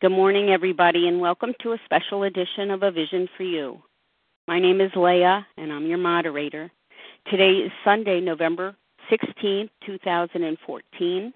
Good 0.00 0.10
morning, 0.10 0.50
everybody, 0.50 1.06
and 1.06 1.20
welcome 1.20 1.54
to 1.62 1.72
a 1.72 1.78
special 1.84 2.24
edition 2.24 2.72
of 2.72 2.82
A 2.82 2.90
Vision 2.90 3.28
for 3.36 3.44
You. 3.44 3.80
My 4.48 4.58
name 4.58 4.80
is 4.80 4.90
Leah, 4.96 5.46
and 5.56 5.72
I'm 5.72 5.86
your 5.86 5.98
moderator. 5.98 6.68
Today 7.30 7.58
is 7.58 7.70
Sunday, 7.84 8.20
November 8.20 8.74
16, 9.08 9.70
2014. 9.86 11.32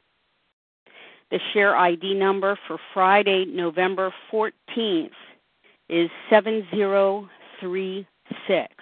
The 1.31 1.39
share 1.55 1.77
ID 1.77 2.15
number 2.15 2.59
for 2.67 2.79
Friday, 2.93 3.44
November 3.47 4.13
14th 4.31 5.13
is 5.88 6.11
7036. 6.29 8.75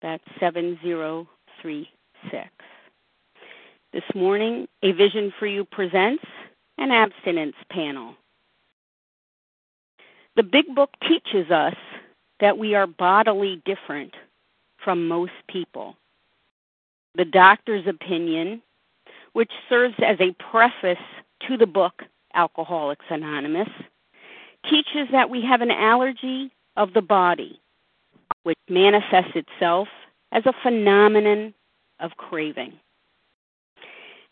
That's 0.00 0.24
7036. 0.38 2.48
This 3.92 4.04
morning, 4.14 4.68
A 4.84 4.92
Vision 4.92 5.32
for 5.40 5.48
You 5.48 5.64
presents 5.64 6.22
an 6.78 6.92
abstinence 6.92 7.56
panel. 7.70 8.14
The 10.40 10.44
Big 10.44 10.74
Book 10.74 10.88
teaches 11.06 11.50
us 11.50 11.74
that 12.40 12.56
we 12.56 12.74
are 12.74 12.86
bodily 12.86 13.60
different 13.66 14.14
from 14.82 15.06
most 15.06 15.34
people. 15.50 15.96
The 17.14 17.26
doctor's 17.26 17.86
opinion, 17.86 18.62
which 19.34 19.50
serves 19.68 19.96
as 19.98 20.16
a 20.18 20.34
preface 20.50 21.04
to 21.46 21.58
the 21.58 21.66
book 21.66 22.04
Alcoholics 22.32 23.04
Anonymous, 23.10 23.68
teaches 24.64 25.08
that 25.12 25.28
we 25.28 25.42
have 25.42 25.60
an 25.60 25.70
allergy 25.70 26.50
of 26.74 26.94
the 26.94 27.02
body, 27.02 27.60
which 28.44 28.56
manifests 28.66 29.36
itself 29.36 29.88
as 30.32 30.46
a 30.46 30.54
phenomenon 30.62 31.52
of 31.98 32.12
craving. 32.16 32.72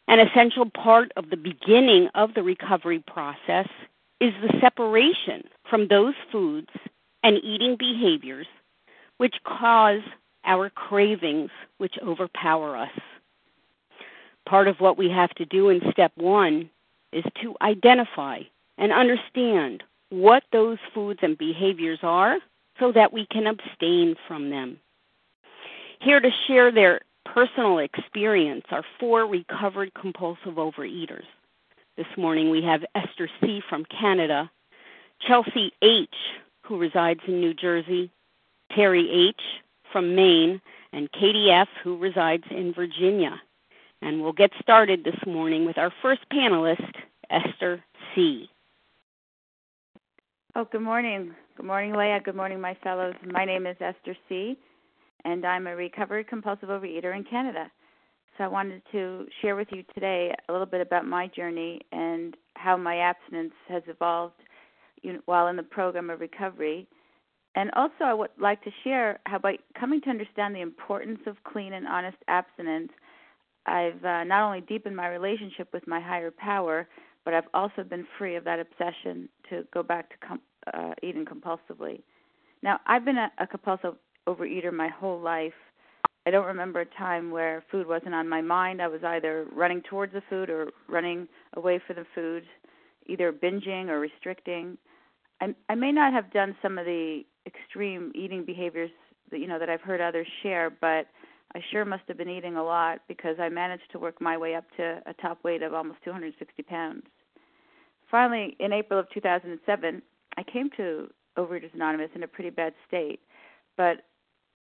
An 0.07 0.21
essential 0.21 0.71
part 0.71 1.13
of 1.19 1.29
the 1.29 1.37
beginning 1.37 2.09
of 2.15 2.33
the 2.33 2.43
recovery 2.43 3.05
process 3.07 3.69
is 4.21 4.33
the 4.41 4.59
separation 4.59 5.45
from 5.69 5.89
those 5.89 6.15
foods 6.31 6.69
and 7.23 7.39
eating 7.43 7.77
behaviors 7.79 8.47
which 9.19 9.35
cause 9.45 10.01
our 10.45 10.71
cravings 10.71 11.51
which 11.79 11.97
overpower 12.03 12.77
us. 12.77 12.91
Part 14.49 14.69
of 14.69 14.81
what 14.81 14.97
we 14.97 15.11
have 15.11 15.31
to 15.35 15.45
do 15.45 15.69
in 15.69 15.81
step 15.91 16.13
one 16.17 16.71
is 17.13 17.25
to 17.43 17.55
identify 17.61 18.41
and 18.79 18.93
understand 18.93 19.83
what 20.11 20.43
those 20.53 20.79
foods 20.95 21.21
and 21.23 21.37
behaviors 21.37 21.99
are 22.03 22.39
so 22.79 22.93
that 22.93 23.13
we 23.13 23.27
can 23.31 23.47
abstain 23.47 24.15
from 24.27 24.51
them. 24.51 24.79
Here 26.01 26.21
to 26.21 26.31
share 26.47 26.73
their 26.73 27.01
personal 27.27 27.79
experience 27.79 28.65
are 28.71 28.85
four 28.99 29.27
recovered 29.27 29.93
compulsive 30.01 30.55
overeaters. 30.55 31.27
This 31.97 32.07
morning 32.17 32.51
we 32.51 32.63
have 32.63 32.85
Esther 32.95 33.29
C. 33.41 33.61
from 33.69 33.85
Canada, 33.87 34.51
Chelsea 35.27 35.73
H., 35.83 36.09
who 36.63 36.79
resides 36.79 37.21
in 37.27 37.41
New 37.41 37.55
Jersey, 37.55 38.11
Terry 38.75 39.11
H. 39.29 39.41
from 39.93 40.15
Maine, 40.15 40.61
and 40.93 41.11
Katie 41.13 41.51
F., 41.51 41.69
who 41.83 41.97
resides 41.99 42.45
in 42.51 42.73
Virginia. 42.73 43.41
And 44.03 44.23
we'll 44.23 44.33
get 44.33 44.51
started 44.61 45.05
this 45.05 45.19
morning 45.27 45.65
with 45.65 45.79
our 45.79 45.93
first 46.03 46.21
panelist, 46.33 46.95
Esther 47.31 47.83
C. 48.15 48.49
Oh, 50.55 50.67
good 50.71 50.83
morning. 50.83 51.35
Good 51.57 51.67
morning, 51.67 51.95
Leah. 51.95 52.21
Good 52.25 52.37
morning, 52.37 52.61
my 52.61 52.77
fellows. 52.83 53.15
My 53.25 53.45
name 53.45 53.67
is 53.67 53.77
Esther 53.81 54.17
C 54.29 54.57
and 55.25 55.45
I'm 55.45 55.67
a 55.67 55.77
recovered 55.77 56.29
compulsive 56.29 56.69
overeater 56.69 57.17
in 57.17 57.25
Canada. 57.25 57.71
So 58.37 58.45
I 58.45 58.49
wanted 58.49 58.83
to 58.93 59.27
share 59.43 59.57
with 59.57 59.69
you 59.73 59.83
today 59.95 60.35
a 60.49 60.53
little 60.53 60.67
bit 60.67 60.81
about 60.81 61.07
my 61.07 61.27
journey 61.29 61.81
and 61.93 62.37
how 62.55 62.77
my 62.77 62.99
abstinence 62.99 63.53
has 63.69 63.83
evolved 63.89 64.41
while 65.27 65.49
in 65.49 65.57
the 65.57 65.63
program 65.63 66.11
of 66.11 66.21
recovery. 66.21 66.87
And 67.55 67.71
also, 67.73 68.05
I 68.05 68.15
would 68.15 68.31
like 68.39 68.63
to 68.65 68.71
share 68.85 69.19
how, 69.27 69.39
by 69.39 69.57
coming 69.79 70.01
to 70.03 70.11
understand 70.11 70.55
the 70.55 70.61
importance 70.61 71.21
of 71.27 71.37
clean 71.45 71.73
and 71.73 71.87
honest 71.87 72.19
abstinence, 72.29 72.93
I've 73.67 74.05
uh, 74.05 74.25
not 74.25 74.47
only 74.47 74.61
deepened 74.61 74.97
my 74.97 75.09
relationship 75.09 75.69
with 75.73 75.87
my 75.87 76.01
higher 76.01 76.31
power, 76.31 76.87
but 77.25 77.35
I've 77.35 77.49
also 77.53 77.83
been 77.83 78.07
free 78.17 78.37
of 78.37 78.45
that 78.45 78.61
obsession 78.61 79.29
to 79.51 79.65
go 79.75 79.83
back 79.83 80.09
to 80.11 80.27
com- 80.27 80.41
uh, 80.73 80.95
eating 81.03 81.25
compulsively. 81.25 82.01
Now, 82.63 82.81
I've 82.87 83.05
been 83.05 83.19
a, 83.19 83.31
a 83.39 83.47
compulsive 83.47 83.95
overeater 84.27 84.73
my 84.73 84.89
whole 84.89 85.21
life. 85.21 85.53
I 86.27 86.31
don't 86.31 86.47
remember 86.47 86.81
a 86.81 86.87
time 86.87 87.31
where 87.31 87.65
food 87.71 87.87
wasn't 87.87 88.15
on 88.15 88.29
my 88.29 88.41
mind. 88.41 88.83
I 88.83 88.89
was 88.89 89.03
either 89.03 89.47
running 89.53 89.83
towards 89.83 90.13
the 90.13 90.23
food 90.29 90.51
or 90.51 90.71
running 90.89 91.27
away 91.55 91.81
from 91.87 91.97
the 91.97 92.07
food, 92.15 92.45
either 93.07 93.33
binging 93.33 93.89
or 93.89 93.99
restricting. 93.99 94.77
I, 95.41 95.55
I 95.69 95.75
may 95.75 95.93
not 95.93 96.13
have 96.13 96.33
done 96.33 96.57
some 96.63 96.79
of 96.79 96.85
the 96.85 97.23
extreme 97.47 98.13
eating 98.15 98.45
behaviors 98.45 98.91
that 99.31 99.39
you 99.39 99.47
know 99.47 99.59
that 99.59 99.69
I've 99.69 99.81
heard 99.81 100.01
others 100.01 100.27
share, 100.43 100.71
but 100.71 101.07
I 101.55 101.61
sure 101.71 101.85
must 101.85 102.03
have 102.09 102.19
been 102.19 102.29
eating 102.29 102.57
a 102.57 102.65
lot 102.65 103.01
because 103.09 103.37
I 103.41 103.49
managed 103.49 103.91
to 103.93 103.99
work 103.99 104.21
my 104.21 104.37
way 104.37 104.55
up 104.55 104.65
to 104.77 105.03
a 105.07 105.15
top 105.15 105.43
weight 105.45 105.63
of 105.63 105.75
almost 105.75 105.99
260 106.05 106.63
pounds. 106.63 107.03
Finally, 108.11 108.57
in 108.59 108.73
April 108.73 108.99
of 108.99 109.09
2007, 109.13 110.03
I 110.37 110.43
came 110.43 110.71
to 110.77 111.09
Overeaters 111.37 111.75
Anonymous 111.75 112.11
in 112.15 112.23
a 112.23 112.29
pretty 112.29 112.51
bad 112.51 112.75
state, 112.87 113.21
but 113.77 114.05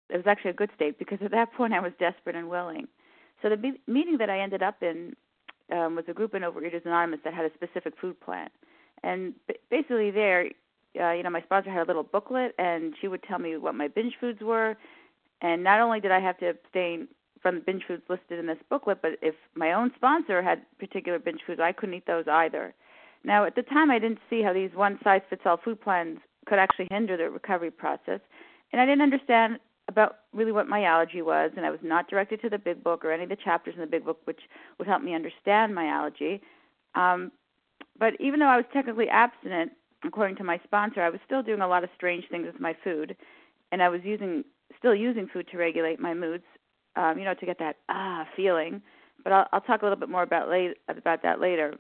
it 0.10 0.18
was 0.18 0.28
actually 0.28 0.52
a 0.52 0.56
good 0.56 0.70
state 0.76 1.00
because 1.00 1.20
at 1.24 1.32
that 1.32 1.54
point 1.58 1.74
I 1.74 1.80
was 1.80 1.92
desperate 2.00 2.36
and 2.36 2.50
willing. 2.50 2.88
So 3.42 3.50
the 3.50 3.58
be- 3.58 3.82
meeting 3.88 4.18
that 4.20 4.30
I 4.30 4.40
ended 4.40 4.62
up 4.62 4.82
in 4.82 5.16
um, 5.72 5.96
was 5.96 6.06
a 6.08 6.14
group 6.14 6.36
in 6.36 6.44
Overeaters 6.44 6.86
Anonymous 6.86 7.22
that 7.24 7.34
had 7.34 7.46
a 7.46 7.54
specific 7.54 7.94
food 8.00 8.20
plan, 8.20 8.50
and 9.04 9.34
basically 9.70 10.12
there, 10.12 10.50
uh, 11.00 11.12
you 11.12 11.24
know, 11.24 11.30
my 11.30 11.42
sponsor 11.42 11.72
had 11.72 11.84
a 11.84 11.86
little 11.86 12.04
booklet, 12.04 12.54
and 12.58 12.94
she 13.00 13.08
would 13.08 13.24
tell 13.24 13.40
me 13.40 13.58
what 13.58 13.76
my 13.76 13.88
binge 13.88 14.14
foods 14.20 14.42
were, 14.42 14.76
and 15.42 15.64
not 15.64 15.80
only 15.80 16.00
did 16.00 16.12
I 16.12 16.20
have 16.20 16.38
to 16.40 16.50
abstain 16.50 17.08
from 17.42 17.56
the 17.56 17.62
binge 17.62 17.84
foods 17.88 18.04
listed 18.08 18.38
in 18.40 18.46
this 18.46 18.58
booklet, 18.70 19.02
but 19.02 19.12
if 19.22 19.36
my 19.56 19.74
own 19.74 19.92
sponsor 19.96 20.42
had 20.42 20.62
particular 20.78 21.18
binge 21.18 21.42
foods, 21.46 21.60
I 21.60 21.72
couldn't 21.72 21.96
eat 21.96 22.06
those 22.06 22.26
either. 22.28 22.74
Now, 23.24 23.46
at 23.46 23.56
the 23.56 23.64
time, 23.64 23.90
I 23.90 24.00
didn't 24.00 24.20
see 24.30 24.42
how 24.42 24.54
these 24.54 24.72
one 24.74 25.00
size 25.04 25.22
fits 25.30 25.44
all 25.46 25.58
food 25.58 25.82
plans 25.82 26.20
could 26.46 26.60
actually 26.60 26.88
hinder 26.92 27.18
the 27.18 27.30
recovery 27.30 27.72
process, 27.72 28.20
and 28.72 28.82
I 28.82 28.86
didn't 28.86 29.02
understand 29.02 29.60
about 29.88 30.20
really 30.34 30.52
what 30.52 30.68
my 30.68 30.84
allergy 30.84 31.22
was, 31.22 31.52
and 31.58 31.66
I 31.66 31.70
was 31.70 31.80
not 31.84 32.10
directed 32.10 32.42
to 32.42 32.50
the 32.50 32.58
big 32.58 32.84
book 32.84 33.04
or 33.04 33.12
any 33.12 33.24
of 33.24 33.30
the 33.30 33.36
chapters 33.36 33.76
in 33.76 33.82
the 33.82 33.88
big 33.88 34.06
book, 34.06 34.20
which 34.26 34.40
would 34.78 34.88
help 34.88 35.02
me 35.02 35.14
understand 35.14 35.76
my 35.76 35.88
allergy. 35.88 36.42
Um, 36.96 37.32
but 38.00 38.14
even 38.20 38.40
though 38.40 38.48
I 38.48 38.58
was 38.58 38.66
technically 38.74 39.10
abstinent, 39.10 39.72
according 40.06 40.38
to 40.38 40.44
my 40.44 40.60
sponsor, 40.64 41.02
I 41.02 41.10
was 41.10 41.20
still 41.26 41.44
doing 41.44 41.62
a 41.62 41.68
lot 41.68 41.84
of 41.84 41.90
strange 41.96 42.26
things 42.30 42.46
with 42.46 42.60
my 42.60 42.76
food, 42.84 43.16
and 43.72 43.82
I 43.82 43.90
was 43.90 44.02
using 44.04 44.44
still 44.78 44.96
using 44.96 45.28
food 45.28 45.48
to 45.52 45.58
regulate 45.58 46.00
my 46.00 46.14
moods, 46.14 46.46
um, 46.96 47.20
you 47.20 47.26
know, 47.26 47.34
to 47.34 47.46
get 47.46 47.60
that 47.60 47.78
ah 47.90 48.26
feeling. 48.36 48.82
But 49.24 49.34
I'll, 49.34 49.48
I'll 49.54 49.62
talk 49.62 49.82
a 49.82 49.86
little 49.86 50.00
bit 50.00 50.10
more 50.10 50.24
about 50.24 50.50
late, 50.50 50.78
about 50.88 51.22
that 51.24 51.40
later. 51.40 51.76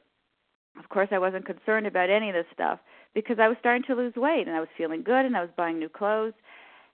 Of 0.77 0.89
course, 0.89 1.09
I 1.11 1.19
wasn't 1.19 1.45
concerned 1.45 1.88
about 1.88 2.09
any 2.09 2.29
of 2.29 2.35
this 2.35 2.45
stuff 2.53 2.79
because 3.13 3.39
I 3.39 3.47
was 3.47 3.57
starting 3.59 3.83
to 3.88 3.95
lose 3.95 4.13
weight 4.16 4.47
and 4.47 4.55
I 4.55 4.59
was 4.59 4.69
feeling 4.77 5.03
good 5.03 5.25
and 5.25 5.35
I 5.35 5.41
was 5.41 5.50
buying 5.57 5.79
new 5.79 5.89
clothes 5.89 6.33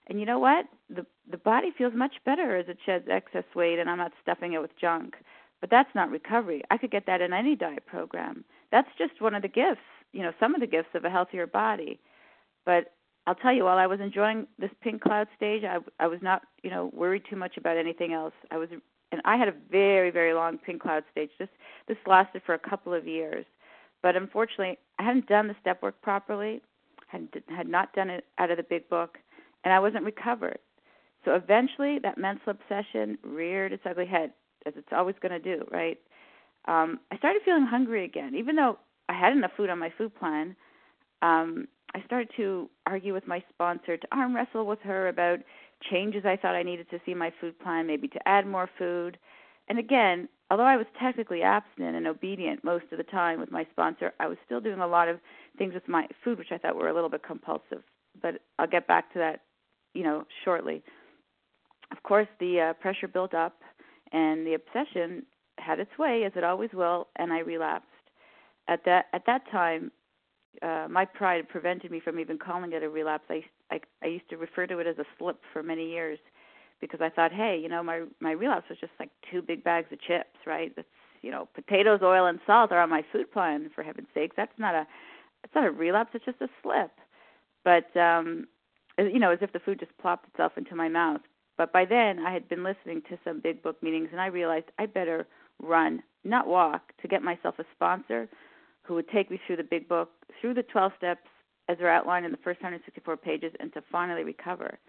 and 0.07 0.19
you 0.19 0.25
know 0.25 0.39
what? 0.39 0.65
The 0.89 1.05
the 1.29 1.37
body 1.37 1.71
feels 1.77 1.93
much 1.93 2.15
better 2.25 2.55
as 2.55 2.67
it 2.69 2.77
sheds 2.85 3.07
excess 3.09 3.43
weight 3.55 3.79
and 3.79 3.89
I'm 3.89 3.97
not 3.97 4.13
stuffing 4.21 4.53
it 4.53 4.61
with 4.61 4.77
junk. 4.79 5.15
But 5.59 5.69
that's 5.69 5.93
not 5.95 6.09
recovery. 6.09 6.63
I 6.71 6.77
could 6.77 6.91
get 6.91 7.05
that 7.07 7.21
in 7.21 7.33
any 7.33 7.55
diet 7.55 7.85
program. 7.85 8.45
That's 8.71 8.89
just 8.97 9.21
one 9.21 9.35
of 9.35 9.41
the 9.41 9.47
gifts, 9.47 9.81
you 10.13 10.21
know, 10.21 10.31
some 10.39 10.55
of 10.55 10.61
the 10.61 10.67
gifts 10.67 10.89
of 10.93 11.05
a 11.05 11.09
healthier 11.09 11.47
body. 11.47 11.99
But 12.65 12.93
I'll 13.25 13.35
tell 13.35 13.53
you, 13.53 13.65
while 13.65 13.77
I 13.77 13.87
was 13.87 13.99
enjoying 13.99 14.47
this 14.57 14.71
pink 14.81 15.01
cloud 15.01 15.27
stage, 15.35 15.63
I 15.63 15.77
I 15.99 16.07
was 16.07 16.19
not, 16.21 16.43
you 16.63 16.69
know, 16.69 16.91
worried 16.93 17.23
too 17.29 17.35
much 17.35 17.57
about 17.57 17.77
anything 17.77 18.13
else. 18.13 18.33
I 18.51 18.57
was 18.57 18.69
and 19.11 19.21
I 19.25 19.37
had 19.37 19.47
a 19.47 19.53
very 19.71 20.11
very 20.11 20.33
long 20.33 20.57
pink 20.57 20.81
cloud 20.81 21.03
stage. 21.11 21.29
This 21.39 21.49
this 21.87 21.97
lasted 22.05 22.41
for 22.45 22.53
a 22.55 22.59
couple 22.59 22.93
of 22.93 23.07
years. 23.07 23.45
But 24.03 24.15
unfortunately, 24.15 24.77
I 24.99 25.03
hadn't 25.03 25.27
done 25.27 25.47
the 25.47 25.55
step 25.61 25.81
work 25.81 26.01
properly. 26.01 26.61
Had 27.07 27.27
had 27.49 27.67
not 27.67 27.93
done 27.93 28.09
it 28.09 28.25
out 28.37 28.51
of 28.51 28.57
the 28.57 28.63
big 28.63 28.89
book 28.89 29.17
and 29.63 29.73
I 29.73 29.79
wasn't 29.79 30.05
recovered. 30.05 30.59
So 31.25 31.35
eventually, 31.35 31.99
that 31.99 32.17
mental 32.17 32.51
obsession 32.53 33.17
reared 33.21 33.73
its 33.73 33.83
ugly 33.85 34.05
head, 34.05 34.31
as 34.65 34.73
it's 34.77 34.87
always 34.93 35.15
going 35.21 35.33
to 35.33 35.39
do, 35.39 35.65
right? 35.71 35.99
Um, 36.67 36.99
I 37.11 37.17
started 37.17 37.41
feeling 37.45 37.65
hungry 37.65 38.05
again, 38.05 38.35
even 38.35 38.55
though 38.55 38.77
I 39.09 39.13
had 39.13 39.33
enough 39.33 39.51
food 39.55 39.69
on 39.69 39.79
my 39.79 39.91
food 39.97 40.15
plan. 40.15 40.55
Um, 41.21 41.67
I 41.95 42.03
started 42.05 42.29
to 42.37 42.69
argue 42.85 43.13
with 43.13 43.27
my 43.27 43.43
sponsor, 43.49 43.97
to 43.97 44.07
arm 44.11 44.35
wrestle 44.35 44.65
with 44.65 44.79
her 44.81 45.07
about 45.07 45.39
changes 45.89 46.23
I 46.25 46.35
thought 46.35 46.55
I 46.55 46.63
needed 46.63 46.89
to 46.89 46.99
see 47.05 47.13
my 47.13 47.31
food 47.39 47.57
plan, 47.59 47.87
maybe 47.87 48.07
to 48.09 48.27
add 48.27 48.45
more 48.45 48.69
food. 48.77 49.17
And 49.69 49.79
again, 49.79 50.27
although 50.51 50.63
I 50.63 50.77
was 50.77 50.85
technically 50.99 51.41
abstinent 51.41 51.95
and 51.95 52.07
obedient 52.07 52.63
most 52.63 52.85
of 52.91 52.97
the 52.97 53.03
time 53.03 53.39
with 53.39 53.51
my 53.51 53.65
sponsor, 53.71 54.13
I 54.19 54.27
was 54.27 54.37
still 54.45 54.59
doing 54.59 54.79
a 54.79 54.87
lot 54.87 55.07
of 55.07 55.19
things 55.57 55.73
with 55.73 55.87
my 55.87 56.07
food 56.23 56.37
which 56.37 56.51
I 56.51 56.57
thought 56.57 56.75
were 56.75 56.89
a 56.89 56.93
little 56.93 57.09
bit 57.09 57.23
compulsive. 57.23 57.83
But 58.21 58.41
I'll 58.59 58.67
get 58.67 58.87
back 58.87 59.11
to 59.13 59.19
that 59.19 59.41
you 59.97 60.03
know, 60.03 60.25
shortly. 60.45 60.83
Of 61.91 62.03
course, 62.03 62.27
the 62.39 62.69
uh, 62.69 62.73
pressure 62.73 63.07
built 63.07 63.33
up, 63.33 63.55
and 64.11 64.45
the 64.45 64.53
obsession 64.53 65.23
had 65.57 65.79
its 65.79 65.97
way, 65.97 66.23
as 66.23 66.31
it 66.35 66.43
always 66.43 66.71
will, 66.73 67.07
and 67.15 67.31
I 67.31 67.39
relapsed. 67.39 67.87
At 68.67 68.83
that 68.85 69.05
at 69.13 69.25
that 69.27 69.49
time, 69.51 69.91
uh, 70.61 70.87
my 70.89 71.05
pride 71.05 71.47
prevented 71.47 71.91
me 71.91 71.99
from 71.99 72.19
even 72.19 72.37
calling 72.37 72.73
it 72.73 72.83
a 72.83 72.89
relapse. 72.89 73.25
I, 73.29 73.43
I 73.71 73.79
I 74.03 74.07
used 74.07 74.29
to 74.29 74.37
refer 74.37 74.67
to 74.67 74.79
it 74.79 74.87
as 74.87 74.97
a 74.97 75.05
slip 75.17 75.39
for 75.53 75.63
many 75.63 75.89
years 75.89 76.19
because 76.81 77.01
I 77.01 77.09
thought, 77.09 77.31
hey, 77.31 77.59
you 77.61 77.69
know, 77.69 77.83
my 77.83 78.03
my 78.19 78.31
relapse 78.31 78.69
was 78.69 78.79
just 78.79 78.93
like 78.99 79.09
two 79.31 79.41
big 79.41 79.63
bags 79.63 79.91
of 79.91 80.01
chips, 80.01 80.37
right? 80.45 80.73
That's 80.75 80.87
you 81.21 81.31
know, 81.31 81.47
potatoes, 81.55 82.01
oil, 82.03 82.27
and 82.27 82.39
salt 82.45 82.71
are 82.71 82.81
on 82.81 82.89
my 82.89 83.03
food 83.11 83.31
plan. 83.31 83.69
For 83.73 83.83
heaven's 83.83 84.07
sakes, 84.13 84.35
that's 84.35 84.57
not 84.57 84.75
a 84.75 84.87
it's 85.43 85.55
not 85.55 85.65
a 85.65 85.71
relapse. 85.71 86.11
It's 86.13 86.25
just 86.25 86.41
a 86.41 86.49
slip. 86.61 86.91
But 87.63 87.95
um, 87.99 88.47
you 88.97 89.19
know, 89.19 89.31
as 89.31 89.39
if 89.41 89.53
the 89.53 89.59
food 89.59 89.79
just 89.79 89.97
plopped 89.97 90.27
itself 90.29 90.53
into 90.57 90.75
my 90.75 90.89
mouth. 90.89 91.21
But 91.57 91.73
by 91.73 91.85
then, 91.85 92.19
I 92.19 92.31
had 92.31 92.47
been 92.47 92.63
listening 92.63 93.01
to 93.09 93.17
some 93.23 93.39
big 93.39 93.63
book 93.63 93.81
meetings, 93.81 94.09
and 94.11 94.21
I 94.21 94.27
realized 94.27 94.65
I 94.77 94.85
better 94.85 95.25
run, 95.61 96.01
not 96.23 96.47
walk, 96.47 96.93
to 97.01 97.07
get 97.07 97.23
myself 97.23 97.55
a 97.59 97.65
sponsor 97.75 98.29
who 98.83 98.95
would 98.95 99.09
take 99.09 99.29
me 99.29 99.39
through 99.45 99.57
the 99.57 99.63
big 99.63 99.87
book, 99.87 100.09
through 100.39 100.53
the 100.53 100.63
12 100.63 100.91
steps 100.97 101.27
as 101.69 101.77
they're 101.77 101.91
outlined 101.91 102.25
in 102.25 102.31
the 102.31 102.37
first 102.37 102.61
164 102.61 103.17
pages, 103.17 103.51
and 103.59 103.73
to 103.73 103.81
finally 103.91 104.23
recover. 104.23 104.79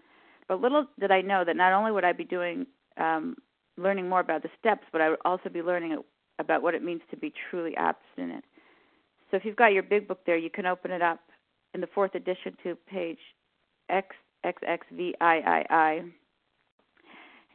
But 0.47 0.61
little 0.61 0.85
did 0.99 1.11
I 1.11 1.21
know 1.21 1.43
that 1.43 1.57
not 1.57 1.73
only 1.73 1.91
would 1.91 2.05
I 2.05 2.13
be 2.13 2.23
doing, 2.23 2.65
um, 2.97 3.35
learning 3.77 4.07
more 4.07 4.21
about 4.21 4.43
the 4.43 4.49
steps, 4.59 4.85
but 4.91 5.01
I 5.01 5.09
would 5.09 5.19
also 5.25 5.49
be 5.49 5.61
learning 5.61 5.97
about 6.39 6.63
what 6.63 6.73
it 6.73 6.83
means 6.83 7.01
to 7.11 7.17
be 7.17 7.33
truly 7.49 7.75
abstinent. 7.75 8.45
So 9.29 9.37
if 9.37 9.45
you've 9.45 9.55
got 9.55 9.73
your 9.73 9.83
big 9.83 10.07
book 10.07 10.21
there, 10.25 10.37
you 10.37 10.49
can 10.49 10.65
open 10.65 10.91
it 10.91 11.01
up 11.01 11.19
in 11.73 11.81
the 11.81 11.87
fourth 11.87 12.15
edition 12.15 12.55
to 12.63 12.75
page 12.89 13.19
XXXVIII. 13.91 15.13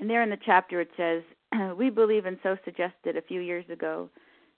And 0.00 0.10
there 0.10 0.22
in 0.22 0.30
the 0.30 0.38
chapter 0.44 0.80
it 0.80 0.90
says, 0.96 1.22
We 1.76 1.90
believe 1.90 2.26
and 2.26 2.38
so 2.42 2.56
suggested 2.64 3.16
a 3.16 3.22
few 3.22 3.40
years 3.40 3.64
ago 3.70 4.08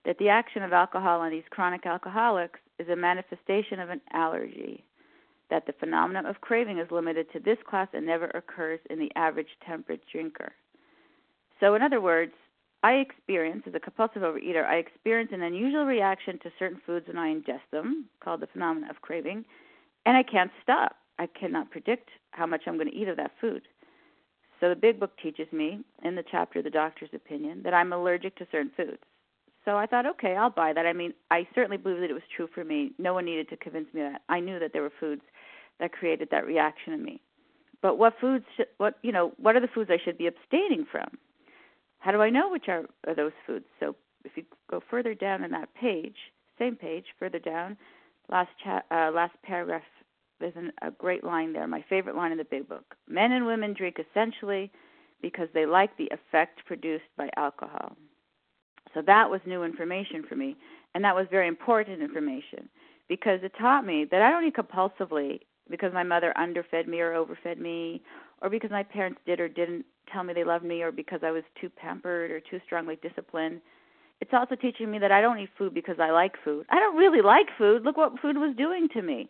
that 0.05 0.19
the 0.19 0.29
action 0.29 0.63
of 0.63 0.73
alcohol 0.73 1.21
on 1.21 1.31
these 1.31 1.43
chronic 1.51 1.87
alcoholics 1.87 2.61
is 2.79 2.89
a 2.89 2.97
manifestation 2.97 3.81
of 3.81 3.91
an 3.91 4.01
allergy, 4.13 4.85
that 5.51 5.67
the 5.67 5.73
phenomenon 5.75 6.27
of 6.27 6.41
craving 6.41 6.79
is 6.79 6.91
limited 6.91 7.31
to 7.33 7.41
this 7.41 7.59
class 7.69 7.89
and 7.93 8.07
never 8.07 8.27
occurs 8.27 8.81
in 8.91 8.99
the 8.99 9.11
average 9.17 9.49
temperate 9.67 10.03
drinker. 10.11 10.53
So, 11.61 11.75
in 11.75 11.83
other 11.83 12.01
words, 12.01 12.33
I 12.83 12.95
experience, 12.95 13.63
as 13.67 13.75
a 13.75 13.81
compulsive 13.81 14.23
overeater, 14.23 14.65
I 14.65 14.77
experience 14.77 15.31
an 15.33 15.43
unusual 15.43 15.87
reaction 15.87 16.39
to 16.41 16.53
certain 16.59 16.81
foods 16.87 17.09
when 17.09 17.19
I 17.19 17.35
ingest 17.35 17.69
them, 17.73 18.07
called 18.21 18.41
the 18.41 18.47
phenomenon 18.49 18.91
of 18.91 19.01
craving, 19.01 19.45
and 20.05 20.17
I 20.17 20.23
can't 20.23 20.51
stop. 20.63 20.97
I 21.19 21.27
cannot 21.27 21.71
predict 21.71 22.11
how 22.33 22.47
much 22.47 22.63
I'm 22.67 22.77
going 22.77 22.91
to 22.91 22.95
eat 22.95 23.09
of 23.09 23.17
that 23.17 23.33
food. 23.41 23.63
So 24.61 24.69
the 24.69 24.77
big 24.77 24.99
book 24.99 25.13
teaches 25.23 25.47
me 25.53 25.81
in 26.03 26.15
the 26.15 26.25
chapter 26.31 26.63
The 26.63 26.71
Doctor's 26.71 27.11
Opinion 27.15 27.63
that 27.65 27.75
I'm 27.75 27.93
allergic 27.93 28.37
to 28.37 28.47
certain 28.51 28.71
foods. 28.77 29.03
So 29.65 29.77
I 29.77 29.87
thought, 29.87 30.07
okay, 30.07 30.37
I'll 30.37 30.51
buy 30.51 30.73
that. 30.73 30.87
I 30.87 30.93
mean, 30.93 31.13
I 31.31 31.47
certainly 31.55 31.77
believe 31.77 32.01
that 32.01 32.11
it 32.11 32.15
was 32.15 32.23
true 32.35 32.49
for 32.55 32.65
me. 32.65 32.93
No 32.99 33.15
one 33.15 33.25
needed 33.25 33.49
to 33.51 33.57
convince 33.57 33.93
me 33.93 34.01
that. 34.03 34.23
I 34.29 34.41
knew 34.41 34.59
that 34.59 34.73
there 34.73 34.83
were 34.83 34.93
foods 35.01 35.23
that 35.81 35.93
created 35.93 36.29
that 36.31 36.47
reaction 36.47 36.93
in 36.93 37.03
me. 37.03 37.21
But 37.83 37.99
what 37.99 38.15
foods 38.21 38.45
should, 38.57 38.69
what 38.79 38.99
you 39.03 39.13
know, 39.13 39.33
what 39.39 39.57
are 39.57 39.61
the 39.61 39.69
foods 39.69 39.91
I 39.91 39.99
should 40.03 40.17
be 40.17 40.29
abstaining 40.29 40.87
from? 40.91 41.09
How 41.99 42.13
do 42.13 42.23
I 42.23 42.31
know 42.31 42.49
which 42.49 42.69
are, 42.69 42.85
are 43.07 43.15
those 43.15 43.33
foods? 43.47 43.67
So 43.81 43.97
if 44.25 44.33
you 44.37 44.45
go 44.71 44.81
further 44.89 45.15
down 45.15 45.45
in 45.45 45.51
that 45.51 45.75
page, 45.75 46.17
same 46.59 46.77
page, 46.77 47.05
further 47.19 47.39
down, 47.39 47.77
last 48.31 48.51
cha- 48.63 48.83
uh, 48.91 49.11
last 49.13 49.35
paragraph 49.43 49.83
there's 50.41 50.57
an, 50.57 50.73
a 50.83 50.91
great 50.91 51.25
line 51.25 51.53
there, 51.53 51.67
my 51.67 51.85
favorite 51.89 52.17
line 52.17 52.33
in 52.33 52.39
the 52.39 52.45
big 52.45 52.69
book. 52.69 52.95
Men 53.09 53.33
and 53.33 53.47
women 53.47 53.75
drink 53.75 53.97
essentially 53.99 54.71
because 55.23 55.49
they 55.55 55.67
like 55.67 55.97
the 55.97 56.11
effect 56.13 56.65
produced 56.67 57.05
by 57.17 57.29
alcohol. 57.37 57.97
So 58.95 59.03
that 59.07 59.31
was 59.31 59.41
new 59.47 59.63
information 59.63 60.25
for 60.29 60.37
me, 60.37 60.57
and 60.95 61.05
that 61.05 61.15
was 61.15 61.27
very 61.31 61.49
important 61.49 62.03
information 62.03 62.69
because 63.09 63.41
it 63.43 63.53
taught 63.59 63.85
me 63.87 64.07
that 64.11 64.23
I 64.23 64.31
don't 64.31 64.45
eat 64.45 64.57
compulsively 64.57 65.41
because 65.71 65.93
my 65.93 66.03
mother 66.03 66.33
underfed 66.37 66.87
me 66.87 67.01
or 67.01 67.13
overfed 67.13 67.59
me, 67.59 68.03
or 68.41 68.49
because 68.49 68.71
my 68.71 68.83
parents 68.83 69.21
did 69.27 69.41
or 69.41 69.49
didn't 69.49 69.85
tell 70.13 70.23
me 70.23 70.33
they 70.33 70.45
loved 70.45 70.65
me, 70.65 70.83
or 70.83 70.93
because 70.93 71.21
I 71.23 71.31
was 71.31 71.43
too 71.61 71.69
pampered 71.69 72.31
or 72.31 72.41
too 72.41 72.61
strongly 72.65 72.97
disciplined. 73.03 73.61
It's 74.21 74.33
also 74.33 74.55
teaching 74.55 74.91
me 74.91 74.99
that 74.99 75.13
I 75.13 75.21
don't 75.21 75.39
eat 75.39 75.51
food 75.59 75.75
because 75.75 75.97
I 76.01 76.11
like 76.11 76.33
food. 76.45 76.67
I 76.71 76.79
don't 76.79 76.97
really 76.97 77.21
like 77.21 77.49
food. 77.59 77.85
Look 77.85 77.97
what 77.97 78.19
food 78.21 78.37
was 78.39 78.55
doing 78.57 78.89
to 78.95 79.03
me 79.03 79.29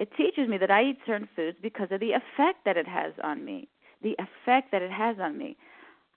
it 0.00 0.08
teaches 0.16 0.48
me 0.48 0.56
that 0.56 0.70
I 0.70 0.82
eat 0.82 0.98
certain 1.06 1.28
foods 1.36 1.58
because 1.60 1.88
of 1.90 2.00
the 2.00 2.12
effect 2.12 2.64
that 2.64 2.78
it 2.78 2.88
has 2.88 3.12
on 3.22 3.44
me. 3.44 3.68
The 4.02 4.16
effect 4.18 4.72
that 4.72 4.80
it 4.80 4.90
has 4.90 5.16
on 5.20 5.36
me. 5.36 5.58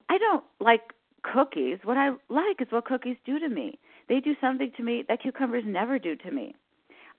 I 0.09 0.17
don't 0.17 0.43
like 0.61 0.93
cookies. 1.21 1.79
What 1.83 1.97
I 1.97 2.11
like 2.29 2.61
is 2.61 2.67
what 2.69 2.85
cookies 2.85 3.17
do 3.25 3.39
to 3.39 3.49
me. 3.49 3.77
They 4.07 4.21
do 4.21 4.35
something 4.39 4.71
to 4.77 4.83
me 4.83 5.03
that 5.09 5.21
cucumbers 5.21 5.65
never 5.67 5.99
do 5.99 6.15
to 6.15 6.31
me. 6.31 6.55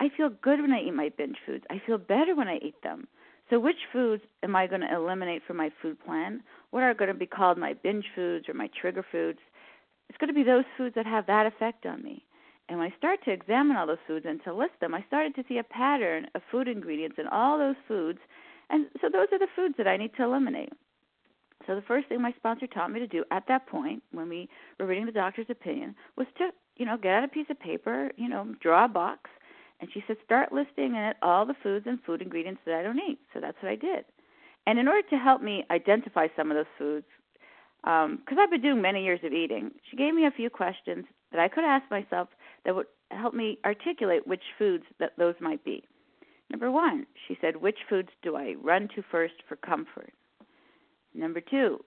I 0.00 0.08
feel 0.16 0.31
good 0.31 0.62
when 0.62 0.72
I 0.72 0.81
eat 0.81 0.94
my 0.94 1.11
binge 1.16 1.37
foods. 1.44 1.64
I 1.69 1.82
feel 1.87 1.99
better 1.99 2.34
when 2.34 2.49
I 2.49 2.56
eat 2.56 2.82
them. 2.82 3.08
So, 3.50 3.61
which 3.61 3.76
foods 3.93 4.22
am 4.43 4.56
I 4.56 4.66
going 4.66 4.81
to 4.81 4.94
eliminate 4.94 5.43
from 5.46 5.58
my 5.58 5.70
food 5.82 6.02
plan? 6.02 6.43
What 6.70 6.82
are 6.82 6.94
going 6.94 7.12
to 7.12 7.14
be 7.14 7.26
called 7.26 7.58
my 7.58 7.75
binge 7.75 8.06
foods 8.14 8.49
or 8.49 8.55
my 8.55 8.70
trigger 8.81 9.05
foods? 9.12 9.38
It's 10.08 10.16
going 10.16 10.28
to 10.28 10.34
be 10.34 10.43
those 10.43 10.64
foods 10.78 10.94
that 10.94 11.05
have 11.05 11.26
that 11.26 11.46
effect 11.46 11.84
on 11.84 12.02
me. 12.02 12.25
And 12.69 12.78
when 12.78 12.90
I 12.90 12.96
started 12.96 13.25
to 13.25 13.32
examine 13.32 13.76
all 13.76 13.87
those 13.87 13.99
foods 14.06 14.26
and 14.28 14.43
to 14.44 14.55
list 14.55 14.72
them, 14.81 14.94
I 14.94 15.05
started 15.06 15.34
to 15.34 15.44
see 15.49 15.58
a 15.58 15.64
pattern 15.64 16.26
of 16.34 16.43
food 16.50 16.66
ingredients 16.66 17.16
in 17.19 17.26
all 17.26 17.58
those 17.58 17.76
foods. 17.87 18.19
And 18.70 18.87
so 19.00 19.08
those 19.11 19.28
are 19.32 19.38
the 19.38 19.49
foods 19.55 19.75
that 19.76 19.87
I 19.87 19.96
need 19.96 20.14
to 20.16 20.25
eliminate. 20.25 20.72
So 21.66 21.75
the 21.75 21.82
first 21.82 22.08
thing 22.08 22.20
my 22.20 22.32
sponsor 22.32 22.66
taught 22.66 22.90
me 22.90 23.00
to 23.00 23.06
do 23.06 23.25
at 23.31 23.44
that 23.49 23.66
point, 23.66 24.02
when 24.12 24.28
we 24.28 24.49
were 24.78 24.87
reading 24.87 25.06
the 25.06 25.12
doctor's 25.12 25.46
opinion, 25.49 25.94
was 26.16 26.26
to, 26.38 26.50
you 26.76 26.87
know, 26.87 26.96
get 26.96 27.12
out 27.12 27.25
a 27.25 27.28
piece 27.28 27.46
of 27.50 27.61
paper, 27.61 28.11
you 28.16 28.28
know, 28.28 28.55
draw 28.61 28.84
a 28.84 28.88
box, 28.88 29.31
and 29.81 29.90
she 29.93 30.02
said, 30.06 30.16
start 30.25 30.52
listing 30.52 30.94
in 30.94 31.02
it 31.02 31.16
all 31.22 31.44
the 31.44 31.55
foods 31.62 31.87
and 31.87 32.02
food 32.02 32.22
ingredients 32.22 32.61
that 32.64 32.75
I 32.75 32.82
don't 32.82 32.99
eat. 32.99 33.19
So 33.32 33.40
that's 33.40 33.56
what 33.62 33.70
I 33.70 33.76
did. 33.76 34.05
And 34.66 34.78
in 34.78 34.88
order 34.88 35.06
to 35.11 35.16
help 35.16 35.43
me 35.43 35.64
identify 35.70 36.28
some 36.37 36.50
of 36.50 36.56
those 36.56 36.66
foods, 36.78 37.06
because 37.82 38.06
um, 38.06 38.38
I've 38.38 38.50
been 38.50 38.62
doing 38.62 38.81
many 38.81 39.05
years 39.05 39.20
of 39.25 39.32
eating, 39.32 39.70
she 39.90 39.96
gave 39.96 40.14
me 40.14 40.26
a 40.26 40.31
few 40.31 40.49
questions 40.49 41.05
that 41.32 41.40
I 41.40 41.49
could 41.49 41.64
ask 41.64 41.90
myself 41.90 42.28
that 42.64 42.75
would 42.75 42.87
help 43.11 43.34
me 43.34 43.58
articulate 43.64 44.26
which 44.26 44.43
foods 44.58 44.84
that 44.99 45.12
those 45.19 45.34
might 45.40 45.64
be. 45.64 45.84
Number 46.50 46.70
one, 46.70 47.06
she 47.26 47.37
said, 47.40 47.56
which 47.56 47.78
foods 47.88 48.11
do 48.22 48.37
I 48.37 48.55
run 48.62 48.88
to 48.94 49.02
first 49.11 49.34
for 49.49 49.56
comfort? 49.56 50.12
Number 51.14 51.40
two, 51.40 51.82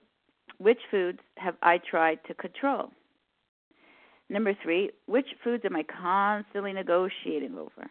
which 0.57 0.79
foods 0.89 1.19
have 1.37 1.55
I 1.61 1.77
tried 1.77 2.19
to 2.27 2.33
control? 2.33 2.91
Number 4.29 4.53
three, 4.61 4.91
which 5.05 5.27
foods 5.43 5.63
am 5.65 5.75
I 5.75 5.83
constantly 5.83 6.73
negotiating 6.73 7.55
over? 7.55 7.89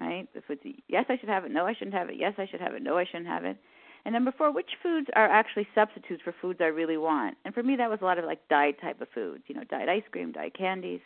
Right? 0.00 0.26
The 0.34 0.42
foods, 0.42 0.60
yes, 0.88 1.06
I 1.08 1.18
should 1.18 1.28
have 1.28 1.44
it. 1.44 1.50
No, 1.50 1.66
I 1.66 1.74
shouldn't 1.74 1.96
have 1.96 2.08
it. 2.08 2.16
Yes, 2.18 2.34
I 2.38 2.46
should 2.46 2.60
have 2.60 2.74
it. 2.74 2.82
No, 2.82 2.96
I 2.98 3.04
shouldn't 3.04 3.26
have 3.26 3.44
it. 3.44 3.56
And 4.04 4.12
number 4.12 4.32
four, 4.36 4.52
which 4.52 4.70
foods 4.82 5.08
are 5.16 5.28
actually 5.28 5.66
substitutes 5.74 6.22
for 6.22 6.34
foods 6.40 6.60
I 6.62 6.66
really 6.66 6.96
want? 6.96 7.36
And 7.44 7.52
for 7.52 7.62
me, 7.62 7.76
that 7.76 7.90
was 7.90 7.98
a 8.02 8.04
lot 8.04 8.18
of 8.18 8.24
like 8.24 8.46
diet 8.48 8.80
type 8.80 9.00
of 9.00 9.08
foods, 9.12 9.42
you 9.48 9.54
know, 9.54 9.64
diet 9.64 9.88
ice 9.88 10.04
cream, 10.12 10.32
diet 10.32 10.56
candies. 10.56 11.00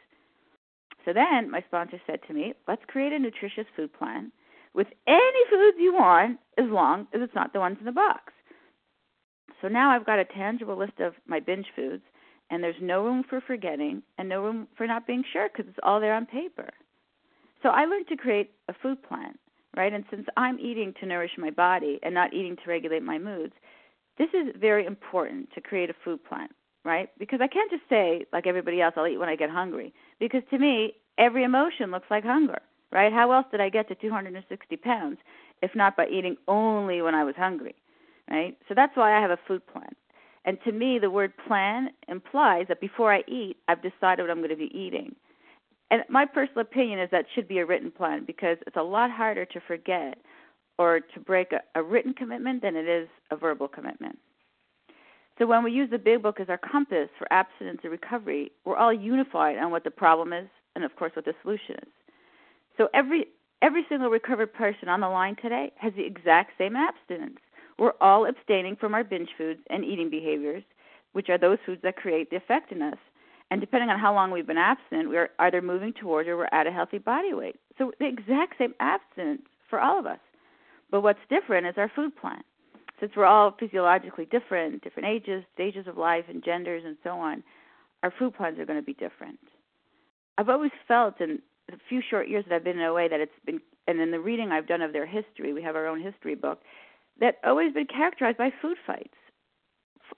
So 1.05 1.13
then 1.13 1.51
my 1.51 1.63
sponsor 1.67 2.01
said 2.07 2.21
to 2.27 2.35
me, 2.35 2.55
let's 2.69 2.83
create 2.87 3.13
a 3.13 3.19
nutritious 3.19 3.67
food 3.77 3.93
plan 3.93 4.33
with 4.75 4.87
any 5.07 5.45
foods 5.51 5.77
you 5.79 5.95
want 5.95 6.39
as 6.59 6.67
long 6.69 7.07
as 7.15 7.21
it's 7.23 7.35
not 7.35 7.53
the 7.53 7.61
ones 7.61 7.79
in 7.81 7.87
the 7.87 7.93
box. 7.93 8.33
So 9.61 9.69
now 9.69 9.91
I've 9.91 10.07
got 10.07 10.19
a 10.19 10.25
tangible 10.25 10.79
list 10.79 11.01
of 11.01 11.15
my 11.27 11.41
binge 11.41 11.67
foods, 11.75 12.03
and 12.51 12.63
there's 12.63 12.77
no 12.81 13.05
room 13.05 13.25
for 13.29 13.41
forgetting 13.41 14.03
and 14.19 14.29
no 14.29 14.43
room 14.43 14.69
for 14.77 14.87
not 14.87 15.07
being 15.07 15.25
sure 15.33 15.49
because 15.49 15.69
it's 15.69 15.79
all 15.83 16.01
there 16.01 16.15
on 16.15 16.27
paper. 16.27 16.71
So 17.63 17.69
I 17.69 17.85
learned 17.85 18.09
to 18.09 18.17
create 18.17 18.53
a 18.69 18.75
food 18.83 19.03
plan 19.03 19.35
right? 19.77 19.93
And 19.93 20.05
since 20.11 20.27
I'm 20.37 20.59
eating 20.59 20.95
to 21.01 21.07
nourish 21.07 21.33
my 21.39 21.51
body 21.51 21.99
and 22.03 22.15
not 22.15 22.35
eating 22.35 22.57
to 22.57 22.71
regulate 22.71 23.03
my 23.03 23.19
moods, 23.19 23.53
this 24.19 24.29
is 24.35 24.55
very 24.59 24.85
important 24.85 25.51
to 25.55 25.61
create 25.61 25.91
a 25.91 25.95
food 26.05 26.25
plan, 26.25 26.49
right? 26.85 27.09
Because 27.19 27.41
I 27.43 27.47
can't 27.47 27.71
just 27.71 27.85
say, 27.89 28.27
like 28.33 28.47
everybody 28.47 28.81
else, 28.81 28.95
I'll 28.97 29.07
eat 29.07 29.19
when 29.19 29.29
I 29.29 29.37
get 29.37 29.51
hungry. 29.51 29.93
Because 30.21 30.43
to 30.51 30.59
me, 30.59 30.95
every 31.19 31.43
emotion 31.43 31.91
looks 31.91 32.07
like 32.11 32.25
hunger, 32.25 32.61
right? 32.93 33.13
How 33.13 33.33
else 33.33 33.47
did 33.51 33.61
I 33.61 33.69
get 33.69 33.89
to 33.89 33.95
260 33.97 34.77
pounds 34.77 35.19
if 35.63 35.75
not 35.75 35.97
by 35.97 36.07
eating 36.07 36.37
only 36.49 37.03
when 37.03 37.15
I 37.15 37.25
was 37.25 37.35
hungry, 37.37 37.75
right? 38.31 38.57
So 38.69 38.75
that's 38.75 38.97
why 38.97 39.17
I 39.17 39.21
have 39.21 39.31
a 39.31 39.39
food 39.49 39.67
plan. 39.67 39.95
And 40.45 40.57
to 40.65 40.73
me, 40.73 40.99
the 40.99 41.11
word 41.11 41.33
plan 41.47 41.91
implies 42.09 42.67
that 42.69 42.81
before 42.81 43.13
I 43.13 43.23
eat, 43.29 43.57
I've 43.69 43.83
decided 43.83 44.23
what 44.23 44.31
I'm 44.31 44.39
going 44.39 44.51
to 44.51 44.57
be 44.57 44.71
eating 44.75 45.17
and 45.91 46.05
my 46.09 46.25
personal 46.25 46.63
opinion 46.63 47.01
is 47.01 47.09
that 47.11 47.27
should 47.35 47.49
be 47.49 47.59
a 47.59 47.67
written 47.67 47.91
plan 47.91 48.25
because 48.25 48.59
it's 48.67 48.77
a 48.77 48.83
lot 48.83 49.11
harder 49.11 49.45
to 49.45 49.61
forget 49.67 50.19
or 50.79 51.01
to 51.01 51.21
break 51.21 51.53
a, 51.53 51.79
a 51.79 51.83
written 51.83 52.15
commitment 52.15 52.63
than 52.63 52.77
it 52.77 52.89
is 52.89 53.09
a 53.31 53.37
verbal 53.37 53.69
commitment. 53.69 54.19
So 55.41 55.47
when 55.47 55.65
we 55.65 55.73
use 55.73 55.89
the 55.89 55.99
big 55.99 56.23
book 56.23 56.39
as 56.39 56.51
our 56.51 56.59
compass 56.59 57.09
for 57.19 57.27
abstinence 57.33 57.81
and 57.83 57.91
recovery, 57.91 58.53
we're 58.67 58.77
all 58.77 58.93
unified 58.93 59.57
on 59.57 59.71
what 59.71 59.85
the 59.85 59.91
problem 59.91 60.35
is 60.35 60.49
and 60.75 60.85
of 60.85 60.95
course 60.97 61.13
what 61.17 61.25
the 61.25 61.33
solution 61.41 61.77
is. 61.77 61.89
So 62.77 62.89
every 62.93 63.25
every 63.63 63.87
single 63.89 64.11
recovered 64.11 64.53
person 64.53 64.91
on 64.91 65.01
the 65.01 65.09
line 65.09 65.37
today 65.41 65.73
has 65.77 65.95
the 65.97 66.05
exact 66.05 66.53
same 66.59 66.77
abstinence. 66.77 67.39
We're 67.79 67.95
all 68.03 68.27
abstaining 68.27 68.77
from 68.77 68.93
our 68.93 69.03
binge 69.03 69.31
foods 69.39 69.61
and 69.71 69.83
eating 69.83 70.11
behaviors, 70.11 70.63
which 71.13 71.31
are 71.31 71.39
those 71.39 71.57
foods 71.65 71.81
that 71.85 71.97
create 71.97 72.29
the 72.29 72.37
effect 72.37 72.71
in 72.71 72.83
us. 72.83 72.99
And 73.51 73.63
depending 73.63 73.89
on 73.89 73.99
how 73.99 74.13
long 74.13 74.31
we've 74.31 74.47
been 74.47 74.59
abstinent, 74.59 75.09
we're 75.09 75.31
either 75.39 75.63
moving 75.63 75.95
towards 75.95 76.29
or 76.29 76.37
we're 76.37 76.49
at 76.53 76.67
a 76.67 76.71
healthy 76.71 76.99
body 76.99 77.33
weight. 77.33 77.57
So 77.79 77.93
the 77.99 78.07
exact 78.07 78.59
same 78.59 78.75
abstinence 78.79 79.43
for 79.71 79.81
all 79.81 79.99
of 79.99 80.05
us. 80.05 80.21
But 80.91 81.01
what's 81.01 81.19
different 81.31 81.67
is 81.67 81.75
our 81.79 81.91
food 81.97 82.15
plan. 82.15 82.43
Since 83.01 83.13
we're 83.17 83.25
all 83.25 83.57
physiologically 83.59 84.27
different, 84.27 84.85
different 84.85 85.09
ages, 85.09 85.43
stages 85.55 85.87
of 85.87 85.97
life, 85.97 86.27
and 86.29 86.45
genders, 86.45 86.83
and 86.85 86.99
so 87.03 87.11
on, 87.13 87.43
our 88.03 88.13
food 88.19 88.35
plans 88.35 88.59
are 88.59 88.67
going 88.67 88.79
to 88.79 88.85
be 88.85 88.93
different. 88.93 89.39
I've 90.37 90.51
always 90.51 90.71
felt 90.87 91.21
in 91.21 91.41
the 91.69 91.79
few 91.89 92.03
short 92.09 92.29
years 92.29 92.45
that 92.49 92.55
I've 92.55 92.65
been 92.65 92.79
in 92.79 92.85
OA 92.85 93.09
that 93.09 93.21
it's 93.21 93.33
been, 93.47 93.61
and 93.89 94.01
in 94.01 94.11
the 94.11 94.21
reading 94.21 94.53
I've 94.53 94.69
done 94.69 94.83
of 94.83 94.93
their 94.93 95.07
history, 95.07 95.55
we 95.55 95.63
have 95.63 95.77
our 95.77 95.87
own 95.87 96.01
history 96.01 96.35
book, 96.35 96.61
that 97.21 97.39
always 97.43 97.73
been 97.73 97.87
characterized 97.87 98.39
by 98.39 98.53
food 98.61 98.77
fights. 98.87 99.15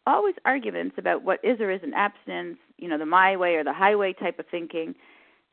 Always 0.06 0.34
arguments 0.44 0.96
about 0.98 1.22
what 1.22 1.38
is 1.44 1.60
or 1.60 1.70
isn't 1.70 1.94
abstinence, 1.94 2.58
you 2.78 2.88
know, 2.88 2.98
the 2.98 3.06
my 3.06 3.36
way 3.36 3.54
or 3.54 3.62
the 3.62 3.72
highway 3.72 4.12
type 4.12 4.38
of 4.38 4.46
thinking. 4.50 4.94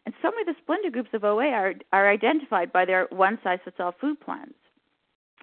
And 0.06 0.16
so 0.22 0.32
many 0.32 0.42
of 0.42 0.48
the 0.48 0.62
splendor 0.64 0.90
groups 0.90 1.10
of 1.14 1.24
OA 1.24 1.50
are 1.50 1.74
are 1.92 2.10
identified 2.10 2.72
by 2.72 2.86
their 2.86 3.08
one 3.12 3.38
size 3.44 3.60
fits 3.64 3.78
all 3.80 3.94
food 4.00 4.20
plans. 4.20 4.56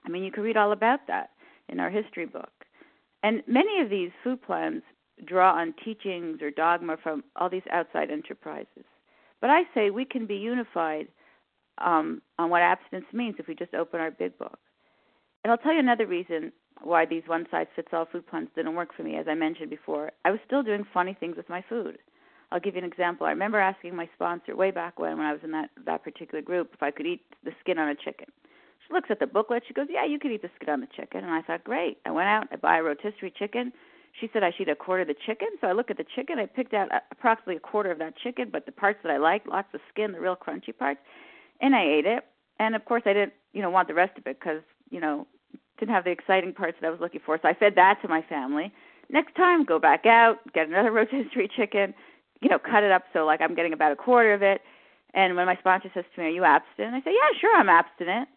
I 0.05 0.09
mean, 0.09 0.25
you 0.25 0.33
can 0.33 0.43
read 0.43 0.57
all 0.57 0.73
about 0.73 1.07
that 1.09 1.31
in 1.69 1.81
our 1.81 1.91
history 1.91 2.27
book. 2.27 2.51
And 3.23 3.43
many 3.47 3.81
of 3.81 3.91
these 3.91 4.11
food 4.23 4.43
plans 4.43 4.83
draw 5.25 5.55
on 5.55 5.75
teachings 5.85 6.43
or 6.43 6.51
dogma 6.51 6.97
from 7.03 7.25
all 7.37 7.49
these 7.49 7.63
outside 7.71 8.11
enterprises. 8.11 8.85
But 9.41 9.51
I 9.51 9.63
say 9.75 9.91
we 9.91 10.05
can 10.05 10.27
be 10.27 10.37
unified 10.37 11.09
um, 11.79 12.23
on 12.39 12.51
what 12.51 12.63
abstinence 12.63 13.07
means 13.13 13.37
if 13.39 13.49
we 13.49 13.55
just 13.55 13.75
open 13.75 14.01
our 14.01 14.11
big 14.11 14.39
book. 14.39 14.59
And 15.45 15.51
I'll 15.51 15.59
tell 15.59 15.73
you 15.73 15.79
another 15.79 16.07
reason 16.07 16.53
why 16.83 17.07
these 17.07 17.23
one 17.27 17.47
size 17.51 17.67
fits 17.75 17.89
all 17.93 18.07
food 18.11 18.27
plans 18.27 18.49
didn't 18.55 18.75
work 18.75 18.95
for 18.97 19.03
me. 19.03 19.17
As 19.17 19.27
I 19.29 19.35
mentioned 19.35 19.71
before, 19.71 20.13
I 20.25 20.31
was 20.31 20.41
still 20.47 20.63
doing 20.63 20.85
funny 20.93 21.17
things 21.19 21.37
with 21.37 21.49
my 21.49 21.65
food. 21.69 21.99
I'll 22.53 22.61
give 22.61 22.75
you 22.75 22.83
an 22.83 22.91
example. 22.91 23.27
I 23.27 23.31
remember 23.31 23.59
asking 23.59 23.97
my 23.97 24.09
sponsor 24.15 24.55
way 24.55 24.71
back 24.71 24.99
when, 24.99 25.17
when 25.17 25.27
I 25.27 25.33
was 25.33 25.41
in 25.43 25.51
that 25.53 25.71
that 25.85 26.05
particular 26.05 26.43
group, 26.43 26.71
if 26.75 26.83
I 26.83 26.91
could 26.91 27.07
eat 27.07 27.23
the 27.45 27.53
skin 27.61 27.79
on 27.79 27.89
a 27.89 27.95
chicken. 27.95 28.27
She 28.87 28.95
looks 28.95 29.11
at 29.11 29.19
the 29.19 29.27
booklet. 29.27 29.65
She 29.67 29.75
goes, 29.75 29.89
"Yeah, 29.91 30.05
you 30.05 30.19
could 30.19 30.31
eat 30.31 30.43
the 30.43 30.51
skin 30.57 30.71
on 30.71 30.81
the 30.81 30.87
chicken." 30.87 31.25
And 31.25 31.33
I 31.33 31.43
thought, 31.43 31.65
"Great." 31.65 31.99
I 32.05 32.11
went 32.11 32.29
out. 32.29 32.49
I 32.53 32.57
buy 32.57 32.79
a 32.79 32.83
rotisserie 32.83 33.33
chicken. 33.33 33.73
She 34.21 34.31
said 34.33 34.43
I 34.43 34.51
should 34.51 34.69
eat 34.69 34.73
a 34.73 34.77
quarter 34.77 35.03
of 35.03 35.09
the 35.09 35.15
chicken. 35.15 35.49
So 35.61 35.67
I 35.67 35.73
look 35.73 35.91
at 35.91 35.97
the 35.97 36.05
chicken. 36.15 36.39
I 36.39 36.47
picked 36.47 36.73
out 36.73 36.91
uh, 36.93 37.01
approximately 37.11 37.57
a 37.57 37.61
quarter 37.61 37.91
of 37.91 37.99
that 37.99 38.17
chicken, 38.17 38.49
but 38.51 38.65
the 38.65 38.73
parts 38.73 38.99
that 39.03 39.13
I 39.13 39.19
like, 39.19 39.47
lots 39.47 39.69
of 39.75 39.81
skin, 39.93 40.13
the 40.13 40.21
real 40.21 40.37
crunchy 40.37 40.77
parts, 40.77 41.01
and 41.61 41.75
I 41.75 41.85
ate 41.85 42.07
it. 42.07 42.25
And 42.59 42.75
of 42.75 42.85
course, 42.85 43.03
I 43.05 43.13
didn't, 43.13 43.35
you 43.53 43.61
know, 43.61 43.71
want 43.71 43.89
the 43.89 43.95
rest 43.95 44.17
of 44.17 44.27
it 44.27 44.39
because, 44.41 44.63
you 44.91 45.01
know, 45.01 45.27
didn't 45.79 45.95
have 45.95 46.05
the 46.05 46.11
exciting 46.11 46.55
parts 46.55 46.79
that 46.81 46.87
I 46.87 46.91
was 46.91 47.01
looking 47.01 47.21
for. 47.25 47.39
So 47.41 47.49
I 47.49 47.55
fed 47.55 47.75
that 47.77 48.01
to 48.03 48.09
my 48.09 48.23
family. 48.23 48.73
Next 49.11 49.35
time, 49.35 49.65
go 49.65 49.79
back 49.79 50.07
out, 50.07 50.39
get 50.55 50.69
another 50.69 50.91
rotisserie 50.93 51.51
chicken, 51.55 51.93
you 52.41 52.49
know, 52.49 52.59
cut 52.59 52.83
it 52.83 52.93
up 52.93 53.05
so 53.13 53.27
like 53.27 53.41
I'm 53.41 53.55
getting 53.55 53.73
about 53.73 53.93
a 53.93 53.97
quarter 53.97 54.33
of 54.33 54.43
it. 54.43 54.63
And 55.13 55.37
when 55.37 55.47
my 55.47 55.57
sponsor 55.57 55.91
says 55.95 56.05
to 56.15 56.21
me, 56.21 56.27
"Are 56.27 56.31
you 56.31 56.45
abstinent?" 56.45 56.95
I 56.95 57.01
say, 57.01 57.15
"Yeah, 57.15 57.39
sure, 57.41 57.57
I'm 57.57 57.69
abstinent." 57.69 58.29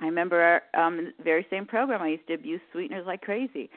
I 0.00 0.06
remember 0.06 0.62
um, 0.74 1.12
very 1.22 1.46
same 1.50 1.66
program, 1.66 2.02
I 2.02 2.08
used 2.08 2.26
to 2.28 2.34
abuse 2.34 2.60
sweeteners 2.72 3.06
like 3.06 3.22
crazy. 3.22 3.70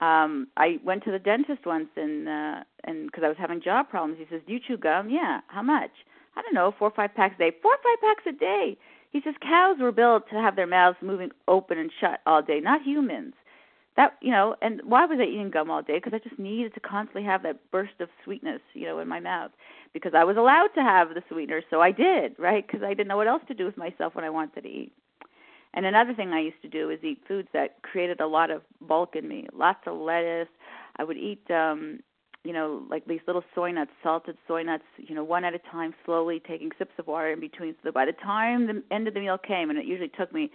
Um, 0.00 0.48
I 0.56 0.78
went 0.84 1.04
to 1.04 1.10
the 1.10 1.18
dentist 1.18 1.66
once, 1.66 1.88
and 1.96 2.28
uh, 2.28 2.64
and 2.84 3.06
because 3.06 3.22
I 3.22 3.28
was 3.28 3.36
having 3.38 3.60
jaw 3.62 3.82
problems, 3.82 4.18
he 4.18 4.26
says, 4.30 4.40
"Do 4.46 4.54
you 4.54 4.60
chew 4.66 4.78
gum?" 4.78 5.10
Yeah. 5.10 5.40
How 5.48 5.62
much? 5.62 5.90
I 6.36 6.42
don't 6.42 6.54
know, 6.54 6.74
four 6.78 6.88
or 6.88 6.94
five 6.94 7.14
packs 7.14 7.34
a 7.36 7.38
day. 7.38 7.56
Four 7.60 7.72
or 7.72 7.78
five 7.82 8.00
packs 8.00 8.26
a 8.26 8.38
day. 8.38 8.78
He 9.10 9.20
says 9.22 9.34
cows 9.42 9.76
were 9.80 9.92
built 9.92 10.28
to 10.30 10.36
have 10.36 10.56
their 10.56 10.66
mouths 10.66 10.96
moving 11.02 11.30
open 11.48 11.78
and 11.78 11.90
shut 12.00 12.20
all 12.26 12.40
day, 12.42 12.60
not 12.60 12.82
humans. 12.82 13.34
That 13.96 14.16
you 14.22 14.30
know, 14.30 14.56
and 14.62 14.80
why 14.84 15.04
was 15.04 15.18
I 15.20 15.24
eating 15.24 15.50
gum 15.50 15.70
all 15.70 15.82
day? 15.82 15.98
Because 15.98 16.14
I 16.14 16.26
just 16.26 16.38
needed 16.38 16.72
to 16.74 16.80
constantly 16.80 17.24
have 17.24 17.42
that 17.42 17.58
burst 17.70 18.00
of 18.00 18.08
sweetness, 18.24 18.60
you 18.72 18.86
know, 18.86 19.00
in 19.00 19.08
my 19.08 19.20
mouth. 19.20 19.50
Because 19.92 20.12
I 20.14 20.24
was 20.24 20.36
allowed 20.36 20.68
to 20.76 20.82
have 20.82 21.10
the 21.10 21.22
sweetener, 21.28 21.62
so 21.68 21.80
I 21.80 21.90
did, 21.90 22.38
right? 22.38 22.64
Because 22.66 22.82
I 22.84 22.90
didn't 22.90 23.08
know 23.08 23.16
what 23.16 23.26
else 23.26 23.42
to 23.48 23.54
do 23.54 23.66
with 23.66 23.76
myself 23.76 24.14
when 24.14 24.24
I 24.24 24.30
wanted 24.30 24.62
to 24.62 24.68
eat. 24.68 24.92
And 25.74 25.86
another 25.86 26.14
thing 26.14 26.30
I 26.30 26.40
used 26.40 26.60
to 26.62 26.68
do 26.68 26.90
is 26.90 26.98
eat 27.02 27.20
foods 27.28 27.48
that 27.52 27.82
created 27.82 28.20
a 28.20 28.26
lot 28.26 28.50
of 28.50 28.62
bulk 28.80 29.14
in 29.14 29.28
me. 29.28 29.46
Lots 29.52 29.80
of 29.86 29.96
lettuce. 29.96 30.48
I 30.96 31.04
would 31.04 31.16
eat 31.16 31.48
um 31.50 32.00
you 32.44 32.52
know, 32.52 32.82
like 32.88 33.04
these 33.04 33.20
little 33.26 33.44
soy 33.54 33.70
nuts, 33.70 33.90
salted 34.02 34.36
soy 34.48 34.62
nuts, 34.62 34.84
you 34.96 35.14
know, 35.14 35.24
one 35.24 35.44
at 35.44 35.54
a 35.54 35.58
time, 35.58 35.94
slowly 36.04 36.40
taking 36.40 36.70
sips 36.78 36.92
of 36.98 37.06
water 37.06 37.30
in 37.32 37.40
between. 37.40 37.74
So 37.84 37.92
by 37.92 38.06
the 38.06 38.12
time 38.12 38.66
the 38.66 38.82
end 38.90 39.06
of 39.06 39.14
the 39.14 39.20
meal 39.20 39.36
came, 39.36 39.68
and 39.68 39.78
it 39.78 39.84
usually 39.84 40.08
took 40.08 40.32
me 40.32 40.50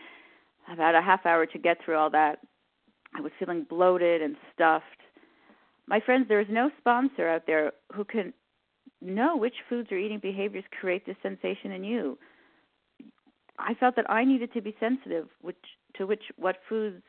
about 0.72 0.96
a 0.96 1.02
half 1.02 1.26
hour 1.26 1.46
to 1.46 1.60
get 1.60 1.78
through 1.84 1.98
all 1.98 2.10
that, 2.10 2.40
I 3.16 3.22
was 3.22 3.32
feeling 3.38 3.66
bloated 3.70 4.22
and 4.22 4.36
stuffed. 4.54 4.86
My 5.88 6.00
friends, 6.00 6.28
there 6.28 6.42
is 6.42 6.48
no 6.50 6.72
sponsor 6.80 7.30
out 7.30 7.46
there 7.46 7.72
who 7.94 8.04
can 8.04 8.34
know 9.02 9.38
which 9.38 9.54
foods 9.70 9.92
or 9.92 9.98
eating 9.98 10.20
behaviors 10.20 10.64
create 10.80 11.06
this 11.06 11.18
sensation 11.22 11.72
in 11.72 11.84
you. 11.84 12.18
I 13.60 13.74
felt 13.76 13.96
that 13.96 14.10
I 14.10 14.24
needed 14.26 14.54
to 14.54 14.62
be 14.62 14.76
sensitive 14.80 15.28
which 15.42 15.56
to 15.98 16.06
which 16.06 16.24
what 16.38 16.58
foods 16.68 17.02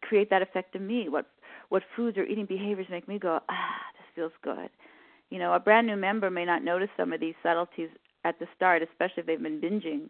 create 0.00 0.30
that 0.30 0.42
effect 0.42 0.74
in 0.74 0.86
me, 0.86 1.08
what 1.08 1.26
what 1.68 1.82
foods 1.94 2.16
or 2.18 2.24
eating 2.24 2.46
behaviors 2.46 2.86
make 2.90 3.08
me 3.08 3.18
go, 3.18 3.40
ah, 3.48 3.80
this 3.94 4.06
feels 4.14 4.32
good. 4.42 4.70
You 5.30 5.38
know, 5.38 5.52
a 5.52 5.60
brand 5.60 5.86
new 5.86 5.96
member 5.96 6.30
may 6.30 6.44
not 6.44 6.62
notice 6.62 6.88
some 6.96 7.12
of 7.12 7.20
these 7.20 7.34
subtleties 7.42 7.90
at 8.24 8.38
the 8.38 8.46
start, 8.54 8.82
especially 8.82 9.20
if 9.22 9.26
they've 9.26 9.42
been 9.42 9.60
binging, 9.60 10.08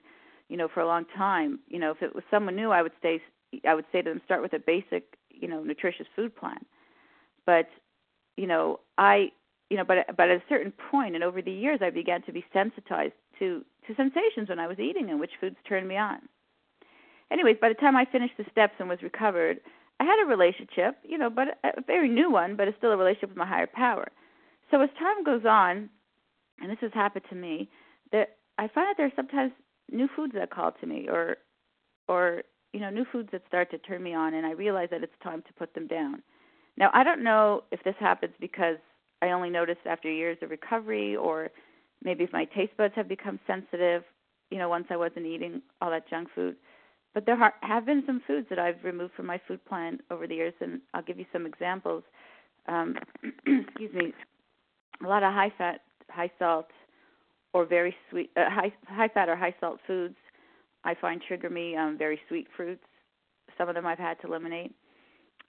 you 0.48 0.56
know, 0.56 0.68
for 0.72 0.80
a 0.80 0.86
long 0.86 1.04
time. 1.16 1.60
You 1.68 1.78
know, 1.78 1.90
if 1.90 2.02
it 2.02 2.14
was 2.14 2.24
someone 2.30 2.56
new, 2.56 2.70
I 2.70 2.82
would 2.82 2.92
say 3.02 3.20
I 3.66 3.74
would 3.74 3.86
say 3.92 4.02
to 4.02 4.10
them 4.10 4.20
start 4.24 4.42
with 4.42 4.52
a 4.52 4.58
basic, 4.58 5.16
you 5.30 5.48
know, 5.48 5.62
nutritious 5.62 6.06
food 6.14 6.34
plan. 6.36 6.58
But, 7.46 7.68
you 8.36 8.46
know, 8.46 8.80
I 8.98 9.30
you 9.70 9.76
know, 9.76 9.84
but 9.84 9.98
but 10.16 10.30
at 10.30 10.36
a 10.36 10.42
certain 10.48 10.72
point 10.90 11.14
and 11.14 11.24
over 11.24 11.42
the 11.42 11.52
years 11.52 11.80
I 11.82 11.90
began 11.90 12.22
to 12.22 12.32
be 12.32 12.44
sensitized 12.52 13.14
to 13.38 13.64
to 13.86 13.94
sensations 13.94 14.48
when 14.48 14.58
I 14.58 14.66
was 14.66 14.78
eating 14.78 15.10
and 15.10 15.20
which 15.20 15.30
foods 15.40 15.56
turned 15.68 15.86
me 15.86 15.96
on. 15.96 16.18
Anyways, 17.30 17.56
by 17.60 17.68
the 17.68 17.74
time 17.74 17.96
I 17.96 18.04
finished 18.04 18.34
the 18.36 18.44
steps 18.50 18.74
and 18.78 18.88
was 18.88 19.02
recovered, 19.02 19.60
I 20.00 20.04
had 20.04 20.22
a 20.22 20.26
relationship, 20.26 20.96
you 21.04 21.18
know, 21.18 21.30
but 21.30 21.58
a 21.64 21.82
very 21.86 22.08
new 22.08 22.30
one, 22.30 22.56
but 22.56 22.68
it's 22.68 22.76
still 22.78 22.92
a 22.92 22.96
relationship 22.96 23.30
with 23.30 23.38
my 23.38 23.46
higher 23.46 23.66
power. 23.66 24.08
So 24.70 24.80
as 24.80 24.90
time 24.98 25.24
goes 25.24 25.44
on, 25.44 25.88
and 26.60 26.70
this 26.70 26.78
has 26.80 26.92
happened 26.94 27.24
to 27.30 27.36
me, 27.36 27.68
that 28.12 28.36
I 28.58 28.68
find 28.68 28.88
that 28.88 28.96
there 28.96 29.06
are 29.06 29.12
sometimes 29.16 29.52
new 29.90 30.08
foods 30.14 30.34
that 30.34 30.50
call 30.50 30.72
to 30.72 30.86
me, 30.86 31.08
or, 31.08 31.36
or 32.08 32.42
you 32.72 32.80
know, 32.80 32.90
new 32.90 33.06
foods 33.10 33.28
that 33.32 33.42
start 33.46 33.70
to 33.70 33.78
turn 33.78 34.02
me 34.02 34.14
on, 34.14 34.34
and 34.34 34.44
I 34.44 34.52
realize 34.52 34.88
that 34.90 35.02
it's 35.02 35.12
time 35.22 35.42
to 35.42 35.52
put 35.54 35.74
them 35.74 35.86
down. 35.86 36.22
Now 36.76 36.90
I 36.92 37.04
don't 37.04 37.24
know 37.24 37.64
if 37.70 37.82
this 37.84 37.94
happens 37.98 38.34
because 38.38 38.76
I 39.22 39.30
only 39.30 39.50
notice 39.50 39.78
after 39.86 40.10
years 40.10 40.36
of 40.42 40.50
recovery, 40.50 41.16
or 41.16 41.50
maybe 42.02 42.24
if 42.24 42.32
my 42.32 42.44
taste 42.44 42.76
buds 42.76 42.94
have 42.96 43.08
become 43.08 43.38
sensitive, 43.46 44.02
you 44.50 44.58
know, 44.58 44.68
once 44.68 44.86
I 44.90 44.96
wasn't 44.96 45.26
eating 45.26 45.62
all 45.80 45.90
that 45.90 46.08
junk 46.08 46.28
food. 46.34 46.56
But 47.14 47.26
there 47.26 47.40
are, 47.42 47.54
have 47.62 47.86
been 47.86 48.02
some 48.06 48.22
foods 48.26 48.46
that 48.50 48.58
I've 48.58 48.82
removed 48.84 49.14
from 49.14 49.26
my 49.26 49.40
food 49.48 49.64
plan 49.64 49.98
over 50.10 50.26
the 50.26 50.34
years, 50.34 50.54
and 50.60 50.80
I'll 50.92 51.02
give 51.02 51.18
you 51.18 51.24
some 51.32 51.46
examples. 51.46 52.04
Um, 52.68 52.96
excuse 53.46 53.92
me, 53.94 54.12
a 55.04 55.08
lot 55.08 55.22
of 55.22 55.32
high 55.32 55.52
fat, 55.56 55.80
high 56.10 56.30
salt, 56.38 56.68
or 57.52 57.64
very 57.64 57.94
sweet, 58.10 58.30
uh, 58.36 58.50
high 58.50 58.72
high 58.86 59.08
fat 59.08 59.28
or 59.28 59.36
high 59.36 59.54
salt 59.60 59.80
foods. 59.86 60.16
I 60.84 60.94
find 60.94 61.22
trigger 61.26 61.48
me. 61.48 61.74
Um, 61.74 61.96
very 61.98 62.20
sweet 62.28 62.46
fruits. 62.56 62.84
Some 63.56 63.68
of 63.68 63.74
them 63.74 63.86
I've 63.86 63.98
had 63.98 64.20
to 64.20 64.26
eliminate. 64.26 64.74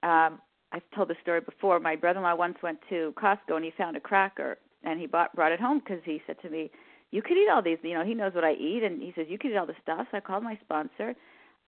Um, 0.04 0.40
I've 0.72 0.90
told 0.96 1.10
the 1.10 1.16
story 1.22 1.42
before. 1.42 1.80
My 1.80 1.96
brother-in-law 1.96 2.36
once 2.36 2.58
went 2.64 2.80
to 2.90 3.14
Costco 3.18 3.56
and 3.56 3.66
he 3.66 3.72
found 3.78 3.98
a 3.98 4.00
cracker 4.00 4.58
and 4.84 5.00
he 5.00 5.08
bought 5.08 5.36
brought 5.36 5.52
it 5.52 5.60
home 5.60 5.80
because 5.80 6.02
he 6.06 6.22
said 6.28 6.42
to 6.42 6.50
me, 6.50 6.72
"You 7.12 7.22
could 7.22 7.38
eat 7.38 7.50
all 7.52 7.62
these. 7.62 7.78
You 7.84 7.96
know, 7.96 8.06
he 8.06 8.14
knows 8.14 8.34
what 8.34 8.44
I 8.44 8.54
eat." 8.54 8.84
And 8.84 9.02
he 9.02 9.14
says, 9.16 9.28
"You 9.30 9.38
could 9.38 9.52
eat 9.52 9.58
all 9.58 9.66
this 9.66 9.76
stuff." 9.82 10.08
So 10.12 10.18
I 10.18 10.22
called 10.22 10.44
my 10.44 10.58
sponsor 10.64 11.16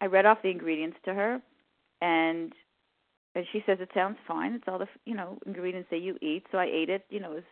I 0.01 0.05
read 0.05 0.25
off 0.25 0.41
the 0.41 0.49
ingredients 0.49 0.97
to 1.05 1.13
her, 1.13 1.41
and 2.01 2.53
and 3.35 3.45
she 3.51 3.63
says 3.65 3.77
it 3.79 3.89
sounds 3.93 4.17
fine. 4.27 4.53
It's 4.53 4.65
all 4.67 4.79
the 4.79 4.87
you 5.05 5.15
know 5.15 5.37
ingredients 5.45 5.89
that 5.91 5.99
you 5.99 6.17
eat. 6.21 6.45
So 6.51 6.57
I 6.57 6.65
ate 6.65 6.89
it. 6.89 7.05
You 7.09 7.19
know, 7.19 7.31
it 7.31 7.35
was 7.35 7.43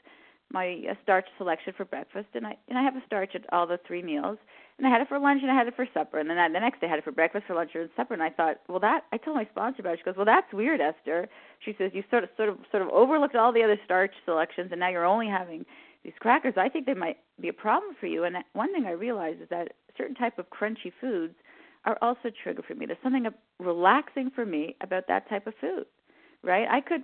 my 0.52 0.82
starch 1.04 1.26
selection 1.38 1.74
for 1.76 1.86
breakfast, 1.86 2.28
and 2.34 2.46
I 2.48 2.56
and 2.70 2.78
I 2.78 2.84
have 2.84 2.96
a 2.96 3.04
starch 3.06 3.36
at 3.36 3.46
all 3.52 3.68
the 3.68 3.80
three 3.86 4.02
meals. 4.02 4.38
And 4.78 4.86
I 4.86 4.92
had 4.92 5.02
it 5.02 5.08
for 5.08 5.18
lunch, 5.18 5.42
and 5.42 5.52
I 5.52 5.56
had 5.56 5.68
it 5.68 5.76
for 5.76 5.88
supper, 5.92 6.20
and 6.20 6.30
then 6.30 6.38
I, 6.38 6.48
the 6.48 6.60
next 6.60 6.80
day 6.80 6.88
I 6.88 6.92
had 6.92 7.00
it 7.00 7.04
for 7.04 7.12
breakfast, 7.12 7.46
for 7.48 7.56
lunch, 7.56 7.72
and 7.74 7.90
supper. 7.98 8.14
And 8.14 8.22
I 8.22 8.30
thought, 8.30 8.58
well, 8.68 8.80
that 8.80 9.06
I 9.12 9.18
told 9.18 9.36
my 9.36 9.46
sponsor 9.46 9.82
about 9.82 9.94
it. 9.94 10.00
She 10.00 10.04
goes, 10.04 10.16
well, 10.16 10.26
that's 10.26 10.54
weird, 10.54 10.80
Esther. 10.80 11.28
She 11.66 11.74
says 11.78 11.92
you 11.96 12.04
sort 12.12 12.24
of 12.24 12.30
sort 12.38 12.50
of 12.50 12.58
sort 12.72 12.84
of 12.84 12.90
overlooked 12.90 13.36
all 13.36 13.52
the 13.52 13.64
other 13.64 13.80
starch 13.86 14.14
selections, 14.24 14.70
and 14.72 14.80
now 14.80 14.90
you're 14.90 15.06
only 15.06 15.28
having 15.28 15.66
these 16.04 16.14
crackers. 16.20 16.54
I 16.58 16.70
think 16.70 16.86
they 16.86 16.94
might 16.94 17.18
be 17.42 17.50
a 17.50 17.54
problem 17.54 17.96
for 18.00 18.06
you. 18.06 18.24
And 18.24 18.38
one 18.54 18.72
thing 18.72 18.86
I 18.86 18.92
realized 18.92 19.42
is 19.42 19.50
that 19.50 19.74
certain 19.98 20.16
type 20.16 20.38
of 20.38 20.46
crunchy 20.50 20.92
foods 21.02 21.34
are 21.86 21.98
also 22.02 22.30
trigger 22.44 22.62
for 22.62 22.76
me. 22.76 22.86
There's 22.86 23.00
something 23.02 23.28
relaxing 23.60 24.30
for 24.34 24.46
me 24.46 24.76
about 24.82 25.08
that 25.08 25.28
type 25.28 25.48
of 25.48 25.54
food, 25.60 25.86
right? 26.44 26.68
I 26.70 26.82
could 26.82 27.02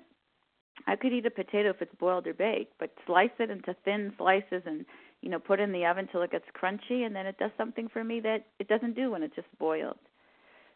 I 0.88 0.96
could 0.96 1.14
eat 1.14 1.26
a 1.26 1.32
potato 1.32 1.70
if 1.70 1.82
it's 1.82 1.96
boiled 1.96 2.28
or 2.28 2.34
baked, 2.34 2.74
but 2.80 2.92
slice 3.06 3.32
it 3.40 3.50
into 3.50 3.76
thin 3.86 4.14
slices 4.18 4.64
and 4.66 4.86
you 5.22 5.30
know 5.30 5.40
put 5.40 5.60
it 5.60 5.64
in 5.64 5.72
the 5.72 5.86
oven 5.86 6.08
till 6.12 6.22
it 6.22 6.32
gets 6.32 6.46
crunchy, 6.60 7.06
and 7.06 7.16
then 7.16 7.26
it 7.26 7.38
does 7.38 7.52
something 7.58 7.88
for 7.88 8.04
me 8.04 8.20
that 8.22 8.46
it 8.60 8.68
doesn't 8.68 8.96
do 8.96 9.12
when 9.12 9.24
it's 9.24 9.36
just 9.36 9.48
boiled. 9.60 9.98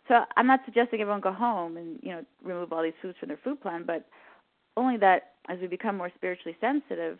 So 0.07 0.23
I'm 0.37 0.47
not 0.47 0.61
suggesting 0.65 1.01
everyone 1.01 1.21
go 1.21 1.33
home 1.33 1.77
and 1.77 1.99
you 2.01 2.09
know 2.09 2.21
remove 2.43 2.71
all 2.71 2.83
these 2.83 2.93
foods 3.01 3.17
from 3.19 3.29
their 3.29 3.39
food 3.43 3.61
plan, 3.61 3.83
but 3.85 4.07
only 4.77 4.97
that 4.97 5.33
as 5.49 5.59
we 5.59 5.67
become 5.67 5.97
more 5.97 6.11
spiritually 6.15 6.55
sensitive, 6.61 7.19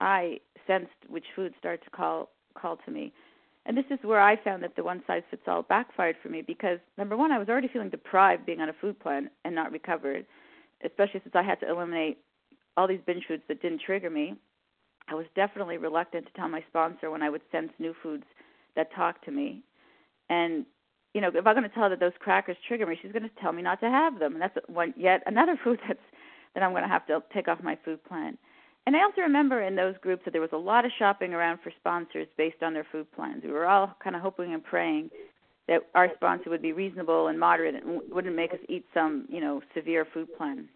I 0.00 0.40
sensed 0.66 0.92
which 1.08 1.24
foods 1.34 1.54
start 1.58 1.82
to 1.84 1.90
call 1.90 2.30
call 2.54 2.78
to 2.84 2.90
me 2.90 3.12
And 3.66 3.76
this 3.76 3.84
is 3.90 3.98
where 4.02 4.20
I 4.20 4.36
found 4.42 4.62
that 4.62 4.76
the 4.76 4.82
one 4.84 5.02
size 5.06 5.22
fits 5.30 5.42
all 5.46 5.62
backfired 5.62 6.16
for 6.22 6.28
me 6.28 6.42
because 6.42 6.78
number 6.96 7.16
one, 7.16 7.32
I 7.32 7.38
was 7.38 7.48
already 7.48 7.68
feeling 7.68 7.90
deprived 7.90 8.46
being 8.46 8.60
on 8.60 8.68
a 8.68 8.72
food 8.80 8.98
plan 8.98 9.30
and 9.44 9.54
not 9.54 9.72
recovered, 9.72 10.24
especially 10.84 11.20
since 11.22 11.34
I 11.34 11.42
had 11.42 11.60
to 11.60 11.68
eliminate 11.68 12.18
all 12.76 12.86
these 12.86 13.00
binge 13.06 13.24
foods 13.26 13.42
that 13.48 13.62
didn't 13.62 13.82
trigger 13.84 14.10
me. 14.10 14.34
I 15.08 15.14
was 15.14 15.26
definitely 15.34 15.78
reluctant 15.78 16.26
to 16.26 16.32
tell 16.32 16.48
my 16.48 16.62
sponsor 16.68 17.10
when 17.10 17.22
I 17.22 17.30
would 17.30 17.40
sense 17.50 17.70
new 17.78 17.94
foods 18.02 18.24
that 18.76 18.92
talked 18.94 19.24
to 19.24 19.30
me. 19.30 19.62
And 20.28 20.66
you 21.14 21.20
know, 21.20 21.28
if 21.28 21.46
I'm 21.46 21.54
going 21.54 21.62
to 21.62 21.74
tell 21.74 21.84
her 21.84 21.88
that 21.90 22.00
those 22.00 22.12
crackers 22.20 22.56
trigger 22.66 22.86
me, 22.86 22.98
she's 23.00 23.12
going 23.12 23.22
to 23.22 23.30
tell 23.40 23.52
me 23.52 23.62
not 23.62 23.80
to 23.80 23.88
have 23.88 24.18
them, 24.18 24.34
and 24.34 24.42
that's 24.42 24.56
one 24.68 24.94
yet 24.96 25.22
another 25.26 25.58
food 25.64 25.80
that's 25.86 25.98
that 26.54 26.62
I'm 26.62 26.72
going 26.72 26.82
to 26.82 26.88
have 26.88 27.06
to 27.06 27.22
take 27.32 27.48
off 27.48 27.62
my 27.62 27.78
food 27.84 28.02
plan. 28.04 28.38
And 28.86 28.96
I 28.96 29.02
also 29.02 29.20
remember 29.20 29.62
in 29.62 29.76
those 29.76 29.94
groups 30.00 30.22
that 30.24 30.30
there 30.30 30.40
was 30.40 30.50
a 30.52 30.56
lot 30.56 30.86
of 30.86 30.90
shopping 30.98 31.34
around 31.34 31.58
for 31.62 31.70
sponsors 31.78 32.26
based 32.38 32.62
on 32.62 32.72
their 32.72 32.86
food 32.90 33.06
plans. 33.12 33.42
We 33.44 33.52
were 33.52 33.66
all 33.66 33.94
kind 34.02 34.16
of 34.16 34.22
hoping 34.22 34.54
and 34.54 34.64
praying 34.64 35.10
that 35.68 35.82
our 35.94 36.08
sponsor 36.14 36.50
would 36.50 36.62
be 36.62 36.72
reasonable 36.72 37.28
and 37.28 37.38
moderate 37.38 37.74
and 37.74 38.00
wouldn't 38.10 38.34
make 38.34 38.52
us 38.52 38.58
eat 38.68 38.84
some, 38.92 39.26
you 39.28 39.40
know, 39.40 39.62
severe 39.74 40.06
food 40.12 40.28
plan. 40.36 40.68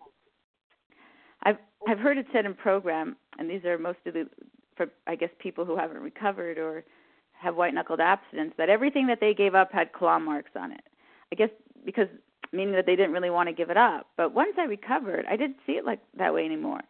I've 1.43 1.57
I've 1.89 1.99
heard 1.99 2.19
it 2.19 2.27
said 2.33 2.47
in 2.47 2.55
program, 2.55 3.17
and 3.39 3.51
these 3.51 3.65
are 3.65 3.77
most 3.77 3.99
of 4.07 4.15
the, 4.15 4.29
for 4.77 4.87
I 5.07 5.17
guess 5.17 5.31
people 5.41 5.65
who 5.65 5.77
haven't 5.77 5.99
recovered 5.99 6.59
or 6.59 6.85
have 7.33 7.57
white 7.57 7.75
knuckled 7.75 7.99
abstinence, 7.99 8.53
that 8.57 8.69
everything 8.69 9.09
that 9.09 9.19
they 9.19 9.35
gave 9.35 9.57
up 9.57 9.73
had 9.73 9.93
claw 9.93 10.19
marks 10.21 10.53
on 10.55 10.71
it. 10.71 10.85
I 11.33 11.35
guess 11.35 11.51
because 11.85 12.07
meaning 12.53 12.75
that 12.75 12.87
they 12.87 12.95
didn't 12.95 13.13
really 13.13 13.31
want 13.31 13.49
to 13.49 13.55
give 13.55 13.71
it 13.71 13.77
up. 13.77 14.09
But 14.17 14.35
once 14.35 14.55
I 14.59 14.65
recovered, 14.65 15.25
I 15.29 15.37
didn't 15.37 15.57
see 15.67 15.73
it 15.73 15.85
like 15.85 16.01
that 16.19 16.35
way 16.35 16.45
anymore. 16.45 16.83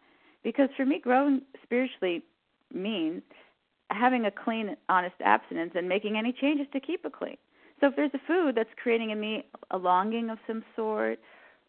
Because 0.43 0.69
for 0.75 0.85
me, 0.85 0.99
growing 0.99 1.41
spiritually 1.63 2.21
means 2.73 3.21
having 3.89 4.25
a 4.25 4.31
clean, 4.31 4.75
honest 4.89 5.15
abstinence 5.23 5.71
and 5.75 5.87
making 5.87 6.17
any 6.17 6.33
changes 6.33 6.67
to 6.73 6.79
keep 6.79 7.05
it 7.05 7.13
clean. 7.13 7.37
So 7.79 7.87
if 7.87 7.95
there's 7.95 8.13
a 8.13 8.27
food 8.27 8.55
that's 8.55 8.69
creating 8.81 9.09
in 9.09 9.19
me 9.19 9.45
a 9.71 9.77
longing 9.77 10.29
of 10.29 10.37
some 10.47 10.63
sort, 10.75 11.19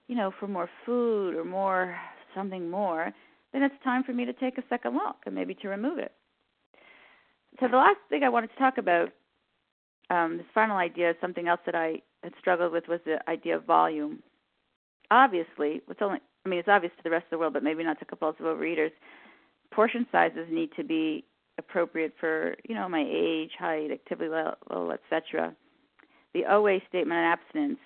you 0.06 0.16
know, 0.16 0.32
for 0.38 0.46
more 0.46 0.68
food 0.84 1.34
or 1.34 1.44
more 1.44 1.96
something 2.34 2.70
more, 2.70 3.12
then 3.52 3.62
it's 3.62 3.74
time 3.84 4.02
for 4.04 4.12
me 4.12 4.24
to 4.24 4.32
take 4.32 4.58
a 4.58 4.64
second 4.68 4.94
look 4.94 5.16
and 5.26 5.34
maybe 5.34 5.54
to 5.54 5.68
remove 5.68 5.98
it. 5.98 6.12
So 7.60 7.68
the 7.68 7.76
last 7.76 7.98
thing 8.08 8.24
I 8.24 8.28
wanted 8.28 8.50
to 8.50 8.58
talk 8.58 8.78
about, 8.78 9.10
um, 10.10 10.36
this 10.36 10.46
final 10.52 10.76
idea, 10.76 11.10
is 11.10 11.16
something 11.20 11.46
else 11.46 11.60
that 11.66 11.74
I 11.74 12.02
had 12.22 12.32
struggled 12.40 12.72
with 12.72 12.88
was 12.88 13.00
the 13.04 13.18
idea 13.30 13.56
of 13.56 13.64
volume. 13.64 14.22
Obviously, 15.10 15.80
it's 15.88 16.02
only 16.02 16.18
I 16.44 16.48
mean 16.48 16.58
it's 16.58 16.68
obvious 16.68 16.92
to 16.96 17.02
the 17.04 17.10
rest 17.10 17.24
of 17.26 17.30
the 17.30 17.38
world, 17.38 17.52
but 17.52 17.62
maybe 17.62 17.84
not 17.84 17.98
to 18.00 18.04
compulsive 18.04 18.44
overeaters. 18.44 18.90
Portion 19.72 20.06
sizes 20.10 20.46
need 20.50 20.70
to 20.76 20.84
be 20.84 21.24
appropriate 21.58 22.12
for 22.18 22.56
you 22.68 22.74
know 22.74 22.88
my 22.88 23.04
age, 23.08 23.52
height, 23.58 23.90
activity 23.92 24.30
level, 24.30 24.92
etc. 24.92 25.54
The 26.34 26.44
OA 26.46 26.80
statement 26.88 27.18
on 27.18 27.24
abstinence 27.24 27.78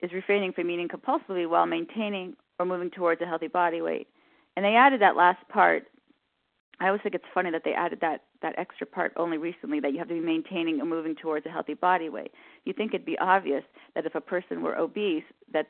is 0.00 0.12
refraining 0.12 0.52
from 0.52 0.70
eating 0.70 0.88
compulsively 0.88 1.48
while 1.48 1.66
maintaining 1.66 2.34
or 2.58 2.66
moving 2.66 2.90
towards 2.90 3.20
a 3.20 3.26
healthy 3.26 3.48
body 3.48 3.80
weight. 3.80 4.08
And 4.56 4.64
they 4.64 4.74
added 4.74 5.00
that 5.00 5.16
last 5.16 5.46
part. 5.48 5.84
I 6.80 6.86
always 6.86 7.02
think 7.02 7.14
it's 7.14 7.24
funny 7.32 7.50
that 7.50 7.62
they 7.64 7.74
added 7.74 8.00
that 8.00 8.24
that 8.42 8.58
extra 8.58 8.86
part 8.86 9.12
only 9.16 9.38
recently 9.38 9.78
that 9.78 9.92
you 9.92 9.98
have 9.98 10.08
to 10.08 10.14
be 10.14 10.20
maintaining 10.20 10.80
or 10.80 10.84
moving 10.84 11.14
towards 11.14 11.46
a 11.46 11.48
healthy 11.48 11.74
body 11.74 12.08
weight. 12.08 12.32
You 12.64 12.72
think 12.72 12.92
it'd 12.92 13.06
be 13.06 13.18
obvious 13.18 13.62
that 13.94 14.04
if 14.04 14.16
a 14.16 14.20
person 14.20 14.62
were 14.62 14.76
obese 14.76 15.22
that 15.52 15.68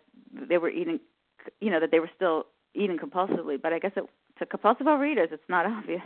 they 0.49 0.57
were 0.57 0.71
eating 0.71 0.99
you 1.61 1.71
know 1.71 1.81
that 1.81 1.91
they 1.91 2.01
were 2.01 2.11
still 2.15 2.47
eating 2.75 2.99
compulsively, 2.99 3.61
but 3.61 3.73
I 3.73 3.79
guess 3.79 3.93
it, 3.97 4.05
to 4.39 4.47
compulsive 4.47 4.87
readers 4.87 5.29
it's 5.33 5.43
not 5.49 5.67
obvious. 5.79 6.03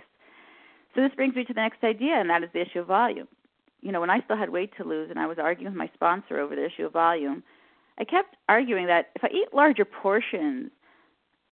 So 0.94 1.02
this 1.02 1.14
brings 1.14 1.37
me 1.37 1.44
to 1.44 1.52
the 1.52 1.61
next 1.61 1.85
idea 1.85 2.14
and 2.14 2.28
that 2.30 2.42
is 2.42 2.50
the 2.52 2.62
issue 2.62 2.80
of 2.80 2.87
volume. 2.87 3.28
You 3.86 3.92
know, 3.92 4.00
when 4.00 4.10
I 4.10 4.20
still 4.24 4.36
had 4.36 4.50
weight 4.50 4.72
to 4.78 4.84
lose 4.84 5.10
and 5.10 5.18
I 5.20 5.28
was 5.28 5.38
arguing 5.38 5.72
with 5.72 5.78
my 5.78 5.88
sponsor 5.94 6.40
over 6.40 6.56
the 6.56 6.66
issue 6.66 6.86
of 6.86 6.92
volume, 6.92 7.44
I 8.00 8.04
kept 8.04 8.34
arguing 8.48 8.88
that 8.88 9.10
if 9.14 9.22
I 9.22 9.28
eat 9.28 9.54
larger 9.54 9.84
portions 9.84 10.72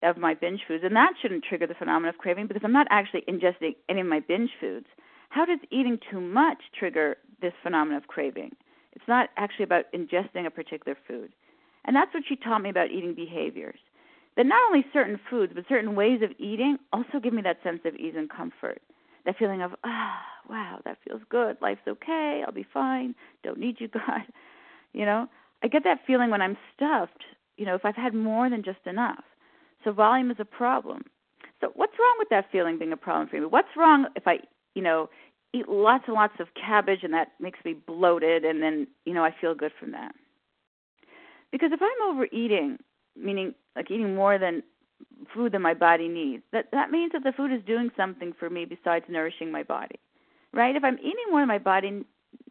of 0.03 0.15
my 0.15 0.35
binge 0.35 0.61
foods, 0.67 0.83
and 0.83 0.95
that 0.95 1.13
shouldn't 1.19 1.43
trigger 1.43 1.65
the 1.65 1.73
phenomenon 1.73 2.13
of 2.13 2.19
craving 2.19 2.45
because 2.45 2.61
I'm 2.63 2.71
not 2.71 2.85
actually 2.91 3.23
ingesting 3.27 3.75
any 3.89 4.01
of 4.01 4.05
my 4.05 4.19
binge 4.19 4.51
foods. 4.59 4.85
How 5.29 5.43
does 5.43 5.57
eating 5.71 5.97
too 6.11 6.21
much 6.21 6.59
trigger 6.77 7.17
this 7.41 7.53
phenomenon 7.63 7.97
of 7.97 8.07
craving? 8.07 8.51
It's 8.93 9.07
not 9.07 9.29
actually 9.35 9.63
about 9.63 9.91
ingesting 9.91 10.45
a 10.45 10.51
particular 10.51 10.95
food. 11.07 11.33
And 11.85 11.95
that's 11.95 12.13
what 12.13 12.23
she 12.29 12.35
taught 12.35 12.61
me 12.61 12.69
about 12.69 12.91
eating 12.91 13.15
behaviors. 13.15 13.79
That 14.37 14.45
not 14.45 14.61
only 14.67 14.85
certain 14.93 15.19
foods, 15.31 15.53
but 15.55 15.65
certain 15.67 15.95
ways 15.95 16.21
of 16.21 16.29
eating 16.37 16.77
also 16.93 17.19
give 17.19 17.33
me 17.33 17.41
that 17.41 17.63
sense 17.63 17.79
of 17.85 17.95
ease 17.95 18.13
and 18.15 18.29
comfort. 18.29 18.83
That 19.25 19.37
feeling 19.39 19.63
of, 19.63 19.71
ah, 19.83 20.21
wow, 20.49 20.79
that 20.85 20.97
feels 21.07 21.21
good. 21.29 21.57
Life's 21.61 21.87
okay. 21.87 22.43
I'll 22.45 22.53
be 22.53 22.65
fine. 22.73 23.15
Don't 23.43 23.59
need 23.59 23.77
you, 23.79 23.87
God. 23.93 24.21
You 24.93 25.05
know, 25.05 25.27
I 25.63 25.67
get 25.67 25.83
that 25.83 25.99
feeling 26.07 26.29
when 26.29 26.41
I'm 26.41 26.57
stuffed, 26.75 27.23
you 27.57 27.65
know, 27.65 27.75
if 27.75 27.85
I've 27.85 27.95
had 27.95 28.13
more 28.13 28.49
than 28.49 28.63
just 28.63 28.85
enough. 28.85 29.23
So 29.83 29.91
volume 29.91 30.31
is 30.31 30.37
a 30.39 30.45
problem. 30.45 31.03
So 31.61 31.71
what's 31.75 31.93
wrong 31.99 32.15
with 32.17 32.29
that 32.29 32.51
feeling 32.51 32.79
being 32.79 32.93
a 32.93 32.97
problem 32.97 33.27
for 33.27 33.39
me? 33.39 33.45
What's 33.45 33.75
wrong 33.77 34.07
if 34.15 34.27
I, 34.27 34.39
you 34.75 34.81
know, 34.81 35.09
eat 35.53 35.67
lots 35.67 36.05
and 36.07 36.15
lots 36.15 36.33
of 36.39 36.47
cabbage 36.53 36.99
and 37.03 37.13
that 37.13 37.29
makes 37.39 37.59
me 37.65 37.73
bloated 37.73 38.45
and 38.45 38.61
then, 38.61 38.87
you 39.05 39.13
know, 39.13 39.23
I 39.23 39.35
feel 39.39 39.55
good 39.55 39.71
from 39.79 39.91
that? 39.91 40.13
Because 41.51 41.71
if 41.73 41.81
I'm 41.81 42.13
overeating, 42.15 42.77
meaning 43.15 43.53
like 43.75 43.91
eating 43.91 44.15
more 44.15 44.37
than 44.37 44.63
food 45.33 45.51
that 45.51 45.59
my 45.59 45.73
body 45.73 46.07
needs, 46.07 46.43
that 46.53 46.69
that 46.71 46.91
means 46.91 47.11
that 47.13 47.23
the 47.23 47.33
food 47.33 47.51
is 47.51 47.61
doing 47.65 47.89
something 47.97 48.33
for 48.39 48.49
me 48.49 48.65
besides 48.65 49.05
nourishing 49.09 49.51
my 49.51 49.63
body. 49.63 49.99
Right? 50.53 50.75
If 50.75 50.83
I'm 50.83 50.97
eating 50.99 51.29
more 51.29 51.41
than 51.41 51.47
my 51.47 51.59
body 51.59 52.03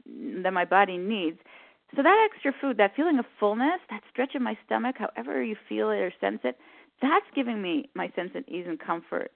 than 0.07 0.55
my 0.55 0.65
body 0.65 0.97
needs, 0.97 1.39
so 1.95 2.03
that 2.03 2.29
extra 2.31 2.53
food, 2.61 2.77
that 2.79 2.97
feeling 2.97 3.19
of 3.19 3.25
fullness, 3.39 3.81
that 3.91 4.03
stretch 4.11 4.35
in 4.35 4.43
my 4.43 4.57
stomach, 4.65 4.97
however 4.99 5.43
you 5.43 5.57
feel 5.69 5.91
it 5.91 5.97
or 5.97 6.13
sense 6.21 6.41
it, 6.45 6.57
that's 7.01 7.27
giving 7.35 7.63
me 7.63 7.89
my 7.95 8.11
sense 8.17 8.31
of 8.35 8.45
ease 8.49 8.67
and 8.67 8.79
comfort. 8.79 9.33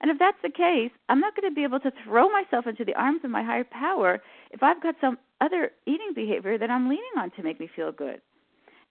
And 0.00 0.10
if 0.10 0.18
that's 0.18 0.38
the 0.42 0.50
case, 0.50 0.90
I'm 1.08 1.20
not 1.20 1.36
going 1.36 1.50
to 1.50 1.54
be 1.54 1.64
able 1.64 1.80
to 1.80 1.92
throw 2.04 2.28
myself 2.30 2.66
into 2.66 2.84
the 2.84 2.94
arms 2.94 3.20
of 3.22 3.30
my 3.30 3.42
higher 3.42 3.64
power 3.64 4.20
if 4.50 4.62
I've 4.62 4.82
got 4.82 4.94
some 5.00 5.18
other 5.40 5.72
eating 5.86 6.12
behavior 6.14 6.56
that 6.56 6.70
I'm 6.70 6.88
leaning 6.88 7.02
on 7.18 7.30
to 7.32 7.42
make 7.42 7.60
me 7.60 7.68
feel 7.74 7.92
good. 7.92 8.20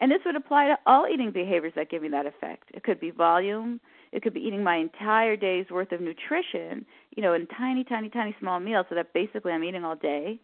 And 0.01 0.11
this 0.11 0.19
would 0.25 0.35
apply 0.35 0.67
to 0.67 0.77
all 0.85 1.07
eating 1.11 1.31
behaviors 1.31 1.73
that 1.75 1.89
give 1.89 2.03
me 2.03 2.09
that 2.09 2.25
effect. 2.25 2.69
It 2.73 2.83
could 2.83 2.99
be 2.99 3.09
volume, 3.09 3.81
it 4.11 4.23
could 4.23 4.33
be 4.33 4.41
eating 4.41 4.63
my 4.63 4.75
entire 4.77 5.35
day's 5.35 5.69
worth 5.69 5.91
of 5.91 6.01
nutrition, 6.01 6.85
you 7.15 7.21
know, 7.21 7.33
in 7.33 7.47
tiny, 7.47 7.83
tiny, 7.83 8.09
tiny 8.09 8.35
small 8.39 8.59
meals 8.59 8.85
so 8.89 8.95
that 8.95 9.13
basically 9.13 9.51
I'm 9.51 9.63
eating 9.63 9.83
all 9.85 9.95
day. 9.95 10.39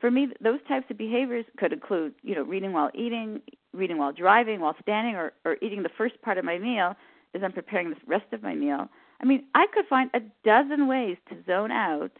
For 0.00 0.10
me, 0.10 0.28
those 0.40 0.60
types 0.68 0.86
of 0.90 0.96
behaviors 0.96 1.44
could 1.58 1.72
include, 1.72 2.14
you 2.22 2.34
know, 2.34 2.42
reading 2.42 2.72
while 2.72 2.90
eating, 2.94 3.42
reading 3.72 3.98
while 3.98 4.12
driving, 4.12 4.60
while 4.60 4.76
standing, 4.80 5.14
or, 5.14 5.32
or 5.44 5.56
eating 5.60 5.82
the 5.82 5.90
first 5.98 6.20
part 6.22 6.38
of 6.38 6.44
my 6.44 6.58
meal 6.58 6.94
as 7.34 7.42
I'm 7.44 7.52
preparing 7.52 7.90
the 7.90 7.96
rest 8.06 8.32
of 8.32 8.42
my 8.42 8.54
meal. 8.54 8.88
I 9.20 9.26
mean, 9.26 9.44
I 9.54 9.66
could 9.74 9.86
find 9.88 10.10
a 10.14 10.20
dozen 10.44 10.88
ways 10.88 11.16
to 11.28 11.36
zone 11.46 11.70
out 11.70 12.12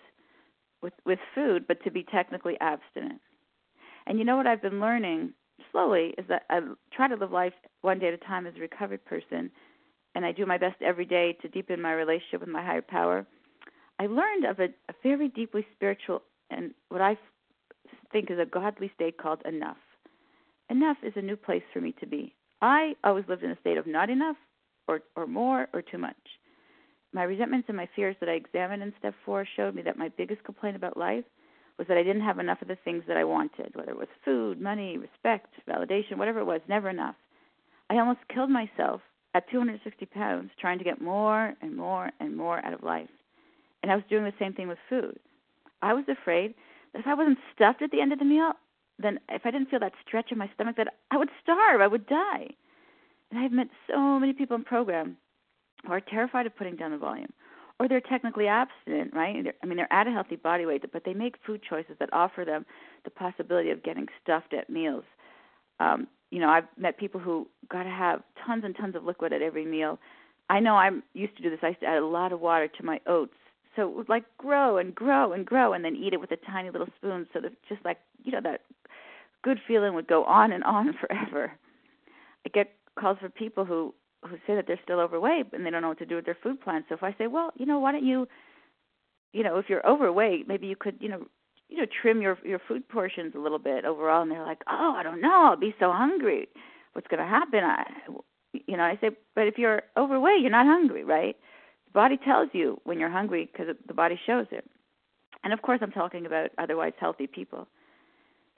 with 0.82 0.92
with 1.04 1.18
food, 1.34 1.66
but 1.66 1.82
to 1.84 1.90
be 1.90 2.04
technically 2.04 2.56
abstinent. 2.60 3.20
And 4.06 4.18
you 4.18 4.24
know 4.24 4.36
what 4.36 4.46
I've 4.46 4.62
been 4.62 4.80
learning 4.80 5.32
slowly 5.72 6.14
is 6.18 6.24
that 6.28 6.42
I 6.50 6.60
try 6.92 7.08
to 7.08 7.16
live 7.16 7.30
life 7.30 7.52
one 7.82 7.98
day 7.98 8.08
at 8.08 8.14
a 8.14 8.18
time 8.18 8.46
as 8.46 8.54
a 8.56 8.60
recovered 8.60 9.04
person, 9.04 9.50
and 10.14 10.24
I 10.24 10.32
do 10.32 10.46
my 10.46 10.58
best 10.58 10.82
every 10.82 11.04
day 11.04 11.36
to 11.42 11.48
deepen 11.48 11.80
my 11.80 11.92
relationship 11.92 12.40
with 12.40 12.48
my 12.48 12.64
higher 12.64 12.82
power. 12.82 13.26
I 13.98 14.06
learned 14.06 14.44
of 14.44 14.58
a, 14.58 14.68
a 14.88 14.94
very 15.02 15.28
deeply 15.28 15.66
spiritual 15.74 16.22
and 16.50 16.72
what 16.88 17.00
I 17.00 17.16
think 18.12 18.30
is 18.30 18.38
a 18.38 18.46
godly 18.46 18.90
state 18.94 19.18
called 19.18 19.42
enough. 19.44 19.76
Enough 20.68 20.98
is 21.02 21.12
a 21.16 21.22
new 21.22 21.36
place 21.36 21.62
for 21.72 21.80
me 21.80 21.94
to 22.00 22.06
be. 22.06 22.34
I 22.60 22.94
always 23.04 23.24
lived 23.28 23.42
in 23.42 23.50
a 23.50 23.60
state 23.60 23.78
of 23.78 23.86
not 23.86 24.10
enough 24.10 24.36
or, 24.88 25.00
or 25.16 25.26
more 25.26 25.68
or 25.72 25.82
too 25.82 25.98
much. 25.98 26.16
My 27.12 27.24
resentments 27.24 27.66
and 27.68 27.76
my 27.76 27.88
fears 27.96 28.16
that 28.20 28.28
I 28.28 28.32
examined 28.32 28.82
in 28.82 28.92
step 28.98 29.14
four 29.24 29.46
showed 29.56 29.74
me 29.74 29.82
that 29.82 29.98
my 29.98 30.08
biggest 30.16 30.44
complaint 30.44 30.76
about 30.76 30.96
life 30.96 31.24
was 31.78 31.88
that 31.88 31.96
I 31.96 32.02
didn't 32.02 32.22
have 32.22 32.38
enough 32.38 32.62
of 32.62 32.68
the 32.68 32.76
things 32.84 33.04
that 33.08 33.16
I 33.16 33.24
wanted, 33.24 33.74
whether 33.74 33.90
it 33.90 33.98
was 33.98 34.08
food, 34.24 34.60
money, 34.60 34.98
respect, 34.98 35.54
validation, 35.68 36.18
whatever 36.18 36.40
it 36.40 36.44
was, 36.44 36.60
never 36.68 36.88
enough. 36.88 37.16
I 37.88 37.98
almost 37.98 38.20
killed 38.32 38.50
myself 38.50 39.00
at 39.34 39.48
260 39.50 40.06
pounds 40.06 40.50
trying 40.60 40.78
to 40.78 40.84
get 40.84 41.00
more 41.00 41.54
and 41.60 41.76
more 41.76 42.10
and 42.20 42.36
more 42.36 42.64
out 42.64 42.72
of 42.72 42.82
life. 42.82 43.08
And 43.82 43.90
I 43.90 43.94
was 43.94 44.04
doing 44.10 44.24
the 44.24 44.32
same 44.38 44.52
thing 44.52 44.68
with 44.68 44.78
food. 44.88 45.18
I 45.82 45.94
was 45.94 46.04
afraid 46.08 46.54
that 46.92 47.00
if 47.00 47.06
I 47.06 47.14
wasn't 47.14 47.38
stuffed 47.54 47.82
at 47.82 47.90
the 47.90 48.00
end 48.00 48.12
of 48.12 48.18
the 48.18 48.24
meal, 48.24 48.52
then 48.98 49.18
if 49.28 49.42
I 49.44 49.50
didn't 49.50 49.70
feel 49.70 49.80
that 49.80 49.92
stretch 50.06 50.30
in 50.30 50.38
my 50.38 50.50
stomach, 50.54 50.76
that 50.76 50.94
I 51.10 51.16
would 51.16 51.30
starve, 51.42 51.80
I 51.80 51.86
would 51.86 52.06
die. 52.06 52.48
And 53.30 53.40
I've 53.40 53.52
met 53.52 53.68
so 53.88 54.18
many 54.18 54.32
people 54.32 54.56
in 54.56 54.64
program 54.64 55.16
who 55.86 55.92
are 55.92 56.00
terrified 56.00 56.46
of 56.46 56.56
putting 56.56 56.76
down 56.76 56.90
the 56.90 56.98
volume, 56.98 57.32
or 57.78 57.88
they're 57.88 58.00
technically 58.00 58.48
abstinent, 58.48 59.14
right? 59.14 59.42
They're, 59.42 59.54
I 59.62 59.66
mean, 59.66 59.76
they're 59.76 59.92
at 59.92 60.06
a 60.06 60.10
healthy 60.10 60.36
body 60.36 60.66
weight, 60.66 60.84
but 60.92 61.04
they 61.04 61.14
make 61.14 61.36
food 61.46 61.62
choices 61.66 61.96
that 62.00 62.12
offer 62.12 62.44
them 62.44 62.66
the 63.04 63.10
possibility 63.10 63.70
of 63.70 63.82
getting 63.82 64.06
stuffed 64.22 64.52
at 64.52 64.68
meals. 64.68 65.04
Um, 65.78 66.08
you 66.30 66.40
know, 66.40 66.48
I've 66.48 66.64
met 66.76 66.98
people 66.98 67.20
who 67.20 67.46
got 67.70 67.84
to 67.84 67.90
have 67.90 68.22
tons 68.46 68.62
and 68.64 68.76
tons 68.76 68.94
of 68.96 69.04
liquid 69.04 69.32
at 69.32 69.42
every 69.42 69.66
meal. 69.66 69.98
I 70.48 70.60
know 70.60 70.76
I'm 70.76 71.02
used 71.12 71.36
to 71.36 71.42
do 71.42 71.50
this. 71.50 71.60
I 71.62 71.68
used 71.68 71.80
to 71.80 71.86
add 71.86 71.98
a 72.02 72.06
lot 72.06 72.32
of 72.32 72.40
water 72.40 72.68
to 72.68 72.84
my 72.84 73.00
oats 73.06 73.34
So 73.76 73.88
it 73.88 73.96
would 73.96 74.08
like 74.08 74.24
grow 74.38 74.78
and 74.78 74.94
grow 74.94 75.32
and 75.32 75.44
grow, 75.46 75.72
and 75.72 75.84
then 75.84 75.96
eat 75.96 76.12
it 76.12 76.20
with 76.20 76.32
a 76.32 76.36
tiny 76.36 76.70
little 76.70 76.88
spoon, 76.96 77.26
so 77.32 77.40
that 77.40 77.52
just 77.68 77.84
like 77.84 77.98
you 78.24 78.32
know 78.32 78.40
that 78.42 78.62
good 79.42 79.58
feeling 79.66 79.94
would 79.94 80.06
go 80.08 80.24
on 80.24 80.52
and 80.52 80.64
on 80.64 80.94
forever. 81.00 81.52
I 82.46 82.48
get 82.50 82.72
calls 82.98 83.18
for 83.20 83.28
people 83.28 83.64
who 83.64 83.94
who 84.24 84.36
say 84.46 84.54
that 84.54 84.66
they're 84.66 84.80
still 84.82 85.00
overweight 85.00 85.46
and 85.52 85.64
they 85.64 85.70
don't 85.70 85.82
know 85.82 85.88
what 85.88 85.98
to 85.98 86.06
do 86.06 86.16
with 86.16 86.26
their 86.26 86.36
food 86.42 86.60
plan. 86.60 86.84
So 86.88 86.94
if 86.94 87.02
I 87.02 87.14
say, 87.18 87.26
well, 87.26 87.52
you 87.56 87.64
know, 87.64 87.78
why 87.78 87.92
don't 87.92 88.04
you, 88.04 88.28
you 89.32 89.42
know, 89.42 89.56
if 89.58 89.66
you're 89.68 89.86
overweight, 89.88 90.46
maybe 90.46 90.66
you 90.66 90.76
could, 90.76 90.96
you 91.00 91.08
know, 91.08 91.26
you 91.70 91.78
know, 91.78 91.86
trim 92.02 92.20
your 92.20 92.38
your 92.44 92.60
food 92.66 92.88
portions 92.88 93.34
a 93.34 93.38
little 93.38 93.58
bit 93.58 93.84
overall. 93.84 94.22
And 94.22 94.30
they're 94.30 94.44
like, 94.44 94.62
oh, 94.68 94.94
I 94.96 95.02
don't 95.02 95.20
know, 95.20 95.48
I'll 95.50 95.56
be 95.56 95.74
so 95.78 95.92
hungry. 95.92 96.48
What's 96.92 97.06
going 97.06 97.22
to 97.22 97.26
happen? 97.26 97.60
I, 97.62 97.84
you 98.52 98.76
know, 98.76 98.82
I 98.82 98.98
say, 99.00 99.10
but 99.34 99.46
if 99.46 99.58
you're 99.58 99.82
overweight, 99.96 100.40
you're 100.40 100.50
not 100.50 100.66
hungry, 100.66 101.04
right? 101.04 101.36
The 101.86 101.92
body 101.92 102.16
tells 102.16 102.48
you 102.52 102.80
when 102.84 102.98
you're 102.98 103.10
hungry 103.10 103.48
because 103.50 103.74
the 103.86 103.94
body 103.94 104.18
shows 104.26 104.46
it. 104.50 104.68
And 105.44 105.52
of 105.52 105.62
course, 105.62 105.78
I'm 105.82 105.92
talking 105.92 106.26
about 106.26 106.50
otherwise 106.58 106.92
healthy 106.98 107.26
people. 107.26 107.68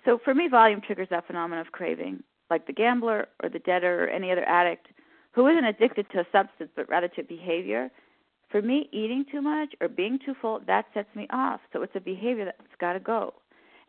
So 0.05 0.19
for 0.25 0.35
me, 0.35 0.49
volume 0.49 0.81
triggers 0.81 1.09
that 1.11 1.27
phenomenon 1.27 1.65
of 1.65 1.73
craving, 1.73 2.23
like 2.51 2.67
the 2.67 2.73
gambler 2.73 3.29
or 3.43 3.49
the 3.49 3.61
debtor 3.61 4.05
or 4.05 4.09
any 4.09 4.33
other 4.33 4.45
addict 4.49 4.89
who 5.33 5.47
isn't 5.47 5.65
addicted 5.65 6.07
to 6.11 6.21
a 6.21 6.27
substance 6.33 6.71
but 6.75 6.89
rather 6.89 7.09
to 7.09 7.23
behavior. 7.23 7.91
For 8.53 8.61
me, 8.61 8.91
eating 8.93 9.25
too 9.33 9.41
much 9.41 9.71
or 9.81 9.89
being 9.89 10.19
too 10.25 10.35
full, 10.41 10.61
that 10.67 10.85
sets 10.93 11.09
me 11.17 11.27
off. 11.31 11.61
So 11.73 11.83
it's 11.83 11.97
a 11.97 12.01
behavior 12.01 12.45
that's 12.45 12.59
got 12.79 12.93
to 12.93 13.01
go. 13.01 13.33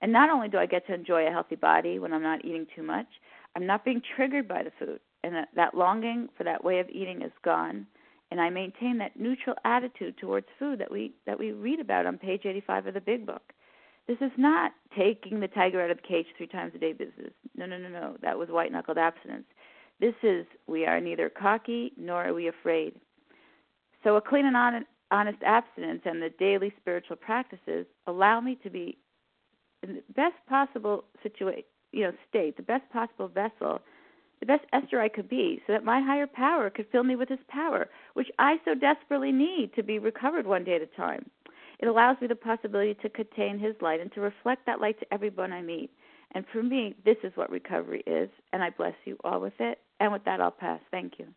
And 0.01 0.11
not 0.11 0.29
only 0.29 0.47
do 0.47 0.57
I 0.57 0.65
get 0.65 0.87
to 0.87 0.93
enjoy 0.93 1.27
a 1.27 1.31
healthy 1.31 1.55
body 1.55 1.99
when 1.99 2.13
I'm 2.13 2.23
not 2.23 2.45
eating 2.45 2.65
too 2.73 2.81
much, 2.81 3.07
I'm 3.55 3.65
not 3.65 3.83
being 3.83 4.01
triggered 4.15 4.47
by 4.47 4.63
the 4.63 4.71
food. 4.79 5.01
And 5.23 5.35
that, 5.35 5.49
that 5.55 5.75
longing 5.75 6.29
for 6.37 6.45
that 6.45 6.63
way 6.63 6.79
of 6.79 6.89
eating 6.89 7.21
is 7.21 7.31
gone. 7.43 7.85
And 8.31 8.39
I 8.39 8.49
maintain 8.49 8.97
that 8.97 9.19
neutral 9.19 9.57
attitude 9.65 10.17
towards 10.17 10.47
food 10.57 10.79
that 10.79 10.91
we 10.91 11.13
that 11.27 11.37
we 11.37 11.51
read 11.51 11.79
about 11.79 12.05
on 12.05 12.17
page 12.17 12.45
85 12.45 12.87
of 12.87 12.93
the 12.95 13.01
Big 13.01 13.25
Book. 13.25 13.53
This 14.07 14.17
is 14.21 14.31
not 14.37 14.71
taking 14.97 15.39
the 15.39 15.47
tiger 15.49 15.81
out 15.81 15.91
of 15.91 15.97
the 15.97 16.07
cage 16.07 16.25
three 16.37 16.47
times 16.47 16.71
a 16.73 16.79
day 16.79 16.93
business. 16.93 17.31
No, 17.55 17.65
no, 17.65 17.77
no, 17.77 17.89
no. 17.89 18.17
That 18.21 18.37
was 18.37 18.49
white 18.49 18.71
knuckled 18.71 18.97
abstinence. 18.97 19.45
This 19.99 20.15
is 20.23 20.45
we 20.67 20.85
are 20.85 20.99
neither 20.99 21.29
cocky 21.29 21.91
nor 21.97 22.25
are 22.25 22.33
we 22.33 22.47
afraid. 22.47 22.95
So 24.03 24.15
a 24.15 24.21
clean 24.21 24.45
and 24.45 24.85
honest 25.11 25.43
abstinence 25.43 26.01
and 26.05 26.21
the 26.21 26.29
daily 26.39 26.73
spiritual 26.79 27.15
practices 27.15 27.85
allow 28.07 28.41
me 28.41 28.57
to 28.63 28.69
be 28.69 28.97
in 29.81 29.95
the 29.95 30.03
best 30.15 30.35
possible 30.47 31.05
situation, 31.21 31.63
you 31.91 32.03
know, 32.03 32.13
state, 32.29 32.57
the 32.57 32.63
best 32.63 32.89
possible 32.91 33.27
vessel, 33.27 33.81
the 34.39 34.45
best 34.45 34.63
Esther 34.73 34.99
I 34.99 35.09
could 35.09 35.29
be, 35.29 35.61
so 35.65 35.73
that 35.73 35.85
my 35.85 36.01
higher 36.01 36.27
power 36.27 36.69
could 36.69 36.87
fill 36.91 37.03
me 37.03 37.15
with 37.15 37.29
His 37.29 37.39
power, 37.47 37.87
which 38.13 38.29
I 38.39 38.57
so 38.65 38.73
desperately 38.75 39.31
need 39.31 39.73
to 39.75 39.83
be 39.83 39.99
recovered 39.99 40.47
one 40.47 40.63
day 40.63 40.75
at 40.75 40.81
a 40.81 40.87
time. 40.87 41.29
It 41.79 41.87
allows 41.87 42.17
me 42.21 42.27
the 42.27 42.35
possibility 42.35 42.95
to 42.95 43.09
contain 43.09 43.59
His 43.59 43.75
light 43.81 43.99
and 43.99 44.11
to 44.13 44.21
reflect 44.21 44.65
that 44.65 44.81
light 44.81 44.99
to 44.99 45.13
everyone 45.13 45.53
I 45.53 45.61
meet. 45.61 45.91
And 46.33 46.45
for 46.51 46.63
me, 46.63 46.95
this 47.05 47.17
is 47.23 47.31
what 47.35 47.51
recovery 47.51 48.03
is, 48.07 48.29
and 48.51 48.63
I 48.63 48.69
bless 48.71 48.95
you 49.05 49.17
all 49.23 49.39
with 49.39 49.53
it. 49.59 49.79
And 49.99 50.11
with 50.11 50.23
that, 50.25 50.41
I'll 50.41 50.51
pass. 50.51 50.81
Thank 50.91 51.19
you. 51.19 51.27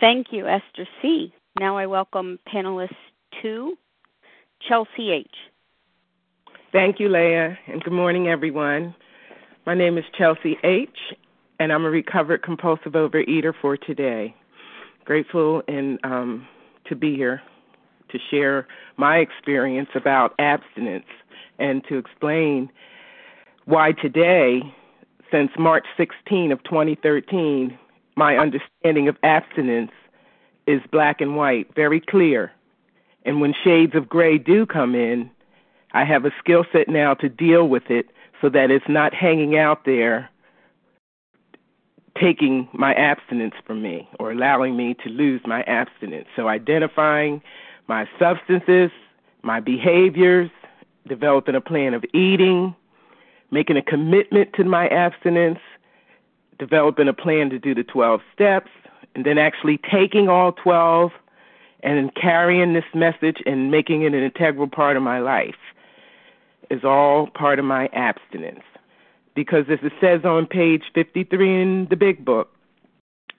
Thank 0.00 0.26
you, 0.30 0.46
Esther 0.46 0.86
C. 1.00 1.32
Now 1.58 1.78
I 1.78 1.86
welcome 1.86 2.38
panelist 2.52 2.94
two, 3.40 3.76
Chelsea 4.68 5.10
H. 5.10 5.30
Thank 6.70 7.00
you, 7.00 7.08
Leah, 7.08 7.56
and 7.66 7.82
good 7.82 7.94
morning, 7.94 8.28
everyone. 8.28 8.94
My 9.64 9.74
name 9.74 9.96
is 9.96 10.04
Chelsea 10.18 10.58
H., 10.62 10.90
and 11.58 11.72
I'm 11.72 11.86
a 11.86 11.90
recovered 11.90 12.42
compulsive 12.42 12.92
overeater 12.92 13.54
for 13.62 13.78
today. 13.78 14.34
Grateful 15.06 15.62
and 15.66 15.98
um, 16.04 16.46
to 16.88 16.94
be 16.94 17.16
here 17.16 17.40
to 18.10 18.18
share 18.30 18.66
my 18.98 19.16
experience 19.16 19.88
about 19.94 20.34
abstinence 20.38 21.06
and 21.58 21.82
to 21.88 21.96
explain 21.96 22.70
why 23.64 23.92
today, 23.92 24.60
since 25.32 25.50
March 25.58 25.86
16 25.96 26.52
of 26.52 26.62
2013, 26.64 27.78
my 28.16 28.36
understanding 28.36 29.08
of 29.08 29.16
abstinence 29.22 29.92
is 30.66 30.80
black 30.90 31.20
and 31.20 31.36
white, 31.36 31.72
very 31.74 32.00
clear. 32.00 32.50
And 33.24 33.40
when 33.40 33.54
shades 33.62 33.94
of 33.94 34.08
gray 34.08 34.38
do 34.38 34.66
come 34.66 34.94
in, 34.94 35.30
I 35.92 36.04
have 36.04 36.24
a 36.24 36.30
skill 36.38 36.64
set 36.72 36.88
now 36.88 37.14
to 37.14 37.28
deal 37.28 37.68
with 37.68 37.90
it 37.90 38.06
so 38.40 38.48
that 38.50 38.70
it's 38.70 38.88
not 38.88 39.14
hanging 39.14 39.56
out 39.56 39.84
there 39.84 40.30
taking 42.20 42.68
my 42.72 42.94
abstinence 42.94 43.54
from 43.66 43.82
me 43.82 44.08
or 44.18 44.32
allowing 44.32 44.76
me 44.76 44.94
to 45.04 45.10
lose 45.10 45.40
my 45.44 45.62
abstinence. 45.62 46.26
So 46.34 46.48
identifying 46.48 47.42
my 47.88 48.08
substances, 48.18 48.90
my 49.42 49.60
behaviors, 49.60 50.50
developing 51.06 51.54
a 51.54 51.60
plan 51.60 51.94
of 51.94 52.04
eating, 52.14 52.74
making 53.50 53.76
a 53.76 53.82
commitment 53.82 54.52
to 54.54 54.64
my 54.64 54.88
abstinence, 54.88 55.58
developing 56.58 57.08
a 57.08 57.12
plan 57.12 57.50
to 57.50 57.58
do 57.58 57.74
the 57.74 57.84
12 57.84 58.20
steps, 58.32 58.70
and 59.14 59.24
then 59.24 59.38
actually 59.38 59.78
taking 59.90 60.28
all 60.28 60.52
12 60.52 61.10
and 61.82 62.14
carrying 62.14 62.74
this 62.74 62.84
message 62.94 63.38
and 63.46 63.70
making 63.70 64.02
it 64.02 64.14
an 64.14 64.22
integral 64.22 64.68
part 64.68 64.96
of 64.96 65.02
my 65.02 65.18
life 65.18 65.54
is 66.70 66.84
all 66.84 67.28
part 67.28 67.58
of 67.58 67.64
my 67.64 67.88
abstinence. 67.92 68.64
Because 69.34 69.66
as 69.70 69.78
it 69.82 69.92
says 70.00 70.24
on 70.24 70.46
page 70.46 70.84
53 70.94 71.62
in 71.62 71.86
the 71.90 71.96
big 71.96 72.24
book, 72.24 72.50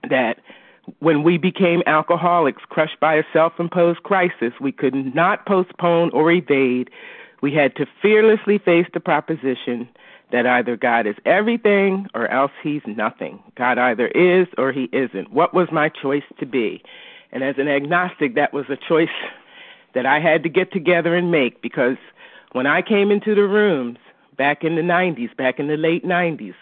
that 0.09 0.37
when 0.99 1.23
we 1.23 1.37
became 1.37 1.81
alcoholics, 1.85 2.61
crushed 2.69 2.99
by 2.99 3.15
a 3.15 3.23
self 3.33 3.53
imposed 3.59 4.03
crisis, 4.03 4.53
we 4.61 4.71
could 4.71 4.93
not 5.13 5.45
postpone 5.45 6.11
or 6.11 6.31
evade 6.31 6.89
we 7.41 7.53
had 7.53 7.75
to 7.75 7.85
fearlessly 8.01 8.57
face 8.57 8.87
the 8.93 8.99
proposition 8.99 9.87
that 10.31 10.45
either 10.45 10.75
God 10.75 11.07
is 11.07 11.15
everything 11.25 12.07
or 12.13 12.27
else 12.27 12.51
he's 12.61 12.81
nothing. 12.85 13.39
God 13.55 13.77
either 13.77 14.07
is 14.07 14.47
or 14.57 14.71
he 14.71 14.89
isn't. 14.91 15.31
What 15.31 15.53
was 15.53 15.67
my 15.71 15.89
choice 15.89 16.23
to 16.39 16.45
be? 16.45 16.83
And 17.31 17.43
as 17.43 17.55
an 17.57 17.67
agnostic, 17.67 18.35
that 18.35 18.53
was 18.53 18.65
a 18.69 18.77
choice 18.77 19.09
that 19.93 20.05
I 20.05 20.19
had 20.19 20.43
to 20.43 20.49
get 20.49 20.71
together 20.71 21.15
and 21.15 21.31
make 21.31 21.61
because 21.61 21.97
when 22.51 22.67
I 22.67 22.81
came 22.81 23.11
into 23.11 23.35
the 23.35 23.47
rooms 23.47 23.97
back 24.37 24.63
in 24.63 24.75
the 24.75 24.81
90s, 24.81 25.35
back 25.35 25.59
in 25.59 25.67
the 25.67 25.77
late 25.77 26.05
90s, 26.05 26.55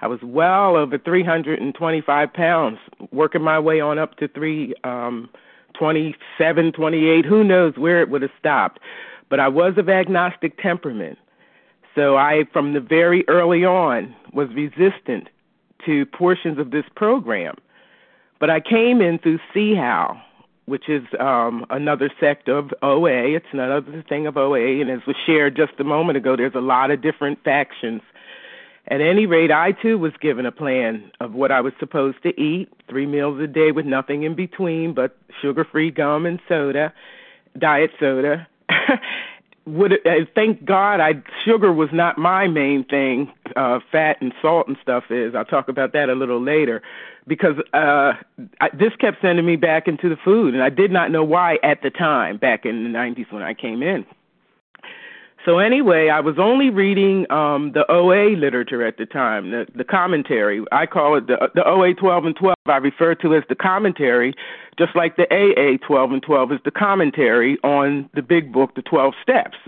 I 0.00 0.06
was 0.06 0.20
well 0.22 0.76
over 0.76 0.98
325 0.98 2.32
pounds, 2.32 2.78
working 3.10 3.42
my 3.42 3.58
way 3.58 3.80
on 3.80 3.98
up 3.98 4.16
to 4.18 4.28
three, 4.28 4.74
um, 4.84 5.30
27, 5.78 6.72
28. 6.72 7.24
Who 7.24 7.42
knows 7.42 7.78
where 7.78 8.02
it 8.02 8.10
would 8.10 8.22
have 8.22 8.30
stopped? 8.38 8.80
but 9.34 9.40
I 9.40 9.48
was 9.48 9.76
of 9.78 9.88
agnostic 9.88 10.60
temperament. 10.62 11.18
So 11.94 12.16
I, 12.16 12.44
from 12.52 12.72
the 12.72 12.80
very 12.80 13.24
early 13.28 13.64
on, 13.64 14.14
was 14.32 14.48
resistant 14.54 15.28
to 15.86 16.06
portions 16.06 16.58
of 16.58 16.70
this 16.70 16.84
program. 16.96 17.56
But 18.40 18.50
I 18.50 18.60
came 18.60 19.00
in 19.00 19.18
through 19.18 19.38
CHOW, 19.52 20.20
which 20.66 20.88
is 20.88 21.04
um, 21.20 21.64
another 21.70 22.10
sect 22.18 22.48
of 22.48 22.72
OA. 22.82 23.34
It's 23.34 23.46
another 23.52 24.04
thing 24.08 24.26
of 24.26 24.36
OA, 24.36 24.80
and 24.80 24.90
as 24.90 25.06
was 25.06 25.16
shared 25.24 25.56
just 25.56 25.72
a 25.78 25.84
moment 25.84 26.16
ago, 26.16 26.36
there's 26.36 26.54
a 26.54 26.60
lot 26.60 26.90
of 26.90 27.00
different 27.00 27.42
factions. 27.44 28.02
At 28.88 29.00
any 29.00 29.24
rate, 29.24 29.50
I 29.50 29.72
too 29.72 29.96
was 29.96 30.12
given 30.20 30.44
a 30.44 30.52
plan 30.52 31.10
of 31.20 31.32
what 31.32 31.50
I 31.50 31.60
was 31.60 31.72
supposed 31.78 32.22
to 32.22 32.38
eat 32.38 32.70
three 32.88 33.06
meals 33.06 33.40
a 33.40 33.46
day 33.46 33.72
with 33.72 33.86
nothing 33.86 34.24
in 34.24 34.34
between 34.34 34.92
but 34.92 35.16
sugar 35.40 35.64
free 35.64 35.90
gum 35.90 36.26
and 36.26 36.38
soda, 36.48 36.92
diet 37.58 37.92
soda. 37.98 38.46
would 39.66 39.92
it, 39.92 40.28
thank 40.34 40.64
God 40.64 41.00
I 41.00 41.22
sugar 41.44 41.72
was 41.72 41.88
not 41.92 42.18
my 42.18 42.46
main 42.46 42.84
thing. 42.84 43.32
Uh, 43.56 43.80
fat 43.90 44.20
and 44.20 44.32
salt 44.42 44.68
and 44.68 44.76
stuff 44.82 45.04
is. 45.10 45.34
I'll 45.34 45.44
talk 45.44 45.68
about 45.68 45.92
that 45.92 46.08
a 46.08 46.14
little 46.14 46.42
later, 46.42 46.82
because 47.26 47.56
uh, 47.72 48.12
I, 48.60 48.70
this 48.74 48.94
kept 48.98 49.22
sending 49.22 49.46
me 49.46 49.56
back 49.56 49.88
into 49.88 50.08
the 50.08 50.16
food, 50.16 50.54
and 50.54 50.62
I 50.62 50.70
did 50.70 50.90
not 50.90 51.10
know 51.10 51.24
why 51.24 51.58
at 51.62 51.82
the 51.82 51.90
time 51.90 52.36
back 52.36 52.66
in 52.66 52.84
the 52.84 52.90
90s 52.90 53.32
when 53.32 53.42
I 53.42 53.54
came 53.54 53.82
in. 53.82 54.04
So 55.44 55.58
anyway, 55.58 56.08
I 56.08 56.20
was 56.20 56.36
only 56.38 56.70
reading 56.70 57.30
um, 57.30 57.72
the 57.72 57.84
OA 57.90 58.34
literature 58.34 58.84
at 58.84 58.96
the 58.96 59.04
time, 59.04 59.50
the, 59.50 59.66
the 59.74 59.84
commentary. 59.84 60.64
I 60.72 60.86
call 60.86 61.16
it 61.16 61.26
the, 61.26 61.50
the 61.54 61.66
OA 61.68 61.92
12 61.92 62.24
and 62.24 62.36
12. 62.36 62.54
I 62.64 62.76
refer 62.78 63.14
to 63.16 63.34
as 63.34 63.42
the 63.50 63.54
commentary, 63.54 64.34
just 64.78 64.96
like 64.96 65.16
the 65.16 65.24
AA 65.30 65.76
12 65.86 66.12
and 66.12 66.22
12 66.22 66.52
is 66.52 66.60
the 66.64 66.70
commentary 66.70 67.58
on 67.62 68.08
the 68.14 68.22
big 68.22 68.52
book, 68.52 68.74
the 68.74 68.82
12 68.82 69.12
Steps. 69.22 69.58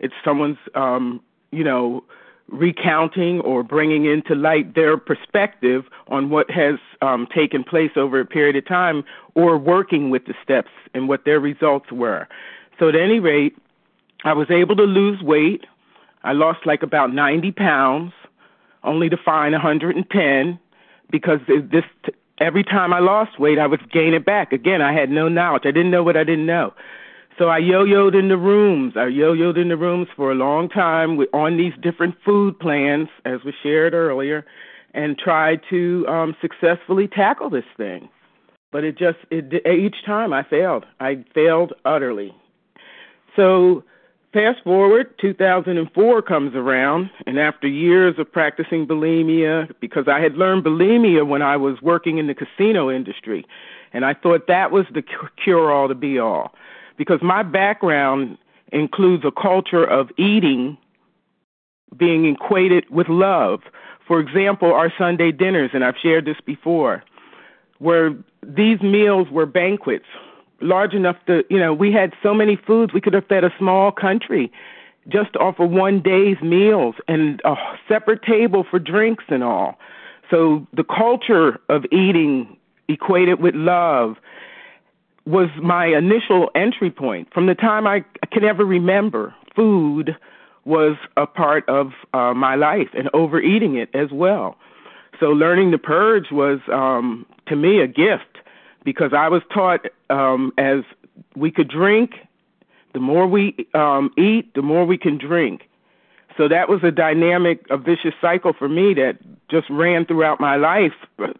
It's 0.00 0.14
someone's, 0.24 0.58
um, 0.74 1.20
you 1.52 1.62
know, 1.62 2.02
recounting 2.48 3.40
or 3.42 3.62
bringing 3.62 4.06
into 4.06 4.34
light 4.34 4.74
their 4.74 4.96
perspective 4.96 5.84
on 6.08 6.30
what 6.30 6.50
has 6.50 6.80
um, 7.00 7.28
taken 7.32 7.62
place 7.62 7.92
over 7.94 8.18
a 8.18 8.26
period 8.26 8.56
of 8.56 8.66
time, 8.66 9.04
or 9.36 9.56
working 9.56 10.10
with 10.10 10.26
the 10.26 10.34
steps 10.42 10.70
and 10.94 11.08
what 11.08 11.24
their 11.24 11.38
results 11.38 11.92
were. 11.92 12.26
So 12.80 12.88
at 12.88 12.96
any 12.96 13.20
rate 13.20 13.56
I 14.24 14.32
was 14.32 14.50
able 14.50 14.76
to 14.76 14.84
lose 14.84 15.20
weight. 15.22 15.64
I 16.22 16.32
lost 16.32 16.66
like 16.66 16.82
about 16.82 17.12
90 17.12 17.52
pounds, 17.52 18.12
only 18.84 19.08
to 19.08 19.16
find 19.16 19.52
110 19.52 20.58
because 21.10 21.40
this 21.46 21.84
every 22.38 22.64
time 22.64 22.92
I 22.92 22.98
lost 22.98 23.38
weight, 23.38 23.58
I 23.58 23.66
would 23.66 23.90
gain 23.92 24.14
it 24.14 24.24
back. 24.24 24.52
Again, 24.52 24.80
I 24.82 24.92
had 24.92 25.10
no 25.10 25.28
knowledge. 25.28 25.62
I 25.64 25.70
didn't 25.70 25.90
know 25.90 26.02
what 26.02 26.16
I 26.16 26.24
didn't 26.24 26.46
know. 26.46 26.72
So 27.38 27.48
I 27.48 27.58
yo-yoed 27.58 28.18
in 28.18 28.28
the 28.28 28.36
rooms. 28.36 28.94
I 28.96 29.06
yo-yoed 29.06 29.56
in 29.56 29.68
the 29.68 29.76
rooms 29.76 30.08
for 30.16 30.30
a 30.30 30.34
long 30.34 30.68
time 30.68 31.18
on 31.32 31.56
these 31.56 31.72
different 31.80 32.14
food 32.24 32.58
plans, 32.58 33.08
as 33.24 33.42
was 33.44 33.54
shared 33.62 33.94
earlier, 33.94 34.44
and 34.94 35.16
tried 35.16 35.60
to 35.70 36.06
um, 36.08 36.36
successfully 36.40 37.08
tackle 37.08 37.48
this 37.48 37.64
thing. 37.76 38.08
But 38.70 38.84
it 38.84 38.98
just 38.98 39.18
it 39.30 39.66
each 39.66 40.04
time 40.04 40.32
I 40.32 40.42
failed. 40.42 40.84
I 41.00 41.24
failed 41.34 41.72
utterly. 41.84 42.34
So 43.36 43.84
fast 44.32 44.62
forward, 44.64 45.14
2004 45.20 46.22
comes 46.22 46.54
around, 46.54 47.10
and 47.26 47.38
after 47.38 47.66
years 47.66 48.18
of 48.18 48.30
practicing 48.30 48.86
bulimia, 48.86 49.72
because 49.80 50.08
I 50.08 50.20
had 50.20 50.36
learned 50.36 50.64
bulimia 50.64 51.26
when 51.26 51.42
I 51.42 51.56
was 51.56 51.80
working 51.82 52.18
in 52.18 52.26
the 52.26 52.34
casino 52.34 52.90
industry, 52.90 53.44
and 53.92 54.04
I 54.04 54.14
thought 54.14 54.46
that 54.48 54.70
was 54.70 54.86
the 54.92 55.02
cure 55.42 55.70
all 55.70 55.88
to 55.88 55.94
be 55.94 56.18
all 56.18 56.54
because 56.96 57.20
my 57.22 57.42
background 57.42 58.38
includes 58.72 59.24
a 59.24 59.30
culture 59.30 59.84
of 59.84 60.10
eating 60.16 60.78
being 61.96 62.24
equated 62.24 62.88
with 62.90 63.08
love. 63.08 63.60
For 64.06 64.18
example, 64.20 64.72
our 64.72 64.92
Sunday 64.96 65.30
dinners, 65.32 65.70
and 65.74 65.84
I've 65.84 65.96
shared 66.00 66.24
this 66.24 66.38
before, 66.44 67.02
where 67.78 68.14
these 68.42 68.80
meals 68.80 69.28
were 69.30 69.46
banquets 69.46 70.06
large 70.62 70.94
enough 70.94 71.16
to, 71.26 71.44
you 71.50 71.58
know, 71.58 71.72
we 71.72 71.92
had 71.92 72.12
so 72.22 72.34
many 72.34 72.56
foods 72.56 72.92
we 72.92 73.00
could 73.00 73.14
have 73.14 73.26
fed 73.26 73.44
a 73.44 73.52
small 73.58 73.92
country 73.92 74.52
just 75.08 75.36
off 75.36 75.58
of 75.58 75.70
one 75.70 76.00
day's 76.00 76.40
meals 76.42 76.94
and 77.08 77.40
a 77.44 77.54
separate 77.88 78.22
table 78.22 78.64
for 78.68 78.78
drinks 78.78 79.24
and 79.28 79.42
all. 79.42 79.78
So 80.30 80.66
the 80.72 80.84
culture 80.84 81.60
of 81.68 81.84
eating 81.86 82.56
equated 82.88 83.40
with 83.40 83.54
love 83.54 84.16
was 85.26 85.48
my 85.60 85.86
initial 85.86 86.50
entry 86.54 86.90
point. 86.90 87.32
From 87.32 87.46
the 87.46 87.54
time 87.54 87.86
I 87.86 88.04
can 88.32 88.44
ever 88.44 88.64
remember, 88.64 89.34
food 89.54 90.16
was 90.64 90.96
a 91.16 91.26
part 91.26 91.68
of 91.68 91.92
uh, 92.14 92.32
my 92.34 92.54
life 92.54 92.88
and 92.94 93.10
overeating 93.12 93.76
it 93.76 93.90
as 93.94 94.10
well. 94.12 94.56
So 95.20 95.26
learning 95.26 95.72
to 95.72 95.78
purge 95.78 96.30
was 96.30 96.60
um, 96.72 97.26
to 97.46 97.56
me 97.56 97.80
a 97.80 97.86
gift 97.86 98.31
because 98.84 99.12
I 99.12 99.28
was 99.28 99.42
taught 99.52 99.86
um, 100.10 100.52
as 100.58 100.82
we 101.36 101.50
could 101.50 101.68
drink, 101.68 102.12
the 102.92 103.00
more 103.00 103.26
we 103.26 103.66
um, 103.74 104.10
eat, 104.18 104.54
the 104.54 104.62
more 104.62 104.84
we 104.84 104.98
can 104.98 105.18
drink. 105.18 105.62
So 106.36 106.48
that 106.48 106.68
was 106.68 106.82
a 106.82 106.90
dynamic, 106.90 107.64
a 107.70 107.76
vicious 107.76 108.14
cycle 108.20 108.52
for 108.58 108.68
me 108.68 108.94
that 108.94 109.18
just 109.50 109.68
ran 109.68 110.06
throughout 110.06 110.40
my 110.40 110.56
life, 110.56 110.92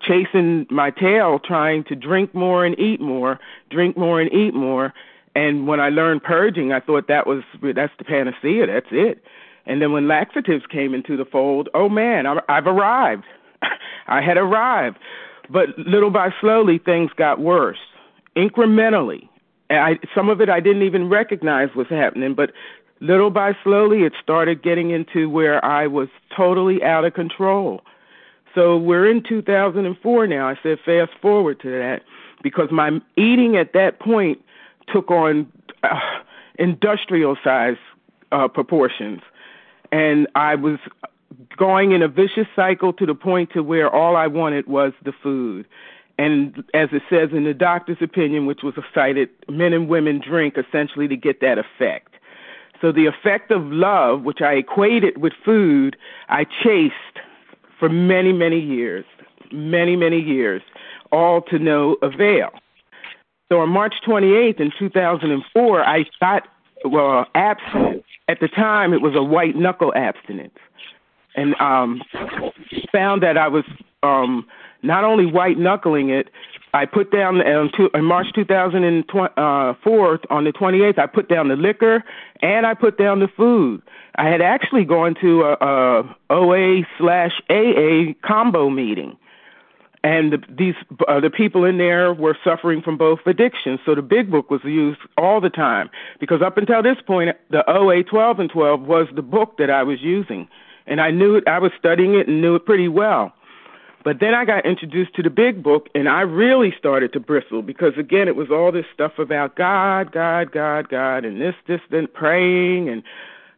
chasing 0.03 0.67
my 0.71 0.91
tail, 0.91 1.39
trying 1.39 1.85
to 1.85 1.95
drink 1.95 2.35
more 2.35 2.65
and 2.65 2.79
eat 2.79 3.01
more, 3.01 3.39
drink 3.71 3.97
more 3.97 4.21
and 4.21 4.33
eat 4.33 4.55
more. 4.55 4.93
And 5.35 5.67
when 5.67 5.81
I 5.81 5.89
learned 5.89 6.23
purging, 6.23 6.73
I 6.73 6.81
thought 6.81 7.09
that 7.09 7.27
was 7.27 7.43
that's 7.63 7.93
the 7.99 8.05
panacea. 8.05 8.67
That's 8.67 8.87
it. 8.91 9.25
And 9.65 9.81
then 9.81 9.93
when 9.93 10.09
laxatives 10.09 10.65
came 10.67 10.93
into 10.93 11.17
the 11.17 11.25
fold, 11.25 11.69
oh 11.73 11.89
man, 11.89 12.27
I've 12.27 12.67
arrived. 12.67 13.25
I 14.07 14.21
had 14.21 14.37
arrived. 14.37 14.99
But 15.51 15.79
little 15.79 16.11
by 16.11 16.33
slowly, 16.41 16.79
things 16.79 17.11
got 17.17 17.41
worse, 17.41 17.79
incrementally. 18.37 19.29
I, 19.71 19.99
some 20.15 20.29
of 20.29 20.41
it 20.41 20.49
I 20.49 20.61
didn't 20.61 20.83
even 20.83 21.09
recognize 21.09 21.75
was 21.75 21.89
happening, 21.89 22.35
but 22.35 22.53
little 23.01 23.31
by 23.31 23.57
slowly, 23.65 24.03
it 24.03 24.13
started 24.23 24.63
getting 24.63 24.91
into 24.91 25.29
where 25.29 25.65
I 25.65 25.87
was 25.87 26.09
totally 26.35 26.83
out 26.83 27.05
of 27.05 27.15
control. 27.15 27.83
So 28.55 28.77
we're 28.77 29.11
in 29.11 29.23
2004 29.23 30.27
now. 30.27 30.49
I 30.49 30.59
said 30.63 30.79
fast 30.85 31.13
forward 31.21 31.61
to 31.61 31.71
that 31.71 32.03
because 32.43 32.71
my 32.71 33.01
eating 33.17 33.57
at 33.57 33.73
that 33.73 33.99
point 33.99 34.39
took 34.93 35.11
on 35.11 35.51
uh, 35.83 35.99
industrial 36.59 37.37
size 37.43 37.77
uh, 38.31 38.49
proportions, 38.49 39.21
and 39.91 40.27
I 40.35 40.55
was 40.55 40.79
going 41.57 41.93
in 41.93 42.03
a 42.03 42.09
vicious 42.09 42.47
cycle 42.55 42.93
to 42.95 43.07
the 43.07 43.15
point 43.15 43.51
to 43.53 43.63
where 43.63 43.89
all 43.89 44.17
I 44.17 44.27
wanted 44.27 44.67
was 44.67 44.93
the 45.05 45.13
food. 45.23 45.67
And 46.19 46.65
as 46.75 46.89
it 46.93 47.03
says 47.09 47.31
in 47.33 47.45
the 47.45 47.55
doctor's 47.55 47.99
opinion, 48.01 48.47
which 48.47 48.63
was 48.63 48.75
cited, 48.95 49.31
men 49.49 49.73
and 49.73 49.89
women 49.89 50.21
drink 50.21 50.57
essentially 50.57 51.09
to 51.09 51.17
get 51.17 51.41
that 51.41 51.59
effect. 51.59 52.15
So 52.81 52.93
the 52.93 53.07
effect 53.07 53.51
of 53.51 53.63
love, 53.67 54.23
which 54.23 54.41
I 54.41 54.55
equated 54.55 55.19
with 55.19 55.33
food, 55.45 55.97
I 56.29 56.45
chased 56.45 56.95
for 57.79 57.89
many, 57.89 58.33
many 58.33 58.59
years, 58.59 59.05
many, 59.53 59.97
many 59.97 60.21
years, 60.21 60.63
all 61.13 61.43
to 61.43 61.59
no 61.59 61.97
avail. 62.03 62.51
So 63.51 63.61
on 63.61 63.69
March 63.69 63.95
28th 64.07 64.61
in 64.61 64.73
2004, 64.79 65.85
I 65.85 66.05
got 66.21 66.49
well 66.85 67.27
abstinence. 67.35 68.05
At 68.29 68.41
the 68.41 68.49
time, 68.49 68.93
it 68.93 69.03
was 69.03 69.15
a 69.15 69.23
white 69.23 69.57
knuckle 69.57 69.93
abstinence, 69.95 70.59
and 71.35 71.55
um, 71.61 72.03
found 72.93 73.23
that 73.23 73.37
I 73.37 73.49
was 73.49 73.65
um, 74.03 74.47
not 74.83 75.05
only 75.05 75.27
white 75.27 75.59
knuckling 75.59 76.11
it, 76.11 76.29
I 76.75 76.87
put 76.87 77.13
down 77.13 77.47
um, 77.47 77.71
to, 77.77 77.91
in 77.95 78.05
March 78.05 78.29
2004 78.35 79.35
uh, 79.37 80.19
on 80.31 80.45
the 80.45 80.53
28th. 80.53 80.99
I 80.99 81.07
put 81.07 81.29
down 81.29 81.49
the 81.49 81.57
liquor 81.57 82.03
and 82.41 82.67
I 82.67 82.75
put 82.75 82.97
down 82.97 83.21
the 83.21 83.29
food. 83.29 83.83
I 84.17 84.29
had 84.29 84.41
actually 84.41 84.85
gone 84.85 85.15
to 85.21 85.43
a, 85.43 85.53
a 85.53 86.17
OA 86.31 86.83
slash 86.99 87.33
AA 87.51 88.13
combo 88.27 88.69
meeting, 88.69 89.17
and 90.05 90.33
the, 90.33 90.39
these 90.51 90.75
uh, 91.09 91.21
the 91.21 91.31
people 91.31 91.65
in 91.65 91.79
there 91.79 92.13
were 92.13 92.37
suffering 92.45 92.83
from 92.83 92.99
both 92.99 93.21
addictions. 93.27 93.81
So 93.87 93.95
the 93.95 94.03
big 94.03 94.31
book 94.31 94.51
was 94.51 94.61
used 94.65 95.01
all 95.17 95.41
the 95.41 95.49
time 95.51 95.89
because 96.21 96.43
up 96.43 96.59
until 96.59 96.83
this 96.83 96.99
point, 97.07 97.37
the 97.51 97.69
OA 97.71 98.03
12 98.03 98.41
and 98.41 98.51
12 98.51 98.83
was 98.83 99.07
the 99.15 99.23
book 99.23 99.57
that 99.59 99.71
I 99.71 99.83
was 99.83 100.03
using, 100.03 100.49
and 100.87 101.01
I 101.01 101.11
knew 101.11 101.37
it. 101.37 101.47
I 101.47 101.59
was 101.59 101.73
studying 101.79 102.15
it 102.15 102.29
and 102.29 102.41
knew 102.41 102.55
it 102.55 102.67
pretty 102.67 102.89
well. 102.89 103.33
But 104.05 104.19
then 104.21 104.35
I 104.35 104.45
got 104.45 104.67
introduced 104.67 105.15
to 105.15 105.23
the 105.23 105.31
big 105.31 105.63
book 105.63 105.89
and 105.95 106.09
I 106.09 106.23
really 106.23 106.75
started 106.77 107.13
to 107.13 107.21
bristle 107.21 107.63
because 107.63 107.97
again 107.97 108.27
it 108.27 108.35
was 108.35 108.51
all 108.51 108.73
this 108.73 108.87
stuff 108.93 109.19
about 109.19 109.55
God, 109.55 110.11
God, 110.11 110.51
God, 110.51 110.89
God 110.89 111.25
and 111.25 111.41
this, 111.41 111.55
this, 111.69 111.81
then 111.91 112.09
praying 112.13 112.89
and 112.89 113.03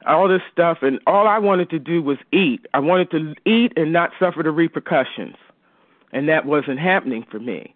all 0.06 0.28
this 0.28 0.42
stuff 0.52 0.78
and 0.82 1.00
all 1.06 1.26
I 1.26 1.38
wanted 1.38 1.70
to 1.70 1.78
do 1.78 2.02
was 2.02 2.18
eat. 2.30 2.66
I 2.74 2.80
wanted 2.80 3.10
to 3.12 3.34
eat 3.46 3.72
and 3.76 3.92
not 3.92 4.10
suffer 4.18 4.42
the 4.42 4.50
repercussions. 4.50 5.36
And 6.12 6.28
that 6.28 6.46
wasn't 6.46 6.78
happening 6.78 7.24
for 7.30 7.40
me. 7.40 7.74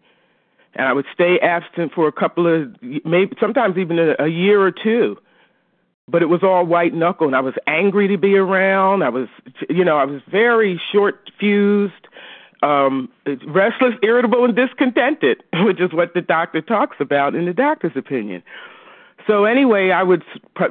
And 0.74 0.86
I 0.86 0.92
would 0.92 1.06
stay 1.12 1.38
absent 1.40 1.92
for 1.92 2.06
a 2.06 2.12
couple 2.12 2.46
of 2.46 2.70
maybe 2.82 3.34
sometimes 3.40 3.78
even 3.78 3.98
a, 3.98 4.14
a 4.18 4.28
year 4.28 4.60
or 4.60 4.70
two. 4.70 5.16
But 6.10 6.22
it 6.22 6.26
was 6.26 6.42
all 6.42 6.64
white 6.64 6.94
knuckle 6.94 7.26
and 7.26 7.36
I 7.36 7.40
was 7.40 7.54
angry 7.66 8.08
to 8.08 8.16
be 8.16 8.36
around. 8.36 9.02
I 9.02 9.10
was 9.10 9.28
you 9.68 9.84
know, 9.84 9.98
I 9.98 10.04
was 10.04 10.22
very 10.30 10.80
short 10.90 11.30
fused 11.38 12.08
um, 12.62 13.08
restless, 13.46 13.94
irritable, 14.02 14.44
and 14.44 14.56
discontented, 14.56 15.42
which 15.64 15.80
is 15.80 15.92
what 15.92 16.14
the 16.14 16.20
doctor 16.20 16.60
talks 16.60 16.96
about 17.00 17.34
in 17.34 17.46
the 17.46 17.52
doctor's 17.52 17.96
opinion. 17.96 18.42
So 19.26 19.44
anyway, 19.44 19.90
I 19.90 20.02
would 20.02 20.24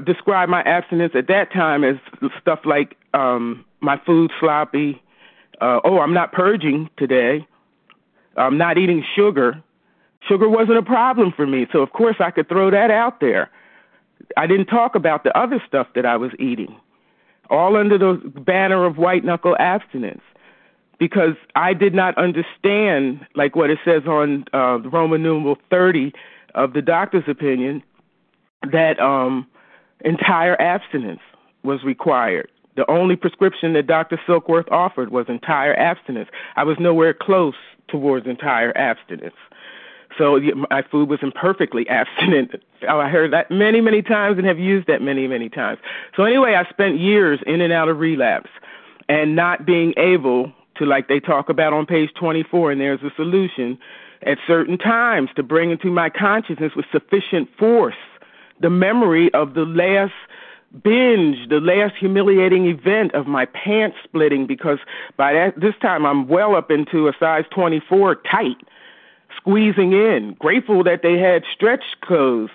describe 0.03 0.49
my 0.49 0.61
abstinence 0.63 1.13
at 1.15 1.27
that 1.27 1.53
time 1.53 1.83
as 1.83 1.95
stuff 2.41 2.59
like 2.65 2.97
um, 3.13 3.63
my 3.81 4.01
food 4.05 4.31
sloppy. 4.39 5.01
Uh, 5.61 5.79
oh, 5.83 5.99
I'm 5.99 6.13
not 6.13 6.31
purging 6.31 6.89
today. 6.97 7.47
I'm 8.35 8.57
not 8.57 8.77
eating 8.77 9.03
sugar. 9.15 9.63
Sugar 10.27 10.49
wasn't 10.49 10.77
a 10.77 10.83
problem 10.83 11.31
for 11.35 11.45
me, 11.45 11.67
so 11.71 11.79
of 11.79 11.91
course 11.91 12.15
I 12.19 12.31
could 12.31 12.49
throw 12.49 12.71
that 12.71 12.89
out 12.91 13.19
there. 13.19 13.49
I 14.35 14.47
didn't 14.47 14.67
talk 14.67 14.95
about 14.95 15.23
the 15.23 15.37
other 15.37 15.61
stuff 15.67 15.87
that 15.95 16.05
I 16.05 16.17
was 16.17 16.31
eating, 16.39 16.75
all 17.49 17.75
under 17.75 17.97
the 17.97 18.15
banner 18.39 18.85
of 18.85 18.97
white 18.97 19.23
knuckle 19.23 19.55
abstinence 19.59 20.21
because 20.99 21.35
I 21.55 21.73
did 21.73 21.93
not 21.93 22.17
understand, 22.17 23.25
like 23.35 23.55
what 23.55 23.69
it 23.69 23.79
says 23.85 24.03
on 24.07 24.45
uh, 24.53 24.79
Roman 24.79 25.21
numeral 25.21 25.57
30 25.69 26.11
of 26.55 26.73
the 26.73 26.81
doctor's 26.81 27.27
opinion, 27.27 27.83
that 28.71 28.99
um, 28.99 29.47
entire 30.03 30.59
abstinence 30.59 31.21
was 31.63 31.83
required. 31.83 32.49
The 32.75 32.89
only 32.89 33.15
prescription 33.15 33.73
that 33.73 33.87
Dr. 33.87 34.19
Silkworth 34.27 34.71
offered 34.71 35.11
was 35.11 35.25
entire 35.29 35.73
abstinence. 35.75 36.29
I 36.55 36.63
was 36.63 36.77
nowhere 36.79 37.13
close 37.13 37.55
towards 37.87 38.27
entire 38.27 38.75
abstinence. 38.77 39.35
So 40.17 40.39
my 40.71 40.83
food 40.89 41.09
was 41.09 41.19
imperfectly 41.21 41.87
abstinent. 41.89 42.51
Oh, 42.87 42.99
I 42.99 43.09
heard 43.09 43.31
that 43.33 43.51
many, 43.51 43.81
many 43.81 44.01
times 44.01 44.37
and 44.37 44.47
have 44.47 44.59
used 44.59 44.87
that 44.87 45.01
many, 45.01 45.27
many 45.27 45.49
times. 45.49 45.79
So 46.15 46.23
anyway, 46.23 46.55
I 46.55 46.69
spent 46.69 46.99
years 46.99 47.39
in 47.45 47.61
and 47.61 47.73
out 47.73 47.89
of 47.89 47.99
relapse 47.99 48.49
and 49.09 49.35
not 49.35 49.65
being 49.65 49.93
able 49.97 50.51
to 50.77 50.85
like 50.85 51.07
they 51.07 51.19
talk 51.19 51.49
about 51.49 51.73
on 51.73 51.85
page 51.85 52.09
24 52.19 52.71
and 52.71 52.81
there's 52.81 53.01
a 53.01 53.11
solution 53.15 53.77
at 54.23 54.37
certain 54.45 54.77
times 54.77 55.29
to 55.35 55.43
bring 55.43 55.71
into 55.71 55.91
my 55.91 56.09
consciousness 56.09 56.73
with 56.75 56.85
sufficient 56.91 57.49
force 57.57 57.95
the 58.59 58.69
memory 58.69 59.33
of 59.33 59.53
the 59.53 59.65
last 59.65 60.13
binge, 60.83 61.49
the 61.49 61.59
last 61.59 61.95
humiliating 61.97 62.65
event 62.65 63.13
of 63.13 63.27
my 63.27 63.45
pants 63.45 63.97
splitting 64.03 64.45
because 64.45 64.79
by 65.15 65.33
that, 65.33 65.59
this 65.59 65.75
time 65.81 66.05
I'm 66.05 66.27
well 66.27 66.55
up 66.55 66.71
into 66.71 67.07
a 67.07 67.13
size 67.19 67.45
24 67.51 68.15
tight, 68.29 68.57
squeezing 69.37 69.93
in, 69.93 70.35
grateful 70.39 70.83
that 70.83 71.01
they 71.03 71.17
had 71.17 71.43
stretch 71.53 71.83
clothes, 72.01 72.49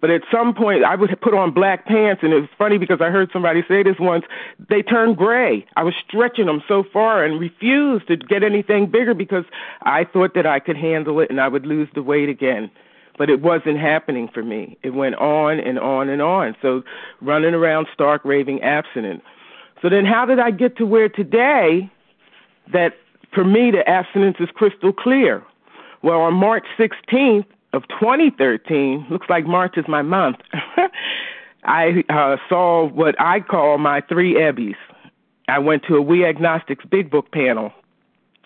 But 0.00 0.10
at 0.10 0.22
some 0.30 0.54
point, 0.54 0.84
I 0.84 0.94
would 0.94 1.18
put 1.22 1.34
on 1.34 1.52
black 1.52 1.86
pants, 1.86 2.22
and 2.22 2.32
it 2.32 2.40
was 2.40 2.50
funny 2.58 2.76
because 2.76 3.00
I 3.00 3.08
heard 3.10 3.30
somebody 3.32 3.64
say 3.66 3.82
this 3.82 3.96
once. 3.98 4.24
They 4.68 4.82
turned 4.82 5.16
gray. 5.16 5.66
I 5.76 5.82
was 5.84 5.94
stretching 6.06 6.46
them 6.46 6.62
so 6.68 6.84
far 6.92 7.24
and 7.24 7.40
refused 7.40 8.06
to 8.08 8.16
get 8.16 8.42
anything 8.42 8.90
bigger 8.90 9.14
because 9.14 9.44
I 9.82 10.04
thought 10.04 10.34
that 10.34 10.46
I 10.46 10.60
could 10.60 10.76
handle 10.76 11.18
it 11.20 11.30
and 11.30 11.40
I 11.40 11.48
would 11.48 11.64
lose 11.64 11.88
the 11.94 12.02
weight 12.02 12.28
again. 12.28 12.70
But 13.18 13.30
it 13.30 13.40
wasn't 13.40 13.78
happening 13.78 14.28
for 14.32 14.42
me. 14.42 14.76
It 14.82 14.90
went 14.90 15.14
on 15.14 15.58
and 15.58 15.78
on 15.78 16.10
and 16.10 16.20
on. 16.20 16.54
So 16.60 16.82
running 17.22 17.54
around 17.54 17.86
stark 17.94 18.22
raving 18.26 18.60
abstinent. 18.62 19.22
So 19.80 19.88
then, 19.88 20.04
how 20.04 20.26
did 20.26 20.38
I 20.38 20.50
get 20.50 20.76
to 20.76 20.84
where 20.84 21.08
today 21.08 21.90
that 22.72 22.92
for 23.32 23.44
me 23.44 23.70
the 23.70 23.88
abstinence 23.88 24.36
is 24.40 24.50
crystal 24.54 24.92
clear? 24.92 25.42
Well, 26.06 26.20
on 26.20 26.34
March 26.34 26.66
16th, 26.78 27.46
of 27.72 27.82
2013, 27.88 29.08
looks 29.10 29.28
like 29.28 29.44
March 29.44 29.76
is 29.76 29.86
my 29.88 30.02
month, 30.02 30.36
I 31.64 32.04
uh, 32.08 32.36
saw 32.48 32.86
what 32.86 33.20
I 33.20 33.40
call 33.40 33.78
my 33.78 34.02
three 34.02 34.34
Ebbies. 34.34 34.76
I 35.48 35.58
went 35.58 35.82
to 35.88 35.96
a 35.96 36.00
We 36.00 36.24
Agnostics 36.24 36.84
Big 36.84 37.10
Book 37.10 37.32
panel. 37.32 37.72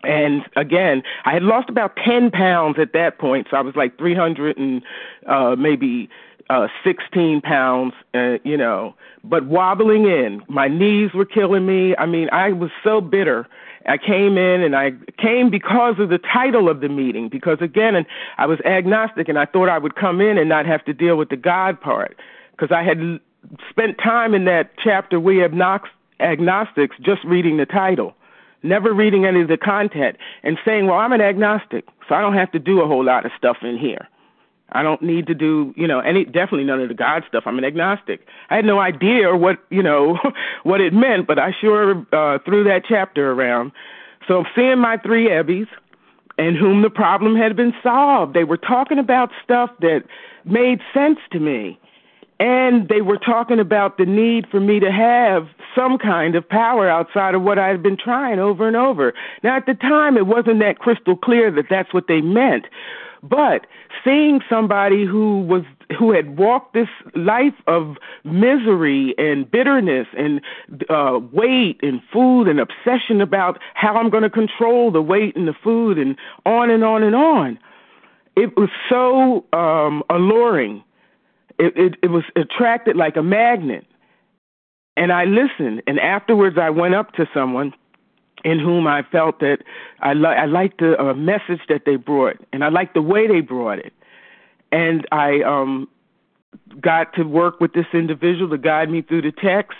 And 0.03 0.43
again, 0.57 1.03
I 1.27 1.35
had 1.35 1.43
lost 1.43 1.69
about 1.69 1.97
10 1.97 2.31
pounds 2.31 2.79
at 2.79 2.95
that 2.95 3.19
point, 3.19 3.49
so 3.51 3.59
I 3.59 3.61
was 3.61 3.77
like 3.77 3.99
300 3.99 4.57
and 4.57 4.83
uh, 5.27 5.55
maybe 5.55 6.09
uh, 6.49 6.69
16 6.83 7.43
pounds, 7.43 7.93
uh, 8.15 8.39
you 8.43 8.57
know, 8.57 8.95
but 9.23 9.45
wobbling 9.45 10.07
in. 10.07 10.43
My 10.49 10.69
knees 10.69 11.13
were 11.13 11.27
killing 11.27 11.67
me. 11.67 11.95
I 11.99 12.07
mean, 12.07 12.31
I 12.33 12.53
was 12.53 12.71
so 12.83 13.03
bitter 13.03 13.47
I 13.91 13.99
came 13.99 14.39
in 14.39 14.63
and 14.63 14.77
I 14.77 14.93
came 15.19 15.51
because 15.51 15.97
of 15.99 16.11
the 16.11 16.19
title 16.19 16.69
of 16.69 16.81
the 16.81 16.89
meeting, 16.89 17.29
because 17.29 17.59
again, 17.61 17.97
and 17.97 18.07
I 18.39 18.47
was 18.47 18.61
agnostic 18.61 19.29
and 19.29 19.37
I 19.37 19.47
thought 19.47 19.69
I 19.69 19.79
would 19.79 19.97
come 19.97 20.21
in 20.21 20.39
and 20.39 20.49
not 20.49 20.65
have 20.65 20.85
to 20.85 20.93
deal 20.93 21.17
with 21.17 21.29
the 21.29 21.37
God 21.37 21.81
part, 21.81 22.17
because 22.53 22.71
I 22.71 22.85
had 22.85 23.19
spent 23.69 23.99
time 23.99 24.33
in 24.33 24.45
that 24.45 24.71
chapter, 24.83 25.19
We 25.19 25.39
have 25.39 25.53
Agnostics, 26.21 26.97
just 27.01 27.25
reading 27.25 27.57
the 27.57 27.67
title, 27.67 28.15
never 28.63 28.93
reading 28.93 29.25
any 29.25 29.41
of 29.41 29.49
the 29.49 29.57
content, 29.57 30.19
and 30.43 30.59
saying, 30.65 30.87
well, 30.87 30.99
I'm 30.99 31.13
an 31.13 31.23
agnostic, 31.23 31.87
so 32.09 32.15
I 32.15 32.21
don't 32.21 32.35
have 32.35 32.53
to 32.53 32.59
do 32.59 32.83
a 32.83 32.87
whole 32.87 33.05
lot 33.05 33.25
of 33.27 33.33
stuff 33.37 33.57
in 33.63 33.79
here. 33.79 34.07
I 34.73 34.83
don't 34.83 35.03
need 35.03 35.27
to 35.27 35.35
do, 35.35 35.75
you 35.77 35.87
know, 35.87 36.01
any 36.01 36.25
definitely 36.25 36.65
none 36.65 36.81
of 36.81 36.89
the 36.89 36.95
God 36.95 37.25
stuff. 37.29 37.45
I'm 37.47 37.59
an 37.59 37.65
agnostic. 37.65 38.27
I 38.51 38.57
had 38.57 38.65
no 38.65 38.79
idea 38.79 39.37
what, 39.37 39.59
you 39.71 39.83
know, 39.83 40.19
what 40.63 40.81
it 40.81 40.93
meant, 40.93 41.27
but 41.27 41.39
I 41.39 41.55
sure 41.61 42.07
uh, 42.13 42.39
threw 42.45 42.65
that 42.65 42.83
chapter 42.89 43.33
around. 43.33 43.73
So 44.29 44.39
I'm 44.39 44.47
seeing 44.55 44.79
my 44.79 44.97
three 44.99 45.29
Ebbies, 45.29 45.69
and 46.41 46.57
whom 46.57 46.81
the 46.81 46.91
problem 46.91 47.37
had 47.37 47.55
been 47.55 47.75
solved. 47.83 48.33
They 48.33 48.45
were 48.45 48.57
talking 48.57 48.99
about 48.99 49.31
stuff 49.45 49.71
that 49.81 50.05
made 50.45 50.81
sense 50.95 51.19
to 51.33 51.39
me. 51.39 51.79
And 52.39 52.89
they 52.89 53.03
were 53.03 53.19
talking 53.19 53.61
about 53.61 53.99
the 53.99 54.07
need 54.07 54.47
for 54.51 54.59
me 54.59 54.81
to 54.81 54.91
have 54.91 55.47
some 55.77 55.99
kind 55.99 56.35
of 56.35 56.49
power 56.49 56.89
outside 56.89 57.35
of 57.35 57.43
what 57.43 57.59
I 57.59 57.69
had 57.69 57.83
been 57.83 57.99
trying 57.99 58.39
over 58.39 58.67
and 58.67 58.77
over. 58.77 59.13
Now, 59.43 59.57
at 59.57 59.67
the 59.67 59.75
time, 59.75 60.17
it 60.17 60.27
wasn't 60.27 60.61
that 60.61 60.79
crystal 60.79 61.17
clear 61.17 61.51
that 61.51 61.67
that's 61.69 61.93
what 61.93 62.07
they 62.09 62.23
meant. 62.23 62.65
But 63.23 63.67
seeing 64.03 64.41
somebody 64.49 65.05
who 65.05 65.43
was 65.43 65.63
who 65.99 66.13
had 66.13 66.39
walked 66.39 66.73
this 66.73 66.89
life 67.15 67.55
of 67.67 67.97
misery 68.25 69.15
and 69.19 69.51
bitterness 69.51 70.07
and 70.17 70.41
uh, 70.89 71.19
weight 71.33 71.81
and 71.83 72.01
food 72.13 72.45
and 72.45 72.61
obsession 72.61 73.21
about 73.21 73.59
how 73.75 73.97
I'm 73.97 74.09
going 74.09 74.23
to 74.23 74.31
control 74.31 74.91
the 74.91 75.03
weight 75.03 75.37
and 75.37 75.47
the 75.47 75.55
food 75.65 75.99
and 75.99 76.17
on 76.47 76.71
and 76.71 76.85
on 76.85 77.03
and 77.03 77.15
on, 77.15 77.59
it 78.37 78.57
was 78.57 78.71
so 78.89 79.45
um, 79.53 80.03
alluring. 80.09 80.83
It, 81.59 81.77
it, 81.77 81.95
it 82.03 82.11
was 82.11 82.25
attracted 82.37 82.97
like 82.97 83.17
a 83.17 83.23
magnet. 83.23 83.85
And 84.97 85.13
I 85.13 85.25
listened, 85.25 85.83
and 85.87 85.99
afterwards 86.01 86.57
I 86.59 86.71
went 86.71 86.95
up 86.95 87.13
to 87.15 87.27
someone 87.35 87.75
in 88.45 88.59
whom 88.59 88.87
I 88.87 89.03
felt 89.03 89.41
that 89.41 89.59
I, 90.01 90.15
li- 90.15 90.27
I 90.27 90.47
liked 90.47 90.79
the 90.79 91.01
uh, 91.01 91.15
message 91.15 91.61
that 91.69 91.83
they 91.85 91.97
brought, 91.97 92.37
and 92.53 92.65
I 92.65 92.69
liked 92.69 92.95
the 92.95 93.03
way 93.03 93.27
they 93.27 93.41
brought 93.41 93.79
it. 93.79 93.93
And 94.73 95.07
I 95.13 95.43
um, 95.43 95.89
got 96.81 97.15
to 97.15 97.25
work 97.25 97.61
with 97.61 97.73
this 97.73 97.87
individual 97.93 98.51
to 98.51 98.59
guide 98.59 98.91
me 98.91 99.03
through 99.03 99.23
the 99.23 99.33
text. 99.33 99.77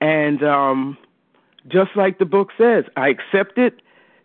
And 0.00 0.42
um, 0.42 0.96
just 1.68 1.90
like 1.96 2.18
the 2.18 2.24
book 2.24 2.50
says, 2.56 2.84
I 2.96 3.08
accepted 3.08 3.82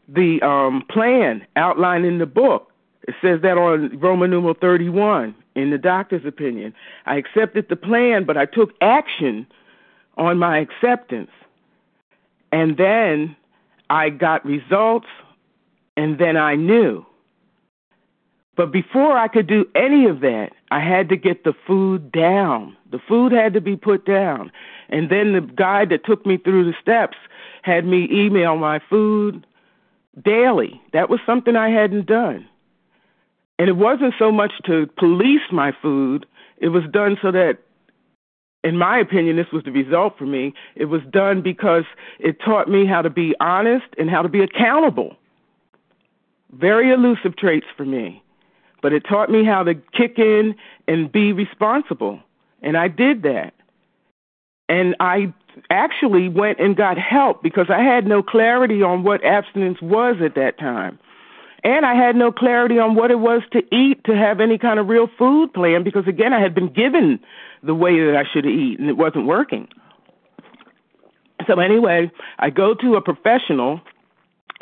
the 0.08 0.42
um, 0.42 0.84
plan 0.90 1.46
outlined 1.56 2.06
in 2.06 2.20
the 2.20 2.26
book. 2.26 2.72
It 3.08 3.16
says 3.22 3.42
that 3.42 3.58
on 3.58 4.00
Roman 4.00 4.32
numeral 4.32 4.56
31 4.60 5.36
in 5.56 5.70
the 5.70 5.78
doctor's 5.78 6.26
opinion. 6.26 6.74
I 7.06 7.18
accepted 7.18 7.68
the 7.70 7.76
plan, 7.76 8.26
but 8.26 8.38
I 8.38 8.46
took 8.46 8.72
action 8.82 9.48
on 10.18 10.38
my 10.38 10.60
acceptance. 10.60 11.32
And 12.56 12.78
then 12.78 13.36
I 13.90 14.10
got 14.10 14.46
results, 14.46 15.08
and 15.98 16.18
then 16.18 16.38
I 16.38 16.56
knew. 16.56 17.06
But 18.56 18.72
before 18.72 19.18
I 19.18 19.28
could 19.28 19.46
do 19.46 19.66
any 19.76 20.06
of 20.06 20.22
that, 20.22 20.52
I 20.72 20.80
had 20.80 21.10
to 21.10 21.18
get 21.18 21.44
the 21.44 21.54
food 21.68 22.14
down. 22.14 22.78
The 22.94 23.00
food 23.10 23.34
had 23.34 23.52
to 23.56 23.60
be 23.60 23.76
put 23.76 24.06
down. 24.06 24.54
And 24.88 25.10
then 25.10 25.34
the 25.34 25.42
guy 25.42 25.84
that 25.84 26.06
took 26.06 26.26
me 26.26 26.38
through 26.38 26.64
the 26.64 26.78
steps 26.82 27.18
had 27.62 27.86
me 27.86 28.08
email 28.10 28.56
my 28.56 28.80
food 28.90 29.46
daily. 30.24 30.82
That 30.94 31.10
was 31.10 31.20
something 31.26 31.58
I 31.58 31.72
hadn't 31.72 32.06
done. 32.06 32.48
And 33.60 33.68
it 33.68 33.76
wasn't 33.76 34.14
so 34.18 34.32
much 34.32 34.54
to 34.66 34.88
police 34.98 35.52
my 35.52 35.74
food, 35.82 36.26
it 36.60 36.70
was 36.70 36.84
done 36.90 37.18
so 37.22 37.34
that 37.34 37.58
in 38.66 38.78
my 38.78 38.98
opinion, 38.98 39.36
this 39.36 39.52
was 39.54 39.64
the 39.64 39.72
result 39.72 40.18
for 40.18 40.26
me. 40.26 40.54
It 40.76 40.86
was 40.86 41.02
done 41.12 41.44
because 41.44 41.84
it 42.20 42.40
taught 42.44 42.68
me 42.68 42.88
how 42.88 43.04
to 43.04 43.12
be 43.12 43.36
honest 43.40 43.86
and 44.00 44.10
how 44.10 44.24
to 44.24 44.28
be 44.28 44.42
accountable. 44.42 45.16
Very 46.52 46.92
elusive 46.92 47.38
traits 47.38 47.68
for 47.78 47.86
me. 47.86 48.24
But 48.82 48.92
it 48.92 49.04
taught 49.08 49.30
me 49.30 49.46
how 49.46 49.62
to 49.64 49.76
kick 49.76 50.18
in 50.18 50.56
and 50.88 51.12
be 51.12 51.32
responsible. 51.32 52.20
And 52.64 52.76
I 52.76 52.88
did 52.88 53.22
that. 53.22 53.54
And 54.68 54.96
I 55.00 55.32
actually 55.70 56.28
went 56.28 56.60
and 56.60 56.76
got 56.76 56.98
help 56.98 57.44
because 57.44 57.68
I 57.70 57.84
had 57.84 58.08
no 58.08 58.24
clarity 58.24 58.82
on 58.82 59.04
what 59.04 59.24
abstinence 59.24 59.80
was 59.80 60.16
at 60.24 60.34
that 60.36 60.58
time. 60.58 60.98
And 61.64 61.86
I 61.86 61.94
had 61.94 62.16
no 62.16 62.32
clarity 62.32 62.80
on 62.80 62.96
what 62.96 63.12
it 63.12 63.20
was 63.20 63.42
to 63.52 63.64
eat 63.76 64.04
to 64.06 64.16
have 64.16 64.40
any 64.40 64.58
kind 64.58 64.80
of 64.80 64.88
real 64.88 65.08
food 65.18 65.54
plan 65.54 65.84
because, 65.84 66.08
again, 66.08 66.34
I 66.34 66.40
had 66.40 66.54
been 66.56 66.72
given 66.72 67.20
the 67.66 67.76
way 67.76 68.00
that 68.06 68.16
I 68.16 68.24
should 68.32 68.46
eat, 68.46 68.80
and 68.80 68.90
it 68.90 68.98
wasn't 68.98 69.26
working. 69.26 69.68
So 71.48 71.60
anyway, 71.60 72.12
I 72.40 72.50
go 72.50 72.74
to 72.76 72.96
a 72.96 73.02
professional, 73.02 73.82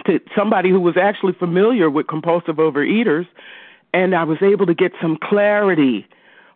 to 0.06 0.20
somebody 0.36 0.70
who 0.70 0.80
was 0.80 0.98
actually 0.98 1.34
familiar 1.34 1.90
with 1.90 2.08
compulsive 2.08 2.56
overeaters, 2.56 3.28
and 3.94 4.16
I 4.16 4.24
was 4.24 4.38
able 4.42 4.66
to 4.66 4.74
get 4.74 4.92
some 5.02 5.18
clarity 5.22 6.08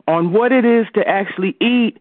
on 0.08 0.34
what 0.34 0.52
it 0.52 0.66
is 0.66 0.88
to 0.96 1.08
actually 1.08 1.56
eat 1.62 2.00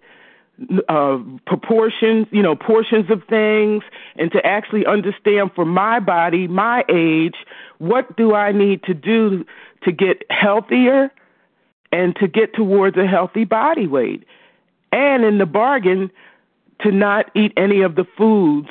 uh, 0.88 1.18
proportions, 1.46 2.26
you 2.30 2.42
know, 2.42 2.56
portions 2.56 3.10
of 3.10 3.22
things, 3.28 3.82
and 4.16 4.32
to 4.32 4.44
actually 4.46 4.86
understand 4.86 5.50
for 5.54 5.66
my 5.66 6.00
body, 6.00 6.48
my 6.48 6.84
age, 6.88 7.34
what 7.78 8.16
do 8.16 8.34
I 8.34 8.52
need 8.52 8.82
to 8.84 8.94
do 8.94 9.44
to 9.82 9.92
get 9.92 10.22
healthier 10.30 11.12
and 11.92 12.16
to 12.16 12.26
get 12.26 12.54
towards 12.54 12.96
a 12.96 13.06
healthy 13.06 13.44
body 13.44 13.86
weight 13.86 14.24
and 14.96 15.24
in 15.24 15.36
the 15.38 15.46
bargain 15.46 16.10
to 16.80 16.90
not 16.90 17.30
eat 17.36 17.52
any 17.56 17.82
of 17.82 17.94
the 17.94 18.06
foods 18.16 18.68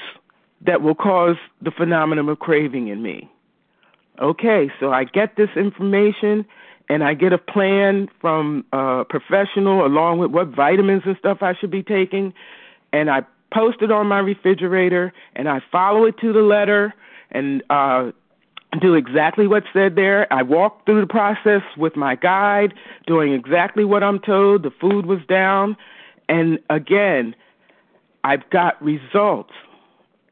that 0.65 0.81
will 0.81 0.95
cause 0.95 1.38
the 1.61 1.71
phenomenon 1.71 2.27
of 2.27 2.39
craving 2.39 2.88
in 2.88 3.03
me. 3.03 3.29
Okay, 4.19 4.71
so 4.79 4.91
I 4.91 5.03
get 5.03 5.35
this 5.38 5.49
information 5.55 6.45
and 6.89 7.03
I 7.03 7.13
get 7.13 7.31
a 7.31 7.38
plan 7.38 8.09
from 8.19 8.65
a 8.73 9.05
professional 9.07 9.86
along 9.86 10.17
with 10.17 10.32
what 10.32 10.47
vitamins 10.47 11.03
and 11.05 11.15
stuff 11.17 11.39
I 11.41 11.53
should 11.59 11.71
be 11.71 11.84
taking 11.84 12.34
and 12.91 13.09
I 13.09 13.21
post 13.53 13.78
it 13.82 13.91
on 13.91 14.07
my 14.07 14.19
refrigerator 14.19 15.13
and 15.36 15.47
I 15.47 15.61
follow 15.71 16.05
it 16.05 16.17
to 16.19 16.34
the 16.34 16.41
letter 16.41 16.93
and 17.32 17.63
uh 17.69 18.11
do 18.82 18.93
exactly 18.93 19.47
what's 19.47 19.67
said 19.73 19.95
there. 19.95 20.32
I 20.34 20.41
walk 20.41 20.86
through 20.86 20.99
the 20.99 21.07
process 21.07 21.61
with 21.78 21.95
my 21.95 22.15
guide, 22.15 22.73
doing 23.07 23.32
exactly 23.32 23.86
what 23.86 24.03
I'm 24.03 24.19
told. 24.19 24.63
The 24.63 24.71
food 24.82 25.05
was 25.05 25.19
down. 25.30 25.78
And 26.28 26.59
again, 26.69 27.36
I've 28.23 28.49
got 28.49 28.82
results. 28.82 29.53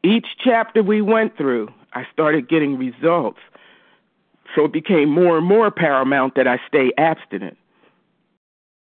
Each 0.03 0.27
chapter 0.43 0.83
we 0.83 1.01
went 1.01 1.37
through, 1.37 1.69
I 1.93 2.05
started 2.11 2.49
getting 2.49 2.77
results. 2.77 3.39
So 4.55 4.65
it 4.65 4.73
became 4.73 5.09
more 5.09 5.37
and 5.37 5.45
more 5.45 5.71
paramount 5.71 6.35
that 6.35 6.47
I 6.47 6.59
stay 6.67 6.91
abstinent. 6.97 7.57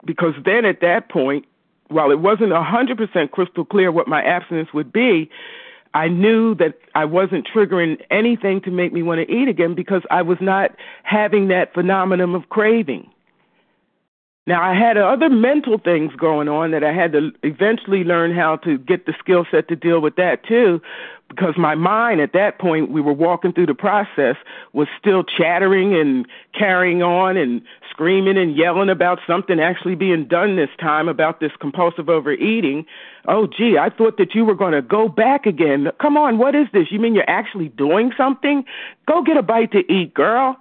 Because 0.04 0.34
then 0.44 0.64
at 0.64 0.80
that 0.80 1.10
point, 1.10 1.44
while 1.88 2.10
it 2.10 2.20
wasn't 2.20 2.50
100% 2.50 3.30
crystal 3.30 3.64
clear 3.64 3.92
what 3.92 4.08
my 4.08 4.22
abstinence 4.22 4.72
would 4.72 4.92
be, 4.92 5.28
I 5.92 6.08
knew 6.08 6.54
that 6.54 6.78
I 6.94 7.04
wasn't 7.04 7.48
triggering 7.52 8.00
anything 8.10 8.60
to 8.62 8.70
make 8.70 8.92
me 8.92 9.02
want 9.02 9.26
to 9.26 9.32
eat 9.32 9.48
again 9.48 9.74
because 9.74 10.02
I 10.10 10.22
was 10.22 10.38
not 10.40 10.70
having 11.02 11.48
that 11.48 11.74
phenomenon 11.74 12.34
of 12.34 12.48
craving. 12.48 13.10
Now, 14.46 14.62
I 14.62 14.74
had 14.74 14.96
other 14.96 15.28
mental 15.28 15.78
things 15.78 16.12
going 16.16 16.48
on 16.48 16.70
that 16.70 16.82
I 16.82 16.92
had 16.92 17.12
to 17.12 17.30
eventually 17.42 18.04
learn 18.04 18.34
how 18.34 18.56
to 18.56 18.78
get 18.78 19.06
the 19.06 19.14
skill 19.18 19.44
set 19.50 19.68
to 19.68 19.76
deal 19.76 20.00
with 20.00 20.16
that 20.16 20.44
too, 20.44 20.80
because 21.28 21.54
my 21.56 21.74
mind 21.74 22.20
at 22.20 22.32
that 22.32 22.58
point, 22.58 22.90
we 22.90 23.00
were 23.00 23.12
walking 23.12 23.52
through 23.52 23.66
the 23.66 23.74
process, 23.74 24.36
was 24.72 24.88
still 24.98 25.22
chattering 25.22 25.94
and 25.94 26.26
carrying 26.58 27.02
on 27.02 27.36
and 27.36 27.62
screaming 27.90 28.38
and 28.38 28.56
yelling 28.56 28.88
about 28.88 29.20
something 29.26 29.60
actually 29.60 29.94
being 29.94 30.26
done 30.26 30.56
this 30.56 30.70
time 30.80 31.06
about 31.06 31.38
this 31.38 31.52
compulsive 31.60 32.08
overeating. 32.08 32.86
Oh, 33.28 33.46
gee, 33.46 33.76
I 33.78 33.90
thought 33.90 34.16
that 34.16 34.34
you 34.34 34.44
were 34.44 34.54
going 34.54 34.72
to 34.72 34.82
go 34.82 35.06
back 35.06 35.44
again. 35.46 35.92
Come 36.00 36.16
on, 36.16 36.38
what 36.38 36.54
is 36.54 36.66
this? 36.72 36.90
You 36.90 36.98
mean 36.98 37.14
you're 37.14 37.28
actually 37.28 37.68
doing 37.68 38.12
something? 38.16 38.64
Go 39.06 39.22
get 39.22 39.36
a 39.36 39.42
bite 39.42 39.70
to 39.72 39.92
eat, 39.92 40.14
girl. 40.14 40.56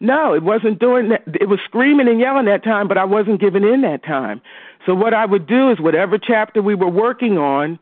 No, 0.00 0.34
it 0.34 0.42
wasn't 0.42 0.78
doing 0.78 1.08
that. 1.08 1.22
It 1.40 1.48
was 1.48 1.58
screaming 1.64 2.08
and 2.08 2.20
yelling 2.20 2.46
that 2.46 2.62
time, 2.62 2.88
but 2.88 2.98
I 2.98 3.04
wasn't 3.04 3.40
giving 3.40 3.64
in 3.64 3.80
that 3.82 4.04
time. 4.04 4.40
So 4.84 4.94
what 4.94 5.14
I 5.14 5.26
would 5.26 5.46
do 5.46 5.70
is 5.70 5.80
whatever 5.80 6.18
chapter 6.18 6.62
we 6.62 6.74
were 6.74 6.88
working 6.88 7.38
on, 7.38 7.78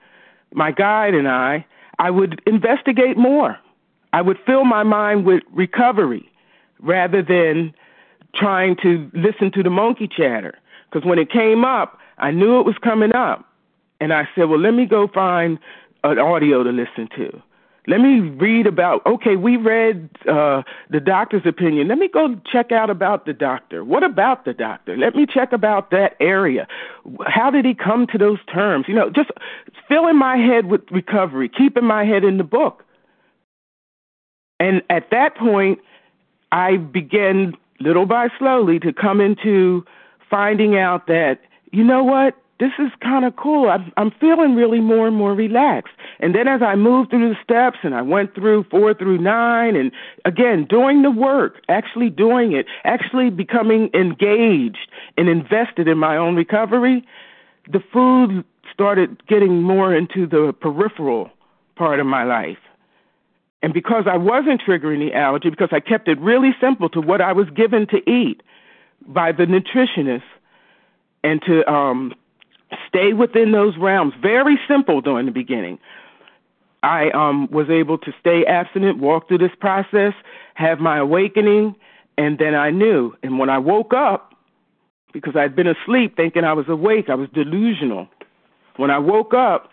my 0.53 0.71
guide 0.71 1.15
and 1.15 1.29
I, 1.29 1.67
I 1.99 2.11
would 2.11 2.41
investigate 2.47 3.17
more. 3.17 3.59
I 4.13 4.23
would 4.23 4.39
fill 4.47 4.65
my 4.65 4.85
mind 4.85 5.27
with 5.27 5.43
recovery 5.53 6.31
rather 6.81 7.23
than 7.23 7.75
trying 8.35 8.77
to 8.83 9.11
listen 9.13 9.51
to 9.53 9.63
the 9.63 9.71
monkey 9.71 10.09
chatter. 10.09 10.55
Because 10.91 11.07
when 11.07 11.19
it 11.19 11.31
came 11.31 11.65
up, 11.65 11.99
I 12.19 12.31
knew 12.31 12.61
it 12.61 12.67
was 12.67 12.77
coming 12.83 13.13
up. 13.13 13.45
And 14.01 14.13
I 14.13 14.29
said, 14.35 14.45
well, 14.45 14.61
let 14.61 14.75
me 14.75 14.87
go 14.87 15.09
find 15.09 15.59
an 16.05 16.19
audio 16.19 16.63
to 16.63 16.71
listen 16.71 17.09
to. 17.17 17.43
Let 17.87 18.01
me 18.01 18.21
read 18.21 18.67
about, 18.67 19.05
okay, 19.05 19.37
we 19.37 19.59
read 19.59 20.09
uh, 20.27 20.63
the 20.89 21.01
doctor's 21.01 21.45
opinion. 21.45 21.89
Let 21.89 21.99
me 21.99 22.09
go 22.09 22.41
check 22.51 22.73
out 22.73 22.89
about 22.89 23.27
the 23.27 23.35
doctor. 23.35 23.85
What 23.85 24.03
about 24.03 24.47
the 24.47 24.55
doctor? 24.55 24.97
Let 24.97 25.15
me 25.15 25.27
check 25.27 25.53
about 25.53 25.91
that 25.91 26.17
area. 26.19 26.67
How 27.27 27.51
did 27.51 27.67
he 27.67 27.75
come 27.75 28.07
to 28.13 28.17
those 28.17 28.39
terms? 28.53 28.87
You 28.89 28.95
know, 28.95 29.11
just 29.11 29.31
filling 29.87 30.17
my 30.17 30.37
head 30.39 30.65
with 30.67 30.81
recovery, 30.91 31.51
keeping 31.51 31.85
my 31.85 32.05
head 32.05 32.25
in 32.25 32.39
the 32.39 32.45
book. 32.45 32.85
And 34.59 34.81
at 34.89 35.11
that 35.11 35.37
point, 35.37 35.79
I 36.53 36.79
began 36.79 37.55
little 37.81 38.07
by 38.07 38.29
slowly 38.39 38.79
to 38.81 38.95
come 38.95 39.21
into 39.21 39.85
finding 40.31 40.79
out 40.79 41.07
that, 41.09 41.41
you 41.71 41.85
know 41.85 42.03
what? 42.03 42.35
This 42.61 42.71
is 42.79 42.91
kind 43.01 43.25
of 43.25 43.35
cool. 43.37 43.69
I'm, 43.69 43.93
I'm 43.97 44.13
feeling 44.13 44.55
really 44.55 44.81
more 44.81 45.07
and 45.09 45.17
more 45.17 45.35
relaxed. 45.35 45.95
And 46.21 46.35
then 46.35 46.47
as 46.47 46.63
I 46.63 46.77
moved 46.77 47.11
through 47.11 47.29
the 47.29 47.37
steps 47.43 47.79
and 47.83 47.95
I 47.95 48.03
went 48.03 48.35
through 48.35 48.65
four 48.71 48.95
through 48.95 49.19
nine, 49.19 49.75
and 49.75 49.91
again, 50.25 50.67
doing 50.69 51.03
the 51.03 51.11
work, 51.11 51.63
actually 51.69 52.11
doing 52.11 52.53
it, 52.53 52.67
actually 52.85 53.31
becoming 53.31 53.91
engaged 53.93 54.89
and 55.17 55.29
invested 55.29 55.89
in 55.89 55.99
my 55.99 56.17
own 56.17 56.37
recovery, 56.37 57.05
the 57.71 57.83
food 57.93 58.45
started 58.73 59.27
getting 59.27 59.63
more 59.63 59.95
into 59.95 60.27
the 60.27 60.53
peripheral 60.61 61.31
part 61.77 61.99
of 61.99 62.07
my 62.07 62.23
life. 62.25 62.59
And 63.63 63.73
because 63.73 64.05
I 64.07 64.17
wasn't 64.17 64.61
triggering 64.61 64.99
the 64.99 65.17
allergy, 65.17 65.51
because 65.51 65.71
I 65.73 65.81
kept 65.81 66.07
it 66.07 66.21
really 66.21 66.55
simple 66.61 66.89
to 66.91 67.01
what 67.01 67.21
I 67.21 67.33
was 67.33 67.49
given 67.51 67.87
to 67.89 67.99
eat 68.09 68.43
by 69.07 69.33
the 69.33 69.45
nutritionist, 69.45 70.23
and 71.23 71.41
to 71.43 71.67
um, 71.71 72.15
stay 72.89 73.13
within 73.13 73.53
those 73.53 73.77
realms. 73.77 74.15
Very 74.21 74.59
simple 74.69 75.01
during 75.01 75.27
the 75.27 75.33
beginning. 75.33 75.79
I 76.83 77.11
um, 77.11 77.49
was 77.51 77.71
able 77.71 77.99
to 77.99 78.13
stay 78.21 78.45
abstinent, 78.45 78.99
walk 78.99 79.29
through 79.29 79.39
this 79.39 79.55
process, 79.59 80.13
have 80.55 80.81
my 80.81 80.99
awakening, 80.99 81.75
and 82.19 82.39
then 82.39 82.55
I 82.55 82.71
knew. 82.71 83.15
And 83.23 83.39
when 83.39 83.49
I 83.49 83.59
woke 83.59 83.95
up, 83.95 84.35
because 85.13 85.35
I'd 85.37 85.57
been 85.57 85.67
asleep 85.67 86.17
thinking 86.17 86.45
I 86.45 86.53
was 86.53 86.69
awake, 86.69 87.09
I 87.09 87.15
was 87.15 87.29
delusional. 87.33 88.09
When 88.77 88.91
I 88.91 88.99
woke 88.99 89.33
up, 89.33 89.71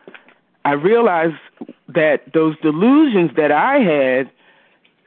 I 0.63 0.73
realized 0.73 1.35
that 1.87 2.31
those 2.33 2.55
delusions 2.61 3.31
that 3.35 3.51
I 3.51 3.79
had, 3.79 4.31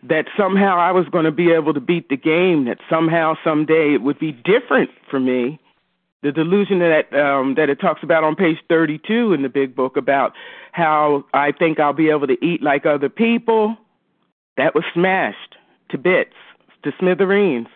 that 0.03 0.26
somehow 0.37 0.76
I 0.76 0.91
was 0.91 1.07
going 1.09 1.24
to 1.24 1.32
be 1.32 1.53
able 1.53 1.72
to 1.72 1.80
beat 1.80 2.09
the 2.09 2.16
game, 2.16 2.66
that 2.66 2.78
somehow 2.91 3.35
someday 3.43 3.95
it 3.95 4.03
would 4.03 4.18
be 4.18 4.32
different 4.32 4.91
for 5.09 5.20
me, 5.20 5.59
the 6.25 6.33
delusion 6.33 6.79
that 6.79 7.12
um, 7.12 7.55
that 7.57 7.68
it 7.68 7.79
talks 7.79 8.03
about 8.03 8.25
on 8.25 8.35
page 8.35 8.57
32 8.70 9.35
in 9.35 9.43
the 9.43 9.49
big 9.51 9.77
book 9.77 9.99
about 9.99 10.33
how 10.72 11.25
I 11.35 11.53
think 11.53 11.79
I'll 11.79 11.93
be 11.93 12.09
able 12.09 12.27
to 12.27 12.43
eat 12.45 12.62
like 12.62 12.87
other 12.87 13.11
people, 13.11 13.77
that 14.57 14.75
was 14.75 14.85
smashed 14.95 15.57
to 15.91 15.99
bits, 15.99 16.33
to 16.83 16.93
smithereens. 16.99 17.68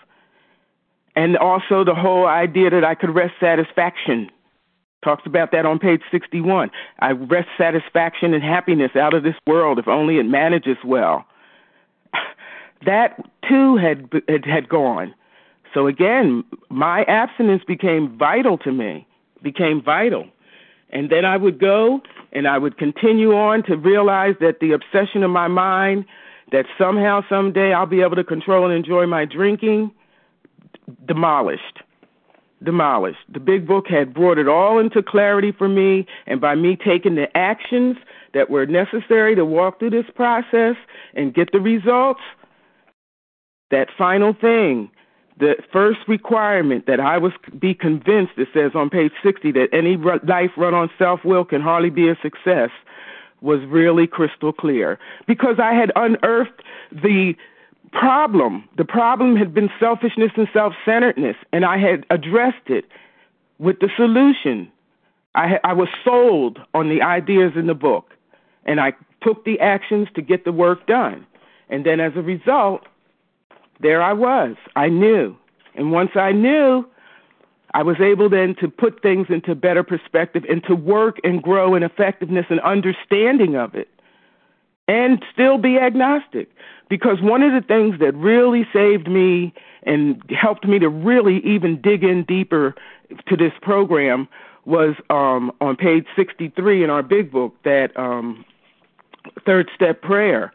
And 1.14 1.36
also 1.36 1.84
the 1.84 1.94
whole 1.94 2.26
idea 2.26 2.70
that 2.70 2.84
I 2.84 2.94
could 2.94 3.14
wrest 3.14 3.34
satisfaction. 3.38 4.30
Talks 5.04 5.24
about 5.26 5.52
that 5.52 5.66
on 5.66 5.78
page 5.78 6.00
61. 6.10 6.70
I 7.00 7.10
wrest 7.10 7.48
satisfaction 7.58 8.32
and 8.32 8.42
happiness 8.42 8.92
out 8.96 9.12
of 9.12 9.24
this 9.24 9.36
world 9.46 9.78
if 9.78 9.86
only 9.86 10.16
it 10.16 10.24
manages 10.24 10.78
well. 10.84 11.26
That 12.86 13.20
too 13.48 13.76
had 13.76 14.08
had, 14.28 14.44
had 14.44 14.68
gone. 14.68 15.12
So 15.74 15.86
again, 15.86 16.44
my 16.70 17.02
abstinence 17.04 17.62
became 17.66 18.16
vital 18.18 18.58
to 18.58 18.72
me, 18.72 19.06
became 19.42 19.82
vital. 19.82 20.26
And 20.90 21.10
then 21.10 21.24
I 21.24 21.36
would 21.36 21.58
go 21.60 22.00
and 22.32 22.46
I 22.48 22.58
would 22.58 22.78
continue 22.78 23.34
on 23.34 23.62
to 23.64 23.76
realize 23.76 24.34
that 24.40 24.60
the 24.60 24.72
obsession 24.72 25.22
of 25.22 25.30
my 25.30 25.48
mind 25.48 26.04
that 26.52 26.64
somehow, 26.78 27.20
someday 27.28 27.72
I'll 27.72 27.86
be 27.86 28.00
able 28.00 28.16
to 28.16 28.24
control 28.24 28.64
and 28.64 28.74
enjoy 28.74 29.06
my 29.06 29.24
drinking, 29.24 29.90
demolished. 31.06 31.82
Demolished. 32.62 33.18
The 33.32 33.40
big 33.40 33.66
book 33.66 33.86
had 33.88 34.14
brought 34.14 34.38
it 34.38 34.48
all 34.48 34.78
into 34.78 35.02
clarity 35.02 35.52
for 35.52 35.68
me, 35.68 36.06
and 36.26 36.40
by 36.40 36.54
me 36.54 36.76
taking 36.76 37.14
the 37.14 37.28
actions 37.36 37.96
that 38.34 38.50
were 38.50 38.66
necessary 38.66 39.34
to 39.36 39.44
walk 39.44 39.78
through 39.78 39.90
this 39.90 40.06
process 40.14 40.76
and 41.14 41.34
get 41.34 41.52
the 41.52 41.60
results, 41.60 42.20
that 43.70 43.88
final 43.96 44.32
thing 44.32 44.90
the 45.38 45.56
first 45.72 46.00
requirement 46.08 46.86
that 46.86 47.00
I 47.00 47.18
was 47.18 47.32
be 47.58 47.74
convinced, 47.74 48.32
it 48.36 48.48
says 48.52 48.72
on 48.74 48.90
page 48.90 49.12
60, 49.22 49.52
that 49.52 49.68
any 49.72 49.96
life 49.96 50.50
run 50.56 50.74
on 50.74 50.90
self 50.98 51.24
will 51.24 51.44
can 51.44 51.60
hardly 51.60 51.90
be 51.90 52.08
a 52.08 52.16
success, 52.20 52.70
was 53.40 53.60
really 53.66 54.06
crystal 54.06 54.52
clear. 54.52 54.98
Because 55.26 55.58
I 55.62 55.74
had 55.74 55.92
unearthed 55.94 56.62
the 56.90 57.34
problem. 57.92 58.68
The 58.76 58.84
problem 58.84 59.36
had 59.36 59.54
been 59.54 59.70
selfishness 59.78 60.32
and 60.36 60.48
self 60.52 60.74
centeredness, 60.84 61.36
and 61.52 61.64
I 61.64 61.78
had 61.78 62.04
addressed 62.10 62.68
it 62.68 62.84
with 63.58 63.80
the 63.80 63.90
solution. 63.96 64.70
I, 65.34 65.60
I 65.62 65.72
was 65.72 65.88
sold 66.04 66.58
on 66.74 66.88
the 66.88 67.02
ideas 67.02 67.52
in 67.54 67.66
the 67.66 67.74
book, 67.74 68.14
and 68.64 68.80
I 68.80 68.92
took 69.22 69.44
the 69.44 69.60
actions 69.60 70.08
to 70.14 70.22
get 70.22 70.44
the 70.44 70.52
work 70.52 70.86
done. 70.86 71.26
And 71.68 71.84
then 71.84 72.00
as 72.00 72.12
a 72.16 72.22
result, 72.22 72.82
there 73.80 74.02
I 74.02 74.12
was. 74.12 74.56
I 74.76 74.88
knew. 74.88 75.36
And 75.74 75.92
once 75.92 76.10
I 76.14 76.32
knew, 76.32 76.84
I 77.74 77.82
was 77.82 78.00
able 78.00 78.28
then 78.28 78.54
to 78.60 78.68
put 78.68 79.02
things 79.02 79.26
into 79.28 79.54
better 79.54 79.82
perspective 79.82 80.44
and 80.48 80.62
to 80.64 80.74
work 80.74 81.18
and 81.22 81.42
grow 81.42 81.74
in 81.74 81.82
effectiveness 81.82 82.46
and 82.50 82.60
understanding 82.60 83.56
of 83.56 83.74
it 83.74 83.88
and 84.88 85.22
still 85.32 85.58
be 85.58 85.78
agnostic. 85.78 86.50
Because 86.88 87.20
one 87.20 87.42
of 87.42 87.52
the 87.52 87.66
things 87.66 88.00
that 88.00 88.14
really 88.14 88.66
saved 88.72 89.08
me 89.08 89.52
and 89.82 90.22
helped 90.30 90.66
me 90.66 90.78
to 90.78 90.88
really 90.88 91.44
even 91.44 91.80
dig 91.80 92.02
in 92.02 92.24
deeper 92.24 92.74
to 93.28 93.36
this 93.36 93.52
program 93.60 94.26
was 94.64 94.94
um, 95.10 95.52
on 95.60 95.76
page 95.76 96.06
63 96.16 96.84
in 96.84 96.90
our 96.90 97.02
big 97.02 97.30
book, 97.30 97.54
that 97.64 97.96
um, 97.96 98.44
third 99.44 99.70
step 99.74 100.00
prayer. 100.02 100.52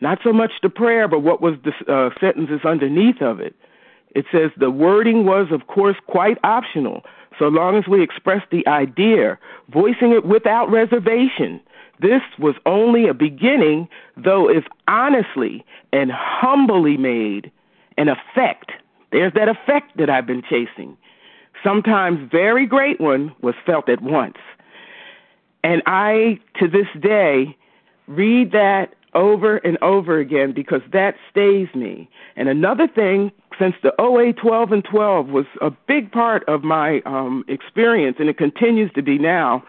Not 0.00 0.18
so 0.22 0.32
much 0.32 0.52
the 0.62 0.68
prayer, 0.68 1.08
but 1.08 1.20
what 1.20 1.40
was 1.40 1.54
the 1.64 1.92
uh, 1.92 2.10
sentences 2.20 2.60
underneath 2.64 3.22
of 3.22 3.40
it. 3.40 3.54
It 4.14 4.26
says 4.32 4.50
the 4.56 4.70
wording 4.70 5.26
was, 5.26 5.48
of 5.50 5.66
course, 5.66 5.96
quite 6.06 6.38
optional, 6.44 7.02
so 7.38 7.46
long 7.48 7.76
as 7.76 7.86
we 7.86 8.02
expressed 8.02 8.50
the 8.50 8.66
idea, 8.66 9.38
voicing 9.68 10.12
it 10.12 10.24
without 10.24 10.70
reservation. 10.70 11.60
This 12.00 12.22
was 12.38 12.54
only 12.66 13.08
a 13.08 13.14
beginning, 13.14 13.88
though 14.16 14.48
if 14.48 14.64
honestly 14.88 15.64
and 15.92 16.10
humbly 16.12 16.96
made, 16.96 17.50
an 17.98 18.08
effect. 18.08 18.72
There's 19.12 19.32
that 19.34 19.48
effect 19.48 19.96
that 19.96 20.10
I've 20.10 20.26
been 20.26 20.42
chasing. 20.42 20.96
Sometimes 21.64 22.30
very 22.30 22.66
great 22.66 23.00
one 23.00 23.34
was 23.40 23.54
felt 23.64 23.88
at 23.88 24.02
once. 24.02 24.36
And 25.64 25.82
I, 25.86 26.38
to 26.60 26.68
this 26.68 26.86
day, 27.00 27.56
read 28.06 28.52
that 28.52 28.94
over 29.16 29.56
and 29.58 29.78
over 29.82 30.20
again 30.20 30.52
because 30.52 30.82
that 30.92 31.16
stays 31.30 31.68
me. 31.74 32.08
And 32.36 32.48
another 32.48 32.86
thing, 32.86 33.32
since 33.58 33.74
the 33.82 33.92
OA 34.00 34.32
12 34.34 34.70
and 34.70 34.84
12 34.84 35.28
was 35.28 35.46
a 35.60 35.70
big 35.70 36.12
part 36.12 36.44
of 36.48 36.62
my 36.62 37.00
um, 37.06 37.44
experience, 37.48 38.18
and 38.20 38.28
it 38.28 38.36
continues 38.36 38.92
to 38.92 39.02
be 39.02 39.18
now, 39.18 39.64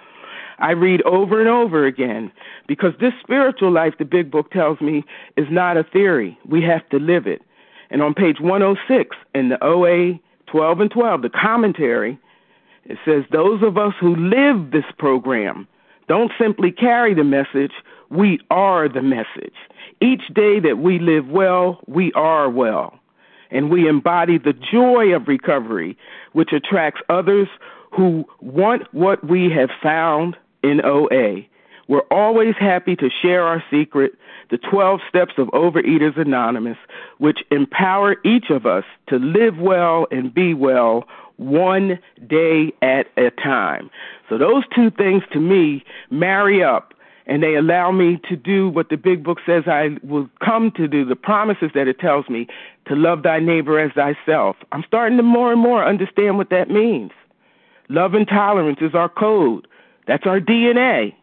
I 0.59 0.71
read 0.71 1.01
over 1.03 1.39
and 1.39 1.49
over 1.49 1.85
again 1.85 2.31
because 2.67 2.93
this 2.99 3.13
spiritual 3.21 3.71
life, 3.71 3.93
the 3.97 4.05
big 4.05 4.29
book 4.29 4.51
tells 4.51 4.81
me, 4.81 5.03
is 5.37 5.47
not 5.49 5.77
a 5.77 5.83
theory. 5.83 6.37
We 6.47 6.61
have 6.63 6.87
to 6.89 6.99
live 6.99 7.25
it. 7.25 7.41
And 7.89 8.01
on 8.01 8.13
page 8.13 8.39
106 8.41 9.15
in 9.33 9.49
the 9.49 9.63
OA 9.63 10.19
12 10.47 10.79
and 10.81 10.91
12, 10.91 11.21
the 11.21 11.29
commentary, 11.29 12.19
it 12.85 12.97
says, 13.05 13.23
Those 13.31 13.61
of 13.63 13.77
us 13.77 13.93
who 13.99 14.15
live 14.15 14.71
this 14.71 14.85
program 14.97 15.67
don't 16.07 16.31
simply 16.39 16.71
carry 16.71 17.13
the 17.13 17.23
message, 17.23 17.73
we 18.09 18.39
are 18.49 18.87
the 18.89 19.01
message. 19.01 19.55
Each 20.01 20.27
day 20.33 20.59
that 20.59 20.77
we 20.79 20.99
live 20.99 21.27
well, 21.27 21.79
we 21.87 22.11
are 22.13 22.49
well. 22.49 22.99
And 23.49 23.69
we 23.69 23.87
embody 23.87 24.37
the 24.37 24.53
joy 24.53 25.15
of 25.15 25.27
recovery, 25.27 25.97
which 26.33 26.51
attracts 26.51 27.01
others 27.09 27.47
who 27.91 28.25
want 28.41 28.93
what 28.93 29.25
we 29.25 29.49
have 29.51 29.69
found 29.81 30.35
in 30.63 30.81
OA. 30.83 31.43
We're 31.87 32.05
always 32.11 32.55
happy 32.59 32.95
to 32.97 33.09
share 33.09 33.43
our 33.43 33.63
secret, 33.71 34.13
the 34.49 34.57
12 34.57 34.99
steps 35.07 35.33
of 35.37 35.47
Overeaters 35.49 36.19
Anonymous, 36.19 36.77
which 37.17 37.39
empower 37.49 38.17
each 38.25 38.49
of 38.49 38.65
us 38.65 38.83
to 39.07 39.17
live 39.17 39.57
well 39.57 40.07
and 40.11 40.33
be 40.33 40.53
well 40.53 41.07
one 41.37 41.99
day 42.27 42.73
at 42.81 43.07
a 43.15 43.29
time. 43.31 43.89
So 44.27 44.37
those 44.37 44.63
two 44.75 44.89
things 44.89 45.23
to 45.31 45.39
me 45.39 45.85
marry 46.09 46.63
up 46.63 46.93
and 47.27 47.43
they 47.43 47.55
allow 47.55 47.91
me 47.91 48.19
to 48.29 48.35
do 48.35 48.69
what 48.69 48.89
the 48.89 48.95
big 48.95 49.23
book 49.23 49.37
says 49.45 49.63
I 49.67 49.97
will 50.01 50.29
come 50.43 50.71
to 50.71 50.87
do, 50.87 51.05
the 51.05 51.15
promises 51.15 51.69
that 51.75 51.87
it 51.87 51.99
tells 51.99 52.27
me 52.29 52.47
to 52.87 52.95
love 52.95 53.23
thy 53.23 53.39
neighbor 53.39 53.79
as 53.79 53.91
thyself. 53.93 54.55
I'm 54.71 54.83
starting 54.87 55.17
to 55.17 55.23
more 55.23 55.51
and 55.51 55.61
more 55.61 55.85
understand 55.85 56.37
what 56.37 56.49
that 56.49 56.69
means. 56.69 57.11
Love 57.89 58.13
and 58.13 58.27
tolerance 58.27 58.79
is 58.81 58.95
our 58.95 59.09
code. 59.09 59.67
That's 60.07 60.25
our 60.25 60.39
DNA. 60.39 61.13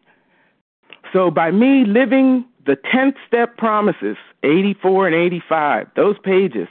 So 1.11 1.31
by 1.31 1.51
me 1.51 1.85
living 1.85 2.45
the 2.65 2.75
10th 2.75 3.15
step 3.27 3.57
promises, 3.57 4.17
84 4.43 5.07
and 5.07 5.15
85, 5.15 5.87
those 5.95 6.17
pages, 6.23 6.67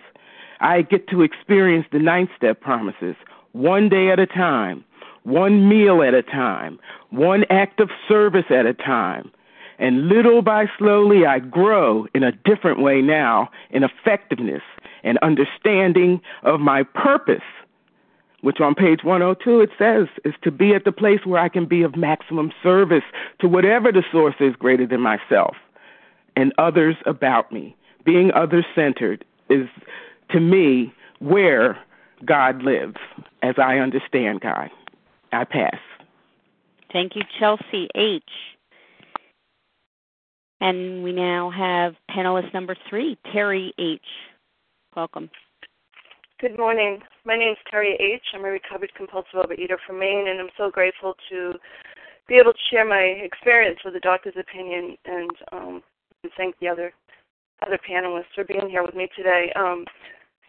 I 0.61 0.83
get 0.83 1.09
to 1.09 1.23
experience 1.23 1.87
the 1.93 1.99
ninth 1.99 2.31
step 2.37 2.61
promises 2.61 3.17
one 3.53 3.89
day 3.89 4.11
at 4.11 4.19
a 4.19 4.27
time, 4.27 4.85
one 5.25 5.69
meal 5.69 6.03
at 6.03 6.15
a 6.15 6.23
time, 6.23 6.79
one 7.11 7.45
act 7.51 7.81
of 7.81 7.91
service 8.09 8.47
at 8.51 8.67
a 8.67 8.75
time. 8.75 9.31
And 9.79 10.09
little 10.09 10.41
by 10.41 10.67
slowly, 10.79 11.27
I 11.27 11.41
grow 11.41 12.07
in 12.15 12.23
a 12.23 12.33
different 12.33 12.81
way 12.81 13.03
now 13.03 13.51
in 13.71 13.83
effectiveness 13.83 14.63
and 15.03 15.19
understanding 15.19 16.21
of 16.45 16.61
my 16.61 16.85
purpose 16.85 17.43
which 18.45 18.61
on 18.61 18.75
page 18.75 19.03
102 19.03 19.61
it 19.61 19.71
says 19.79 20.07
is 20.23 20.35
to 20.43 20.51
be 20.51 20.75
at 20.75 20.85
the 20.85 20.93
place 20.93 21.21
where 21.25 21.41
I 21.41 21.49
can 21.49 21.65
be 21.65 21.81
of 21.81 21.97
maximum 21.97 22.53
service 22.63 23.03
to 23.39 23.49
whatever 23.49 23.91
the 23.91 24.05
source 24.13 24.35
is 24.39 24.55
greater 24.55 24.87
than 24.87 25.01
myself 25.01 25.57
and 26.37 26.53
others 26.59 26.95
about 27.07 27.51
me. 27.51 27.75
Being 28.05 28.33
other 28.33 28.63
centered 28.75 29.25
is 29.49 29.67
to 30.31 30.41
me 30.41 30.93
where 31.21 31.79
God 32.27 32.63
lives 32.63 32.99
as 33.43 33.55
I 33.57 33.79
understand 33.79 34.43
God. 34.43 34.69
I 35.35 35.45
pass. 35.45 35.79
Thank 36.93 37.17
you, 37.17 37.23
Chelsea 37.39 37.89
H. 37.95 38.23
And 40.61 41.03
we 41.03 41.13
now 41.13 41.51
have 41.51 41.95
panelist 42.11 42.55
number 42.55 42.77
three, 42.89 43.19
Terry 43.33 43.75
H. 43.79 44.01
Welcome. 44.97 45.29
Good 46.41 46.57
morning. 46.57 47.01
My 47.25 47.37
name 47.37 47.53
is 47.53 47.59
Terry 47.71 47.97
H. 48.01 48.23
I'm 48.35 48.45
a 48.45 48.49
recovered 48.49 48.93
compulsive 48.97 49.35
overeater 49.35 49.77
from 49.87 49.99
Maine, 49.99 50.29
and 50.29 50.41
I'm 50.41 50.51
so 50.57 50.71
grateful 50.71 51.15
to 51.31 51.55
be 52.29 52.37
able 52.37 52.53
to 52.53 52.59
share 52.71 52.87
my 52.87 53.01
experience 53.01 53.81
with 53.85 53.95
the 53.95 54.01
doctor's 54.01 54.35
opinion 54.39 54.97
and, 55.05 55.31
um, 55.53 55.83
and 56.23 56.33
thank 56.37 56.59
the 56.61 56.69
other 56.69 56.93
other 57.67 57.79
panelists 57.89 58.35
for 58.35 58.45
being 58.45 58.69
here 58.69 58.83
with 58.83 58.95
me 58.95 59.09
today. 59.17 59.53
Um, 59.57 59.85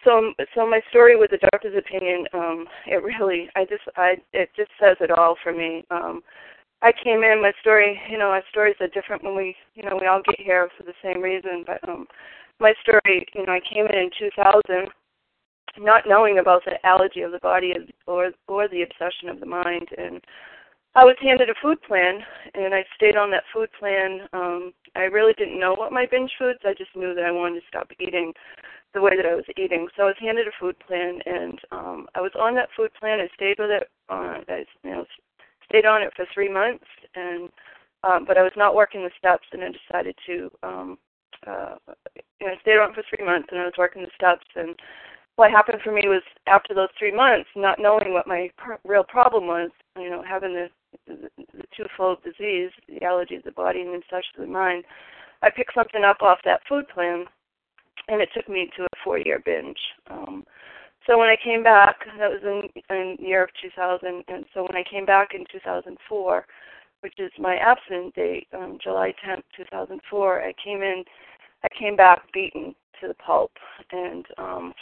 so, 0.06 0.32
so 0.56 0.70
my 0.70 0.80
story 0.90 1.18
with 1.18 1.32
the 1.32 1.38
doctor's 1.52 1.76
opinion, 1.78 2.26
um, 2.34 2.66
it 2.88 3.04
really, 3.04 3.50
I 3.56 3.66
just, 3.66 3.84
I, 3.98 4.16
it 4.32 4.50
just 4.56 4.72
says 4.80 4.96
it 5.02 5.12
all 5.12 5.36
for 5.44 5.52
me. 5.52 5.84
Um, 5.92 6.22
I 6.82 6.92
came 7.04 7.24
in, 7.24 7.42
my 7.42 7.52
story, 7.60 8.00
you 8.10 8.18
know, 8.18 8.28
our 8.30 8.44
stories 8.52 8.76
are 8.80 8.88
different 8.88 9.24
when 9.24 9.36
we, 9.36 9.56
you 9.74 9.84
know, 9.84 9.98
we 10.00 10.08
all 10.08 10.22
get 10.24 10.40
here 10.40 10.70
for 10.78 10.84
the 10.84 10.94
same 11.04 11.22
reason, 11.22 11.66
but 11.66 11.88
um, 11.90 12.06
my 12.60 12.74
story, 12.82 13.26
you 13.34 13.46
know, 13.46 13.52
I 13.52 13.60
came 13.60 13.86
in 13.88 13.98
in 13.98 14.10
2000 14.18 14.88
not 15.78 16.04
knowing 16.08 16.40
about 16.40 16.64
the 16.66 16.84
allergy 16.86 17.22
of 17.22 17.32
the 17.32 17.40
body 17.40 17.74
or 18.08 18.32
or 18.48 18.68
the 18.68 18.84
obsession 18.84 19.30
of 19.30 19.40
the 19.40 19.46
mind 19.46 19.88
and 19.98 20.22
I 20.96 21.04
was 21.04 21.18
handed 21.22 21.50
a 21.50 21.56
food 21.62 21.82
plan 21.82 22.20
and 22.54 22.74
I 22.74 22.86
stayed 22.96 23.18
on 23.18 23.32
that 23.32 23.44
food 23.54 23.70
plan. 23.78 24.22
Um 24.32 24.74
I 24.96 25.02
really 25.02 25.34
didn't 25.34 25.60
know 25.60 25.74
what 25.74 25.92
my 25.92 26.06
binge 26.10 26.32
foods. 26.40 26.60
I 26.64 26.74
just 26.78 26.96
knew 26.96 27.14
that 27.14 27.26
I 27.26 27.32
wanted 27.32 27.60
to 27.60 27.68
stop 27.68 27.90
eating 28.00 28.34
the 28.96 29.02
way 29.02 29.16
that 29.16 29.26
I 29.26 29.36
was 29.36 29.46
eating. 29.58 29.88
So 29.96 30.04
I 30.04 30.08
was 30.08 30.16
handed 30.20 30.48
a 30.48 30.52
food 30.60 30.76
plan 30.80 31.20
and 31.26 31.60
um 31.72 32.08
I 32.16 32.22
was 32.22 32.32
on 32.40 32.56
that 32.56 32.70
food 32.76 32.92
plan. 33.00 33.20
I 33.20 33.28
stayed 33.36 33.60
with 33.60 33.70
it 33.70 33.90
uh 34.10 34.42
I 34.48 34.66
you 34.84 34.92
know 34.92 35.06
stayed 35.70 35.86
on 35.86 36.02
it 36.02 36.14
for 36.16 36.26
3 36.34 36.50
months 36.50 36.86
and 37.16 37.50
um 38.04 38.26
but 38.26 38.38
I 38.38 38.44
was 38.44 38.54
not 38.56 38.76
working 38.76 39.04
the 39.04 39.12
steps 39.18 39.48
and 39.52 39.64
I 39.64 39.70
decided 39.72 40.16
to 40.26 40.52
um 40.64 40.98
uh 41.46 41.76
you 42.40 42.48
know, 42.48 42.54
I 42.54 42.62
stayed 42.62 42.80
on 42.80 42.94
for 42.94 43.04
3 43.16 43.26
months 43.26 43.50
and 43.52 43.60
I 43.62 43.66
was 43.66 43.78
working 43.78 44.02
the 44.02 44.16
steps 44.16 44.48
and 44.56 44.76
what 45.36 45.52
happened 45.52 45.82
for 45.84 45.92
me 45.92 46.08
was 46.08 46.24
after 46.48 46.74
those 46.74 46.88
three 46.98 47.12
months, 47.14 47.50
not 47.56 47.78
knowing 47.80 48.14
what 48.14 48.28
my 48.28 48.50
pr- 48.58 48.80
real 48.86 49.04
problem 49.04 49.48
was, 49.48 49.70
you 49.98 50.10
know, 50.10 50.24
having 50.28 50.54
the, 50.54 50.70
the, 51.08 51.30
the 51.54 51.64
twofold 51.76 52.24
disease, 52.24 52.72
the 52.88 53.04
allergy 53.04 53.36
of 53.36 53.44
the 53.44 53.52
body 53.52 53.82
and 53.82 54.02
such 54.10 54.26
to 54.36 54.42
the 54.42 54.48
mind, 54.48 54.86
I 55.42 55.50
picked 55.50 55.74
something 55.76 56.04
up 56.04 56.22
off 56.22 56.40
that 56.46 56.62
food 56.68 56.88
plan, 56.88 57.26
and 58.08 58.22
it 58.22 58.30
took 58.34 58.48
me 58.48 58.70
to 58.78 58.84
a 58.84 58.88
four-year 59.04 59.42
binge. 59.46 59.78
Um, 60.10 60.46
so 61.08 61.18
when 61.20 61.30
I 61.30 61.38
came 61.44 61.64
back, 61.64 61.98
that 62.18 62.30
was 62.30 62.42
in, 62.44 62.70
in 62.96 63.18
the 63.20 63.24
year 63.24 63.44
of 63.44 63.50
2000, 63.62 64.24
and 64.28 64.46
so 64.54 64.64
when 64.64 64.76
I 64.76 64.84
came 64.90 65.06
back 65.06 65.30
in 65.34 65.46
2004, 65.52 66.46
which 67.02 67.14
is 67.20 67.32
my 67.38 67.58
abstinent 67.58 68.16
date, 68.16 68.48
um, 68.54 68.80
July 68.84 69.14
10th, 69.26 69.44
2004, 69.56 70.42
I 70.42 70.54
came 70.64 70.82
in, 70.82 71.04
I 71.64 71.68
came 71.80 71.96
back 71.96 72.22
beaten 72.34 72.74
to 73.02 73.08
the 73.08 73.14
pulp, 73.16 73.52
and 73.92 74.26
um, 74.38 74.74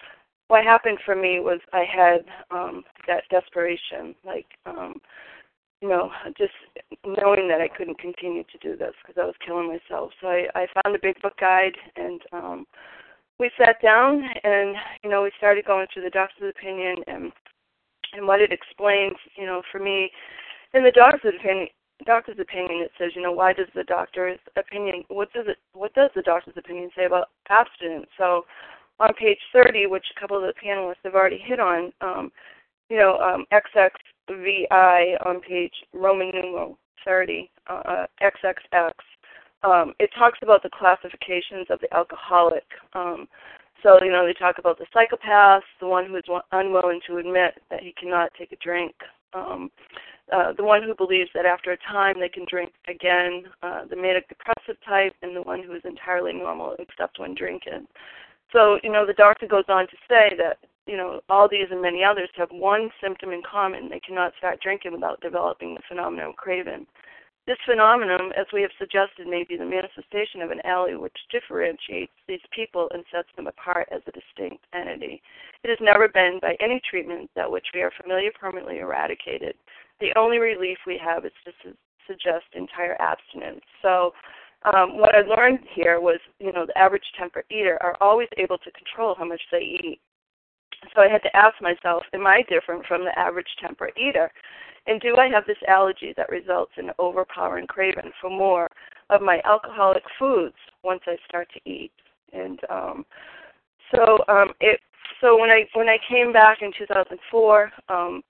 what 0.47 0.63
happened 0.63 0.99
for 1.05 1.15
me 1.15 1.39
was 1.39 1.59
I 1.71 1.83
had 1.83 2.25
um 2.51 2.83
that 3.07 3.23
desperation, 3.29 4.15
like 4.25 4.45
um 4.65 4.95
you 5.81 5.89
know, 5.89 6.11
just 6.37 6.53
knowing 7.05 7.49
that 7.49 7.59
I 7.59 7.67
couldn't 7.67 7.99
continue 7.99 8.43
to 8.43 8.57
do 8.59 8.77
this 8.77 8.93
because 9.01 9.21
I 9.21 9.25
was 9.25 9.35
killing 9.45 9.67
myself. 9.67 10.11
So 10.21 10.27
I, 10.27 10.45
I 10.55 10.67
found 10.81 10.95
a 10.95 10.99
big 11.01 11.21
book 11.21 11.33
guide 11.39 11.75
and 11.95 12.21
um 12.31 12.65
we 13.43 13.51
sat 13.57 13.81
down 13.81 14.23
and 14.45 14.77
you 15.03 15.09
know 15.09 15.21
we 15.21 15.31
started 15.37 15.65
going 15.65 15.85
through 15.93 16.03
the 16.03 16.09
doctor's 16.09 16.53
opinion 16.57 16.95
and 17.07 17.31
and 18.13 18.27
what 18.27 18.39
it 18.39 18.53
explains, 18.53 19.15
you 19.35 19.45
know, 19.45 19.61
for 19.69 19.79
me 19.79 20.09
in 20.73 20.83
the 20.83 20.91
doctor's 20.91 21.35
opinion 21.37 21.67
doctor's 22.05 22.39
opinion 22.39 22.79
it 22.81 22.91
says, 22.97 23.11
you 23.15 23.21
know, 23.21 23.33
why 23.33 23.51
does 23.51 23.67
the 23.75 23.83
doctor's 23.83 24.39
opinion 24.55 25.03
what 25.09 25.31
does 25.33 25.45
it 25.47 25.57
what 25.73 25.93
does 25.93 26.09
the 26.15 26.21
doctor's 26.21 26.55
opinion 26.55 26.89
say 26.95 27.03
about 27.03 27.31
abstinence? 27.49 28.07
So 28.17 28.45
on 29.01 29.13
page 29.15 29.39
30, 29.51 29.87
which 29.87 30.05
a 30.15 30.19
couple 30.19 30.37
of 30.37 30.43
the 30.43 30.53
panelists 30.65 31.03
have 31.03 31.15
already 31.15 31.39
hit 31.43 31.59
on, 31.59 31.91
um, 31.99 32.31
you 32.89 32.97
know, 32.97 33.17
um, 33.17 33.45
XXVI 33.51 35.17
on 35.25 35.41
page 35.41 35.73
Roman 35.93 36.31
numeral 36.31 36.77
30, 37.03 37.51
uh, 37.67 38.05
XXX, 38.21 38.91
um, 39.63 39.93
it 39.99 40.09
talks 40.17 40.39
about 40.41 40.63
the 40.63 40.69
classifications 40.69 41.67
of 41.69 41.79
the 41.79 41.93
alcoholic. 41.93 42.65
Um, 42.93 43.27
so, 43.81 43.99
you 44.01 44.11
know, 44.11 44.25
they 44.25 44.33
talk 44.33 44.59
about 44.59 44.77
the 44.77 44.85
psychopath, 44.93 45.63
the 45.79 45.87
one 45.87 46.05
who 46.05 46.15
is 46.15 46.23
unwilling 46.51 47.01
to 47.07 47.17
admit 47.17 47.61
that 47.69 47.81
he 47.81 47.93
cannot 47.99 48.31
take 48.37 48.51
a 48.53 48.57
drink, 48.57 48.93
um, 49.33 49.69
uh, 50.31 50.53
the 50.55 50.63
one 50.63 50.81
who 50.81 50.95
believes 50.95 51.29
that 51.33 51.45
after 51.45 51.71
a 51.71 51.77
time 51.77 52.15
they 52.19 52.29
can 52.29 52.45
drink 52.49 52.71
again, 52.87 53.43
uh, 53.61 53.83
the 53.89 53.95
manic 53.95 54.27
depressive 54.29 54.81
type, 54.87 55.13
and 55.21 55.35
the 55.35 55.41
one 55.41 55.61
who 55.61 55.73
is 55.73 55.81
entirely 55.83 56.31
normal 56.31 56.75
except 56.79 57.19
when 57.19 57.35
drinking. 57.35 57.85
So, 58.53 58.79
you 58.83 58.91
know, 58.91 59.05
the 59.05 59.13
doctor 59.13 59.47
goes 59.47 59.65
on 59.67 59.87
to 59.87 59.97
say 60.07 60.31
that, 60.37 60.59
you 60.85 60.95
know, 60.95 61.21
all 61.29 61.49
these 61.49 61.67
and 61.71 61.81
many 61.81 62.03
others 62.03 62.29
have 62.35 62.49
one 62.51 62.89
symptom 63.01 63.31
in 63.31 63.41
common. 63.49 63.89
They 63.89 63.99
cannot 63.99 64.33
start 64.37 64.61
drinking 64.61 64.93
without 64.93 65.21
developing 65.21 65.73
the 65.75 65.81
phenomenon 65.87 66.29
of 66.29 66.35
craving. 66.35 66.85
This 67.45 67.57
phenomenon, 67.65 68.31
as 68.39 68.45
we 68.53 68.61
have 68.61 68.71
suggested, 68.79 69.27
may 69.27 69.43
be 69.43 69.57
the 69.57 69.65
manifestation 69.65 70.41
of 70.41 70.51
an 70.51 70.61
alley 70.63 70.95
which 70.95 71.27
differentiates 71.29 72.13
these 72.25 72.39
people 72.55 72.87
and 72.93 73.03
sets 73.11 73.27
them 73.35 73.47
apart 73.47 73.89
as 73.91 74.01
a 74.07 74.11
distinct 74.11 74.63
entity. 74.73 75.21
It 75.63 75.69
has 75.69 75.79
never 75.81 76.07
been, 76.07 76.39
by 76.41 76.55
any 76.61 76.79
treatment 76.89 77.29
that 77.35 77.51
which 77.51 77.67
we 77.73 77.81
are 77.81 77.91
familiar, 78.01 78.31
permanently 78.31 78.79
eradicated. 78.79 79.55
The 79.99 80.13
only 80.15 80.37
relief 80.37 80.77
we 80.87 80.97
have 81.03 81.25
is 81.25 81.33
to 81.43 81.51
su- 81.61 81.77
suggest 82.07 82.45
entire 82.53 82.95
abstinence. 83.01 83.61
So, 83.81 84.13
um, 84.63 84.97
what 84.97 85.13
I 85.13 85.21
learned 85.21 85.59
here 85.75 85.99
was, 85.99 86.19
you 86.39 86.53
know, 86.53 86.65
the 86.65 86.77
average 86.77 87.03
temperate 87.19 87.47
eater 87.51 87.77
are 87.81 87.97
always 87.99 88.29
able 88.37 88.57
to 88.59 88.71
control 88.71 89.15
how 89.15 89.25
much 89.25 89.41
they 89.51 89.59
eat. 89.83 89.99
So 90.95 91.01
I 91.01 91.09
had 91.09 91.23
to 91.23 91.35
ask 91.35 91.61
myself, 91.61 92.03
am 92.13 92.27
I 92.27 92.43
different 92.49 92.85
from 92.85 93.03
the 93.03 93.17
average 93.17 93.47
temperate 93.61 93.95
eater? 93.97 94.31
And 94.85 94.99
do 94.99 95.15
I 95.17 95.27
have 95.29 95.45
this 95.45 95.57
allergy 95.67 96.13
that 96.17 96.29
results 96.29 96.73
in 96.77 96.91
overpowering 96.99 97.67
craving 97.67 98.11
for 98.19 98.29
more 98.29 98.67
of 99.09 99.21
my 99.21 99.41
alcoholic 99.45 100.03
foods 100.19 100.55
once 100.83 101.01
I 101.07 101.15
start 101.27 101.47
to 101.53 101.69
eat? 101.69 101.91
And 102.33 102.59
um, 102.69 103.05
so 103.91 104.17
um, 104.27 104.53
it 104.59 104.79
so 105.21 105.39
when 105.39 105.49
I 105.49 105.63
when 105.73 105.87
I 105.87 105.97
came 106.09 106.33
back 106.33 106.59
in 106.61 106.71
2004, 106.77 107.71
um, 107.89 108.23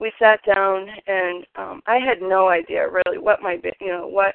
we 0.00 0.10
sat 0.18 0.40
down 0.44 0.88
and 1.06 1.46
um, 1.56 1.82
I 1.86 1.98
had 1.98 2.20
no 2.20 2.48
idea 2.48 2.88
really 2.88 3.18
what 3.18 3.42
my 3.42 3.60
you 3.80 3.88
know 3.88 4.08
what 4.08 4.34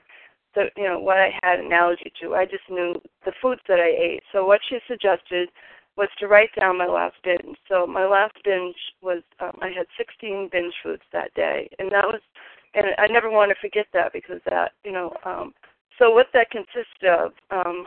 the 0.53 0.65
you 0.77 0.83
know 0.83 0.99
what 0.99 1.17
I 1.17 1.31
had 1.43 1.59
an 1.59 1.73
allergy 1.73 2.11
to. 2.21 2.35
I 2.35 2.45
just 2.45 2.63
knew 2.69 3.01
the 3.25 3.33
foods 3.41 3.61
that 3.67 3.79
I 3.79 3.89
ate. 3.89 4.23
So 4.31 4.45
what 4.45 4.61
she 4.69 4.77
suggested 4.87 5.49
was 5.97 6.09
to 6.19 6.27
write 6.27 6.49
down 6.59 6.77
my 6.77 6.87
last 6.87 7.15
binge. 7.23 7.57
So 7.69 7.87
my 7.87 8.05
last 8.05 8.35
binge 8.43 8.75
was 9.01 9.23
um, 9.39 9.57
I 9.61 9.67
had 9.67 9.87
16 9.97 10.49
binge 10.51 10.73
foods 10.83 11.03
that 11.13 11.33
day, 11.33 11.69
and 11.79 11.91
that 11.91 12.05
was 12.05 12.21
and 12.73 12.87
I 12.97 13.07
never 13.07 13.29
want 13.31 13.49
to 13.49 13.55
forget 13.61 13.87
that 13.93 14.13
because 14.13 14.41
that 14.45 14.73
you 14.83 14.91
know 14.91 15.13
um, 15.23 15.53
so 15.97 16.11
what 16.11 16.27
that 16.33 16.51
consisted 16.51 17.09
of 17.09 17.31
um, 17.51 17.85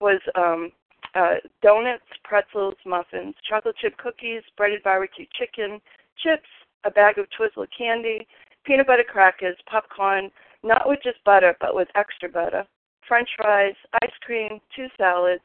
was 0.00 0.20
um, 0.36 0.70
uh, 1.14 1.36
donuts, 1.62 2.04
pretzels, 2.24 2.74
muffins, 2.86 3.34
chocolate 3.48 3.76
chip 3.80 3.96
cookies, 3.98 4.42
breaded 4.56 4.82
barbecue 4.82 5.26
chicken, 5.34 5.80
chips, 6.22 6.48
a 6.84 6.90
bag 6.90 7.18
of 7.18 7.26
Twizzler 7.30 7.66
candy, 7.76 8.26
peanut 8.64 8.86
butter 8.86 9.04
crackers, 9.06 9.56
popcorn, 9.68 10.30
not 10.62 10.88
with 10.88 11.00
just 11.02 11.22
butter, 11.24 11.56
but 11.60 11.74
with 11.74 11.88
extra 11.94 12.28
butter, 12.28 12.64
french 13.06 13.28
fries, 13.36 13.74
ice 14.02 14.12
cream, 14.24 14.60
two 14.74 14.86
salads, 14.96 15.42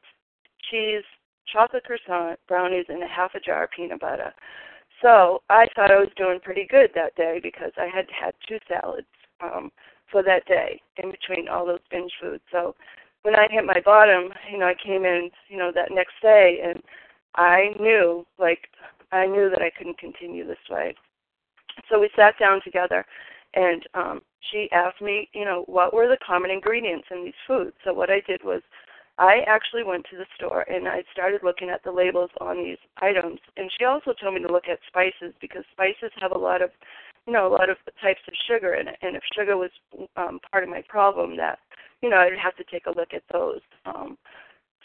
cheese, 0.69 1.03
chocolate 1.51 1.83
croissant, 1.83 2.39
brownies, 2.47 2.85
and 2.89 3.03
a 3.03 3.07
half 3.07 3.35
a 3.35 3.39
jar 3.39 3.65
of 3.65 3.71
peanut 3.71 3.99
butter. 3.99 4.33
So 5.01 5.41
I 5.49 5.67
thought 5.75 5.91
I 5.91 5.99
was 5.99 6.09
doing 6.17 6.39
pretty 6.41 6.67
good 6.69 6.89
that 6.95 7.15
day 7.15 7.39
because 7.41 7.71
I 7.77 7.85
had 7.85 8.07
had 8.09 8.33
two 8.47 8.57
salads 8.67 9.07
um, 9.41 9.71
for 10.11 10.23
that 10.23 10.45
day 10.45 10.81
in 10.97 11.11
between 11.11 11.47
all 11.47 11.65
those 11.65 11.79
binge 11.91 12.11
foods. 12.19 12.43
So 12.51 12.75
when 13.21 13.35
I 13.35 13.47
hit 13.49 13.65
my 13.65 13.81
bottom, 13.83 14.29
you 14.51 14.57
know, 14.57 14.67
I 14.67 14.75
came 14.83 15.05
in, 15.05 15.29
you 15.49 15.57
know, 15.57 15.71
that 15.73 15.91
next 15.91 16.13
day 16.21 16.59
and 16.63 16.81
I 17.35 17.75
knew, 17.79 18.25
like, 18.39 18.69
I 19.11 19.27
knew 19.27 19.49
that 19.49 19.61
I 19.61 19.71
couldn't 19.77 19.99
continue 19.99 20.47
this 20.47 20.57
way. 20.69 20.95
So 21.89 21.99
we 21.99 22.09
sat 22.15 22.33
down 22.39 22.61
together 22.63 23.05
and 23.53 23.83
um 23.93 24.21
she 24.51 24.69
asked 24.71 25.01
me, 25.01 25.29
you 25.33 25.45
know, 25.45 25.63
what 25.67 25.93
were 25.93 26.07
the 26.07 26.17
common 26.25 26.51
ingredients 26.51 27.07
in 27.11 27.23
these 27.23 27.33
foods. 27.45 27.75
So 27.83 27.93
what 27.93 28.09
I 28.09 28.21
did 28.25 28.43
was 28.43 28.61
I 29.17 29.41
actually 29.47 29.83
went 29.83 30.05
to 30.11 30.17
the 30.17 30.25
store 30.35 30.61
and 30.61 30.87
I 30.87 31.03
started 31.11 31.41
looking 31.43 31.69
at 31.69 31.83
the 31.83 31.91
labels 31.91 32.29
on 32.39 32.57
these 32.63 32.77
items. 33.01 33.39
And 33.55 33.71
she 33.77 33.85
also 33.85 34.13
told 34.13 34.35
me 34.35 34.41
to 34.41 34.51
look 34.51 34.67
at 34.69 34.79
spices 34.87 35.33
because 35.41 35.63
spices 35.71 36.11
have 36.21 36.31
a 36.31 36.37
lot 36.37 36.61
of, 36.61 36.69
you 37.25 37.33
know, 37.33 37.47
a 37.47 37.53
lot 37.53 37.69
of 37.69 37.77
types 38.01 38.21
of 38.27 38.33
sugar 38.47 38.75
in 38.75 38.87
it. 38.87 38.97
And 39.01 39.15
if 39.15 39.23
sugar 39.35 39.57
was 39.57 39.71
um, 40.15 40.39
part 40.51 40.63
of 40.63 40.69
my 40.69 40.83
problem, 40.87 41.35
that, 41.37 41.59
you 42.01 42.09
know, 42.09 42.17
I'd 42.17 42.37
have 42.37 42.55
to 42.57 42.63
take 42.71 42.85
a 42.85 42.97
look 42.97 43.13
at 43.13 43.23
those. 43.31 43.61
Um, 43.85 44.17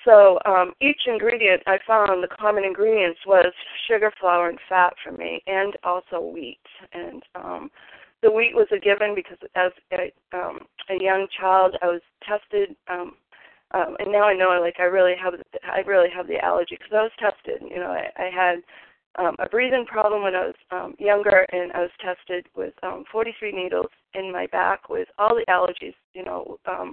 so 0.04 0.38
um, 0.46 0.72
each 0.80 1.02
ingredient 1.06 1.62
I 1.66 1.78
found, 1.86 2.22
the 2.22 2.28
common 2.28 2.64
ingredients 2.64 3.20
was 3.26 3.52
sugar, 3.88 4.10
flour, 4.18 4.48
and 4.48 4.58
fat 4.68 4.94
for 5.04 5.12
me, 5.12 5.42
and 5.46 5.76
also 5.84 6.20
wheat. 6.20 6.58
And 6.92 7.22
um, 7.34 7.70
the 8.22 8.30
wheat 8.30 8.54
was 8.54 8.66
a 8.72 8.78
given 8.78 9.14
because 9.14 9.38
as 9.54 9.72
a, 9.92 10.12
um, 10.36 10.60
a 10.90 11.02
young 11.02 11.26
child, 11.38 11.76
I 11.82 11.86
was 11.86 12.00
tested, 12.26 12.74
um, 12.90 13.12
um, 13.74 13.96
and 13.98 14.12
now 14.12 14.24
I 14.24 14.34
know 14.34 14.58
like 14.60 14.76
I 14.78 14.84
really 14.84 15.14
have 15.22 15.34
I 15.64 15.80
really 15.80 16.08
have 16.14 16.26
the 16.26 16.42
allergy 16.44 16.76
because 16.78 16.92
I 16.92 17.02
was 17.02 17.12
tested. 17.18 17.62
You 17.68 17.76
know, 17.76 17.90
I, 17.90 18.08
I 18.16 18.30
had 18.30 18.62
um, 19.18 19.36
a 19.38 19.48
breathing 19.48 19.84
problem 19.86 20.22
when 20.22 20.34
I 20.34 20.46
was 20.46 20.54
um, 20.70 20.94
younger, 20.98 21.46
and 21.52 21.72
I 21.72 21.80
was 21.80 21.90
tested 22.00 22.46
with 22.56 22.74
um, 22.82 23.04
43 23.10 23.52
needles 23.52 23.88
in 24.14 24.32
my 24.32 24.46
back 24.46 24.88
with 24.88 25.08
all 25.18 25.34
the 25.34 25.44
allergies. 25.50 25.94
You 26.14 26.24
know, 26.24 26.58
um, 26.66 26.92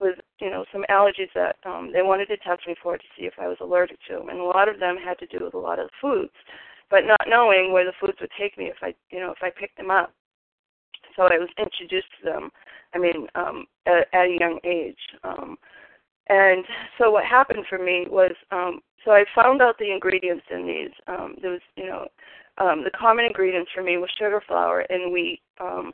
with 0.00 0.18
you 0.40 0.50
know 0.50 0.64
some 0.72 0.84
allergies 0.90 1.32
that 1.34 1.56
um, 1.64 1.90
they 1.92 2.02
wanted 2.02 2.26
to 2.26 2.36
test 2.38 2.66
me 2.66 2.74
for 2.82 2.96
to 2.96 3.04
see 3.18 3.24
if 3.24 3.34
I 3.40 3.48
was 3.48 3.58
allergic 3.60 3.98
to 4.08 4.18
them, 4.18 4.28
and 4.28 4.40
a 4.40 4.44
lot 4.44 4.68
of 4.68 4.80
them 4.80 4.96
had 4.96 5.18
to 5.18 5.26
do 5.26 5.44
with 5.44 5.54
a 5.54 5.58
lot 5.58 5.78
of 5.78 5.90
foods, 6.00 6.32
but 6.90 7.04
not 7.04 7.26
knowing 7.28 7.72
where 7.72 7.84
the 7.84 7.92
foods 8.00 8.18
would 8.20 8.30
take 8.38 8.56
me 8.56 8.66
if 8.66 8.76
I 8.82 8.94
you 9.10 9.20
know 9.20 9.30
if 9.30 9.42
I 9.42 9.50
picked 9.50 9.76
them 9.76 9.90
up 9.90 10.12
so 11.16 11.22
I 11.22 11.38
was 11.38 11.48
introduced 11.58 12.08
to 12.20 12.24
them. 12.24 12.50
I 12.94 12.98
mean, 12.98 13.26
um, 13.34 13.66
at, 13.86 14.06
at 14.12 14.26
a 14.26 14.36
young 14.38 14.58
age. 14.64 14.98
Um, 15.24 15.56
and 16.30 16.64
so 16.96 17.10
what 17.10 17.24
happened 17.24 17.66
for 17.68 17.78
me 17.78 18.06
was, 18.08 18.32
um, 18.52 18.80
so 19.04 19.10
I 19.10 19.24
found 19.34 19.60
out 19.60 19.78
the 19.78 19.92
ingredients 19.92 20.44
in 20.50 20.66
these. 20.66 20.92
Um, 21.08 21.34
there 21.42 21.50
was, 21.50 21.60
you 21.76 21.86
know, 21.86 22.06
um, 22.58 22.84
the 22.84 22.90
common 22.90 23.24
ingredients 23.24 23.70
for 23.74 23.82
me 23.82 23.96
was 23.96 24.10
sugar, 24.16 24.40
flour, 24.46 24.86
and 24.88 25.12
wheat, 25.12 25.40
um, 25.60 25.92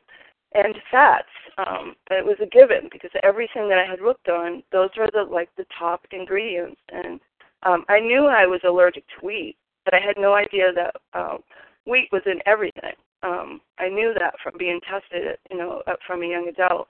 and 0.53 0.75
fats. 0.91 1.33
Um, 1.57 1.95
it 2.11 2.25
was 2.25 2.37
a 2.43 2.47
given 2.47 2.91
because 2.93 3.11
everything 3.23 3.69
that 3.71 3.79
I 3.79 3.91
had 3.91 4.01
looked 4.01 4.29
on, 4.29 4.63
those 4.73 4.91
were 4.99 5.09
the 5.11 5.23
like 5.23 5.49
the 5.57 5.65
top 5.79 6.03
ingredients. 6.13 6.81
And 6.93 7.19
um, 7.63 7.85
I 7.89 7.99
knew 7.99 8.27
I 8.27 8.47
was 8.47 8.61
allergic 8.65 9.05
to 9.09 9.27
wheat, 9.27 9.57
but 9.85 9.95
I 9.95 10.01
had 10.05 10.17
no 10.19 10.35
idea 10.35 10.67
that 10.75 10.97
um, 11.19 11.39
wheat 11.87 12.09
was 12.13 12.23
in 12.27 12.41
everything 12.45 12.95
um, 13.23 13.61
I 13.79 13.89
knew 13.89 14.15
that 14.19 14.35
from 14.43 14.55
being 14.59 14.81
tested, 14.89 15.39
you 15.51 15.59
know, 15.59 15.83
from 16.07 16.23
a 16.23 16.27
young 16.27 16.49
adult. 16.49 16.89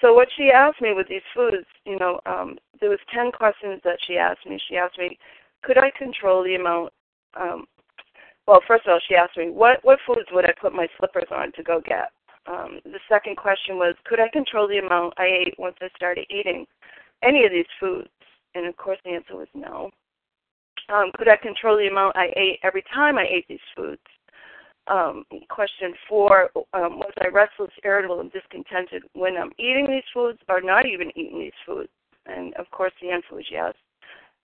So 0.00 0.12
what 0.12 0.28
she 0.36 0.50
asked 0.50 0.80
me 0.82 0.92
with 0.92 1.08
these 1.08 1.22
foods, 1.34 1.66
you 1.84 1.98
know, 1.98 2.20
um, 2.26 2.58
there 2.80 2.90
was 2.90 2.98
ten 3.12 3.30
questions 3.30 3.80
that 3.84 3.98
she 4.06 4.16
asked 4.16 4.46
me. 4.46 4.58
She 4.68 4.76
asked 4.76 4.98
me, 4.98 5.18
could 5.62 5.78
I 5.78 5.90
control 5.96 6.42
the 6.42 6.56
amount? 6.56 6.92
Um, 7.40 7.66
well, 8.46 8.60
first 8.66 8.86
of 8.86 8.92
all, 8.92 9.00
she 9.08 9.14
asked 9.14 9.36
me, 9.36 9.50
what 9.50 9.78
what 9.82 9.98
foods 10.06 10.28
would 10.32 10.44
I 10.44 10.52
put 10.60 10.74
my 10.74 10.88
slippers 10.98 11.28
on 11.30 11.52
to 11.52 11.62
go 11.62 11.80
get? 11.80 12.10
Um, 12.46 12.80
the 12.84 13.00
second 13.08 13.36
question 13.36 13.76
was, 13.76 13.94
could 14.04 14.20
I 14.20 14.28
control 14.28 14.68
the 14.68 14.78
amount 14.78 15.14
I 15.16 15.26
ate 15.26 15.54
once 15.58 15.76
I 15.80 15.88
started 15.96 16.26
eating 16.28 16.66
any 17.22 17.46
of 17.46 17.52
these 17.52 17.70
foods? 17.80 18.10
And 18.54 18.66
of 18.66 18.76
course, 18.76 18.98
the 19.04 19.12
answer 19.12 19.36
was 19.36 19.48
no. 19.54 19.90
Um, 20.92 21.10
could 21.16 21.28
I 21.28 21.36
control 21.36 21.78
the 21.78 21.88
amount 21.88 22.16
I 22.16 22.28
ate 22.36 22.58
every 22.62 22.84
time 22.92 23.16
I 23.16 23.26
ate 23.26 23.46
these 23.48 23.58
foods? 23.74 24.02
Um, 24.88 25.24
question 25.48 25.94
four 26.08 26.50
um, 26.74 26.98
was 26.98 27.12
I 27.20 27.28
restless, 27.28 27.70
irritable, 27.84 28.20
and 28.20 28.32
discontented 28.32 29.02
when 29.14 29.36
I'm 29.36 29.52
eating 29.58 29.86
these 29.88 30.04
foods 30.12 30.38
or 30.48 30.60
not 30.60 30.86
even 30.86 31.10
eating 31.16 31.38
these 31.38 31.58
foods? 31.66 31.88
And 32.26 32.54
of 32.54 32.70
course, 32.70 32.92
the 33.00 33.10
answer 33.10 33.34
was 33.34 33.46
yes. 33.50 33.74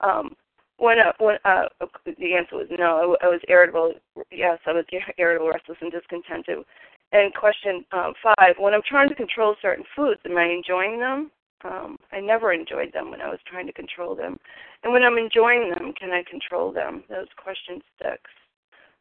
Um, 0.00 0.34
when, 0.78 0.98
uh, 0.98 1.12
when 1.18 1.36
uh, 1.44 1.68
the 2.04 2.34
answer 2.34 2.56
was 2.56 2.68
no, 2.70 3.16
I, 3.20 3.26
I 3.26 3.28
was 3.28 3.40
irritable. 3.48 3.92
Yes, 4.30 4.58
I 4.66 4.72
was 4.72 4.86
irritable, 5.18 5.50
restless, 5.50 5.78
and 5.80 5.92
discontented. 5.92 6.64
And 7.12 7.34
question 7.34 7.84
um, 7.92 8.14
five: 8.22 8.54
When 8.58 8.72
I'm 8.72 8.86
trying 8.88 9.08
to 9.10 9.14
control 9.14 9.56
certain 9.60 9.84
foods, 9.94 10.20
am 10.24 10.38
I 10.38 10.44
enjoying 10.44 10.98
them? 10.98 11.30
Um, 11.64 11.98
I 12.12 12.20
never 12.20 12.52
enjoyed 12.52 12.92
them 12.94 13.10
when 13.10 13.20
I 13.20 13.28
was 13.28 13.40
trying 13.46 13.66
to 13.66 13.72
control 13.72 14.14
them. 14.14 14.38
And 14.82 14.92
when 14.92 15.02
I'm 15.02 15.18
enjoying 15.18 15.70
them, 15.70 15.92
can 15.98 16.10
I 16.10 16.22
control 16.28 16.72
them? 16.72 17.04
That 17.10 17.18
was 17.18 17.28
question 17.36 17.82
six. 18.00 18.22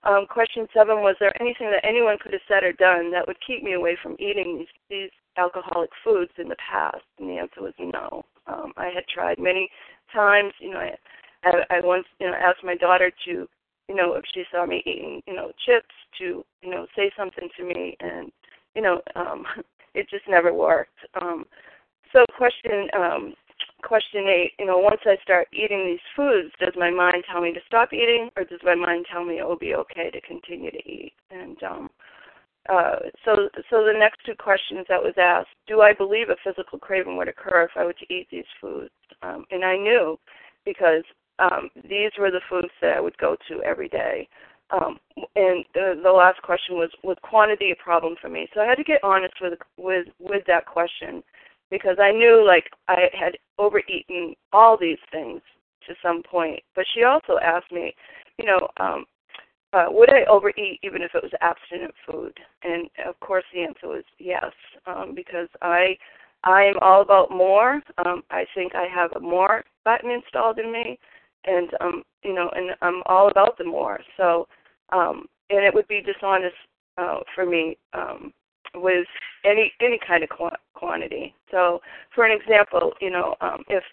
Um, 0.04 0.26
question 0.30 0.68
seven 0.74 0.98
was 0.98 1.16
there 1.20 1.34
anything 1.42 1.72
that 1.72 1.86
anyone 1.86 2.18
could 2.22 2.32
have 2.32 2.42
said 2.48 2.64
or 2.64 2.72
done 2.72 3.12
that 3.12 3.28
would 3.28 3.38
keep 3.46 3.64
me 3.64 3.74
away 3.74 3.98
from 4.02 4.16
eating 4.18 4.60
these, 4.60 4.68
these 4.90 5.10
alcoholic 5.38 5.90
foods 6.04 6.32
in 6.38 6.48
the 6.48 6.56
past? 6.56 7.04
And 7.20 7.30
the 7.30 7.38
answer 7.38 7.62
was 7.62 7.74
no. 7.80 8.24
Um, 8.48 8.72
I 8.78 8.86
had 8.86 9.04
tried 9.14 9.40
many 9.40 9.70
times. 10.14 10.54
You 10.60 10.72
know, 10.72 10.80
I, 10.80 10.96
I, 11.44 11.52
I 11.70 11.80
once 11.84 12.06
you 12.20 12.28
know 12.28 12.34
asked 12.34 12.64
my 12.64 12.76
daughter 12.76 13.12
to, 13.26 13.32
you 13.90 13.96
know, 13.96 14.14
if 14.14 14.24
she 14.34 14.44
saw 14.52 14.66
me 14.66 14.82
eating, 14.86 15.22
you 15.28 15.36
know, 15.36 15.52
chips, 15.66 15.94
to 16.20 16.46
you 16.62 16.70
know 16.70 16.88
say 16.96 17.12
something 17.18 17.50
to 17.58 17.64
me, 17.66 17.98
and 18.00 18.32
you 18.76 18.82
know, 18.82 19.02
um, 19.16 19.46
it 19.94 20.10
just 20.10 20.28
never 20.30 20.54
worked. 20.54 20.98
Um, 21.22 21.46
so 22.14 22.26
question 22.38 22.88
um, 22.98 23.34
question 23.84 24.28
eight, 24.28 24.54
you 24.60 24.66
know, 24.66 24.78
once 24.78 25.02
I 25.06 25.16
start 25.24 25.48
eating 25.54 25.86
these 25.86 26.04
foods, 26.16 26.54
does 26.60 26.74
my 26.76 26.90
mind 26.92 27.24
tell 27.32 27.42
me 27.42 27.54
to 27.54 27.60
stop 27.68 27.94
eating, 27.94 28.30
or 28.36 28.44
does 28.44 28.60
my 28.64 28.76
mind 28.76 29.06
tell 29.12 29.24
me 29.24 29.40
it 29.40 29.48
will 29.48 29.58
be 29.58 29.76
okay 29.76 30.10
to 30.12 30.22
continue 30.22 30.72
to 30.72 30.90
eat? 30.90 31.14
And 31.32 31.62
um, 31.64 31.90
uh, 32.70 33.00
so, 33.26 33.50
so 33.70 33.84
the 33.84 33.98
next 33.98 34.20
two 34.26 34.36
questions 34.36 34.86
that 34.90 35.02
was 35.02 35.14
asked: 35.18 35.50
Do 35.68 35.82
I 35.82 35.94
believe 35.94 36.30
a 36.30 36.36
physical 36.44 36.80
craving 36.80 37.18
would 37.18 37.28
occur 37.28 37.64
if 37.64 37.72
I 37.76 37.86
were 37.86 37.94
to 37.94 38.14
eat 38.14 38.28
these 38.32 38.50
foods? 38.62 38.92
Um, 39.22 39.46
and 39.52 39.64
I 39.64 39.76
knew 39.76 40.18
because 40.66 41.04
um, 41.40 41.70
these 41.90 42.12
were 42.20 42.32
the 42.32 42.42
foods 42.50 42.74
that 42.82 42.98
I 42.98 43.02
would 43.02 43.18
go 43.18 43.36
to 43.48 43.64
every 43.64 43.90
day. 43.90 44.28
Um, 44.72 45.00
and 45.36 45.66
the, 45.74 46.00
the 46.04 46.12
last 46.12 46.42
question 46.44 46.76
was: 46.76 46.92
Was 47.04 47.18
quantity 47.24 47.72
a 47.72 47.84
problem 47.84 48.16
for 48.22 48.30
me? 48.30 48.48
So 48.54 48.62
I 48.62 48.68
had 48.68 48.76
to 48.76 48.84
get 48.84 49.04
honest 49.04 49.34
with 49.42 49.58
with 49.78 50.08
with 50.20 50.44
that 50.48 50.66
question 50.66 51.24
because 51.72 51.98
I 52.00 52.12
knew 52.12 52.46
like 52.46 52.66
I 52.88 53.10
had 53.18 53.38
overeaten 53.58 54.36
all 54.54 54.78
these 54.78 54.98
things 55.12 55.42
to 55.88 55.94
some 56.02 56.24
point. 56.24 56.62
But 56.76 56.86
she 56.94 57.04
also 57.04 57.38
asked 57.44 57.72
me, 57.72 57.94
you 58.38 58.46
know, 58.46 58.68
um, 58.78 59.06
uh, 59.72 59.86
would 59.90 60.10
I 60.10 60.24
overeat 60.30 60.80
even 60.84 61.02
if 61.02 61.12
it 61.14 61.22
was 61.22 61.32
abstinent 61.42 61.94
food? 62.08 62.34
And 62.64 62.90
of 63.08 63.20
course, 63.20 63.44
the 63.54 63.62
answer 63.62 63.88
was 63.88 64.04
yes, 64.18 64.52
um, 64.88 65.14
because 65.16 65.48
I 65.62 65.96
I 66.44 66.64
am 66.64 66.76
all 66.82 67.02
about 67.02 67.30
more. 67.32 67.82
Um, 68.06 68.24
I 68.32 68.46
think 68.56 68.74
I 68.74 68.88
have 68.94 69.12
a 69.16 69.20
more 69.20 69.64
button 69.86 70.10
installed 70.10 70.58
in 70.58 70.72
me, 70.72 70.98
and 71.46 71.70
um, 71.82 72.04
you 72.24 72.34
know, 72.34 72.50
and 72.56 72.72
I'm 72.82 73.04
all 73.06 73.30
about 73.30 73.58
the 73.58 73.64
more. 73.66 74.00
So, 74.18 74.48
um, 74.92 75.28
and 75.50 75.64
it 75.64 75.74
would 75.74 75.88
be 75.88 76.02
dishonest 76.02 76.56
uh, 76.98 77.20
for 77.36 77.46
me 77.46 77.78
um, 77.94 78.34
with 78.76 79.08
any 79.46 79.72
any 79.82 80.00
kind 80.06 80.24
of 80.24 80.30
qu- 80.30 80.58
quantity. 80.74 81.34
So, 81.52 81.82
for 82.14 82.26
an 82.26 82.38
example, 82.40 82.94
you 83.02 83.10
know, 83.10 83.36
um, 83.42 83.64
if 83.70 83.84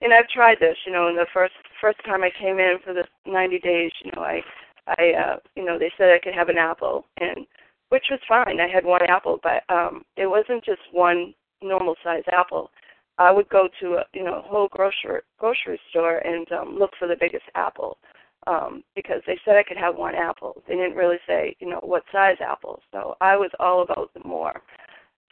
and 0.00 0.12
I've 0.12 0.28
tried 0.28 0.58
this. 0.60 0.76
You 0.86 0.92
know, 0.92 1.08
in 1.08 1.16
the 1.16 1.26
first 1.32 1.54
first 1.80 1.98
time 2.04 2.22
I 2.22 2.30
came 2.38 2.58
in 2.58 2.76
for 2.84 2.92
the 2.92 3.04
90 3.26 3.58
days, 3.60 3.90
you 4.04 4.10
know, 4.14 4.22
I 4.22 4.40
I 4.86 5.12
uh, 5.12 5.36
you 5.56 5.64
know 5.64 5.78
they 5.78 5.90
said 5.96 6.10
I 6.10 6.20
could 6.22 6.34
have 6.34 6.48
an 6.48 6.58
apple, 6.58 7.06
and 7.20 7.46
which 7.88 8.04
was 8.10 8.20
fine. 8.28 8.60
I 8.60 8.68
had 8.68 8.84
one 8.84 9.02
apple, 9.08 9.40
but 9.42 9.62
um, 9.74 10.04
it 10.16 10.26
wasn't 10.26 10.64
just 10.64 10.82
one 10.92 11.34
normal 11.62 11.94
size 12.04 12.24
apple. 12.32 12.70
I 13.16 13.30
would 13.30 13.48
go 13.48 13.68
to 13.80 13.94
a 13.94 14.04
you 14.12 14.24
know 14.24 14.42
whole 14.44 14.68
grocery 14.68 15.20
grocery 15.38 15.80
store 15.90 16.18
and 16.18 16.50
um, 16.52 16.76
look 16.78 16.90
for 16.98 17.08
the 17.08 17.16
biggest 17.18 17.44
apple 17.54 17.98
um, 18.46 18.82
because 18.94 19.22
they 19.26 19.38
said 19.44 19.56
I 19.56 19.62
could 19.62 19.76
have 19.76 19.96
one 19.96 20.14
apple. 20.14 20.62
They 20.68 20.74
didn't 20.74 20.96
really 20.96 21.18
say 21.26 21.56
you 21.60 21.68
know 21.68 21.80
what 21.82 22.02
size 22.12 22.36
apple. 22.40 22.80
So 22.92 23.16
I 23.20 23.36
was 23.36 23.50
all 23.58 23.82
about 23.82 24.12
the 24.14 24.26
more. 24.26 24.62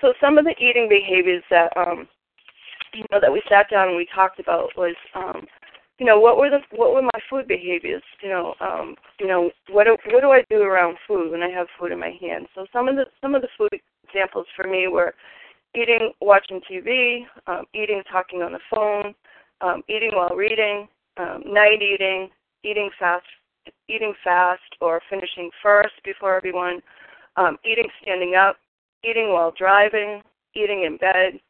So 0.01 0.13
some 0.21 0.39
of 0.39 0.45
the 0.45 0.55
eating 0.59 0.89
behaviors 0.89 1.45
that 1.51 1.77
um, 1.77 2.09
you 2.95 3.05
know 3.11 3.21
that 3.21 3.33
we 3.33 3.43
sat 3.49 3.71
down 3.71 3.89
and 3.89 3.97
we 3.97 4.07
talked 4.15 4.41
about 4.41 4.71
was 4.77 4.97
um, 5.15 5.47
you 5.99 6.07
know 6.07 6.19
what 6.19 6.37
were 6.37 6.51
the 6.51 6.61
what 6.77 6.95
were 6.95 7.03
my 7.03 7.21
food 7.31 7.47
behaviors 7.47 8.03
you 8.23 8.29
know 8.29 8.55
um 8.61 8.97
you 9.21 9.27
know 9.27 9.51
what 9.71 9.85
do, 9.85 9.97
what 10.11 10.23
do 10.23 10.31
I 10.31 10.43
do 10.51 10.63
around 10.63 10.97
food 11.07 11.31
when 11.31 11.43
I 11.43 11.51
have 11.51 11.69
food 11.79 11.93
in 11.93 12.01
my 12.01 12.17
hand 12.21 12.49
so 12.55 12.67
some 12.73 12.89
of 12.89 12.97
the 12.97 13.05
some 13.21 13.35
of 13.35 13.43
the 13.43 13.49
food 13.57 13.69
examples 14.09 14.47
for 14.57 14.67
me 14.67 14.89
were 14.89 15.15
eating, 15.75 16.13
watching 16.21 16.61
TV, 16.71 17.25
um, 17.47 17.65
eating, 17.75 18.03
talking 18.11 18.43
on 18.43 18.53
the 18.53 18.59
phone, 18.71 19.15
um, 19.61 19.83
eating 19.89 20.11
while 20.13 20.35
reading, 20.37 20.89
um, 21.17 21.43
night 21.47 21.81
eating, 21.83 22.29
eating 22.65 22.91
fast, 22.99 23.25
eating 23.89 24.15
fast 24.25 24.63
or 24.81 25.01
finishing 25.09 25.51
first 25.63 25.95
before 26.05 26.37
everyone, 26.37 26.81
um, 27.37 27.57
eating 27.65 27.89
standing 28.03 28.35
up, 28.35 28.57
eating 29.05 29.31
while 29.33 29.53
driving, 29.57 30.23
eating 30.55 30.85
in 30.85 30.97
bed, 30.97 31.41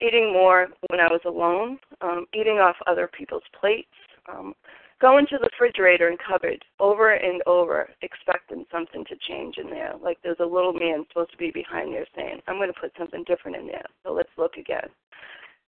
eating 0.00 0.32
more 0.32 0.68
when 0.88 1.00
I 1.00 1.06
was 1.06 1.20
alone, 1.24 1.78
um, 2.00 2.26
eating 2.34 2.58
off 2.58 2.76
other 2.86 3.08
people's 3.16 3.42
plates, 3.58 3.88
um, 4.28 4.54
go 5.00 5.18
into 5.18 5.36
the 5.38 5.48
refrigerator 5.52 6.08
and 6.08 6.18
cupboard 6.18 6.64
over 6.78 7.12
and 7.14 7.42
over, 7.46 7.88
expecting 8.02 8.64
something 8.70 9.04
to 9.06 9.16
change 9.28 9.56
in 9.58 9.70
there. 9.70 9.94
Like 10.00 10.18
there's 10.22 10.40
a 10.40 10.44
little 10.44 10.72
man 10.72 11.04
supposed 11.08 11.32
to 11.32 11.36
be 11.36 11.50
behind 11.50 11.92
there 11.92 12.06
saying, 12.16 12.40
I'm 12.46 12.56
going 12.56 12.72
to 12.72 12.80
put 12.80 12.92
something 12.98 13.24
different 13.26 13.56
in 13.56 13.66
there, 13.66 13.84
so 14.04 14.12
let's 14.12 14.30
look 14.36 14.56
again. 14.56 14.88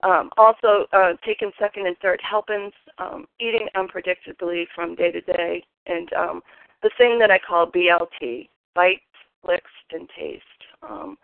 Um, 0.03 0.30
also, 0.36 0.86
uh, 0.92 1.12
taking 1.24 1.53
second 1.59 1.86
and 1.86 1.96
third 1.98 2.20
helpings, 2.28 2.72
um, 2.98 3.26
eating 3.40 3.68
unpredictably 3.76 4.64
from 4.74 4.94
day 4.94 5.12
to 5.12 5.20
day, 5.20 5.64
and 5.86 6.12
um, 6.14 6.40
the 6.82 6.90
thing 6.98 7.18
that 7.20 7.30
I 7.30 7.38
call 7.38 7.70
BLT, 7.70 8.48
bites, 8.74 9.00
licks, 9.46 9.70
and 9.92 10.09
taste. 10.18 10.42
Um, 10.82 11.16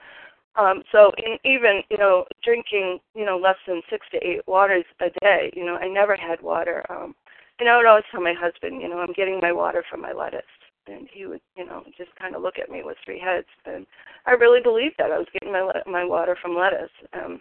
um, 0.57 0.83
so 0.91 1.13
in 1.19 1.39
even 1.45 1.83
you 1.91 1.99
know 1.99 2.25
drinking 2.45 2.99
you 3.15 3.25
know 3.25 3.39
less 3.39 3.57
than 3.67 3.81
six 3.91 4.07
to 4.13 4.19
eight 4.19 4.47
waters 4.47 4.85
a 5.01 5.11
day, 5.21 5.51
you 5.55 5.65
know 5.65 5.77
I 5.77 5.89
never 5.89 6.17
had 6.17 6.41
water. 6.41 6.85
Um, 6.91 7.15
and 7.59 7.69
I 7.69 7.77
would 7.77 7.87
always 7.87 8.05
tell 8.11 8.21
my 8.21 8.35
husband, 8.35 8.81
you 8.81 8.89
know, 8.89 8.99
I'm 8.99 9.13
getting 9.13 9.41
my 9.43 9.53
water 9.53 9.85
from 9.91 10.01
my 10.01 10.13
lettuce. 10.13 10.43
And 10.87 11.09
he 11.13 11.27
would, 11.27 11.41
you 11.57 11.67
know, 11.67 11.83
just 11.99 12.15
kind 12.17 12.35
of 12.35 12.43
look 12.43 12.59
at 12.59 12.71
me 12.71 12.83
with 12.83 12.97
three 13.05 13.19
heads. 13.19 13.47
And 13.67 13.85
I 14.27 14.33
really 14.33 14.61
believed 14.63 14.95
that 14.99 15.11
I 15.11 15.19
was 15.19 15.27
getting 15.33 15.53
my 15.53 15.71
my 15.87 16.05
water 16.05 16.37
from 16.41 16.57
lettuce. 16.57 16.91
Um, 17.13 17.41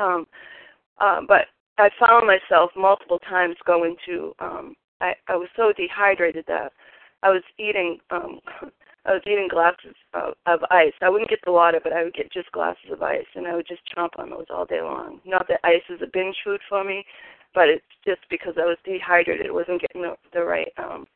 um, 0.00 0.26
uh, 1.00 1.20
but 1.26 1.46
I 1.78 1.90
found 1.98 2.26
myself 2.26 2.70
multiple 2.76 3.18
times 3.18 3.56
going 3.66 3.96
to. 4.06 4.34
Um, 4.38 4.74
I 5.00 5.12
I 5.28 5.36
was 5.36 5.48
so 5.56 5.72
dehydrated 5.76 6.44
that 6.48 6.72
I 7.22 7.30
was 7.30 7.42
eating. 7.58 7.98
Um, 8.10 8.40
I 9.06 9.12
was 9.12 9.22
eating 9.26 9.48
glasses 9.48 9.94
of, 10.12 10.34
of 10.44 10.60
ice. 10.70 10.92
I 11.00 11.08
wouldn't 11.08 11.30
get 11.30 11.38
the 11.42 11.52
water, 11.52 11.80
but 11.82 11.94
I 11.94 12.04
would 12.04 12.12
get 12.12 12.30
just 12.30 12.52
glasses 12.52 12.90
of 12.92 13.00
ice, 13.00 13.24
and 13.34 13.46
I 13.46 13.54
would 13.54 13.66
just 13.66 13.80
chomp 13.96 14.10
on 14.18 14.28
those 14.28 14.44
all 14.50 14.66
day 14.66 14.82
long. 14.82 15.20
Not 15.24 15.48
that 15.48 15.60
ice 15.64 15.86
is 15.88 16.02
a 16.02 16.10
binge 16.12 16.36
food 16.44 16.60
for 16.68 16.84
me, 16.84 17.06
but 17.54 17.68
it's 17.68 17.86
just 18.04 18.20
because 18.28 18.54
I 18.58 18.66
was 18.66 18.76
dehydrated. 18.84 19.46
It 19.46 19.54
wasn't 19.54 19.80
getting 19.80 20.02
the, 20.02 20.16
the 20.34 20.44
right 20.44 20.68
um, 20.76 21.06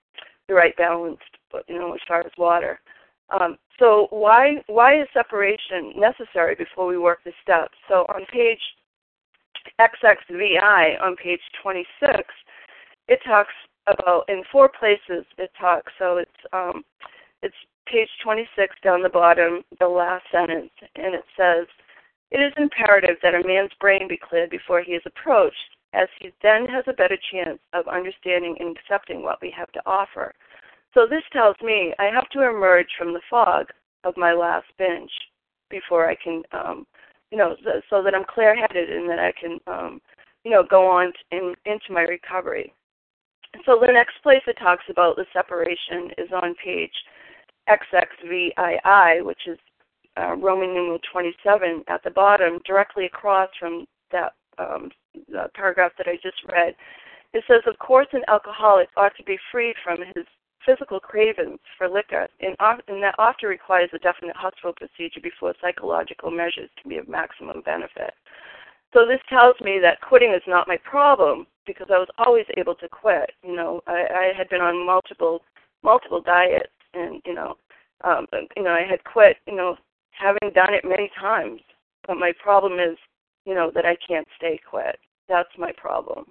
the 0.48 0.54
right 0.54 0.76
balance, 0.76 1.18
you 1.68 1.78
know, 1.78 1.92
as 1.92 2.00
far 2.08 2.20
as 2.20 2.32
water. 2.38 2.80
Um, 3.32 3.56
so 3.78 4.06
why 4.10 4.62
why 4.66 5.00
is 5.00 5.08
separation 5.12 5.92
necessary 5.96 6.54
before 6.54 6.86
we 6.86 6.98
work 6.98 7.20
the 7.24 7.32
steps? 7.42 7.74
So 7.88 8.04
on 8.14 8.24
page 8.32 8.60
XXVI 9.80 11.00
on 11.00 11.16
page 11.16 11.40
26, 11.62 12.22
it 13.08 13.20
talks 13.26 13.54
about 13.86 14.24
in 14.28 14.42
four 14.52 14.68
places. 14.68 15.24
It 15.38 15.50
talks 15.58 15.92
so 15.98 16.18
it's 16.18 16.30
um, 16.52 16.84
it's 17.42 17.54
page 17.86 18.08
26 18.22 18.76
down 18.84 19.02
the 19.02 19.08
bottom, 19.08 19.62
the 19.80 19.88
last 19.88 20.24
sentence, 20.30 20.70
and 20.96 21.14
it 21.14 21.24
says. 21.36 21.66
It 22.30 22.40
is 22.40 22.54
imperative 22.56 23.16
that 23.22 23.34
a 23.34 23.46
man's 23.46 23.72
brain 23.78 24.08
be 24.08 24.16
cleared 24.16 24.48
before 24.48 24.80
he 24.80 24.92
is 24.92 25.02
approached 25.04 25.76
as 25.92 26.08
he 26.18 26.30
then 26.42 26.66
has 26.66 26.84
a 26.86 26.94
better 26.94 27.18
chance 27.30 27.58
of 27.74 27.86
understanding 27.88 28.56
and 28.58 28.74
accepting 28.74 29.22
what 29.22 29.42
we 29.42 29.52
have 29.54 29.70
to 29.72 29.82
offer. 29.84 30.32
So 30.94 31.06
this 31.08 31.22
tells 31.32 31.56
me 31.62 31.94
I 31.98 32.06
have 32.06 32.28
to 32.30 32.48
emerge 32.48 32.88
from 32.98 33.12
the 33.12 33.20
fog 33.30 33.66
of 34.04 34.14
my 34.16 34.32
last 34.32 34.66
binge 34.78 35.10
before 35.70 36.08
I 36.08 36.14
can, 36.14 36.42
um, 36.52 36.86
you 37.30 37.38
know, 37.38 37.56
so, 37.64 37.80
so 37.88 38.02
that 38.02 38.14
I'm 38.14 38.24
clear-headed 38.24 38.90
and 38.90 39.08
that 39.08 39.18
I 39.18 39.32
can, 39.32 39.58
um, 39.66 40.00
you 40.44 40.50
know, 40.50 40.62
go 40.68 40.86
on 40.86 41.12
in, 41.30 41.54
into 41.64 41.92
my 41.92 42.02
recovery. 42.02 42.72
So 43.64 43.78
the 43.80 43.92
next 43.92 44.22
place 44.22 44.42
it 44.46 44.56
talks 44.58 44.84
about 44.90 45.16
the 45.16 45.26
separation 45.32 46.10
is 46.18 46.30
on 46.32 46.54
page 46.62 46.92
XXVII, 47.68 49.22
which 49.22 49.46
is 49.46 49.58
uh, 50.18 50.34
Roman 50.36 50.74
numeral 50.74 50.98
27 51.10 51.84
at 51.88 52.02
the 52.02 52.10
bottom, 52.10 52.58
directly 52.66 53.06
across 53.06 53.48
from 53.58 53.86
that 54.10 54.32
um, 54.58 54.90
paragraph 55.54 55.92
that 55.96 56.08
I 56.08 56.16
just 56.22 56.42
read, 56.50 56.74
it 57.32 57.44
says, 57.46 57.62
of 57.66 57.78
course, 57.78 58.08
an 58.12 58.22
alcoholic 58.28 58.88
ought 58.96 59.16
to 59.16 59.22
be 59.24 59.38
freed 59.50 59.74
from 59.82 59.98
his 60.14 60.26
physical 60.64 61.00
cravings 61.00 61.58
for 61.76 61.88
liquor, 61.88 62.28
and, 62.40 62.56
and 62.88 63.02
that 63.02 63.14
often 63.18 63.48
requires 63.48 63.90
a 63.92 63.98
definite 63.98 64.36
hospital 64.36 64.72
procedure 64.72 65.20
before 65.22 65.54
psychological 65.60 66.30
measures 66.30 66.70
can 66.80 66.88
be 66.90 66.98
of 66.98 67.08
maximum 67.08 67.62
benefit. 67.62 68.14
So 68.92 69.06
this 69.06 69.20
tells 69.28 69.56
me 69.60 69.78
that 69.80 70.00
quitting 70.00 70.32
is 70.32 70.42
not 70.46 70.68
my 70.68 70.76
problem 70.84 71.46
because 71.66 71.86
I 71.90 71.98
was 71.98 72.08
always 72.18 72.46
able 72.56 72.74
to 72.76 72.88
quit. 72.88 73.30
You 73.42 73.56
know, 73.56 73.80
I, 73.86 74.06
I 74.10 74.32
had 74.36 74.48
been 74.48 74.60
on 74.60 74.84
multiple 74.86 75.42
multiple 75.82 76.20
diets, 76.20 76.72
and 76.94 77.22
you 77.24 77.34
know, 77.34 77.56
um, 78.04 78.26
you 78.56 78.62
know, 78.62 78.70
I 78.70 78.84
had 78.88 79.02
quit. 79.04 79.38
You 79.46 79.56
know, 79.56 79.76
having 80.10 80.52
done 80.54 80.74
it 80.74 80.84
many 80.84 81.10
times. 81.18 81.60
But 82.06 82.16
my 82.18 82.32
problem 82.42 82.74
is 82.80 82.98
you 83.44 83.54
know, 83.54 83.70
that 83.74 83.84
I 83.84 83.96
can't 84.06 84.26
stay 84.36 84.60
quit. 84.68 84.98
That's 85.28 85.48
my 85.58 85.72
problem. 85.76 86.26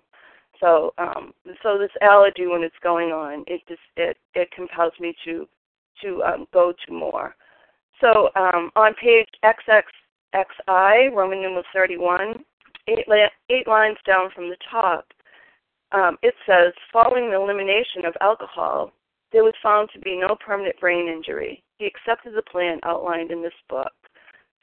So, 0.61 0.93
um, 0.97 1.33
so 1.63 1.77
this 1.77 1.91
allergy 2.01 2.47
when 2.47 2.63
it's 2.63 2.75
going 2.81 3.09
on, 3.09 3.43
it 3.47 3.61
just 3.67 3.81
it 3.97 4.17
it 4.35 4.49
compels 4.51 4.93
me 4.99 5.13
to 5.25 5.47
to 6.03 6.23
um, 6.23 6.47
go 6.53 6.71
to 6.85 6.93
more. 6.93 7.35
So 7.99 8.29
um, 8.35 8.71
on 8.75 8.93
page 8.95 9.27
XXXI, 9.43 11.13
Roman 11.13 11.41
numeral 11.41 11.63
31, 11.73 12.43
eight, 12.87 13.05
eight 13.49 13.67
lines 13.67 13.97
down 14.07 14.29
from 14.33 14.49
the 14.49 14.57
top, 14.71 15.05
um, 15.91 16.17
it 16.23 16.33
says, 16.47 16.73
following 16.91 17.29
the 17.29 17.35
elimination 17.35 18.05
of 18.05 18.15
alcohol, 18.21 18.91
there 19.31 19.43
was 19.43 19.53
found 19.61 19.89
to 19.93 19.99
be 19.99 20.17
no 20.17 20.35
permanent 20.35 20.79
brain 20.79 21.07
injury. 21.07 21.63
He 21.77 21.85
accepted 21.85 22.33
the 22.33 22.41
plan 22.41 22.79
outlined 22.83 23.31
in 23.31 23.41
this 23.41 23.53
book. 23.69 23.91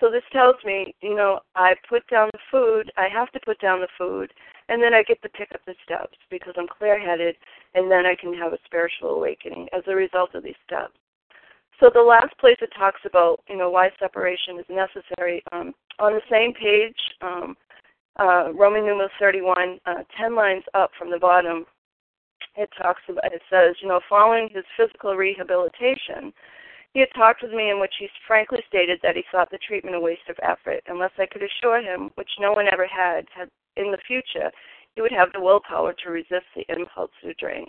So 0.01 0.11
this 0.11 0.22
tells 0.32 0.57
me, 0.64 0.94
you 1.01 1.14
know, 1.14 1.40
I 1.55 1.74
put 1.88 2.07
down 2.09 2.30
the 2.32 2.38
food, 2.51 2.90
I 2.96 3.09
have 3.12 3.30
to 3.32 3.40
put 3.44 3.61
down 3.61 3.80
the 3.80 3.88
food, 3.99 4.32
and 4.69 4.83
then 4.83 4.95
I 4.95 5.03
get 5.03 5.21
to 5.23 5.29
pick 5.29 5.49
up 5.55 5.61
the 5.66 5.75
steps 5.85 6.16
because 6.31 6.55
I'm 6.57 6.69
clear 6.69 6.99
headed, 6.99 7.37
and 7.75 7.91
then 7.91 8.07
I 8.07 8.14
can 8.14 8.35
have 8.35 8.53
a 8.53 8.59
spiritual 8.64 9.11
awakening 9.11 9.69
as 9.73 9.83
a 9.87 9.95
result 9.95 10.35
of 10.35 10.43
these 10.43 10.59
steps. 10.66 10.95
So 11.81 11.91
the 11.93 12.03
last 12.03 12.37
place 12.39 12.57
it 12.61 12.71
talks 12.77 13.01
about, 13.07 13.41
you 13.49 13.57
know, 13.57 13.71
why 13.71 13.91
separation 14.01 14.59
is 14.59 14.66
necessary, 14.69 15.43
um, 15.53 15.75
on 15.99 16.12
the 16.12 16.21
same 16.31 16.53
page, 16.53 16.97
um, 17.23 17.57
uh, 18.19 18.53
Roman 18.53 18.85
numeral 18.85 19.09
31, 19.21 19.79
uh, 19.87 20.03
10 20.21 20.35
lines 20.35 20.64
up 20.75 20.91
from 20.99 21.11
the 21.11 21.19
bottom, 21.19 21.64
it 22.57 22.69
talks 22.81 23.03
about, 23.09 23.33
it 23.33 23.43
says, 23.49 23.77
you 23.81 23.89
know, 23.89 24.01
following 24.09 24.49
his 24.53 24.64
physical 24.77 25.14
rehabilitation, 25.14 26.33
he 26.99 27.03
had 27.03 27.14
talked 27.14 27.44
with 27.44 27.53
me 27.53 27.70
in 27.70 27.78
which 27.78 27.94
he 28.01 28.09
frankly 28.26 28.59
stated 28.66 28.99
that 29.05 29.14
he 29.14 29.22
thought 29.30 29.49
the 29.53 29.59
treatment 29.59 29.94
a 29.94 30.01
waste 30.01 30.28
of 30.28 30.34
effort 30.42 30.82
unless 30.88 31.12
I 31.16 31.26
could 31.26 31.44
assure 31.44 31.80
him, 31.80 32.11
which 32.16 32.28
no 32.40 32.51
one 32.51 32.66
ever 32.72 32.88
had, 32.88 33.24
had 33.32 33.49
in 33.76 33.92
the 33.92 34.03
future, 34.05 34.51
he 34.96 35.01
would 35.01 35.12
have 35.12 35.28
the 35.32 35.40
willpower 35.40 35.92
to 35.92 36.11
resist 36.11 36.46
the 36.57 36.66
impulse 36.68 37.12
to 37.22 37.34
drink. 37.34 37.68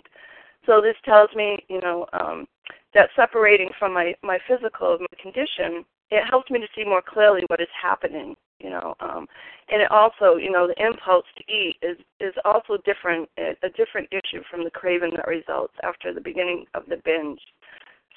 So 0.66 0.80
this 0.80 0.96
tells 1.04 1.30
me, 1.36 1.58
you 1.68 1.80
know, 1.80 2.06
um, 2.12 2.48
that 2.92 3.10
separating 3.14 3.70
from 3.78 3.94
my 3.94 4.16
my 4.24 4.40
physical 4.48 4.98
my 4.98 5.22
condition, 5.22 5.84
it 6.10 6.24
helps 6.28 6.50
me 6.50 6.58
to 6.58 6.66
see 6.74 6.82
more 6.82 7.00
clearly 7.00 7.42
what 7.46 7.60
is 7.60 7.68
happening, 7.80 8.34
you 8.58 8.70
know, 8.70 8.96
um, 8.98 9.28
and 9.70 9.80
it 9.80 9.92
also, 9.92 10.38
you 10.38 10.50
know, 10.50 10.66
the 10.66 10.84
impulse 10.84 11.24
to 11.38 11.44
eat 11.52 11.76
is 11.82 11.96
is 12.18 12.34
also 12.44 12.78
different, 12.84 13.28
a 13.38 13.68
different 13.76 14.08
issue 14.10 14.42
from 14.50 14.64
the 14.64 14.70
craving 14.70 15.12
that 15.14 15.28
results 15.28 15.74
after 15.84 16.12
the 16.12 16.20
beginning 16.20 16.64
of 16.74 16.82
the 16.88 17.00
binge. 17.04 17.40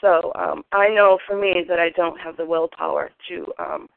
So 0.04 0.34
um, 0.36 0.64
I 0.74 0.89
know 0.89 1.18
for 1.26 1.39
me 1.39 1.64
that 1.70 1.80
I 1.80 1.89
don't 1.91 2.20
have 2.20 2.36
the 2.36 2.45
willpower 2.45 3.10
to 3.30 3.45
um, 3.58 3.88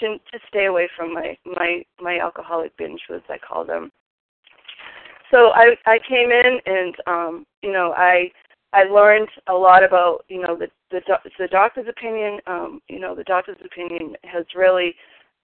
to 0.00 0.16
to 0.16 0.38
stay 0.48 0.64
away 0.64 0.88
from 0.96 1.12
my 1.12 1.36
my 1.44 1.84
my 2.00 2.18
alcoholic 2.18 2.74
binge 2.78 3.00
foods 3.06 3.24
I 3.28 3.36
call 3.36 3.66
them. 3.66 3.92
so 5.30 5.50
I 5.50 5.76
I 5.84 5.98
came 6.08 6.30
in 6.30 6.58
and 6.64 6.94
um, 7.06 7.46
you 7.62 7.72
know 7.72 7.92
I 7.94 8.32
I 8.72 8.84
learned 8.84 9.28
a 9.48 9.52
lot 9.52 9.84
about 9.84 10.24
you 10.28 10.40
know 10.40 10.56
the 10.56 10.68
the, 10.90 11.02
the 11.38 11.48
doctor's 11.48 11.88
opinion. 11.88 12.40
Um, 12.46 12.80
you 12.88 12.98
know 12.98 13.14
the 13.14 13.24
doctor's 13.24 13.58
opinion 13.62 14.16
has 14.24 14.46
really 14.56 14.94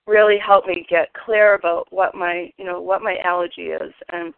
really 0.06 0.38
helped 0.38 0.66
me 0.66 0.86
get 0.88 1.12
clear 1.12 1.54
about 1.56 1.88
what 1.90 2.14
my 2.14 2.50
you 2.56 2.64
know 2.64 2.80
what 2.80 3.02
my 3.02 3.18
allergy 3.22 3.68
is 3.68 3.92
and 4.08 4.32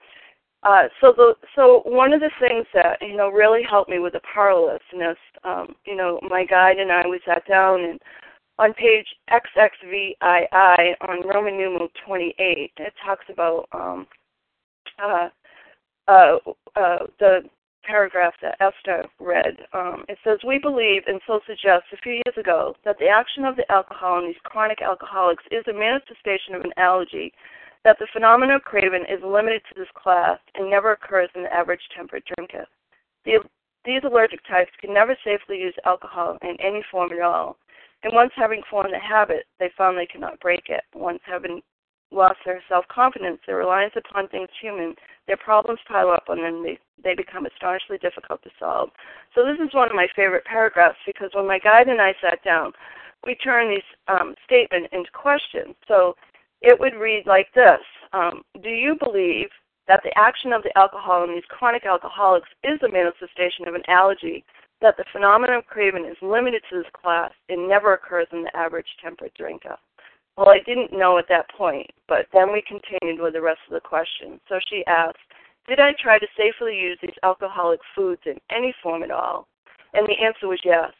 uh, 0.63 0.85
so 1.01 1.13
the 1.17 1.35
so 1.55 1.83
one 1.85 2.13
of 2.13 2.21
the 2.21 2.31
things 2.41 2.67
that 2.75 2.99
you 3.01 3.17
know 3.17 3.29
really 3.29 3.63
helped 3.69 3.91
me 3.91 3.99
with 3.99 4.13
the 4.13 4.21
powerlessness, 4.35 5.19
um, 5.45 5.75
you 5.85 5.97
know, 5.97 6.19
my 6.29 6.45
guide 6.45 6.79
and 6.79 6.91
I 6.91 7.07
we 7.07 7.21
sat 7.25 7.47
down 7.47 7.81
and 7.81 8.01
on 8.59 8.75
page 8.75 9.07
XXVII 9.31 10.17
on 10.21 11.29
Roman 11.29 11.57
numeral 11.57 11.89
28, 12.05 12.73
it 12.77 12.93
talks 13.05 13.25
about 13.31 13.69
um, 13.73 14.07
uh, 15.01 15.29
uh, 16.09 16.37
uh, 16.75 17.07
the 17.21 17.43
paragraph 17.85 18.35
that 18.43 18.57
Esther 18.61 19.05
read. 19.21 19.57
Um, 19.73 20.05
it 20.09 20.19
says, 20.25 20.39
We 20.47 20.59
believe, 20.59 21.03
and 21.07 21.21
so 21.27 21.41
suggests 21.47 21.89
a 21.93 21.97
few 21.99 22.15
years 22.15 22.37
ago, 22.37 22.75
that 22.85 22.99
the 22.99 23.09
action 23.09 23.45
of 23.45 23.57
the 23.57 23.71
alcohol 23.71 24.19
in 24.19 24.27
these 24.27 24.43
chronic 24.45 24.83
alcoholics 24.83 25.45
is 25.51 25.65
a 25.69 25.73
manifestation 25.73 26.55
of 26.55 26.63
an 26.63 26.73
allergy, 26.77 27.33
that 27.89 27.99
the 27.99 28.07
phenomenon 28.13 28.57
of 28.57 28.63
craving 28.69 29.07
is 29.09 29.25
limited 29.25 29.63
to 29.65 29.75
this 29.75 29.89
class 29.97 30.39
and 30.55 30.69
never 30.69 30.93
occurs 30.93 31.31
in 31.35 31.45
the 31.45 31.53
average 31.53 31.81
temperate 31.97 32.23
drinker. 32.37 32.67
The, 33.25 33.41
these 33.87 34.03
allergic 34.05 34.45
types 34.47 34.71
can 34.79 34.93
never 34.93 35.17
safely 35.25 35.57
use 35.57 35.73
alcohol 35.87 36.37
in 36.43 36.61
any 36.61 36.85
form 36.91 37.13
at 37.13 37.23
all. 37.23 37.57
And 38.03 38.13
once 38.13 38.33
having 38.37 38.61
formed 38.69 38.93
the 38.93 38.99
habit, 38.99 39.47
they 39.59 39.71
found 39.75 39.97
they 39.97 40.05
cannot 40.05 40.39
break 40.41 40.69
it. 40.69 40.85
Once 40.95 41.21
having 41.25 41.63
lost 42.13 42.37
their 42.45 42.63
self 42.69 42.85
confidence, 42.89 43.39
their 43.47 43.57
reliance 43.57 43.95
upon 43.97 44.29
things 44.29 44.51
human, 44.61 44.95
their 45.27 45.39
problems 45.39 45.81
pile 45.89 46.11
up 46.11 46.25
and 46.29 46.45
then 46.45 46.63
they, 46.63 46.79
they 47.03 47.15
become 47.15 47.47
astonishingly 47.47 47.97
difficult 47.99 48.43
to 48.43 48.51
solve. 48.59 48.91
So 49.35 49.47
this 49.47 49.57
is 49.67 49.73
one 49.73 49.89
of 49.89 49.97
my 49.97 50.09
favorite 50.15 50.45
paragraphs 50.45 50.99
because 51.07 51.31
when 51.33 51.49
my 51.49 51.59
guide 51.59 51.89
and 51.89 52.03
I 52.03 52.13
sat 52.21 52.45
down, 52.45 52.73
we 53.25 53.35
turned 53.35 53.71
these 53.71 53.91
um, 54.09 54.35
statement 54.45 54.89
into 54.93 55.11
questions. 55.11 55.75
So 55.89 56.17
it 56.63 56.79
would 56.79 56.95
read 56.95 57.25
like 57.27 57.49
this 57.55 57.81
um, 58.13 58.43
Do 58.63 58.71
you 58.71 58.97
believe 59.01 59.49
that 59.87 60.01
the 60.05 60.17
action 60.17 60.53
of 60.53 60.63
the 60.63 60.77
alcohol 60.77 61.25
in 61.25 61.35
these 61.35 61.49
chronic 61.49 61.87
alcoholics 61.87 62.49
is 62.63 62.79
a 62.83 62.93
manifestation 62.93 63.67
of 63.67 63.75
an 63.75 63.83
allergy, 63.89 64.45
that 64.81 64.97
the 64.97 65.05
phenomenon 65.13 65.57
of 65.57 65.67
craving 65.67 66.05
is 66.05 66.17
limited 66.23 66.63
to 66.71 66.77
this 66.79 66.93
class 66.93 67.33
and 67.49 67.69
never 67.69 67.95
occurs 67.95 68.29
in 68.33 68.43
the 68.43 68.57
average 68.57 68.87
temperate 69.03 69.35
drinker? 69.35 69.77
Well, 70.37 70.51
I 70.51 70.61
didn't 70.65 70.97
know 70.97 71.19
at 71.19 71.29
that 71.31 71.51
point, 71.51 71.91
but 72.07 72.27
then 72.33 72.53
we 72.53 72.63
continued 72.63 73.21
with 73.21 73.33
the 73.33 73.41
rest 73.41 73.59
of 73.67 73.75
the 73.75 73.81
question. 73.81 74.39
So 74.49 74.61
she 74.71 74.85
asked, 74.87 75.19
Did 75.67 75.81
I 75.81 75.95
try 76.01 76.19
to 76.19 76.27
safely 76.37 76.79
use 76.79 76.99
these 77.03 77.19
alcoholic 77.25 77.81
foods 77.97 78.23
in 78.25 78.37
any 78.55 78.73
form 78.81 79.03
at 79.03 79.11
all? 79.11 79.49
And 79.95 80.07
the 80.07 80.25
answer 80.25 80.47
was 80.47 80.61
yes. 80.65 80.93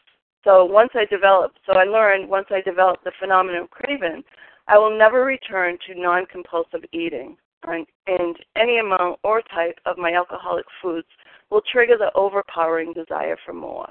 So 0.43 0.65
once 0.65 0.89
I 0.93 1.05
developed, 1.05 1.59
so 1.65 1.77
I 1.77 1.85
learned 1.85 2.27
once 2.29 2.47
I 2.49 2.61
developed 2.61 3.03
the 3.03 3.11
phenomenon 3.19 3.63
of 3.63 3.69
craving, 3.69 4.23
I 4.69 4.77
will 4.77 4.95
never 4.97 5.25
return 5.25 5.77
to 5.87 5.99
non 5.99 6.25
compulsive 6.27 6.83
eating. 6.91 7.35
And 7.63 8.37
any 8.55 8.79
amount 8.79 9.19
or 9.23 9.41
type 9.41 9.79
of 9.85 9.97
my 9.97 10.13
alcoholic 10.13 10.65
foods 10.81 11.07
will 11.49 11.61
trigger 11.71 11.97
the 11.97 12.11
overpowering 12.15 12.93
desire 12.93 13.37
for 13.45 13.53
more. 13.53 13.89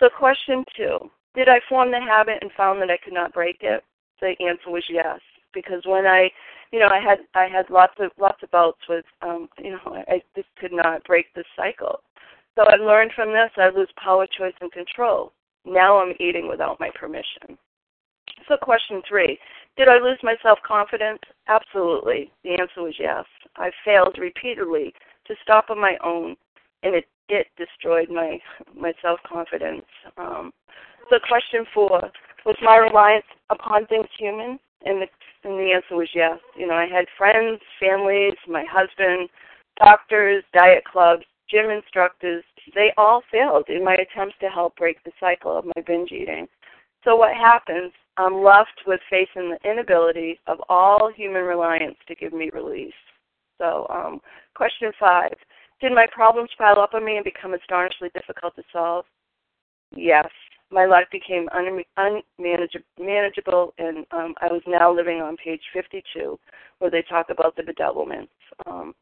So, 0.00 0.08
question 0.08 0.64
two 0.76 0.98
Did 1.34 1.48
I 1.48 1.60
form 1.68 1.90
the 1.92 2.00
habit 2.00 2.38
and 2.40 2.50
found 2.56 2.82
that 2.82 2.90
I 2.90 2.98
could 3.02 3.12
not 3.12 3.32
break 3.32 3.58
it? 3.60 3.84
the 4.20 4.34
answer 4.40 4.70
was 4.70 4.84
yes 4.88 5.20
because 5.52 5.82
when 5.84 6.06
I, 6.06 6.30
you 6.72 6.78
know, 6.78 6.88
I 6.88 7.00
had 7.00 7.18
I 7.34 7.46
had 7.46 7.70
lots 7.70 7.94
of 7.98 8.10
lots 8.18 8.42
of 8.42 8.50
bouts 8.50 8.80
with, 8.88 9.04
um, 9.22 9.48
you 9.58 9.70
know, 9.70 10.04
I 10.08 10.22
just 10.36 10.48
could 10.58 10.72
not 10.72 11.04
break 11.04 11.32
this 11.34 11.46
cycle. 11.56 12.00
So 12.56 12.64
I 12.66 12.76
learned 12.76 13.12
from 13.14 13.30
this 13.32 13.50
I 13.56 13.70
lose 13.70 13.88
power, 14.02 14.26
choice, 14.26 14.54
and 14.60 14.70
control. 14.72 15.32
Now 15.64 15.98
I'm 15.98 16.14
eating 16.20 16.48
without 16.48 16.80
my 16.80 16.90
permission. 16.94 17.58
So 18.50 18.56
question 18.56 19.00
three, 19.08 19.38
did 19.76 19.86
I 19.86 19.98
lose 19.98 20.18
my 20.24 20.34
self-confidence? 20.42 21.20
Absolutely. 21.46 22.32
The 22.42 22.58
answer 22.58 22.82
was 22.82 22.94
yes. 22.98 23.24
I 23.56 23.70
failed 23.84 24.18
repeatedly 24.18 24.92
to 25.28 25.34
stop 25.40 25.66
on 25.70 25.80
my 25.80 25.96
own, 26.04 26.34
and 26.82 26.96
it 26.96 27.04
it 27.28 27.46
destroyed 27.56 28.10
my 28.10 28.40
my 28.74 28.92
self-confidence. 29.00 29.84
Um, 30.18 30.50
so 31.08 31.18
question 31.28 31.64
four, 31.72 32.10
was 32.44 32.56
my 32.60 32.78
reliance 32.78 33.24
upon 33.50 33.86
things 33.86 34.08
human? 34.18 34.58
And 34.84 35.02
the, 35.02 35.06
and 35.48 35.56
the 35.56 35.70
answer 35.72 35.94
was 35.94 36.08
yes. 36.12 36.40
You 36.56 36.66
know, 36.66 36.74
I 36.74 36.86
had 36.86 37.04
friends, 37.16 37.60
families, 37.78 38.34
my 38.48 38.64
husband, 38.68 39.28
doctors, 39.78 40.42
diet 40.52 40.82
clubs, 40.84 41.22
gym 41.48 41.70
instructors. 41.70 42.42
They 42.74 42.90
all 42.96 43.22
failed 43.30 43.66
in 43.68 43.84
my 43.84 43.94
attempts 43.94 44.34
to 44.40 44.48
help 44.48 44.74
break 44.74 45.04
the 45.04 45.12
cycle 45.20 45.56
of 45.56 45.66
my 45.66 45.82
binge 45.86 46.10
eating. 46.10 46.48
So 47.04 47.14
what 47.14 47.34
happens? 47.36 47.92
I'm 48.20 48.42
left 48.42 48.82
with 48.86 49.00
facing 49.08 49.50
the 49.50 49.70
inability 49.70 50.38
of 50.46 50.58
all 50.68 51.10
human 51.14 51.42
reliance 51.42 51.96
to 52.08 52.14
give 52.14 52.32
me 52.32 52.50
relief. 52.52 52.94
So, 53.58 53.86
um, 53.90 54.20
question 54.54 54.92
five: 54.98 55.34
Did 55.80 55.92
my 55.92 56.06
problems 56.12 56.50
pile 56.58 56.78
up 56.78 56.94
on 56.94 57.04
me 57.04 57.16
and 57.16 57.24
become 57.24 57.54
astonishingly 57.54 58.10
difficult 58.14 58.54
to 58.56 58.62
solve? 58.72 59.04
Yes 59.94 60.28
my 60.70 60.86
life 60.86 61.06
became 61.10 61.48
unmanageable, 62.36 63.74
and 63.78 64.06
um, 64.12 64.34
I 64.40 64.46
was 64.46 64.62
now 64.66 64.94
living 64.94 65.20
on 65.20 65.36
page 65.36 65.62
52, 65.72 66.38
where 66.78 66.90
they 66.90 67.02
talk 67.02 67.30
about 67.30 67.56
the 67.56 67.62
bedevilments. 67.62 68.28
Um, 68.66 68.94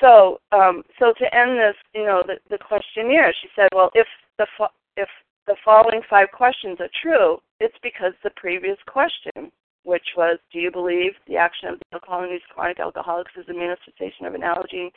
so, 0.00 0.40
um, 0.52 0.82
so 0.98 1.12
to 1.18 1.34
end 1.34 1.58
this, 1.58 1.76
you 1.94 2.04
know, 2.04 2.22
the, 2.26 2.38
the 2.50 2.58
questionnaire, 2.58 3.32
she 3.40 3.48
said, 3.54 3.68
well, 3.74 3.90
if 3.94 4.06
the 4.38 4.46
fo- 4.58 4.74
if 4.96 5.08
the 5.46 5.56
following 5.64 6.02
five 6.10 6.28
questions 6.32 6.78
are 6.80 6.90
true, 7.02 7.38
it's 7.60 7.76
because 7.82 8.12
the 8.22 8.30
previous 8.36 8.78
question, 8.86 9.50
which 9.84 10.06
was, 10.16 10.38
do 10.52 10.58
you 10.58 10.70
believe 10.70 11.12
the 11.26 11.36
action 11.36 11.68
of 11.68 11.78
the 11.78 11.84
alcohol 11.94 12.24
in 12.24 12.30
these 12.30 12.40
chronic 12.52 12.80
alcoholics 12.80 13.32
is 13.36 13.48
a 13.48 13.54
manifestation 13.54 14.26
of 14.26 14.34
an 14.34 14.42
allergy, 14.42 14.92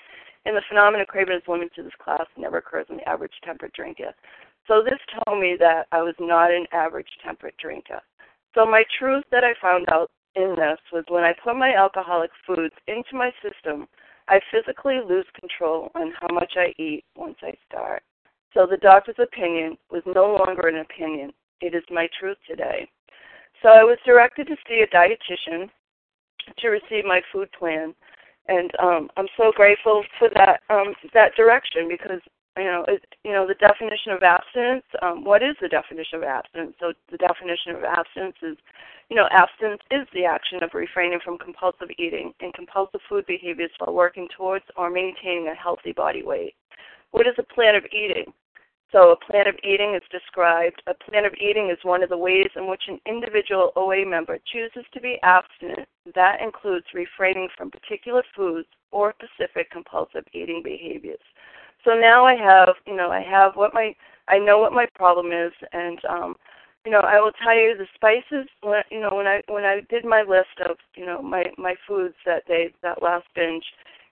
and 0.45 0.55
the 0.55 0.61
phenomenon 0.67 1.01
of 1.01 1.07
craving 1.07 1.37
is 1.37 1.47
limited 1.47 1.73
to 1.75 1.83
this 1.83 1.93
class, 2.03 2.25
never 2.37 2.57
occurs 2.57 2.87
in 2.89 2.97
the 2.97 3.09
average 3.09 3.33
temperate 3.43 3.73
drinker. 3.73 4.11
So 4.67 4.83
this 4.83 4.99
told 5.25 5.41
me 5.41 5.55
that 5.59 5.87
I 5.91 6.01
was 6.01 6.15
not 6.19 6.51
an 6.51 6.65
average 6.71 7.09
temperate 7.23 7.57
drinker. 7.57 8.01
So 8.55 8.65
my 8.65 8.83
truth 8.97 9.23
that 9.31 9.43
I 9.43 9.53
found 9.61 9.85
out 9.91 10.09
in 10.35 10.55
this 10.55 10.79
was 10.91 11.03
when 11.09 11.23
I 11.23 11.33
put 11.43 11.55
my 11.55 11.73
alcoholic 11.73 12.31
foods 12.45 12.73
into 12.87 13.13
my 13.13 13.31
system, 13.41 13.87
I 14.27 14.39
physically 14.51 14.99
lose 15.07 15.25
control 15.39 15.89
on 15.95 16.13
how 16.19 16.33
much 16.33 16.53
I 16.55 16.73
eat 16.81 17.03
once 17.15 17.37
I 17.41 17.53
start. 17.67 18.03
So 18.53 18.65
the 18.69 18.77
doctor's 18.77 19.19
opinion 19.19 19.77
was 19.91 20.03
no 20.05 20.35
longer 20.35 20.67
an 20.67 20.77
opinion. 20.77 21.31
It 21.61 21.75
is 21.75 21.83
my 21.89 22.07
truth 22.19 22.37
today. 22.47 22.89
So 23.61 23.69
I 23.69 23.83
was 23.83 23.97
directed 24.05 24.47
to 24.47 24.55
see 24.67 24.83
a 24.83 24.95
dietitian 24.95 25.69
to 26.57 26.67
receive 26.69 27.05
my 27.05 27.21
food 27.31 27.49
plan, 27.51 27.93
and 28.47 28.71
um, 28.81 29.09
I'm 29.17 29.27
so 29.37 29.51
grateful 29.55 30.03
for 30.17 30.29
that 30.35 30.61
um, 30.69 30.95
that 31.13 31.35
direction 31.35 31.87
because 31.89 32.21
you 32.57 32.65
know, 32.65 32.83
it, 32.87 33.03
you 33.23 33.31
know 33.31 33.47
the 33.47 33.55
definition 33.55 34.11
of 34.11 34.23
abstinence. 34.23 34.83
Um, 35.01 35.23
what 35.23 35.43
is 35.43 35.55
the 35.61 35.67
definition 35.67 36.17
of 36.19 36.23
abstinence? 36.23 36.75
So 36.79 36.93
the 37.11 37.17
definition 37.17 37.75
of 37.75 37.83
abstinence 37.83 38.35
is, 38.41 38.57
you 39.09 39.15
know, 39.15 39.27
abstinence 39.31 39.81
is 39.91 40.07
the 40.13 40.25
action 40.25 40.63
of 40.63 40.73
refraining 40.73 41.19
from 41.23 41.37
compulsive 41.37 41.89
eating 41.97 42.33
and 42.41 42.53
compulsive 42.53 43.01
food 43.07 43.25
behaviors 43.27 43.71
while 43.79 43.95
working 43.95 44.27
towards 44.35 44.65
or 44.75 44.89
maintaining 44.89 45.47
a 45.47 45.55
healthy 45.55 45.93
body 45.93 46.23
weight. 46.23 46.53
What 47.11 47.27
is 47.27 47.35
a 47.37 47.43
plan 47.43 47.75
of 47.75 47.85
eating? 47.85 48.33
So 48.91 49.11
a 49.11 49.15
plan 49.15 49.47
of 49.47 49.55
eating 49.63 49.93
is 49.93 50.01
described. 50.11 50.81
A 50.87 50.93
plan 50.93 51.25
of 51.25 51.33
eating 51.35 51.69
is 51.69 51.77
one 51.83 52.01
of 52.01 52.09
the 52.09 52.17
ways 52.17 52.49
in 52.55 52.67
which 52.67 52.83
an 52.87 52.99
individual 53.05 53.71
OA 53.75 54.05
member 54.05 54.39
chooses 54.51 54.85
to 54.93 54.99
be 54.99 55.19
abstinent. 55.21 55.87
That 56.15 56.41
includes 56.41 56.87
refraining 56.93 57.49
from 57.55 57.69
particular 57.69 58.23
foods 58.35 58.67
or 58.91 59.13
specific 59.13 59.69
compulsive 59.69 60.25
eating 60.33 60.61
behaviors 60.63 61.19
so 61.83 61.91
now 61.93 62.25
I 62.25 62.35
have, 62.35 62.75
you 62.85 62.95
know, 62.95 63.09
I 63.09 63.21
have 63.21 63.55
what 63.55 63.73
my, 63.73 63.95
I 64.27 64.37
know 64.37 64.59
what 64.59 64.73
my 64.73 64.85
problem 64.95 65.31
is, 65.31 65.53
and 65.71 65.99
um, 66.05 66.35
you 66.85 66.91
know, 66.91 66.99
I 66.99 67.19
will 67.19 67.31
tell 67.43 67.55
you 67.55 67.75
the 67.77 67.87
spices. 67.95 68.47
You 68.91 68.99
know, 68.99 69.15
when 69.15 69.27
I 69.27 69.41
when 69.47 69.63
I 69.63 69.81
did 69.89 70.05
my 70.05 70.23
list 70.27 70.59
of, 70.69 70.77
you 70.95 71.05
know, 71.05 71.21
my 71.21 71.45
my 71.57 71.75
foods 71.87 72.15
that 72.25 72.45
day, 72.47 72.73
that 72.83 73.01
last 73.01 73.27
binge, 73.35 73.63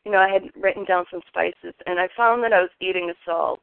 you 0.06 0.12
know, 0.12 0.20
I 0.20 0.30
had 0.30 0.44
written 0.56 0.86
down 0.86 1.06
some 1.12 1.22
spices, 1.28 1.74
and 1.86 2.00
I 2.00 2.08
found 2.16 2.44
that 2.44 2.54
I 2.54 2.62
was 2.62 2.72
eating 2.80 3.10
a 3.10 3.14
salt 3.26 3.62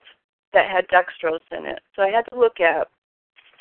that 0.55 0.71
had 0.71 0.87
dextrose 0.89 1.41
in 1.57 1.67
it. 1.67 1.81
So 1.95 2.03
I 2.03 2.11
had 2.11 2.23
to 2.33 2.39
look 2.39 2.61
at, 2.61 2.89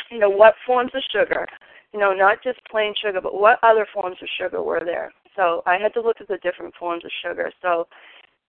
you 0.10 0.20
know, 0.20 0.30
what 0.30 0.56
forms 0.66 0.92
of 0.94 1.02
sugar, 1.12 1.48
you 1.94 2.00
know, 2.00 2.14
not 2.14 2.42
just 2.44 2.60
plain 2.70 2.94
sugar, 3.02 3.22
but 3.22 3.40
what 3.40 3.60
other 3.64 3.86
forms 3.94 4.18
of 4.22 4.28
sugar 4.40 4.62
were 4.62 4.82
there. 4.84 5.12
So 5.36 5.64
I 5.66 5.78
had 5.78 5.94
to 5.96 6.02
look 6.02 6.18
at 6.22 6.28
the 6.28 6.38
different 6.38 6.74
forms 6.76 7.04
of 7.04 7.12
sugar. 7.24 7.52
So 7.62 7.88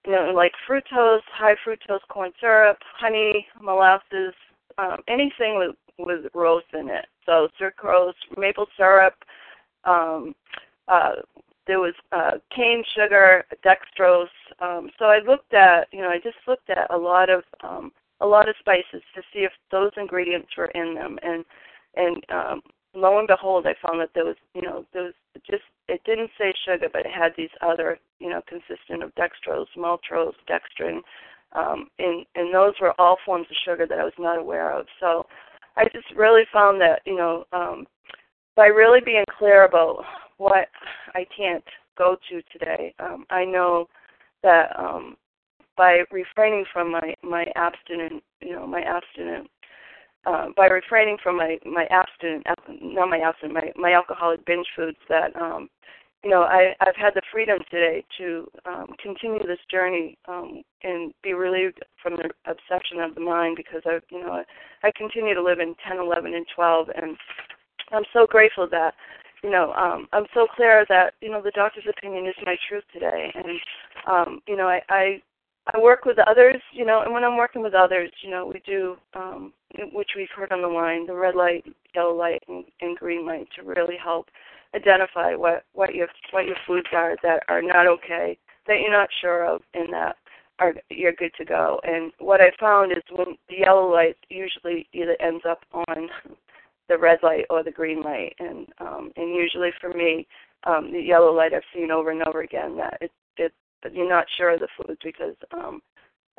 you 0.07 0.13
know, 0.13 0.33
like 0.35 0.53
fructose, 0.69 1.21
high 1.33 1.55
fructose 1.67 2.07
corn 2.09 2.31
syrup, 2.41 2.79
honey, 2.99 3.47
molasses, 3.61 4.35
um, 4.79 4.99
anything 5.09 5.57
with 5.57 5.77
with 5.99 6.27
rose 6.35 6.63
in 6.73 6.89
it. 6.89 7.07
So 7.25 7.49
sucrose, 7.61 8.13
maple 8.37 8.67
syrup. 8.77 9.15
Um, 9.85 10.35
uh, 10.89 11.13
there 11.67 11.81
was 11.81 11.95
uh, 12.13 12.33
cane 12.55 12.83
sugar, 12.95 13.45
dextrose, 13.65 14.27
um, 14.61 14.91
so 14.99 15.07
I 15.07 15.21
looked 15.27 15.55
at, 15.55 15.89
you 15.93 16.03
know, 16.03 16.09
I 16.09 16.19
just 16.19 16.37
looked 16.47 16.69
at 16.69 16.93
a 16.93 16.97
lot 16.97 17.31
of 17.31 17.43
um, 17.63 17.91
a 18.21 18.27
lot 18.27 18.49
of 18.49 18.55
spices 18.61 19.03
to 19.15 19.23
see 19.33 19.41
if 19.41 19.53
those 19.71 19.91
ingredients 19.97 20.49
were 20.57 20.73
in 20.75 20.95
them, 20.95 21.19
and 21.23 21.45
and 21.97 22.25
um, 22.31 22.63
lo 22.95 23.19
and 23.19 23.29
behold, 23.29 23.67
I 23.67 23.75
found 23.87 24.01
that 24.01 24.11
those 24.15 24.37
you 24.55 24.63
know, 24.63 24.85
those 24.95 25.13
just 25.49 25.65
it 25.89 26.01
didn't 26.05 26.31
say 26.39 26.53
sugar, 26.65 26.89
but 26.93 27.07
it 27.07 27.13
had 27.13 27.33
these 27.37 27.51
other, 27.61 27.99
you 28.21 28.31
know, 28.31 28.41
consistent 28.49 29.03
of 29.03 29.15
dextrose, 29.15 29.67
maltose, 29.77 30.35
dextrin, 30.49 31.01
um, 31.53 31.89
and 31.99 32.25
and 32.35 32.55
those 32.55 32.75
were 32.81 32.99
all 32.99 33.19
forms 33.25 33.47
of 33.51 33.57
sugar 33.65 33.87
that 33.87 33.99
I 33.99 34.05
was 34.05 34.13
not 34.19 34.39
aware 34.39 34.71
of. 34.71 34.87
So 35.01 35.27
I 35.77 35.85
just 35.93 36.07
really 36.17 36.45
found 36.53 36.81
that, 36.81 37.01
you 37.05 37.17
know, 37.17 37.45
um, 37.53 37.87
by 38.57 38.67
really 38.67 39.01
being 39.05 39.25
clear 39.39 39.65
about 39.65 40.05
what 40.39 40.69
I 41.15 41.27
can't 41.37 41.65
go 41.99 42.17
to 42.31 42.43
today, 42.53 42.95
um, 42.99 43.25
I 43.31 43.45
know 43.45 43.89
that 44.43 44.79
um, 44.79 45.17
by 45.77 46.05
refraining 46.11 46.65
from 46.73 46.91
my 46.93 47.15
my 47.23 47.47
abstinent, 47.57 48.23
you 48.41 48.53
know, 48.53 48.67
my 48.67 48.83
abstinent 48.83 49.49
uh, 50.27 50.47
by 50.57 50.67
refraining 50.67 51.19
from 51.23 51.37
my 51.37 51.59
my 51.65 51.87
abstinent, 51.91 52.45
not 52.81 53.09
my 53.09 53.19
abstinent, 53.19 53.55
my 53.55 53.73
my 53.77 53.95
alcoholic 53.95 54.45
binge 54.47 54.67
foods, 54.75 54.97
that 55.09 55.35
um, 55.37 55.69
you 56.23 56.31
know 56.31 56.43
I 56.43 56.75
I've 56.81 56.97
had 56.97 57.15
the 57.15 57.23
freedom 57.33 57.59
today 57.71 58.05
to 58.19 58.49
um, 58.65 58.87
continue 59.03 59.47
this 59.47 59.59
journey 59.71 60.17
um, 60.27 60.63
and 60.83 61.13
be 61.23 61.35
relieved 61.35 61.81
from 62.03 62.17
the 62.17 62.31
obsession 62.47 63.01
of 63.01 63.15
the 63.15 63.21
mind 63.21 63.57
because 63.57 63.83
I 63.85 63.99
you 64.11 64.21
know 64.21 64.33
I, 64.33 64.45
I 64.87 64.93
continue 64.97 65.35
to 65.35 65.43
live 65.43 65.61
in 65.61 65.75
10, 65.87 65.99
11, 65.99 66.35
and 66.35 66.47
12, 66.55 66.89
and 66.97 67.17
I'm 67.93 68.05
so 68.13 68.27
grateful 68.27 68.67
that 68.71 68.95
you 69.43 69.51
know 69.51 69.73
um, 69.75 70.09
I'm 70.13 70.27
so 70.33 70.47
clear 70.55 70.87
that 70.89 71.15
you 71.21 71.31
know 71.31 71.43
the 71.43 71.51
doctor's 71.51 71.85
opinion 71.89 72.27
is 72.27 72.35
my 72.47 72.57
truth 72.69 72.85
today, 72.93 73.31
and 73.35 73.61
um, 74.11 74.41
you 74.49 74.57
know 74.57 74.69
I, 74.69 74.81
I 74.89 75.23
I 75.73 75.79
work 75.79 76.05
with 76.05 76.19
others, 76.19 76.61
you 76.73 76.85
know, 76.85 77.03
and 77.03 77.13
when 77.13 77.25
I'm 77.25 77.39
working 77.39 77.63
with 77.63 77.75
others, 77.75 78.11
you 78.23 78.31
know, 78.31 78.47
we 78.47 78.61
do, 78.67 78.97
um, 79.15 79.53
which 79.93 80.11
we've 80.15 80.29
heard 80.37 80.53
on 80.53 80.61
the 80.61 80.69
line, 80.69 81.07
the 81.07 81.15
red 81.15 81.35
light, 81.35 81.65
yellow 81.95 82.15
light, 82.15 82.43
and, 82.49 82.65
and 82.83 82.99
green 82.99 83.27
light 83.27 83.49
to 83.57 83.63
really 83.63 83.97
help 84.03 84.27
identify 84.75 85.35
what 85.35 85.65
what 85.73 85.95
your 85.95 86.09
what 86.33 86.47
your 86.47 86.57
foods 86.67 86.89
are 86.93 87.17
that 87.23 87.45
are 87.49 87.63
not 87.63 87.87
okay, 87.87 88.37
that 88.67 88.81
you're 88.81 88.93
not 88.93 89.09
sure 89.21 89.47
of, 89.47 89.63
and 89.73 89.91
that 89.93 90.17
are 90.59 90.75
you're 90.91 91.13
good 91.13 91.33
to 91.39 91.45
go. 91.45 91.81
And 91.85 92.13
what 92.19 92.41
I 92.41 92.51
found 92.61 92.93
is 92.93 93.03
when 93.11 93.37
the 93.49 93.59
yellow 93.61 93.91
light 93.91 94.17
usually 94.29 94.87
either 94.93 95.17
ends 95.21 95.45
up 95.49 95.61
on 95.73 96.09
the 96.89 96.99
red 96.99 97.21
light 97.23 97.47
or 97.49 97.63
the 97.63 97.71
green 97.71 98.03
light, 98.03 98.35
and 98.39 98.67
um, 98.81 99.13
and 99.17 99.35
usually 99.35 99.71
for 99.81 99.95
me, 99.95 100.27
um, 100.65 100.93
the 100.93 101.01
yellow 101.01 101.33
light 101.33 101.55
I've 101.55 101.63
seen 101.75 101.91
over 101.91 102.11
and 102.11 102.23
over 102.25 102.43
again 102.43 102.77
that 102.77 102.99
it 103.01 103.11
it 103.11 103.11
but 103.85 103.95
you're 103.95 104.09
not 104.09 104.27
sure 104.37 104.51
of 104.51 104.61
the 104.61 104.69
food 104.77 104.97
because 105.05 105.37
um, 105.53 105.81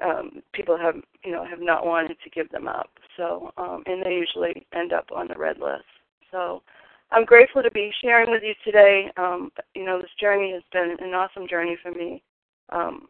um, 0.03 0.41
people 0.51 0.77
have 0.77 0.95
you 1.23 1.31
know 1.31 1.45
have 1.45 1.61
not 1.61 1.85
wanted 1.85 2.17
to 2.21 2.29
give 2.29 2.49
them 2.49 2.67
up. 2.67 2.89
So 3.15 3.53
um, 3.55 3.83
and 3.85 4.03
they 4.03 4.11
usually 4.11 4.65
end 4.73 4.91
up 4.91 5.05
on 5.15 5.29
the 5.29 5.37
red 5.37 5.59
list. 5.59 5.85
So 6.31 6.63
I'm 7.11 7.23
grateful 7.23 7.63
to 7.63 7.71
be 7.71 7.91
sharing 8.01 8.31
with 8.31 8.43
you 8.43 8.53
today. 8.65 9.09
Um, 9.15 9.51
you 9.73 9.85
know 9.85 10.01
this 10.01 10.09
journey 10.19 10.51
has 10.51 10.63
been 10.73 10.97
an 10.99 11.13
awesome 11.13 11.47
journey 11.47 11.77
for 11.81 11.91
me, 11.91 12.21
um, 12.73 13.07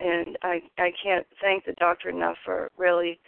and 0.00 0.36
I 0.42 0.60
I 0.76 0.90
can't 1.02 1.26
thank 1.40 1.64
the 1.64 1.72
doctor 1.74 2.10
enough 2.10 2.36
for 2.44 2.70
really 2.76 3.18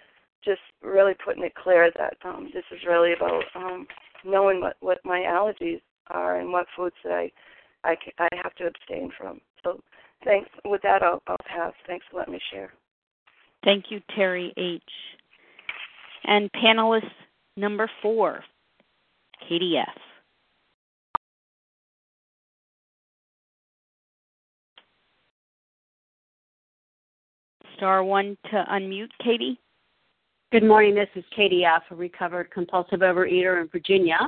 just 0.44 0.60
really 0.82 1.14
putting 1.24 1.44
it 1.44 1.54
clear 1.54 1.90
that 1.96 2.16
um, 2.24 2.50
this 2.52 2.64
is 2.72 2.80
really 2.86 3.12
about 3.12 3.44
um, 3.54 3.86
knowing 4.24 4.60
what 4.60 4.76
what 4.80 4.98
my 5.04 5.20
allergies 5.20 5.80
are 6.08 6.40
and 6.40 6.52
what 6.52 6.66
foods 6.76 6.96
that 7.04 7.12
I 7.12 7.30
I, 7.84 7.96
I 8.18 8.28
have 8.42 8.54
to 8.56 8.66
abstain 8.66 9.10
from. 9.16 9.40
So 9.64 9.80
Thanks. 10.24 10.50
With 10.64 10.82
that, 10.82 11.02
I'll, 11.02 11.22
I'll 11.26 11.36
pass. 11.46 11.72
Thanks 11.86 12.04
for 12.10 12.18
letting 12.18 12.34
me 12.34 12.40
share. 12.52 12.72
Thank 13.64 13.86
you, 13.90 14.00
Terry 14.14 14.52
H. 14.56 14.82
And 16.24 16.50
panelist 16.52 17.10
number 17.56 17.90
four, 18.02 18.44
Katie 19.48 19.76
F. 19.78 19.88
Star 27.76 28.02
one 28.02 28.36
to 28.50 28.64
unmute, 28.72 29.10
Katie. 29.22 29.58
Good 30.50 30.64
morning. 30.64 30.94
This 30.94 31.08
is 31.14 31.24
Katie 31.34 31.64
F., 31.64 31.82
a 31.90 31.94
recovered 31.94 32.50
compulsive 32.50 33.00
overeater 33.00 33.60
in 33.60 33.68
Virginia. 33.68 34.18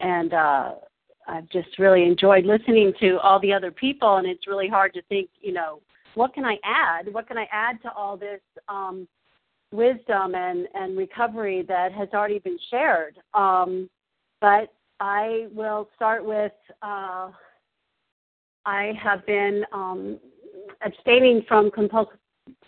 And 0.00 0.34
uh, 0.34 0.72
I've 1.26 1.48
just 1.50 1.78
really 1.78 2.04
enjoyed 2.04 2.44
listening 2.44 2.92
to 3.00 3.18
all 3.20 3.40
the 3.40 3.52
other 3.52 3.70
people, 3.70 4.16
and 4.16 4.26
it's 4.26 4.46
really 4.46 4.68
hard 4.68 4.94
to 4.94 5.02
think, 5.02 5.28
you 5.40 5.52
know, 5.52 5.80
what 6.14 6.32
can 6.32 6.44
I 6.44 6.56
add? 6.64 7.12
What 7.12 7.26
can 7.28 7.36
I 7.36 7.46
add 7.52 7.82
to 7.82 7.92
all 7.92 8.16
this 8.16 8.40
um, 8.68 9.06
wisdom 9.72 10.34
and, 10.34 10.66
and 10.74 10.96
recovery 10.96 11.62
that 11.68 11.92
has 11.92 12.08
already 12.14 12.38
been 12.38 12.58
shared? 12.70 13.18
Um, 13.34 13.90
but 14.40 14.72
I 15.00 15.48
will 15.52 15.88
start 15.94 16.24
with 16.24 16.52
uh, 16.82 17.30
I 18.64 18.92
have 19.02 19.24
been 19.26 19.64
um, 19.72 20.18
abstaining 20.84 21.42
from 21.46 21.70
compulsive, 21.70 22.18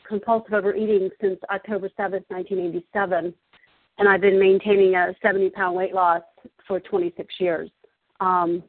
compulsive 0.07 0.53
overeating 0.53 1.11
since 1.21 1.39
October 1.51 1.89
7th, 1.99 2.25
1987, 2.29 3.35
and 3.99 4.09
I've 4.09 4.21
been 4.21 4.39
maintaining 4.39 4.95
a 4.95 5.15
70 5.21 5.51
pound 5.51 5.77
weight 5.77 5.95
loss 5.95 6.23
for 6.67 6.81
26 6.81 7.35
years. 7.41 7.71
Um, 8.21 8.63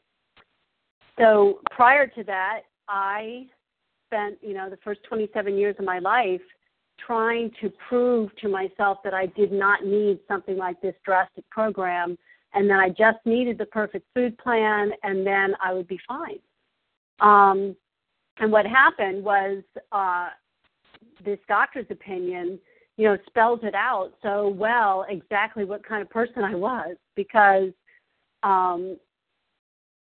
so 1.17 1.59
prior 1.71 2.07
to 2.07 2.23
that, 2.25 2.61
I 2.87 3.47
spent, 4.07 4.37
you 4.41 4.53
know, 4.53 4.69
the 4.69 4.77
first 4.83 5.01
27 5.07 5.57
years 5.57 5.75
of 5.79 5.85
my 5.85 5.99
life 5.99 6.41
trying 7.05 7.51
to 7.61 7.71
prove 7.87 8.35
to 8.37 8.49
myself 8.49 8.99
that 9.03 9.13
I 9.13 9.27
did 9.27 9.51
not 9.51 9.85
need 9.85 10.19
something 10.27 10.57
like 10.57 10.81
this 10.81 10.95
drastic 11.05 11.49
program 11.49 12.17
and 12.53 12.69
that 12.69 12.79
I 12.79 12.89
just 12.89 13.19
needed 13.25 13.57
the 13.57 13.65
perfect 13.65 14.05
food 14.13 14.37
plan 14.37 14.91
and 15.03 15.25
then 15.25 15.53
I 15.63 15.73
would 15.73 15.87
be 15.87 15.99
fine. 16.07 16.39
Um, 17.19 17.75
and 18.39 18.51
what 18.51 18.65
happened 18.65 19.23
was 19.23 19.63
uh, 19.91 20.29
this 21.23 21.39
doctor's 21.47 21.85
opinion, 21.89 22.59
you 22.97 23.05
know, 23.05 23.17
spells 23.27 23.59
it 23.63 23.75
out 23.75 24.13
so 24.21 24.49
well 24.49 25.05
exactly 25.09 25.65
what 25.65 25.85
kind 25.85 26.01
of 26.01 26.09
person 26.09 26.43
I 26.43 26.55
was 26.55 26.95
because 27.15 27.71
um, 28.43 28.97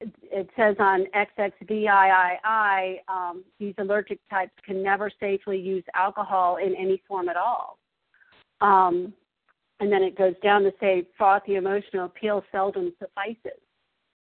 it 0.02 0.50
says 0.56 0.76
on 0.80 1.06
XXVIII, 1.14 3.02
um, 3.08 3.44
these 3.60 3.74
allergic 3.78 4.20
types 4.30 4.54
can 4.66 4.82
never 4.82 5.12
safely 5.20 5.60
use 5.60 5.84
alcohol 5.94 6.58
in 6.58 6.76
any 6.76 7.02
form 7.08 7.28
at 7.30 7.36
all. 7.38 7.78
Um, 8.62 9.14
and 9.80 9.92
then 9.92 10.04
it 10.04 10.18
goes 10.18 10.36
down 10.44 10.64
to 10.64 10.74
say 10.80 11.08
frothy 11.18 11.56
emotional 11.56 12.06
appeal 12.06 12.44
seldom 12.52 12.94
suffices. 13.00 13.60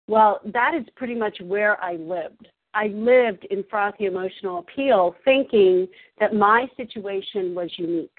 Well, 0.08 0.40
that 0.46 0.74
is 0.74 0.84
pretty 0.96 1.14
much 1.14 1.38
where 1.42 1.82
I 1.82 1.94
lived. 1.96 2.48
I 2.74 2.86
lived 2.88 3.44
in 3.50 3.64
frothy 3.68 4.06
emotional 4.06 4.58
appeal 4.58 5.14
thinking 5.24 5.86
that 6.18 6.34
my 6.34 6.66
situation 6.76 7.54
was 7.54 7.70
unique, 7.76 8.18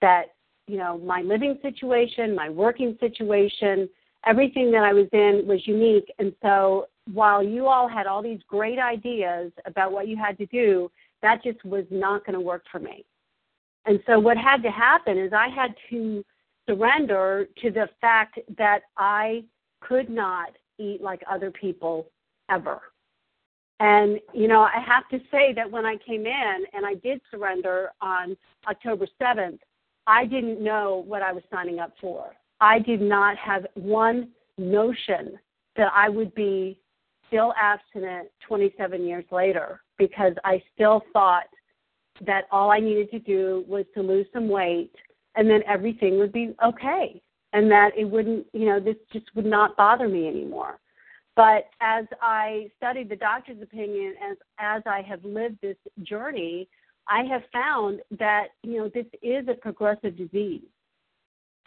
that, 0.00 0.34
you 0.66 0.78
know, 0.78 0.98
my 0.98 1.20
living 1.20 1.58
situation, 1.60 2.34
my 2.34 2.48
working 2.48 2.96
situation, 2.98 3.88
everything 4.26 4.70
that 4.72 4.84
I 4.84 4.92
was 4.92 5.06
in 5.12 5.42
was 5.46 5.66
unique. 5.66 6.10
And 6.18 6.34
so 6.42 6.86
while 7.12 7.42
you 7.42 7.66
all 7.66 7.88
had 7.88 8.06
all 8.06 8.22
these 8.22 8.40
great 8.48 8.78
ideas 8.78 9.52
about 9.66 9.92
what 9.92 10.08
you 10.08 10.16
had 10.16 10.38
to 10.38 10.46
do, 10.46 10.90
that 11.22 11.42
just 11.42 11.64
was 11.64 11.84
not 11.90 12.24
going 12.24 12.34
to 12.34 12.40
work 12.40 12.64
for 12.70 12.78
me. 12.78 13.04
And 13.86 14.00
so 14.06 14.18
what 14.18 14.36
had 14.36 14.62
to 14.62 14.70
happen 14.70 15.18
is 15.18 15.32
I 15.32 15.48
had 15.48 15.74
to 15.90 16.24
surrender 16.68 17.48
to 17.62 17.70
the 17.70 17.88
fact 18.00 18.38
that 18.58 18.82
I 18.96 19.44
could 19.80 20.10
not 20.10 20.50
eat 20.78 21.02
like 21.02 21.22
other 21.30 21.50
people 21.50 22.06
ever. 22.50 22.80
And, 23.80 24.20
you 24.34 24.46
know, 24.46 24.60
I 24.60 24.78
have 24.86 25.08
to 25.08 25.18
say 25.30 25.54
that 25.54 25.70
when 25.70 25.86
I 25.86 25.96
came 26.06 26.26
in 26.26 26.64
and 26.74 26.84
I 26.84 26.94
did 26.94 27.20
surrender 27.30 27.92
on 28.02 28.36
October 28.68 29.06
7th, 29.20 29.58
I 30.06 30.26
didn't 30.26 30.62
know 30.62 31.02
what 31.06 31.22
I 31.22 31.32
was 31.32 31.42
signing 31.50 31.78
up 31.78 31.92
for. 32.00 32.34
I 32.60 32.78
did 32.78 33.00
not 33.00 33.38
have 33.38 33.66
one 33.74 34.28
notion 34.58 35.38
that 35.76 35.90
I 35.94 36.10
would 36.10 36.34
be 36.34 36.78
still 37.30 37.54
abstinent 37.60 38.28
27 38.46 39.06
years 39.06 39.24
later 39.30 39.80
because 39.98 40.32
I 40.44 40.62
still 40.74 41.02
thought 41.12 41.44
that 42.26 42.44
all 42.50 42.70
I 42.70 42.80
needed 42.80 43.10
to 43.12 43.18
do 43.20 43.64
was 43.68 43.84
to 43.94 44.02
lose 44.02 44.26
some 44.34 44.48
weight 44.48 44.92
and 45.36 45.48
then 45.48 45.62
everything 45.66 46.18
would 46.18 46.32
be 46.32 46.54
okay 46.64 47.22
and 47.52 47.70
that 47.70 47.90
it 47.96 48.04
wouldn't, 48.04 48.46
you 48.52 48.66
know, 48.66 48.80
this 48.80 48.96
just 49.12 49.26
would 49.34 49.46
not 49.46 49.76
bother 49.76 50.08
me 50.08 50.28
anymore. 50.28 50.78
But 51.36 51.70
as 51.80 52.04
I 52.20 52.70
studied 52.76 53.08
the 53.08 53.16
doctor's 53.16 53.62
opinion, 53.62 54.14
as 54.30 54.36
as 54.58 54.82
I 54.84 55.00
have 55.02 55.24
lived 55.24 55.58
this 55.62 55.76
journey, 56.02 56.68
I 57.08 57.22
have 57.24 57.42
found 57.52 58.00
that 58.18 58.48
you 58.62 58.78
know 58.78 58.90
this 58.92 59.06
is 59.22 59.46
a 59.48 59.54
progressive 59.54 60.18
disease. 60.18 60.64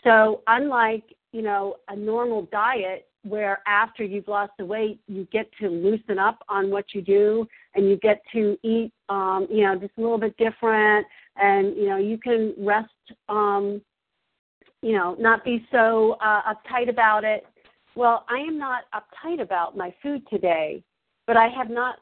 So 0.03 0.41
unlike, 0.47 1.15
you 1.31 1.41
know, 1.41 1.77
a 1.87 1.95
normal 1.95 2.43
diet 2.51 3.07
where 3.23 3.61
after 3.67 4.03
you've 4.03 4.27
lost 4.27 4.51
the 4.57 4.65
weight, 4.65 4.99
you 5.07 5.27
get 5.31 5.49
to 5.61 5.69
loosen 5.69 6.19
up 6.19 6.43
on 6.49 6.69
what 6.69 6.93
you 6.93 7.01
do, 7.01 7.47
and 7.75 7.89
you 7.89 7.97
get 7.97 8.21
to 8.33 8.57
eat, 8.63 8.91
um, 9.09 9.47
you 9.49 9.63
know, 9.63 9.75
just 9.75 9.93
a 9.97 10.01
little 10.01 10.17
bit 10.17 10.35
different, 10.37 11.05
and 11.37 11.75
you 11.75 11.87
know, 11.87 11.97
you 11.97 12.17
can 12.17 12.53
rest, 12.57 12.89
um, 13.29 13.81
you 14.81 14.93
know, 14.93 15.15
not 15.19 15.43
be 15.43 15.65
so 15.71 16.17
uh, 16.21 16.41
uptight 16.53 16.89
about 16.89 17.23
it. 17.23 17.45
Well, 17.95 18.25
I 18.29 18.39
am 18.39 18.57
not 18.57 18.83
uptight 18.93 19.41
about 19.41 19.77
my 19.77 19.93
food 20.01 20.23
today, 20.29 20.83
but 21.27 21.37
I 21.37 21.47
have 21.47 21.69
not 21.69 21.99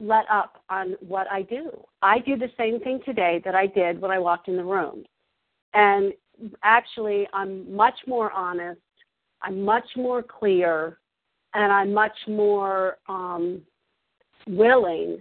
let 0.00 0.24
up 0.30 0.62
on 0.70 0.96
what 1.00 1.26
I 1.30 1.42
do. 1.42 1.70
I 2.02 2.18
do 2.18 2.36
the 2.36 2.50
same 2.58 2.80
thing 2.80 3.00
today 3.04 3.40
that 3.44 3.54
I 3.54 3.66
did 3.66 4.00
when 4.00 4.10
I 4.10 4.18
walked 4.18 4.48
in 4.48 4.56
the 4.56 4.64
room. 4.64 5.04
And 5.72 6.12
actually, 6.62 7.26
I'm 7.32 7.74
much 7.74 7.98
more 8.06 8.30
honest, 8.32 8.80
I'm 9.44 9.62
much 9.62 9.86
more 9.96 10.22
clear, 10.22 10.98
and 11.52 11.72
I'm 11.72 11.92
much 11.92 12.16
more 12.26 12.96
um, 13.08 13.60
willing 14.46 15.18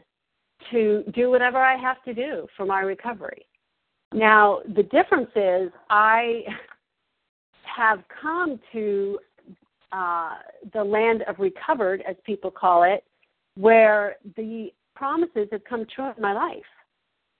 to 0.71 1.03
do 1.13 1.29
whatever 1.29 1.57
I 1.57 1.75
have 1.77 2.01
to 2.03 2.13
do 2.13 2.47
for 2.55 2.65
my 2.65 2.79
recovery. 2.79 3.45
Now, 4.13 4.59
the 4.75 4.83
difference 4.83 5.31
is 5.35 5.71
I 5.89 6.43
have 7.63 7.99
come 8.21 8.59
to 8.71 9.19
uh, 9.91 10.35
the 10.73 10.83
land 10.83 11.23
of 11.27 11.39
recovered, 11.39 12.03
as 12.07 12.15
people 12.25 12.49
call 12.49 12.83
it, 12.83 13.03
where 13.55 14.15
the 14.37 14.69
promises 14.95 15.47
have 15.51 15.63
come 15.65 15.85
true 15.93 16.11
in 16.15 16.21
my 16.21 16.33
life. 16.33 16.63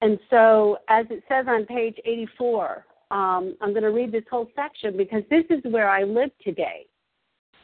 And 0.02 0.20
so, 0.30 0.78
as 0.90 1.06
it 1.10 1.24
says 1.30 1.46
on 1.48 1.66
page 1.66 1.98
84, 2.04 2.86
um, 3.14 3.56
I'm 3.62 3.74
going 3.74 3.84
to 3.84 3.92
read 3.92 4.12
this 4.12 4.24
whole 4.30 4.50
section 4.56 4.98
because 4.98 5.22
this 5.30 5.46
is 5.52 5.60
where 5.72 5.88
I 5.88 6.02
live 6.02 6.32
today. 6.44 6.88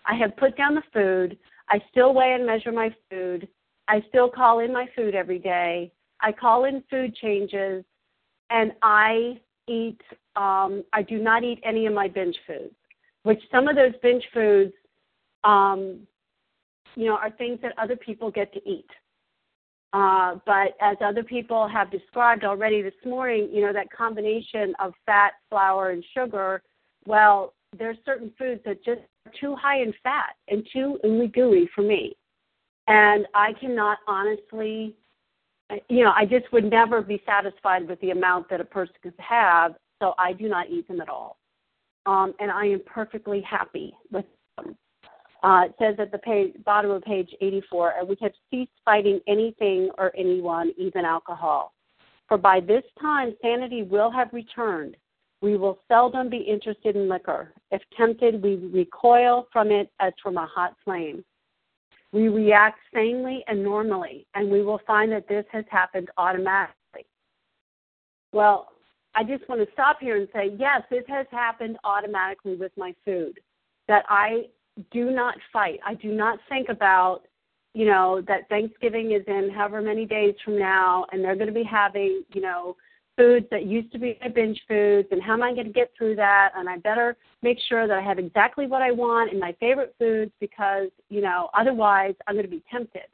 I 0.06 0.14
have 0.14 0.38
put 0.38 0.56
down 0.56 0.76
the 0.76 0.84
food. 0.93 1.39
I 1.70 1.82
still 1.89 2.14
weigh 2.14 2.34
and 2.34 2.45
measure 2.45 2.72
my 2.72 2.93
food. 3.10 3.47
I 3.88 4.04
still 4.10 4.30
call 4.30 4.60
in 4.60 4.72
my 4.72 4.88
food 4.95 5.16
every 5.16 5.39
day. 5.39 5.91
I 6.22 6.32
call 6.34 6.66
in 6.66 6.84
food 6.88 7.16
changes, 7.16 7.84
and 8.52 8.74
I 8.84 9.41
eat. 9.68 10.00
Um, 10.36 10.84
I 10.93 11.02
do 11.02 11.18
not 11.18 11.43
eat 11.43 11.60
any 11.64 11.88
of 11.88 11.93
my 11.93 12.08
binge 12.08 12.38
foods, 12.45 12.76
which 13.24 13.41
some 13.52 13.68
of 13.68 13.76
those 13.76 13.93
binge 14.04 14.24
foods, 14.32 14.74
um, 15.43 16.02
you 16.95 17.06
know, 17.06 17.16
are 17.16 17.32
things 17.32 17.58
that 17.64 17.74
other 17.80 17.95
people 17.95 18.30
get 18.30 18.54
to 18.54 18.70
eat. 18.70 18.88
Uh, 19.94 20.36
but 20.46 20.76
as 20.82 20.98
other 21.04 21.24
people 21.24 21.68
have 21.68 21.90
described 21.90 22.44
already 22.44 22.82
this 22.82 22.94
morning, 23.06 23.50
you 23.52 23.62
know, 23.62 23.74
that 23.74 23.92
combination 23.92 24.74
of 24.80 24.94
fat, 25.06 25.34
flour, 25.50 25.90
and 25.90 26.04
sugar, 26.14 26.62
well, 27.06 27.54
there's 27.78 27.98
certain 28.06 28.32
foods 28.38 28.62
that 28.66 28.84
just 28.84 29.02
are 29.26 29.32
too 29.40 29.56
high 29.56 29.82
in 29.82 29.94
fat 30.04 30.36
and 30.48 30.66
too 30.72 31.00
ooey 31.04 31.32
gooey 31.34 31.70
for 31.74 31.82
me. 31.82 32.16
And 32.88 33.28
I 33.34 33.54
cannot 33.54 34.00
honestly, 34.08 34.96
you 35.90 36.04
know, 36.04 36.12
I 36.16 36.26
just 36.26 36.52
would 36.52 36.70
never 36.70 37.02
be 37.02 37.22
satisfied 37.26 37.88
with 37.88 38.00
the 38.02 38.12
amount 38.12 38.50
that 38.50 38.62
a 38.62 38.66
person 38.66 38.96
could 39.02 39.14
have, 39.18 39.76
so 40.02 40.14
I 40.18 40.34
do 40.34 40.50
not 40.50 40.70
eat 40.70 40.88
them 40.88 41.02
at 41.02 41.10
all. 41.10 41.38
Um, 42.06 42.34
and 42.40 42.50
I 42.50 42.66
am 42.66 42.82
perfectly 42.86 43.42
happy 43.42 43.94
with 44.12 44.26
them. 44.58 44.76
Uh, 45.42 45.64
it 45.66 45.76
says 45.80 45.96
at 46.00 46.12
the 46.12 46.18
page, 46.18 46.54
bottom 46.66 46.92
of 46.92 47.02
page 47.04 47.30
84, 47.40 47.94
and 48.00 48.10
we 48.10 48.18
have 48.22 48.34
ceased 48.52 48.72
fighting 48.84 49.22
anything 49.28 49.90
or 49.98 50.12
anyone, 50.18 50.74
even 50.78 51.06
alcohol. 51.06 51.74
For 52.28 52.38
by 52.38 52.60
this 52.60 52.84
time 53.02 53.36
sanity 53.42 53.84
will 53.84 54.12
have 54.12 54.34
returned. 54.34 54.98
We 55.42 55.56
will 55.56 55.80
seldom 55.88 56.30
be 56.30 56.38
interested 56.38 56.98
in 56.98 57.08
liquor. 57.08 57.54
If 57.72 57.82
tempted, 57.96 58.44
we 58.44 58.56
recoil 58.56 59.48
from 59.54 59.72
it 59.72 59.90
as 60.02 60.12
from 60.22 60.38
a 60.38 60.46
hot 60.46 60.76
flame. 60.84 61.24
We 62.12 62.28
react 62.28 62.80
sanely 62.94 63.44
and 63.48 63.64
normally, 63.64 64.28
and 64.36 64.52
we 64.52 64.62
will 64.62 64.82
find 64.86 65.12
that 65.14 65.30
this 65.30 65.46
has 65.52 65.64
happened 65.70 66.10
automatically. 66.18 67.06
Well, 68.34 68.70
I 69.16 69.24
just 69.24 69.48
want 69.48 69.66
to 69.66 69.74
stop 69.74 70.00
here 70.00 70.18
and 70.18 70.28
say, 70.34 70.52
yes, 70.58 70.82
this 70.90 71.04
has 71.08 71.26
happened 71.32 71.78
automatically 71.84 72.56
with 72.56 72.72
my 72.78 72.94
food. 73.06 73.40
That 73.88 74.06
I 74.10 74.46
do 74.91 75.11
not 75.11 75.36
fight. 75.51 75.80
I 75.86 75.95
do 75.95 76.11
not 76.11 76.39
think 76.47 76.69
about, 76.69 77.21
you 77.73 77.86
know, 77.86 78.21
that 78.27 78.49
Thanksgiving 78.49 79.11
is 79.11 79.23
in 79.27 79.49
however 79.53 79.82
many 79.82 80.05
days 80.05 80.36
from 80.43 80.57
now 80.57 81.05
and 81.11 81.23
they're 81.23 81.36
going 81.36 81.47
to 81.47 81.53
be 81.53 81.63
having, 81.63 82.23
you 82.34 82.41
know, 82.41 82.75
foods 83.17 83.45
that 83.51 83.65
used 83.65 83.91
to 83.91 83.99
be 83.99 84.17
my 84.21 84.30
binge 84.30 84.59
foods 84.67 85.09
and 85.11 85.21
how 85.21 85.34
am 85.34 85.43
I 85.43 85.53
going 85.53 85.67
to 85.67 85.73
get 85.73 85.91
through 85.97 86.15
that 86.15 86.51
and 86.55 86.69
I 86.69 86.77
better 86.77 87.17
make 87.43 87.57
sure 87.67 87.88
that 87.88 87.97
I 87.97 88.01
have 88.01 88.17
exactly 88.17 88.65
what 88.65 88.82
I 88.82 88.91
want 88.91 89.34
in 89.34 89.39
my 89.39 89.53
favorite 89.59 89.93
foods 89.99 90.32
because, 90.39 90.88
you 91.09 91.21
know, 91.21 91.49
otherwise 91.53 92.15
I'm 92.27 92.36
going 92.36 92.45
to 92.45 92.51
be 92.51 92.63
tempted. 92.71 93.07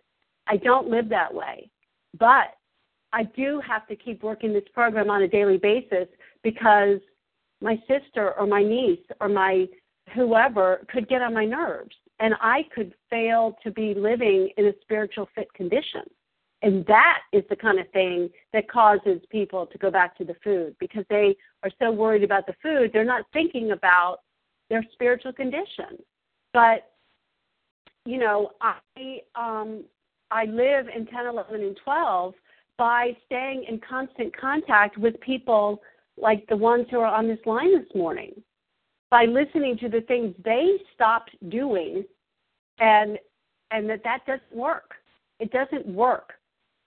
I 0.48 0.58
don't 0.58 0.90
live 0.90 1.10
that 1.10 1.34
way. 1.34 1.70
But 2.20 2.56
I 3.14 3.24
do 3.24 3.62
have 3.68 3.88
to 3.88 3.96
keep 3.96 4.22
working 4.22 4.54
this 4.54 4.64
program 4.74 5.10
on 5.10 5.24
a 5.24 5.28
daily 5.28 5.58
basis 5.58 6.08
because 6.44 7.00
my 7.62 7.82
sister 7.88 8.34
or 8.34 8.46
my 8.46 8.62
niece 8.62 9.00
or 9.20 9.30
my 9.30 9.68
whoever 10.14 10.86
could 10.92 11.08
get 11.08 11.22
on 11.22 11.34
my 11.34 11.46
nerves 11.46 11.96
and 12.20 12.34
I 12.40 12.62
could 12.74 12.94
fail 13.10 13.58
to 13.64 13.72
be 13.72 13.94
living 13.94 14.50
in 14.58 14.68
a 14.68 14.74
spiritual 14.82 15.28
fit 15.36 15.52
condition. 15.54 16.04
And 16.62 16.86
that 16.88 17.20
is 17.34 17.44
the 17.50 17.56
kind 17.56 17.80
of 17.80 17.90
thing 17.92 18.30
that 18.54 18.70
causes 18.70 19.22
people 19.30 19.66
to 19.68 19.78
go 19.78 19.92
back 19.92 20.18
to 20.18 20.24
the 20.24 20.36
food 20.44 20.76
because 20.80 21.04
they 21.10 21.36
are 21.64 21.70
so 21.80 21.92
worried 21.92 22.24
about 22.24 22.48
the 22.48 22.56
food, 22.64 22.92
they're 22.92 23.04
not 23.06 23.26
thinking 23.34 23.72
about 23.72 24.20
their 24.70 24.84
spiritual 24.94 25.34
condition. 25.34 26.00
But 26.54 26.92
you 28.06 28.20
know, 28.20 28.52
I 28.62 29.20
um 29.36 29.84
I 30.32 30.46
live 30.46 30.88
in 30.96 31.06
10, 31.06 31.28
11, 31.28 31.62
and 31.62 31.78
12 31.84 32.34
by 32.78 33.16
staying 33.26 33.66
in 33.70 33.80
constant 33.88 34.36
contact 34.36 34.98
with 34.98 35.20
people 35.22 35.82
like 36.18 36.46
the 36.48 36.58
ones 36.58 36.88
who 36.90 37.00
are 37.00 37.14
on 37.14 37.28
this 37.28 37.40
line 37.46 37.78
this 37.78 37.88
morning 37.94 38.42
by 39.12 39.26
listening 39.26 39.78
to 39.80 39.90
the 39.90 40.02
things 40.02 40.34
they 40.44 40.78
stopped 40.94 41.32
doing 41.50 42.04
and 42.80 43.18
and 43.72 43.90
that 43.90 44.04
that 44.04 44.26
doesn't 44.26 44.56
work. 44.56 44.94
It 45.40 45.52
doesn't 45.52 45.86
work 45.88 46.34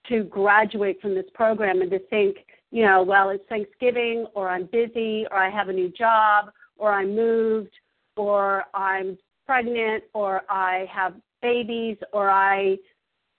to 0.07 0.23
graduate 0.23 1.01
from 1.01 1.15
this 1.15 1.25
program 1.33 1.81
and 1.81 1.91
to 1.91 1.99
think 2.09 2.37
you 2.71 2.83
know 2.83 3.01
well 3.01 3.29
it's 3.29 3.43
thanksgiving 3.49 4.25
or 4.33 4.49
i'm 4.49 4.65
busy 4.71 5.25
or 5.31 5.37
i 5.37 5.49
have 5.49 5.69
a 5.69 5.73
new 5.73 5.89
job 5.89 6.51
or 6.77 6.91
i 6.91 7.05
moved 7.05 7.71
or 8.15 8.63
i'm 8.73 9.17
pregnant 9.45 10.03
or 10.13 10.41
i 10.49 10.85
have 10.91 11.13
babies 11.41 11.97
or 12.13 12.29
i 12.29 12.77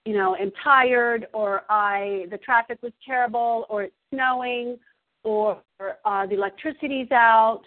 you 0.04 0.14
know 0.14 0.36
am 0.36 0.50
tired 0.62 1.26
or 1.32 1.62
i 1.70 2.26
the 2.30 2.38
traffic 2.38 2.78
was 2.82 2.92
terrible 3.04 3.66
or 3.68 3.84
it's 3.84 3.94
snowing 4.12 4.78
or 5.22 5.60
uh, 6.04 6.26
the 6.26 6.34
electricity's 6.34 7.10
out 7.10 7.62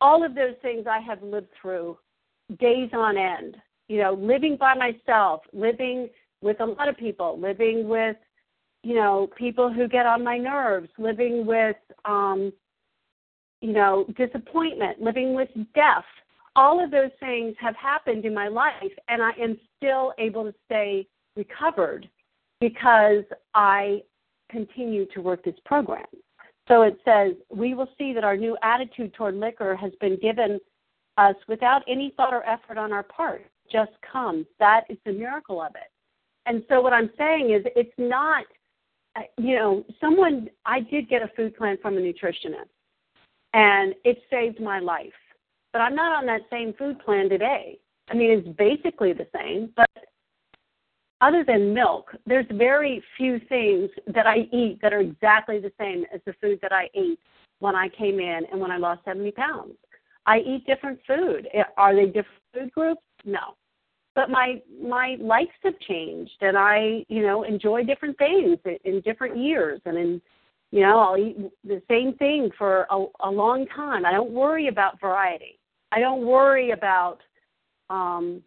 all 0.00 0.24
of 0.24 0.34
those 0.34 0.54
things 0.62 0.86
I 0.86 1.00
have 1.00 1.22
lived 1.22 1.48
through 1.60 1.98
days 2.58 2.90
on 2.92 3.16
end. 3.16 3.56
You 3.88 3.98
know, 3.98 4.12
living 4.14 4.56
by 4.56 4.74
myself, 4.74 5.42
living 5.52 6.08
with 6.42 6.60
a 6.60 6.64
lot 6.64 6.88
of 6.88 6.96
people, 6.96 7.38
living 7.38 7.88
with, 7.88 8.16
you 8.82 8.94
know, 8.94 9.28
people 9.36 9.72
who 9.72 9.88
get 9.88 10.06
on 10.06 10.22
my 10.22 10.38
nerves, 10.38 10.88
living 10.98 11.44
with, 11.44 11.76
um, 12.04 12.52
you 13.60 13.72
know, 13.72 14.06
disappointment, 14.16 15.02
living 15.02 15.34
with 15.34 15.48
death. 15.74 16.04
All 16.56 16.82
of 16.82 16.90
those 16.90 17.10
things 17.20 17.54
have 17.60 17.76
happened 17.76 18.24
in 18.24 18.32
my 18.32 18.48
life, 18.48 18.92
and 19.08 19.22
I 19.22 19.32
am 19.40 19.58
still 19.76 20.12
able 20.18 20.44
to 20.44 20.54
stay 20.66 21.06
recovered 21.36 22.08
because 22.60 23.24
I 23.54 24.02
continue 24.50 25.06
to 25.14 25.20
work 25.20 25.44
this 25.44 25.54
program. 25.64 26.06
So 26.70 26.82
it 26.82 27.00
says, 27.04 27.32
We 27.50 27.74
will 27.74 27.88
see 27.98 28.12
that 28.12 28.22
our 28.22 28.36
new 28.36 28.56
attitude 28.62 29.12
toward 29.14 29.34
liquor 29.34 29.74
has 29.74 29.92
been 30.00 30.16
given 30.20 30.60
us 31.18 31.34
without 31.48 31.82
any 31.88 32.14
thought 32.16 32.32
or 32.32 32.46
effort 32.48 32.78
on 32.78 32.92
our 32.92 33.02
part. 33.02 33.44
Just 33.70 33.90
comes. 34.10 34.46
That 34.60 34.84
is 34.88 34.96
the 35.04 35.12
miracle 35.12 35.60
of 35.60 35.74
it. 35.74 35.90
And 36.46 36.62
so 36.68 36.80
what 36.80 36.92
I'm 36.92 37.10
saying 37.18 37.50
is, 37.50 37.64
it's 37.74 37.92
not, 37.98 38.44
uh, 39.16 39.22
you 39.36 39.56
know, 39.56 39.84
someone, 40.00 40.48
I 40.64 40.80
did 40.80 41.08
get 41.08 41.22
a 41.22 41.30
food 41.36 41.56
plan 41.56 41.76
from 41.82 41.98
a 41.98 42.00
nutritionist, 42.00 42.70
and 43.52 43.94
it 44.04 44.22
saved 44.30 44.60
my 44.60 44.78
life. 44.78 45.12
But 45.72 45.80
I'm 45.80 45.94
not 45.94 46.16
on 46.16 46.26
that 46.26 46.42
same 46.50 46.72
food 46.74 47.00
plan 47.00 47.28
today. 47.28 47.78
I 48.08 48.14
mean, 48.14 48.30
it's 48.30 48.56
basically 48.56 49.12
the 49.12 49.26
same, 49.36 49.70
but 49.76 49.89
other 51.20 51.44
than 51.44 51.74
milk, 51.74 52.10
there's 52.26 52.46
very 52.52 53.02
few 53.16 53.38
things 53.48 53.90
that 54.14 54.26
I 54.26 54.48
eat 54.52 54.78
that 54.82 54.92
are 54.92 55.00
exactly 55.00 55.58
the 55.58 55.72
same 55.78 56.04
as 56.14 56.20
the 56.24 56.34
food 56.40 56.58
that 56.62 56.72
I 56.72 56.88
ate 56.94 57.18
when 57.58 57.74
I 57.74 57.88
came 57.88 58.20
in 58.20 58.42
and 58.50 58.60
when 58.60 58.70
I 58.70 58.78
lost 58.78 59.04
70 59.04 59.32
pounds. 59.32 59.74
I 60.26 60.38
eat 60.38 60.66
different 60.66 60.98
food. 61.06 61.48
Are 61.76 61.94
they 61.94 62.06
different 62.06 62.42
food 62.54 62.72
groups? 62.72 63.02
No. 63.24 63.56
But 64.14 64.28
my 64.28 64.60
my 64.82 65.16
likes 65.20 65.54
have 65.62 65.78
changed, 65.80 66.36
and 66.40 66.58
I 66.58 67.04
you 67.08 67.22
know 67.22 67.44
enjoy 67.44 67.84
different 67.84 68.18
things 68.18 68.58
in 68.84 69.00
different 69.02 69.36
years, 69.36 69.80
and 69.84 69.96
in 69.96 70.22
you 70.72 70.80
know 70.80 70.98
I'll 70.98 71.16
eat 71.16 71.36
the 71.62 71.80
same 71.88 72.14
thing 72.14 72.50
for 72.58 72.86
a, 72.90 73.06
a 73.20 73.30
long 73.30 73.66
time. 73.66 74.04
I 74.04 74.10
don't 74.10 74.32
worry 74.32 74.66
about 74.66 75.00
variety. 75.00 75.60
I 75.92 76.00
don't 76.00 76.26
worry 76.26 76.72
about 76.72 77.18
um, 77.88 78.42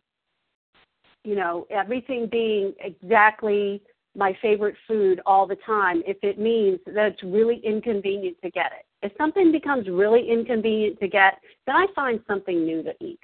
you 1.24 1.36
know, 1.36 1.66
everything 1.70 2.28
being 2.28 2.74
exactly 2.80 3.82
my 4.16 4.38
favorite 4.42 4.76
food 4.88 5.22
all 5.26 5.48
the 5.48 5.58
time 5.66 6.04
if 6.06 6.18
it 6.22 6.38
means 6.38 6.80
that 6.86 7.14
it's 7.14 7.24
really 7.24 7.62
inconvenient 7.64 8.38
to 8.44 8.52
get 8.52 8.72
it. 8.78 8.86
If 9.02 9.12
something 9.18 9.52
becomes 9.52 9.88
really 9.90 10.30
inconvenient 10.30 11.00
to 11.00 11.08
get, 11.08 11.40
then 11.66 11.76
I 11.76 11.88
find 11.96 12.20
something 12.28 12.64
new 12.64 12.84
to 12.84 12.94
eat. 13.02 13.20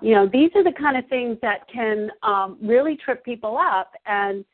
You 0.00 0.14
know, 0.14 0.28
these 0.32 0.50
are 0.54 0.64
the 0.64 0.72
kind 0.72 0.96
of 0.96 1.06
things 1.08 1.38
that 1.42 1.68
can 1.72 2.10
um, 2.22 2.56
really 2.62 2.96
trip 2.96 3.24
people 3.24 3.58
up. 3.58 3.92
And, 4.06 4.44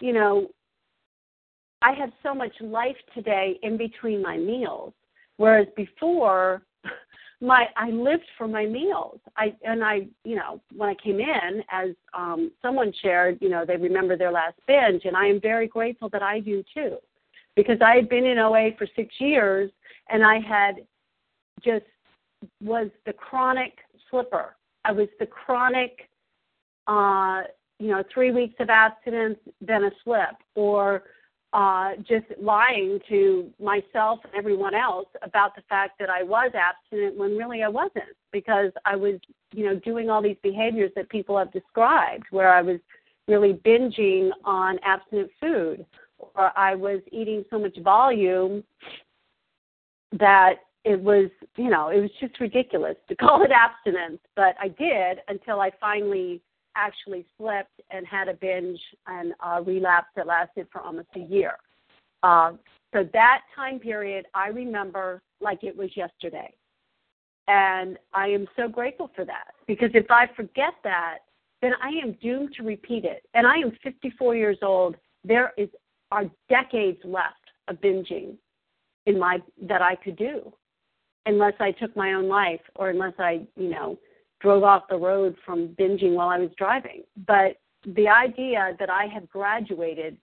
you 0.00 0.12
know, 0.12 0.48
I 1.82 1.92
have 1.92 2.10
so 2.22 2.34
much 2.34 2.52
life 2.60 2.96
today 3.14 3.58
in 3.62 3.76
between 3.76 4.22
my 4.22 4.38
meals, 4.38 4.94
whereas 5.36 5.66
before 5.76 6.62
my 7.40 7.66
I 7.76 7.90
lived 7.90 8.24
for 8.38 8.48
my 8.48 8.66
meals. 8.66 9.18
I 9.36 9.54
and 9.64 9.84
I, 9.84 10.06
you 10.24 10.36
know, 10.36 10.60
when 10.74 10.88
I 10.88 10.94
came 10.94 11.20
in, 11.20 11.62
as 11.70 11.90
um, 12.14 12.50
someone 12.62 12.92
shared, 13.02 13.38
you 13.40 13.48
know, 13.48 13.64
they 13.66 13.76
remember 13.76 14.16
their 14.16 14.32
last 14.32 14.56
binge, 14.66 15.02
and 15.04 15.16
I 15.16 15.26
am 15.26 15.40
very 15.40 15.66
grateful 15.66 16.08
that 16.10 16.22
I 16.22 16.40
do 16.40 16.62
too, 16.72 16.96
because 17.56 17.78
I 17.84 17.96
had 17.96 18.08
been 18.08 18.24
in 18.24 18.38
OA 18.38 18.70
for 18.78 18.86
six 18.96 19.14
years, 19.18 19.70
and 20.08 20.24
I 20.24 20.38
had 20.40 20.76
just 21.62 21.84
was 22.62 22.88
the 23.06 23.12
chronic 23.12 23.78
slipper. 24.10 24.56
I 24.84 24.92
was 24.92 25.08
the 25.18 25.26
chronic, 25.26 26.08
uh, 26.86 27.42
you 27.78 27.88
know, 27.88 28.02
three 28.12 28.30
weeks 28.30 28.54
of 28.60 28.68
abstinence, 28.68 29.38
then 29.60 29.84
a 29.84 29.90
slip, 30.04 30.36
or 30.54 31.04
uh, 31.54 31.92
just 31.98 32.26
lying 32.42 32.98
to 33.08 33.48
myself 33.62 34.18
and 34.24 34.32
everyone 34.36 34.74
else 34.74 35.06
about 35.22 35.54
the 35.54 35.62
fact 35.68 36.00
that 36.00 36.10
I 36.10 36.24
was 36.24 36.50
abstinent 36.52 37.16
when 37.16 37.36
really 37.36 37.62
I 37.62 37.68
wasn't 37.68 38.16
because 38.32 38.72
I 38.84 38.96
was, 38.96 39.20
you 39.52 39.64
know, 39.64 39.76
doing 39.76 40.10
all 40.10 40.20
these 40.20 40.36
behaviors 40.42 40.90
that 40.96 41.08
people 41.08 41.38
have 41.38 41.52
described 41.52 42.24
where 42.32 42.52
I 42.52 42.60
was 42.60 42.80
really 43.28 43.52
binging 43.52 44.30
on 44.44 44.80
abstinent 44.84 45.30
food 45.40 45.86
or 46.18 46.50
I 46.58 46.74
was 46.74 47.00
eating 47.12 47.44
so 47.50 47.60
much 47.60 47.78
volume 47.84 48.64
that 50.18 50.54
it 50.84 51.00
was, 51.00 51.30
you 51.56 51.70
know, 51.70 51.88
it 51.88 52.00
was 52.00 52.10
just 52.20 52.40
ridiculous 52.40 52.96
to 53.08 53.14
call 53.14 53.44
it 53.44 53.52
abstinence, 53.52 54.18
but 54.34 54.56
I 54.60 54.68
did 54.68 55.20
until 55.28 55.60
I 55.60 55.70
finally 55.80 56.42
actually 56.76 57.26
slipped 57.36 57.80
and 57.90 58.06
had 58.06 58.28
a 58.28 58.34
binge 58.34 58.80
and 59.06 59.34
a 59.44 59.62
relapse 59.62 60.08
that 60.16 60.26
lasted 60.26 60.66
for 60.72 60.80
almost 60.80 61.08
a 61.16 61.20
year. 61.20 61.52
Uh, 62.22 62.52
so 62.92 63.08
that 63.12 63.42
time 63.54 63.78
period, 63.78 64.26
I 64.34 64.48
remember 64.48 65.22
like 65.40 65.64
it 65.64 65.76
was 65.76 65.90
yesterday. 65.96 66.52
And 67.46 67.98
I 68.14 68.28
am 68.28 68.46
so 68.56 68.68
grateful 68.68 69.10
for 69.14 69.24
that 69.26 69.52
because 69.66 69.90
if 69.92 70.10
I 70.10 70.26
forget 70.34 70.74
that, 70.82 71.18
then 71.60 71.72
I 71.82 71.90
am 72.02 72.12
doomed 72.22 72.54
to 72.56 72.62
repeat 72.62 73.04
it. 73.04 73.24
And 73.34 73.46
I 73.46 73.56
am 73.56 73.72
54 73.82 74.36
years 74.36 74.58
old. 74.62 74.96
There 75.24 75.52
is 75.58 75.68
are 76.10 76.24
decades 76.48 76.98
left 77.04 77.50
of 77.68 77.76
binging 77.80 78.36
in 79.06 79.18
my 79.18 79.40
that 79.62 79.82
I 79.82 79.96
could 79.96 80.16
do, 80.16 80.52
unless 81.26 81.54
I 81.60 81.72
took 81.72 81.94
my 81.96 82.12
own 82.12 82.28
life 82.28 82.60
or 82.76 82.90
unless 82.90 83.14
I, 83.18 83.46
you 83.56 83.70
know, 83.70 83.98
drove 84.44 84.62
off 84.62 84.82
the 84.90 84.96
road 84.96 85.34
from 85.44 85.68
binging 85.80 86.12
while 86.12 86.28
I 86.28 86.38
was 86.38 86.50
driving. 86.56 87.02
But 87.26 87.56
the 87.96 88.08
idea 88.08 88.76
that 88.78 88.90
I 88.90 89.06
have 89.06 89.28
graduated 89.28 90.18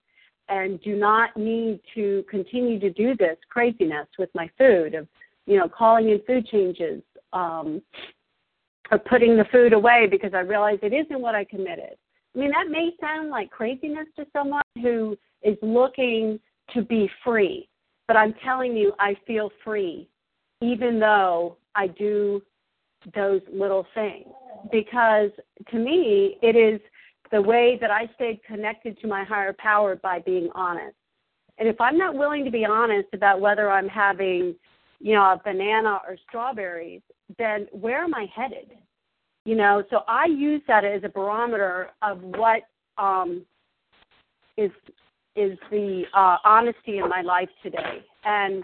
and 0.48 0.80
do 0.82 0.96
not 0.96 1.36
need 1.36 1.80
to 1.94 2.24
continue 2.30 2.78
to 2.78 2.90
do 2.90 3.16
this 3.16 3.36
craziness 3.50 4.06
with 4.18 4.30
my 4.34 4.48
food 4.56 4.94
of, 4.94 5.08
you 5.46 5.58
know, 5.58 5.68
calling 5.68 6.08
in 6.08 6.20
food 6.26 6.46
changes, 6.46 7.02
um, 7.32 7.82
or 8.92 8.98
putting 8.98 9.36
the 9.36 9.44
food 9.50 9.72
away 9.72 10.06
because 10.08 10.34
I 10.34 10.40
realize 10.40 10.78
it 10.82 10.92
isn't 10.92 11.20
what 11.20 11.34
I 11.34 11.44
committed. 11.44 11.96
I 12.34 12.38
mean, 12.38 12.50
that 12.50 12.70
may 12.70 12.90
sound 13.00 13.30
like 13.30 13.50
craziness 13.50 14.06
to 14.16 14.26
someone 14.32 14.62
who 14.80 15.16
is 15.42 15.56
looking 15.62 16.38
to 16.74 16.82
be 16.82 17.10
free, 17.24 17.68
but 18.06 18.16
I'm 18.16 18.34
telling 18.44 18.76
you, 18.76 18.92
I 18.98 19.16
feel 19.26 19.50
free, 19.64 20.08
even 20.60 21.00
though 21.00 21.56
I 21.74 21.88
do 21.88 22.42
those 23.14 23.40
little 23.52 23.86
things 23.94 24.28
because 24.70 25.30
to 25.70 25.78
me 25.78 26.38
it 26.42 26.56
is 26.56 26.80
the 27.32 27.40
way 27.40 27.78
that 27.80 27.90
I 27.90 28.08
stayed 28.14 28.40
connected 28.44 29.00
to 29.00 29.06
my 29.06 29.24
higher 29.24 29.54
power 29.58 29.96
by 29.96 30.20
being 30.20 30.50
honest. 30.54 30.94
And 31.58 31.68
if 31.68 31.80
I'm 31.80 31.96
not 31.96 32.14
willing 32.14 32.44
to 32.44 32.50
be 32.50 32.64
honest 32.64 33.08
about 33.12 33.40
whether 33.40 33.70
I'm 33.70 33.88
having, 33.88 34.54
you 35.00 35.14
know, 35.14 35.22
a 35.22 35.40
banana 35.42 36.00
or 36.06 36.16
strawberries, 36.28 37.00
then 37.38 37.66
where 37.72 38.04
am 38.04 38.14
I 38.14 38.26
headed? 38.34 38.72
You 39.44 39.56
know, 39.56 39.82
so 39.90 40.00
I 40.06 40.26
use 40.26 40.62
that 40.68 40.84
as 40.84 41.02
a 41.04 41.08
barometer 41.08 41.90
of 42.02 42.20
what 42.22 42.62
um, 42.98 43.44
is 44.56 44.70
is 45.34 45.58
the 45.70 46.02
uh, 46.12 46.36
honesty 46.44 46.98
in 46.98 47.08
my 47.08 47.22
life 47.22 47.48
today. 47.62 48.04
And 48.24 48.62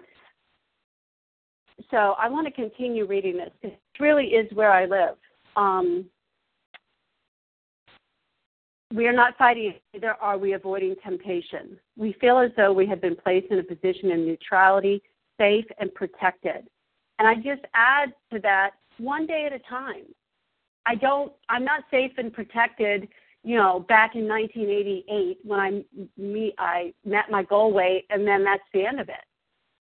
so 1.90 2.14
I 2.18 2.28
want 2.28 2.46
to 2.46 2.52
continue 2.52 3.06
reading 3.06 3.38
this 3.38 3.50
because 3.62 3.78
really 4.00 4.26
is 4.26 4.50
where 4.54 4.70
I 4.70 4.86
live. 4.86 5.16
Um, 5.56 6.06
we 8.94 9.06
are 9.06 9.12
not 9.12 9.36
fighting, 9.36 9.74
neither 9.92 10.14
are 10.14 10.38
we 10.38 10.54
avoiding 10.54 10.96
temptation. 11.04 11.78
We 11.96 12.14
feel 12.20 12.38
as 12.38 12.50
though 12.56 12.72
we 12.72 12.86
have 12.86 13.02
been 13.02 13.16
placed 13.16 13.48
in 13.50 13.58
a 13.58 13.62
position 13.62 14.10
of 14.12 14.18
neutrality, 14.18 15.02
safe 15.38 15.66
and 15.78 15.94
protected. 15.94 16.68
And 17.18 17.28
I 17.28 17.34
just 17.34 17.62
add 17.74 18.12
to 18.32 18.38
that 18.40 18.70
one 18.98 19.26
day 19.26 19.44
at 19.46 19.52
a 19.52 19.58
time. 19.58 20.04
I 20.86 20.94
don't, 20.94 21.32
I'm 21.50 21.64
not 21.64 21.84
safe 21.90 22.12
and 22.16 22.32
protected, 22.32 23.08
you 23.44 23.56
know, 23.56 23.80
back 23.88 24.14
in 24.14 24.26
1988 24.26 25.38
when 25.44 25.60
I, 25.60 25.84
me, 26.16 26.54
I 26.58 26.94
met 27.04 27.30
my 27.30 27.42
goal 27.42 27.72
weight 27.72 28.06
and 28.08 28.26
then 28.26 28.42
that's 28.42 28.62
the 28.72 28.86
end 28.86 29.00
of 29.00 29.10
it. 29.10 29.16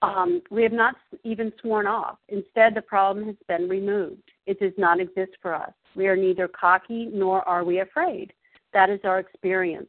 Um, 0.03 0.41
we 0.51 0.63
have 0.63 0.73
not 0.73 0.97
even 1.25 1.53
sworn 1.61 1.87
off. 1.87 2.17
Instead, 2.29 2.75
the 2.75 2.83
problem 2.83 3.27
has 3.27 3.37
been 3.49 3.69
removed. 3.69 4.23
It 4.47 4.59
does 4.59 4.73
not 4.79 4.99
exist 4.99 5.33
for 5.43 5.55
us. 5.55 5.73
We 5.95 6.07
are 6.07 6.17
neither 6.17 6.49
cocky 6.49 7.09
nor 7.13 7.47
are 7.47 7.65
we 7.65 7.81
afraid. 7.81 8.33
That 8.73 8.89
is 8.89 9.01
our 9.05 9.19
experience. 9.19 9.89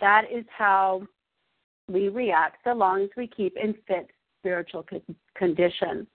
That 0.00 0.24
is 0.30 0.44
how 0.56 1.02
we 1.88 2.08
react 2.08 2.58
so 2.64 2.72
long 2.72 3.02
as 3.02 3.10
we 3.16 3.26
keep 3.26 3.56
in 3.56 3.74
fit 3.86 4.10
spiritual 4.40 4.86
condition. 5.36 6.06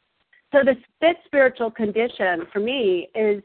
So, 0.54 0.60
the 0.64 0.76
fit 1.02 1.18
spiritual 1.26 1.72
condition 1.72 2.48
for 2.54 2.60
me 2.60 3.10
is 3.14 3.44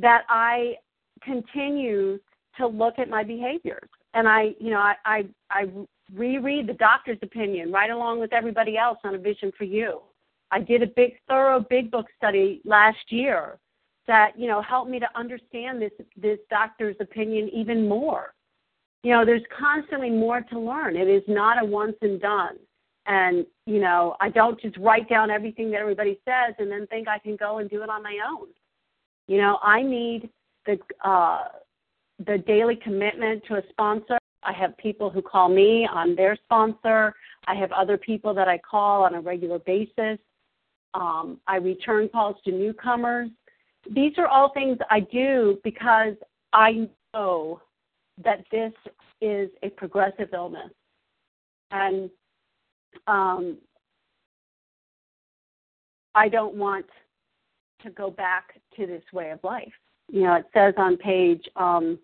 that 0.00 0.22
I 0.28 0.74
continue 1.22 2.18
to 2.56 2.66
look 2.66 2.98
at 2.98 3.08
my 3.08 3.22
behaviors. 3.22 3.88
And 4.14 4.28
I, 4.28 4.54
you 4.58 4.70
know, 4.70 4.78
I, 4.78 4.94
I, 5.04 5.24
I 5.50 5.64
reread 6.14 6.66
the 6.66 6.74
doctor's 6.74 7.18
opinion 7.22 7.72
right 7.72 7.90
along 7.90 8.20
with 8.20 8.32
everybody 8.32 8.76
else 8.76 8.98
on 9.04 9.14
a 9.14 9.18
vision 9.18 9.52
for 9.56 9.64
you. 9.64 10.00
I 10.50 10.60
did 10.60 10.82
a 10.82 10.86
big, 10.86 11.14
thorough 11.28 11.64
big 11.68 11.90
book 11.90 12.06
study 12.16 12.60
last 12.64 13.10
year 13.10 13.58
that 14.06 14.32
you 14.36 14.48
know 14.48 14.60
helped 14.60 14.90
me 14.90 14.98
to 14.98 15.08
understand 15.14 15.80
this 15.80 15.92
this 16.16 16.38
doctor's 16.50 16.96
opinion 17.00 17.48
even 17.52 17.88
more. 17.88 18.34
You 19.02 19.12
know, 19.12 19.24
there's 19.24 19.42
constantly 19.58 20.10
more 20.10 20.42
to 20.42 20.58
learn. 20.58 20.96
It 20.96 21.08
is 21.08 21.22
not 21.26 21.60
a 21.60 21.64
once 21.64 21.96
and 22.02 22.20
done. 22.20 22.58
And 23.06 23.46
you 23.66 23.80
know, 23.80 24.16
I 24.20 24.28
don't 24.28 24.60
just 24.60 24.76
write 24.76 25.08
down 25.08 25.30
everything 25.30 25.70
that 25.70 25.80
everybody 25.80 26.20
says 26.24 26.54
and 26.58 26.70
then 26.70 26.86
think 26.88 27.08
I 27.08 27.18
can 27.18 27.36
go 27.36 27.58
and 27.58 27.70
do 27.70 27.82
it 27.82 27.88
on 27.88 28.02
my 28.02 28.18
own. 28.28 28.48
You 29.26 29.38
know, 29.38 29.58
I 29.62 29.82
need 29.82 30.28
the 30.66 30.78
uh, 31.04 31.44
the 32.26 32.38
daily 32.38 32.76
commitment 32.76 33.42
to 33.48 33.54
a 33.54 33.62
sponsor 33.70 34.18
I 34.42 34.52
have 34.52 34.76
people 34.76 35.10
who 35.10 35.22
call 35.22 35.48
me 35.48 35.86
on 35.86 36.14
their 36.14 36.36
sponsor. 36.44 37.14
I 37.46 37.54
have 37.54 37.72
other 37.72 37.96
people 37.96 38.34
that 38.34 38.48
I 38.48 38.58
call 38.58 39.04
on 39.04 39.14
a 39.14 39.20
regular 39.20 39.58
basis. 39.60 40.18
Um, 40.94 41.38
I 41.46 41.56
return 41.56 42.08
calls 42.08 42.36
to 42.44 42.52
newcomers. 42.52 43.30
These 43.90 44.12
are 44.18 44.26
all 44.26 44.50
things 44.52 44.78
I 44.90 45.00
do 45.00 45.58
because 45.64 46.14
I 46.52 46.88
know 47.14 47.60
that 48.22 48.44
this 48.50 48.72
is 49.20 49.50
a 49.62 49.70
progressive 49.70 50.28
illness. 50.32 50.70
And 51.70 52.10
um, 53.06 53.58
I 56.14 56.28
don't 56.28 56.54
want 56.54 56.86
to 57.82 57.90
go 57.90 58.10
back 58.10 58.60
to 58.76 58.86
this 58.86 59.02
way 59.12 59.30
of 59.30 59.42
life. 59.42 59.72
You 60.10 60.24
know, 60.24 60.34
it 60.34 60.46
says 60.52 60.74
on 60.76 60.96
page 60.96 61.48
um, 61.56 61.98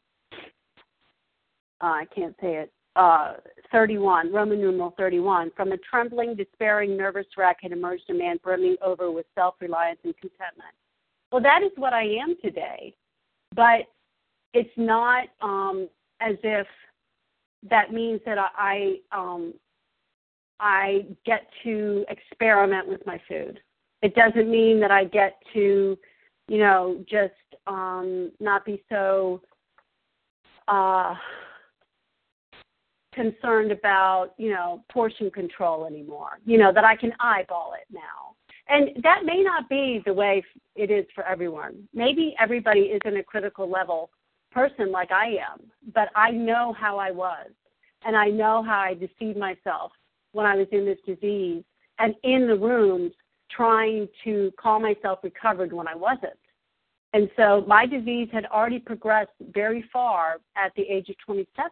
uh, 1.81 1.87
I 1.87 2.05
can't 2.15 2.35
say 2.41 2.57
it, 2.57 2.73
uh, 2.97 3.35
31, 3.71 4.33
Roman 4.33 4.61
numeral 4.61 4.95
31. 4.97 5.53
From 5.57 5.73
a 5.73 5.77
trembling, 5.79 6.35
despairing, 6.35 6.97
nervous 6.97 7.27
wreck 7.37 7.59
had 7.63 7.73
emerged 7.73 8.11
a 8.11 8.15
man 8.15 8.39
brimming 8.43 8.77
over 8.83 9.11
with 9.11 9.27
self 9.35 9.55
reliance 9.61 10.01
and 10.05 10.17
contentment. 10.19 10.75
Well, 11.31 11.43
that 11.43 11.63
is 11.63 11.71
what 11.77 11.93
I 11.93 12.05
am 12.05 12.37
today, 12.43 12.95
but 13.55 13.81
it's 14.55 14.71
not 14.77 15.29
um, 15.43 15.89
as 16.21 16.37
if 16.43 16.67
that 17.69 17.93
means 17.93 18.21
that 18.25 18.39
I 18.39 18.97
um, 19.13 19.55
I 20.61 21.07
get 21.25 21.47
to 21.65 22.05
experiment 22.09 22.89
with 22.89 23.05
my 23.07 23.21
food. 23.29 23.61
It 24.03 24.15
doesn't 24.15 24.51
mean 24.51 24.81
that 24.81 24.91
I 24.91 25.05
get 25.05 25.37
to, 25.55 25.97
you 26.49 26.59
know, 26.59 27.05
just 27.09 27.33
um, 27.67 28.33
not 28.41 28.65
be 28.65 28.83
so 28.89 29.41
uh, 30.69 31.15
concerned 33.15 33.73
about, 33.73 34.31
you 34.37 34.51
know, 34.51 34.85
portion 34.91 35.31
control 35.31 35.87
anymore. 35.87 36.39
You 36.45 36.59
know, 36.59 36.73
that 36.73 36.85
I 36.85 36.97
can 36.97 37.13
eyeball 37.21 37.75
it 37.81 37.87
now. 37.93 38.35
And 38.69 39.03
that 39.03 39.25
may 39.25 39.43
not 39.43 39.69
be 39.69 40.03
the 40.05 40.13
way 40.13 40.43
it 40.77 40.91
is 40.91 41.07
for 41.15 41.25
everyone. 41.25 41.89
Maybe 41.95 42.35
everybody 42.39 42.93
isn't 43.03 43.17
a 43.17 43.23
critical 43.23 43.69
level 43.69 44.11
person 44.53 44.91
like 44.93 45.11
I 45.11 45.29
am, 45.29 45.71
but 45.95 46.09
I 46.15 46.31
know 46.31 46.75
how 46.79 46.99
I 46.99 47.11
was. 47.11 47.49
And 48.05 48.17
I 48.17 48.27
know 48.27 48.63
how 48.63 48.79
I 48.79 48.95
deceived 48.95 49.39
myself 49.39 49.93
when 50.33 50.47
I 50.47 50.55
was 50.55 50.69
in 50.71 50.85
this 50.85 50.99
disease 51.07 51.65
and 51.99 52.15
in 52.23 52.47
the 52.47 52.57
rooms 52.57 53.13
trying 53.51 54.09
to 54.25 54.53
call 54.61 54.79
myself 54.79 55.21
recovered 55.23 55.73
when 55.73 55.89
I 55.89 55.95
wasn't. 55.95 56.39
And 57.15 57.31
so 57.37 57.65
my 57.67 57.87
disease 57.87 58.29
had 58.33 58.45
already 58.47 58.79
progressed 58.79 59.33
very 59.53 59.85
far 59.93 60.37
at 60.57 60.73
the 60.77 60.83
age 60.83 61.09
of 61.09 61.17
27. 61.25 61.71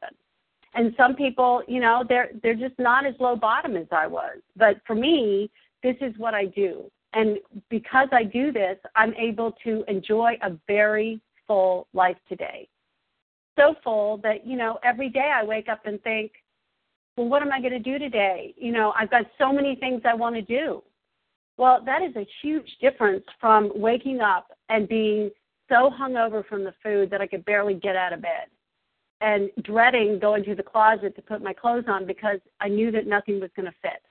And 0.76 0.92
some 0.96 1.16
people, 1.16 1.62
you 1.66 1.80
know, 1.80 2.04
they're 2.06 2.30
they're 2.42 2.54
just 2.54 2.78
not 2.78 3.06
as 3.06 3.14
low 3.18 3.34
bottom 3.34 3.76
as 3.76 3.86
I 3.90 4.06
was. 4.06 4.38
But 4.56 4.76
for 4.86 4.94
me, 4.94 5.50
this 5.82 5.96
is 6.02 6.12
what 6.18 6.34
I 6.34 6.44
do. 6.44 6.90
And 7.14 7.38
because 7.70 8.08
I 8.12 8.24
do 8.24 8.52
this, 8.52 8.76
I'm 8.94 9.14
able 9.14 9.52
to 9.64 9.84
enjoy 9.88 10.34
a 10.42 10.52
very 10.66 11.20
full 11.46 11.88
life 11.94 12.18
today. 12.28 12.68
So 13.58 13.74
full 13.82 14.18
that, 14.18 14.46
you 14.46 14.56
know, 14.56 14.78
every 14.84 15.08
day 15.08 15.32
I 15.34 15.42
wake 15.42 15.68
up 15.70 15.86
and 15.86 16.02
think, 16.02 16.32
well, 17.16 17.26
what 17.26 17.40
am 17.40 17.52
I 17.52 17.60
going 17.60 17.72
to 17.72 17.78
do 17.78 17.98
today? 17.98 18.54
You 18.58 18.72
know, 18.72 18.92
I've 18.98 19.10
got 19.10 19.24
so 19.38 19.50
many 19.50 19.76
things 19.76 20.02
I 20.04 20.12
want 20.12 20.34
to 20.36 20.42
do. 20.42 20.82
Well, 21.56 21.82
that 21.86 22.02
is 22.02 22.14
a 22.16 22.26
huge 22.42 22.68
difference 22.82 23.24
from 23.40 23.72
waking 23.74 24.20
up 24.20 24.48
and 24.68 24.86
being 24.86 25.30
so 25.70 25.90
hungover 25.98 26.44
from 26.46 26.64
the 26.64 26.74
food 26.82 27.10
that 27.10 27.22
I 27.22 27.26
could 27.26 27.46
barely 27.46 27.74
get 27.74 27.96
out 27.96 28.12
of 28.12 28.20
bed 28.20 28.48
and 29.20 29.50
dreading 29.62 30.18
going 30.18 30.44
to 30.44 30.54
the 30.54 30.62
closet 30.62 31.16
to 31.16 31.22
put 31.22 31.42
my 31.42 31.52
clothes 31.52 31.84
on 31.88 32.06
because 32.06 32.38
I 32.60 32.68
knew 32.68 32.90
that 32.92 33.06
nothing 33.06 33.40
was 33.40 33.50
going 33.56 33.66
to 33.66 33.74
fit 33.82 34.02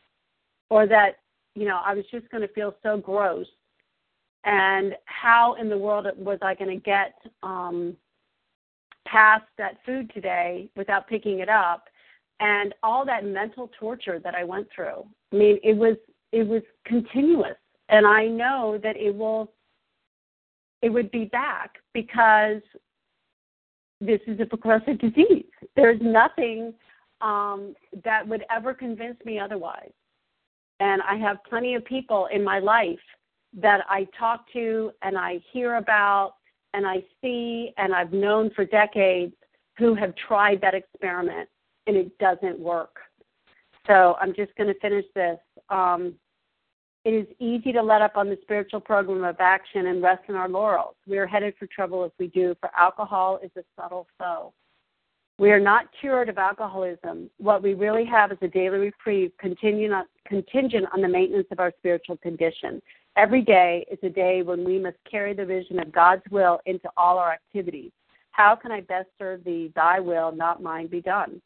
or 0.69 0.87
that, 0.87 1.19
you 1.53 1.65
know, 1.65 1.79
I 1.85 1.93
was 1.93 2.05
just 2.11 2.29
going 2.29 2.41
to 2.41 2.53
feel 2.53 2.75
so 2.81 2.97
gross. 2.97 3.47
And 4.45 4.95
how 5.05 5.55
in 5.55 5.69
the 5.69 5.77
world 5.77 6.07
was 6.17 6.39
I 6.41 6.55
going 6.55 6.69
to 6.69 6.83
get 6.83 7.15
um, 7.43 7.95
past 9.07 9.45
that 9.57 9.77
food 9.85 10.11
today 10.13 10.69
without 10.75 11.07
picking 11.07 11.39
it 11.39 11.49
up? 11.49 11.85
And 12.39 12.73
all 12.83 13.05
that 13.05 13.25
mental 13.25 13.69
torture 13.79 14.19
that 14.19 14.35
I 14.35 14.43
went 14.43 14.67
through. 14.75 15.05
I 15.31 15.35
mean, 15.35 15.57
it 15.63 15.75
was 15.75 15.95
it 16.35 16.45
was 16.45 16.61
continuous 16.85 17.55
and 17.89 18.05
i 18.05 18.25
know 18.25 18.79
that 18.81 18.97
it 18.97 19.15
will 19.15 19.51
it 20.81 20.89
would 20.89 21.09
be 21.11 21.25
back 21.25 21.77
because 21.93 22.61
this 24.01 24.19
is 24.27 24.39
a 24.39 24.45
progressive 24.45 24.99
disease. 24.99 25.45
There's 25.75 25.99
nothing 26.01 26.73
um, 27.21 27.75
that 28.03 28.27
would 28.27 28.43
ever 28.51 28.73
convince 28.73 29.17
me 29.25 29.39
otherwise. 29.39 29.91
And 30.79 31.01
i 31.03 31.15
have 31.15 31.37
plenty 31.47 31.75
of 31.75 31.85
people 31.85 32.27
in 32.33 32.43
my 32.43 32.59
life 32.59 32.99
that 33.53 33.85
i 33.89 34.05
talk 34.19 34.51
to 34.51 34.91
and 35.01 35.17
i 35.17 35.39
hear 35.53 35.75
about 35.75 36.33
and 36.73 36.85
i 36.85 36.97
see 37.21 37.71
and 37.77 37.95
i've 37.95 38.11
known 38.11 38.51
for 38.53 38.65
decades 38.65 39.33
who 39.77 39.95
have 39.95 40.13
tried 40.27 40.59
that 40.61 40.73
experiment 40.73 41.47
and 41.87 41.95
it 41.95 42.17
doesn't 42.17 42.59
work. 42.59 42.97
So 43.87 44.17
i'm 44.19 44.33
just 44.35 44.53
going 44.55 44.71
to 44.73 44.79
finish 44.81 45.05
this. 45.15 45.39
Um, 45.69 46.15
it 47.05 47.13
is 47.13 47.27
easy 47.39 47.71
to 47.71 47.83
let 47.83 48.01
up 48.01 48.17
on 48.17 48.29
the 48.29 48.37
spiritual 48.41 48.79
program 48.79 49.23
of 49.23 49.35
action 49.39 49.87
and 49.87 50.01
rest 50.01 50.23
in 50.27 50.33
our 50.33 50.49
laurels. 50.49 50.95
We 51.07 51.19
are 51.19 51.27
headed 51.27 51.53
for 51.57 51.67
trouble 51.67 52.03
if 52.03 52.11
we 52.19 52.27
do, 52.27 52.55
for 52.59 52.71
alcohol 52.75 53.39
is 53.43 53.51
a 53.55 53.63
subtle 53.79 54.07
foe. 54.17 54.51
We 55.37 55.51
are 55.51 55.59
not 55.59 55.85
cured 55.99 56.29
of 56.29 56.39
alcoholism. 56.39 57.29
What 57.37 57.61
we 57.61 57.75
really 57.75 58.05
have 58.05 58.31
is 58.31 58.39
a 58.41 58.47
daily 58.47 58.79
reprieve 58.79 59.31
contingent 59.39 59.93
on, 59.93 61.01
the 61.01 61.07
maintenance 61.07 61.47
of 61.51 61.59
our 61.59 61.73
spiritual 61.77 62.17
condition. 62.17 62.81
Every 63.17 63.41
day 63.43 63.85
is 63.91 63.99
a 64.01 64.09
day 64.09 64.41
when 64.41 64.65
we 64.65 64.79
must 64.79 64.97
carry 65.09 65.33
the 65.33 65.45
vision 65.45 65.79
of 65.79 65.91
God's 65.91 66.23
will 66.31 66.59
into 66.65 66.89
all 66.97 67.19
our 67.19 67.33
activities. 67.33 67.91
How 68.31 68.55
can 68.55 68.71
I 68.71 68.81
best 68.81 69.09
serve 69.19 69.43
thee? 69.43 69.71
Thy 69.75 69.99
will, 69.99 70.31
not 70.31 70.63
mine, 70.63 70.87
be 70.87 71.01
done. 71.01 71.39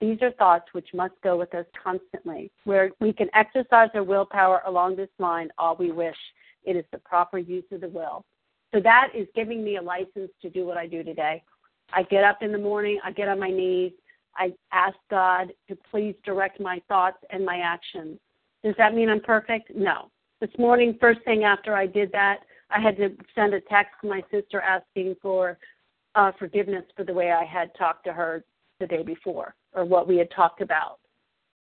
These 0.00 0.20
are 0.20 0.30
thoughts 0.32 0.66
which 0.72 0.88
must 0.92 1.14
go 1.22 1.38
with 1.38 1.54
us 1.54 1.64
constantly. 1.82 2.50
Where 2.64 2.90
we 3.00 3.12
can 3.12 3.28
exercise 3.34 3.88
our 3.94 4.02
willpower 4.02 4.62
along 4.66 4.96
this 4.96 5.08
line 5.18 5.48
all 5.58 5.76
we 5.76 5.90
wish. 5.90 6.16
It 6.64 6.76
is 6.76 6.84
the 6.92 6.98
proper 6.98 7.38
use 7.38 7.64
of 7.72 7.80
the 7.80 7.88
will. 7.88 8.24
So 8.74 8.80
that 8.80 9.08
is 9.14 9.26
giving 9.34 9.64
me 9.64 9.76
a 9.76 9.82
license 9.82 10.30
to 10.42 10.50
do 10.50 10.66
what 10.66 10.76
I 10.76 10.86
do 10.86 11.02
today. 11.02 11.42
I 11.92 12.02
get 12.02 12.24
up 12.24 12.42
in 12.42 12.52
the 12.52 12.58
morning, 12.58 12.98
I 13.04 13.12
get 13.12 13.28
on 13.28 13.38
my 13.38 13.50
knees, 13.50 13.92
I 14.36 14.52
ask 14.72 14.96
God 15.08 15.52
to 15.68 15.78
please 15.90 16.14
direct 16.24 16.60
my 16.60 16.82
thoughts 16.88 17.18
and 17.30 17.44
my 17.44 17.58
actions. 17.58 18.18
Does 18.64 18.74
that 18.76 18.94
mean 18.94 19.08
I'm 19.08 19.20
perfect? 19.20 19.74
No. 19.74 20.10
This 20.40 20.50
morning, 20.58 20.98
first 21.00 21.20
thing 21.24 21.44
after 21.44 21.74
I 21.74 21.86
did 21.86 22.12
that, 22.12 22.40
I 22.70 22.80
had 22.80 22.96
to 22.96 23.10
send 23.34 23.54
a 23.54 23.60
text 23.62 23.92
to 24.02 24.08
my 24.08 24.22
sister 24.30 24.60
asking 24.60 25.16
for 25.22 25.56
uh, 26.16 26.32
forgiveness 26.38 26.84
for 26.96 27.04
the 27.04 27.14
way 27.14 27.30
I 27.30 27.44
had 27.44 27.70
talked 27.78 28.04
to 28.04 28.12
her 28.12 28.44
the 28.80 28.86
day 28.86 29.02
before 29.02 29.54
or 29.76 29.84
what 29.84 30.08
we 30.08 30.16
had 30.16 30.30
talked 30.30 30.60
about. 30.60 30.98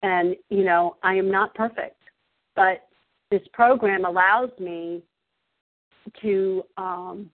And, 0.01 0.35
you 0.49 0.63
know, 0.63 0.95
I 1.03 1.15
am 1.15 1.29
not 1.29 1.53
perfect, 1.53 2.01
but 2.55 2.87
this 3.29 3.41
program 3.53 4.05
allows 4.05 4.49
me 4.59 5.03
to, 6.21 6.63
um, 6.77 7.29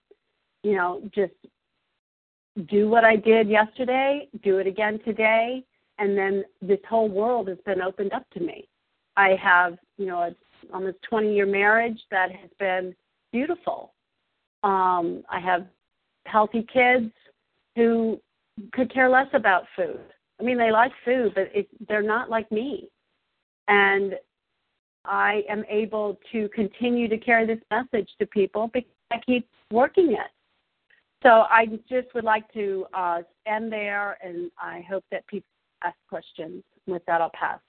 you 0.64 0.76
know, 0.76 1.02
just 1.14 1.34
do 2.68 2.90
what 2.90 3.04
I 3.04 3.16
did 3.16 3.48
yesterday, 3.48 4.28
do 4.44 4.58
it 4.58 4.68
again 4.68 5.00
today, 5.06 5.64
and 6.00 6.18
then 6.18 6.44
this 6.62 6.80
whole 6.90 7.10
world 7.10 7.48
has 7.48 7.58
been 7.66 7.82
opened 7.82 8.14
up 8.14 8.30
to 8.32 8.40
me. 8.40 8.68
I 9.16 9.36
have, 9.42 9.78
you 9.98 10.08
know, 10.08 10.34
almost 10.74 10.98
20 11.10 11.34
year 11.34 11.46
marriage 11.46 12.00
that 12.10 12.32
has 12.32 12.50
been 12.60 12.96
beautiful. 13.32 13.94
Um, 14.64 15.24
I 15.30 15.40
have 15.40 15.68
healthy 16.26 16.66
kids 16.72 17.12
who 17.76 18.20
could 18.72 18.94
care 18.94 19.10
less 19.10 19.28
about 19.34 19.64
food. 19.76 20.00
I 20.44 20.46
mean, 20.46 20.58
they 20.58 20.72
like 20.72 20.92
food, 21.06 21.32
but 21.36 21.50
it, 21.56 21.70
they're 21.88 22.02
not 22.02 22.30
like 22.30 22.52
me. 22.52 22.90
And 23.70 24.16
I 25.06 25.44
am 25.50 25.64
able 25.70 26.20
to 26.34 26.50
continue 26.50 27.08
to 27.08 27.18
carry 27.18 27.46
this 27.46 27.60
message 27.72 28.10
to 28.20 28.26
people 28.26 28.70
because 28.74 28.92
I 29.12 29.20
keep 29.26 29.48
working 29.72 30.12
it. 30.12 30.32
So 31.24 31.46
I 31.50 31.68
just 31.90 32.14
would 32.14 32.26
like 32.26 32.52
to 32.54 32.86
uh, 32.94 33.22
end 33.48 33.72
there, 33.72 34.18
and 34.22 34.52
I 34.62 34.86
hope 34.90 35.06
that 35.12 35.26
people 35.28 35.48
ask 35.82 35.96
questions. 36.10 36.62
With 36.88 37.06
that, 37.06 37.22
I'll 37.22 37.32
pass. 37.34 37.60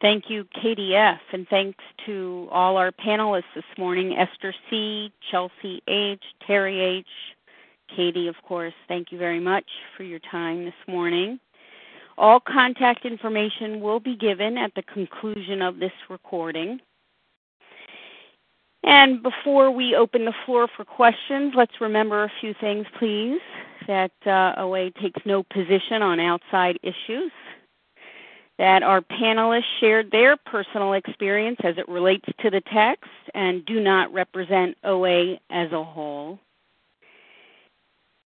Thank 0.00 0.24
you, 0.28 0.48
Katie 0.60 0.96
F, 0.96 1.20
and 1.32 1.46
thanks 1.48 1.78
to 2.06 2.48
all 2.50 2.76
our 2.76 2.90
panelists 2.90 3.44
this 3.54 3.64
morning 3.78 4.16
Esther 4.16 4.52
C., 4.68 5.12
Chelsea 5.30 5.80
H., 5.86 6.22
Terry 6.44 6.80
H., 6.80 7.06
Katie, 7.96 8.28
of 8.28 8.36
course, 8.42 8.74
thank 8.88 9.12
you 9.12 9.18
very 9.18 9.40
much 9.40 9.64
for 9.96 10.02
your 10.02 10.20
time 10.30 10.64
this 10.64 10.74
morning. 10.86 11.38
All 12.18 12.40
contact 12.40 13.04
information 13.04 13.80
will 13.80 14.00
be 14.00 14.16
given 14.16 14.58
at 14.58 14.74
the 14.74 14.82
conclusion 14.82 15.62
of 15.62 15.78
this 15.78 15.92
recording. 16.08 16.80
And 18.82 19.22
before 19.22 19.70
we 19.70 19.94
open 19.94 20.24
the 20.24 20.34
floor 20.44 20.68
for 20.76 20.84
questions, 20.84 21.52
let's 21.56 21.80
remember 21.80 22.24
a 22.24 22.32
few 22.40 22.54
things, 22.60 22.86
please. 22.98 23.40
That 23.86 24.12
uh, 24.26 24.54
OA 24.58 24.90
takes 24.90 25.20
no 25.24 25.42
position 25.42 26.02
on 26.02 26.20
outside 26.20 26.78
issues. 26.82 27.32
That 28.58 28.82
our 28.82 29.00
panelists 29.00 29.64
shared 29.80 30.10
their 30.10 30.36
personal 30.36 30.92
experience 30.92 31.58
as 31.64 31.78
it 31.78 31.88
relates 31.88 32.26
to 32.40 32.50
the 32.50 32.60
text 32.72 33.10
and 33.34 33.64
do 33.64 33.80
not 33.80 34.12
represent 34.12 34.76
OA 34.84 35.36
as 35.50 35.72
a 35.72 35.82
whole. 35.82 36.38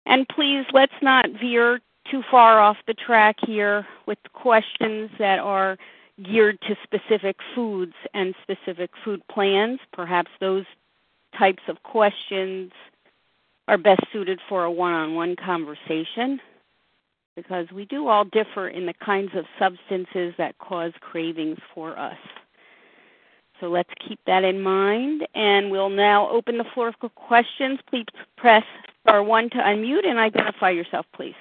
And 0.07 0.29
please, 0.29 0.65
let's 0.73 0.93
not 1.03 1.27
veer 1.41 1.81
too 2.11 2.23
far 2.31 2.61
off 2.61 2.77
the 2.87 2.95
track 2.95 3.37
here 3.47 3.87
with 4.07 4.19
questions 4.33 5.11
that 5.19 5.39
are 5.39 5.79
geared 6.23 6.61
to 6.63 6.77
specific 6.83 7.37
foods 7.55 7.95
and 8.13 8.35
specific 8.43 8.91
food 9.05 9.23
plans. 9.29 9.81
Perhaps 9.93 10.31
those 10.41 10.65
types 11.39 11.63
of 11.69 11.83
questions 11.83 12.73
are 13.67 13.79
best 13.79 14.03
suited 14.13 14.41
for 14.49 14.65
a 14.65 14.71
one 14.71 14.93
on 14.93 15.15
one 15.15 15.37
conversation 15.37 16.41
because 17.35 17.67
we 17.73 17.85
do 17.87 18.09
all 18.09 18.25
differ 18.25 18.69
in 18.69 18.87
the 18.87 18.95
kinds 18.95 19.33
of 19.35 19.45
substances 19.59 20.35
that 20.39 20.57
cause 20.59 20.93
cravings 21.01 21.59
for 21.75 21.99
us. 21.99 22.19
So 23.61 23.69
let's 23.69 23.91
keep 24.07 24.21
that 24.27 24.45
in 24.45 24.61
mind. 24.61 25.27
And 25.35 25.71
we'll 25.71 25.89
now 25.89 26.29
open 26.29 26.59
the 26.59 26.65
floor 26.75 26.93
for 27.01 27.09
questions. 27.09 27.81
Please 27.89 28.07
press 28.37 28.65
star 29.07 29.23
one 29.23 29.51
to 29.51 29.57
unmute 29.59 30.07
and 30.07 30.19
identify 30.19 30.71
yourself, 30.71 31.07
please. 31.15 31.35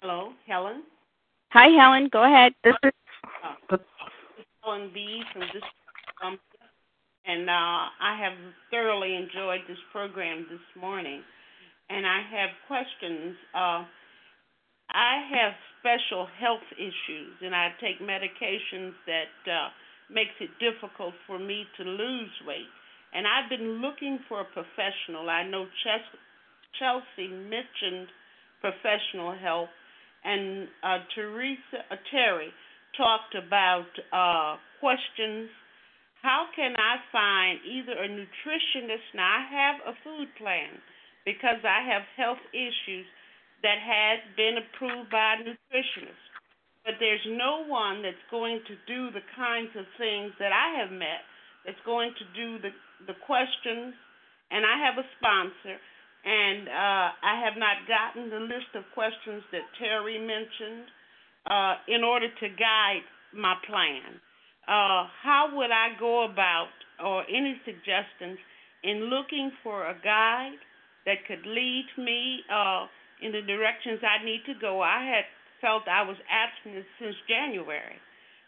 Hello, 0.00 0.32
Helen. 0.46 0.82
Hi, 1.50 1.68
Helen. 1.68 2.08
Go 2.12 2.24
ahead. 2.24 2.52
This 2.62 2.74
is, 2.82 2.92
uh, 3.70 3.76
Helen 4.62 4.90
B. 4.92 5.22
from 5.32 5.42
this 5.52 5.62
and 7.26 7.48
uh, 7.48 7.88
I 8.00 8.18
have 8.20 8.36
thoroughly 8.70 9.16
enjoyed 9.16 9.60
this 9.66 9.78
program 9.92 10.46
this 10.50 10.60
morning. 10.80 11.22
And 11.88 12.06
I 12.06 12.20
have 12.20 12.50
questions. 12.66 13.36
Uh, 13.54 13.84
I 14.90 15.24
have 15.32 15.52
special 15.80 16.26
health 16.38 16.64
issues, 16.76 17.32
and 17.42 17.54
I 17.54 17.72
take 17.80 18.00
medications 18.00 18.92
that 19.06 19.50
uh, 19.50 19.68
makes 20.10 20.34
it 20.40 20.50
difficult 20.60 21.14
for 21.26 21.38
me 21.38 21.64
to 21.78 21.84
lose 21.84 22.32
weight. 22.46 22.68
And 23.14 23.26
I've 23.26 23.48
been 23.48 23.80
looking 23.80 24.18
for 24.28 24.40
a 24.40 24.44
professional. 24.44 25.30
I 25.30 25.46
know 25.46 25.66
Chelsea 26.78 27.28
mentioned 27.28 28.08
professional 28.60 29.36
help, 29.36 29.68
and 30.24 30.68
uh, 30.82 30.98
Teresa 31.14 31.84
uh, 31.90 31.96
Terry 32.10 32.50
talked 32.96 33.36
about 33.36 33.86
uh, 34.10 34.56
questions. 34.80 35.50
How 36.22 36.46
can 36.56 36.74
I 36.74 36.96
find 37.12 37.60
either 37.62 37.92
a 37.92 38.08
nutritionist? 38.08 39.06
Now 39.14 39.28
I 39.28 39.42
have 39.52 39.94
a 39.94 39.98
food 40.02 40.28
plan 40.38 40.80
because 41.24 41.60
I 41.62 41.84
have 41.92 42.02
health 42.16 42.42
issues 42.52 43.06
that 43.62 43.78
has 43.80 44.20
been 44.36 44.56
approved 44.58 45.10
by 45.10 45.36
a 45.36 45.44
nutritionist. 45.44 46.33
But 46.84 47.00
there's 47.00 47.24
no 47.26 47.64
one 47.64 48.02
that's 48.04 48.20
going 48.30 48.60
to 48.68 48.74
do 48.86 49.10
the 49.10 49.24
kinds 49.36 49.72
of 49.76 49.88
things 49.96 50.32
that 50.38 50.52
I 50.52 50.80
have 50.84 50.92
met 50.92 51.24
that's 51.64 51.80
going 51.84 52.12
to 52.12 52.24
do 52.36 52.60
the 52.60 52.72
the 53.08 53.16
questions 53.26 53.92
and 54.50 54.64
I 54.64 54.76
have 54.86 54.96
a 54.96 55.06
sponsor 55.18 55.76
and 56.24 56.68
uh, 56.68 57.08
I 57.20 57.44
have 57.44 57.56
not 57.60 57.84
gotten 57.84 58.30
the 58.30 58.40
list 58.40 58.72
of 58.74 58.84
questions 58.94 59.44
that 59.52 59.64
Terry 59.78 60.16
mentioned 60.16 60.88
uh, 61.44 61.74
in 61.88 62.02
order 62.02 62.28
to 62.28 62.48
guide 62.48 63.04
my 63.36 63.54
plan. 63.68 64.16
Uh, 64.64 65.04
how 65.20 65.52
would 65.52 65.70
I 65.70 65.92
go 66.00 66.24
about, 66.24 66.72
or 67.04 67.24
any 67.28 67.60
suggestions 67.64 68.38
in 68.82 69.12
looking 69.12 69.52
for 69.62 69.84
a 69.84 69.96
guide 70.02 70.56
that 71.04 71.20
could 71.28 71.44
lead 71.44 71.84
me 71.98 72.40
uh, 72.48 72.86
in 73.20 73.32
the 73.32 73.42
directions 73.42 74.00
I 74.00 74.24
need 74.24 74.40
to 74.46 74.54
go? 74.58 74.80
I 74.80 75.04
had 75.04 75.24
felt 75.64 75.88
I 75.88 76.04
was 76.04 76.20
abstinent 76.28 76.84
since 77.00 77.16
January, 77.24 77.96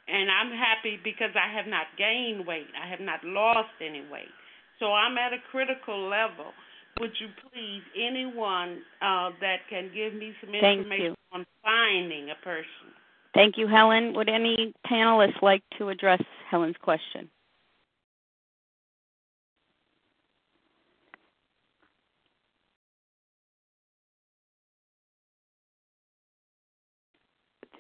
and 0.04 0.28
I'm 0.28 0.52
happy 0.52 1.00
because 1.00 1.32
I 1.32 1.48
have 1.56 1.64
not 1.64 1.88
gained 1.96 2.44
weight. 2.44 2.68
I 2.76 2.84
have 2.84 3.00
not 3.00 3.24
lost 3.24 3.72
any 3.80 4.04
weight. 4.12 4.28
So 4.76 4.92
I'm 4.92 5.16
at 5.16 5.32
a 5.32 5.40
critical 5.50 6.12
level 6.12 6.52
would 7.00 7.12
you 7.20 7.28
please, 7.52 7.82
anyone 7.94 8.82
uh, 9.02 9.30
that 9.40 9.68
can 9.68 9.90
give 9.94 10.14
me 10.14 10.32
some 10.40 10.54
information 10.54 11.14
on 11.32 11.44
finding 11.62 12.30
a 12.30 12.44
person? 12.44 12.94
Thank 13.34 13.58
you, 13.58 13.66
Helen. 13.66 14.14
Would 14.14 14.30
any 14.30 14.72
panelists 14.90 15.42
like 15.42 15.62
to 15.78 15.90
address 15.90 16.22
Helen's 16.50 16.76
question? 16.80 17.28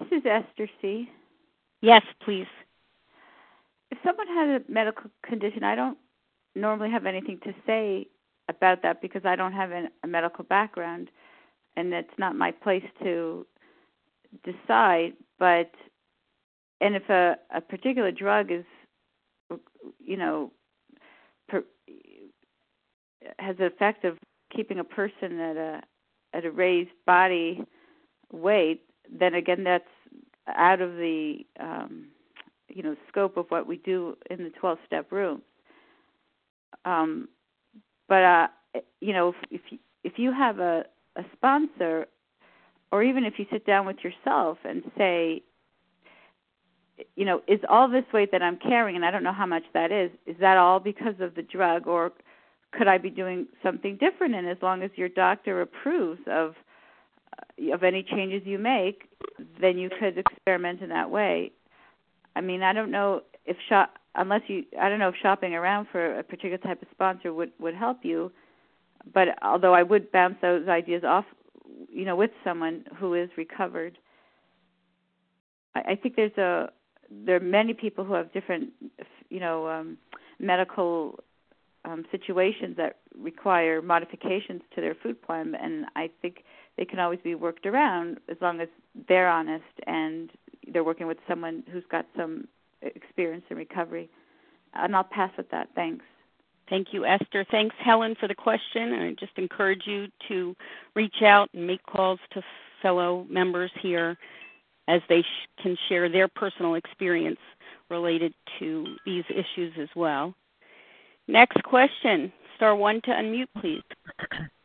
This 0.08 0.20
is 0.20 0.26
Esther 0.26 0.68
C. 0.80 1.10
Yes, 1.80 2.02
please. 2.24 2.46
If 3.90 3.98
someone 4.04 4.28
has 4.28 4.60
a 4.60 4.72
medical 4.72 5.10
condition, 5.24 5.64
I 5.64 5.74
don't 5.74 5.98
normally 6.54 6.90
have 6.90 7.06
anything 7.06 7.40
to 7.42 7.52
say 7.66 8.06
about 8.48 8.82
that 8.82 9.02
because 9.02 9.22
I 9.24 9.34
don't 9.34 9.52
have 9.52 9.70
a 9.72 10.06
medical 10.06 10.44
background, 10.44 11.10
and 11.76 11.92
it's 11.92 12.18
not 12.18 12.36
my 12.36 12.52
place 12.52 12.84
to 13.02 13.46
decide. 14.44 15.14
But 15.40 15.72
and 16.80 16.94
if 16.94 17.08
a, 17.08 17.36
a 17.52 17.60
particular 17.60 18.12
drug 18.12 18.52
is, 18.52 18.64
you 19.98 20.16
know, 20.16 20.52
per, 21.48 21.64
has 23.40 23.56
the 23.56 23.66
effect 23.66 24.04
of 24.04 24.18
keeping 24.54 24.78
a 24.78 24.84
person 24.84 25.40
at 25.40 25.56
a 25.56 25.80
at 26.32 26.44
a 26.44 26.50
raised 26.50 26.90
body 27.06 27.64
weight, 28.32 28.82
then 29.10 29.34
again 29.34 29.64
that's 29.64 29.84
out 30.48 30.80
of 30.80 30.92
the 30.96 31.38
um, 31.60 32.06
you 32.68 32.82
know 32.82 32.96
scope 33.08 33.36
of 33.36 33.46
what 33.48 33.66
we 33.66 33.76
do 33.78 34.16
in 34.30 34.38
the 34.44 34.50
12 34.50 34.78
step 34.86 35.12
room. 35.12 35.42
Um, 36.84 37.28
but 38.08 38.22
uh, 38.22 38.48
you 39.00 39.12
know, 39.12 39.34
if 39.50 39.60
if, 39.72 39.78
if 40.04 40.12
you 40.18 40.32
have 40.32 40.58
a 40.58 40.84
a 41.16 41.24
sponsor, 41.32 42.06
or 42.92 43.02
even 43.02 43.24
if 43.24 43.38
you 43.38 43.46
sit 43.50 43.66
down 43.66 43.86
with 43.86 43.96
yourself 44.04 44.58
and 44.64 44.82
say, 44.96 45.42
you 47.16 47.24
know, 47.24 47.42
is 47.48 47.60
all 47.68 47.88
this 47.88 48.04
weight 48.12 48.30
that 48.32 48.42
I'm 48.42 48.58
carrying, 48.58 48.96
and 48.96 49.04
I 49.04 49.10
don't 49.10 49.22
know 49.22 49.32
how 49.32 49.46
much 49.46 49.64
that 49.74 49.90
is, 49.90 50.10
is 50.26 50.36
that 50.40 50.56
all 50.56 50.78
because 50.78 51.14
of 51.20 51.34
the 51.34 51.42
drug, 51.42 51.86
or 51.86 52.12
could 52.72 52.88
I 52.88 52.98
be 52.98 53.10
doing 53.10 53.46
something 53.62 53.96
different? 53.96 54.34
And 54.34 54.46
as 54.46 54.58
long 54.62 54.82
as 54.82 54.90
your 54.96 55.08
doctor 55.08 55.62
approves 55.62 56.20
of 56.26 56.54
of 57.72 57.82
any 57.82 58.02
changes 58.02 58.42
you 58.44 58.58
make, 58.58 59.08
then 59.60 59.78
you 59.78 59.90
could 59.90 60.18
experiment 60.18 60.80
in 60.80 60.88
that 60.90 61.10
way. 61.10 61.52
I 62.34 62.40
mean, 62.40 62.62
I 62.62 62.72
don't 62.72 62.90
know 62.90 63.22
if 63.44 63.56
shop 63.68 63.94
unless 64.14 64.42
you 64.48 64.64
I 64.80 64.88
don't 64.88 64.98
know 64.98 65.08
if 65.08 65.14
shopping 65.22 65.54
around 65.54 65.88
for 65.92 66.18
a 66.18 66.22
particular 66.22 66.58
type 66.58 66.82
of 66.82 66.88
sponsor 66.90 67.32
would 67.32 67.52
would 67.60 67.74
help 67.74 67.98
you, 68.02 68.32
but 69.12 69.28
although 69.42 69.74
I 69.74 69.82
would 69.82 70.10
bounce 70.12 70.36
those 70.42 70.68
ideas 70.68 71.04
off, 71.04 71.24
you 71.92 72.04
know, 72.04 72.16
with 72.16 72.30
someone 72.44 72.84
who 72.98 73.14
is 73.14 73.30
recovered. 73.36 73.98
I, 75.74 75.92
I 75.92 75.94
think 75.96 76.16
there's 76.16 76.36
a 76.38 76.70
there 77.10 77.36
are 77.36 77.40
many 77.40 77.72
people 77.72 78.04
who 78.04 78.14
have 78.14 78.32
different, 78.32 78.70
you 79.28 79.40
know, 79.40 79.68
um, 79.68 79.96
medical 80.40 81.20
um, 81.84 82.04
situations 82.10 82.76
that 82.76 82.96
require 83.16 83.80
modifications 83.80 84.62
to 84.74 84.80
their 84.80 84.94
food 84.94 85.22
plan, 85.22 85.54
and 85.54 85.86
I 85.94 86.10
think 86.20 86.44
they 86.76 86.84
can 86.84 86.98
always 86.98 87.20
be 87.22 87.34
worked 87.34 87.66
around 87.66 88.18
as 88.28 88.36
long 88.40 88.60
as 88.60 88.68
they're 89.08 89.28
honest 89.28 89.64
and 89.86 90.30
they're 90.72 90.84
working 90.84 91.06
with 91.06 91.18
someone 91.28 91.62
who's 91.72 91.84
got 91.90 92.06
some 92.16 92.46
experience 92.82 93.44
in 93.50 93.56
recovery. 93.56 94.08
And 94.74 94.94
I'll 94.94 95.04
pass 95.04 95.30
with 95.36 95.50
that. 95.50 95.68
Thanks. 95.74 96.04
Thank 96.68 96.88
you, 96.92 97.04
Esther. 97.06 97.46
Thanks, 97.50 97.74
Helen, 97.78 98.16
for 98.18 98.26
the 98.28 98.34
question. 98.34 98.92
I 98.92 99.14
just 99.18 99.32
encourage 99.36 99.82
you 99.86 100.08
to 100.28 100.54
reach 100.94 101.22
out 101.22 101.48
and 101.54 101.66
make 101.66 101.84
calls 101.86 102.18
to 102.32 102.42
fellow 102.82 103.26
members 103.30 103.70
here 103.80 104.16
as 104.88 105.00
they 105.08 105.22
sh- 105.22 105.62
can 105.62 105.76
share 105.88 106.08
their 106.08 106.28
personal 106.28 106.74
experience 106.74 107.38
related 107.88 108.34
to 108.58 108.96
these 109.04 109.24
issues 109.30 109.72
as 109.80 109.88
well. 109.94 110.34
Next 111.28 111.62
question. 111.62 112.32
Star 112.56 112.74
one 112.74 113.00
to 113.02 113.10
unmute, 113.10 113.48
please. 113.60 113.82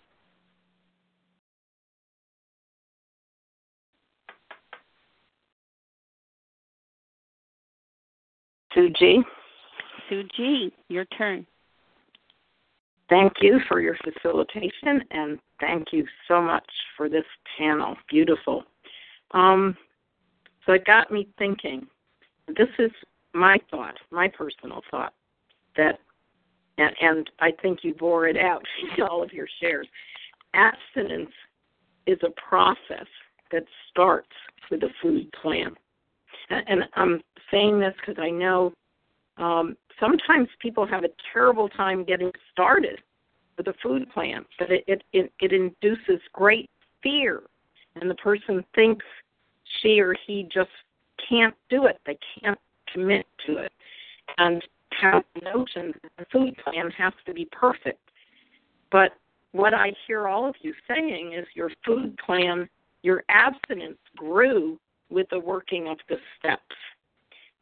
Sue 8.74 8.90
G. 8.98 9.22
Sue 10.10 10.24
G, 10.36 10.74
your 10.88 11.06
turn. 11.06 11.46
Thank 13.10 13.34
you 13.42 13.60
for 13.68 13.82
your 13.82 13.98
facilitation 14.04 15.04
and 15.12 15.38
thank 15.60 15.88
you 15.92 16.06
so 16.28 16.42
much 16.42 16.66
for 16.96 17.10
this 17.10 17.26
panel. 17.58 17.96
Beautiful. 18.10 18.64
Um, 19.32 19.76
so 20.66 20.74
it 20.74 20.86
got 20.86 21.12
me 21.12 21.28
thinking. 21.38 21.88
This 22.48 22.70
is 22.80 22.92
my 23.34 23.58
thought, 23.70 23.96
my 24.12 24.30
personal 24.30 24.82
thought, 24.90 25.14
that, 25.76 26.00
and, 26.78 26.96
and 27.02 27.30
I 27.40 27.52
think 27.62 27.80
you 27.84 27.94
bore 27.94 28.28
it 28.28 28.38
out 28.38 28.64
in 28.98 29.04
all 29.04 29.22
of 29.22 29.34
your 29.34 29.48
shares. 29.60 29.88
Abstinence 30.54 31.32
is 32.08 32.20
a 32.24 32.32
process 32.50 33.08
that 33.52 33.64
starts 33.90 34.30
with 34.70 34.84
a 34.84 34.90
food 35.02 35.30
plan. 35.42 35.76
And 36.52 36.84
I'm 36.96 37.22
saying 37.50 37.80
this 37.80 37.94
because 38.00 38.22
I 38.22 38.30
know 38.30 38.74
um, 39.38 39.76
sometimes 40.00 40.48
people 40.60 40.86
have 40.86 41.04
a 41.04 41.10
terrible 41.34 41.70
time 41.70 42.04
getting 42.04 42.32
started 42.52 43.00
with 43.58 43.68
a 43.68 43.74
food 43.82 44.10
plan, 44.12 44.46
but 44.60 44.72
it, 44.72 44.84
it, 44.88 45.04
it, 45.14 45.32
it 45.40 45.52
induces 45.54 46.22
great 46.34 46.70
fear, 47.04 47.44
and 47.96 48.10
the 48.10 48.16
person 48.16 48.64
thinks 48.76 49.06
she 49.82 50.00
or 50.00 50.16
he 50.26 50.48
just 50.54 50.70
can't 51.28 51.56
do 51.70 51.86
it. 51.86 52.00
They 52.06 52.18
can't 52.42 52.60
commit 52.92 53.26
to 53.46 53.58
it, 53.58 53.72
and 54.38 54.64
have 55.02 55.24
the 55.36 55.42
notion 55.42 55.94
that 56.04 56.12
the 56.18 56.26
food 56.32 56.56
plan 56.64 56.92
has 56.92 57.14
to 57.26 57.34
be 57.34 57.48
perfect. 57.52 58.00
But 58.92 59.12
what 59.54 59.74
I 59.74 59.94
hear 60.08 60.28
all 60.28 60.48
of 60.48 60.56
you 60.62 60.74
saying 60.88 61.34
is 61.34 61.46
your 61.56 61.72
food 61.86 62.18
plan, 62.26 62.70
your 63.04 63.24
abstinence 63.30 63.98
grew 64.16 64.80
with 65.12 65.28
the 65.30 65.40
working 65.40 65.88
of 65.88 65.98
the 66.10 66.18
steps 66.40 66.76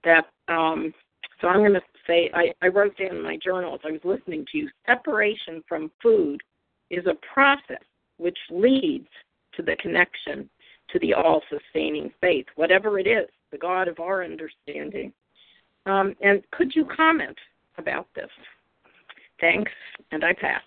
that 0.03 0.27
um, 0.47 0.93
so 1.41 1.47
I'm 1.47 1.59
going 1.59 1.73
to 1.73 1.81
say 2.05 2.29
I, 2.33 2.53
I 2.61 2.67
wrote 2.67 2.97
down 2.97 3.17
in 3.17 3.23
my 3.23 3.37
journal 3.37 3.73
as 3.73 3.81
I 3.85 3.91
was 3.91 4.01
listening 4.03 4.45
to 4.51 4.57
you 4.57 4.69
separation 4.85 5.63
from 5.67 5.91
food 6.01 6.41
is 6.89 7.05
a 7.05 7.15
process 7.33 7.83
which 8.17 8.37
leads 8.49 9.07
to 9.55 9.61
the 9.61 9.75
connection 9.77 10.49
to 10.91 10.99
the 10.99 11.13
all 11.13 11.41
sustaining 11.49 12.11
faith, 12.19 12.45
whatever 12.55 12.99
it 12.99 13.07
is, 13.07 13.27
the 13.51 13.57
God 13.57 13.87
of 13.87 13.99
our 13.99 14.23
understanding. 14.23 15.13
Um, 15.85 16.15
and 16.21 16.43
could 16.51 16.75
you 16.75 16.85
comment 16.85 17.37
about 17.77 18.07
this? 18.15 18.29
Thanks, 19.39 19.71
and 20.11 20.23
I 20.23 20.33
pass. 20.33 20.61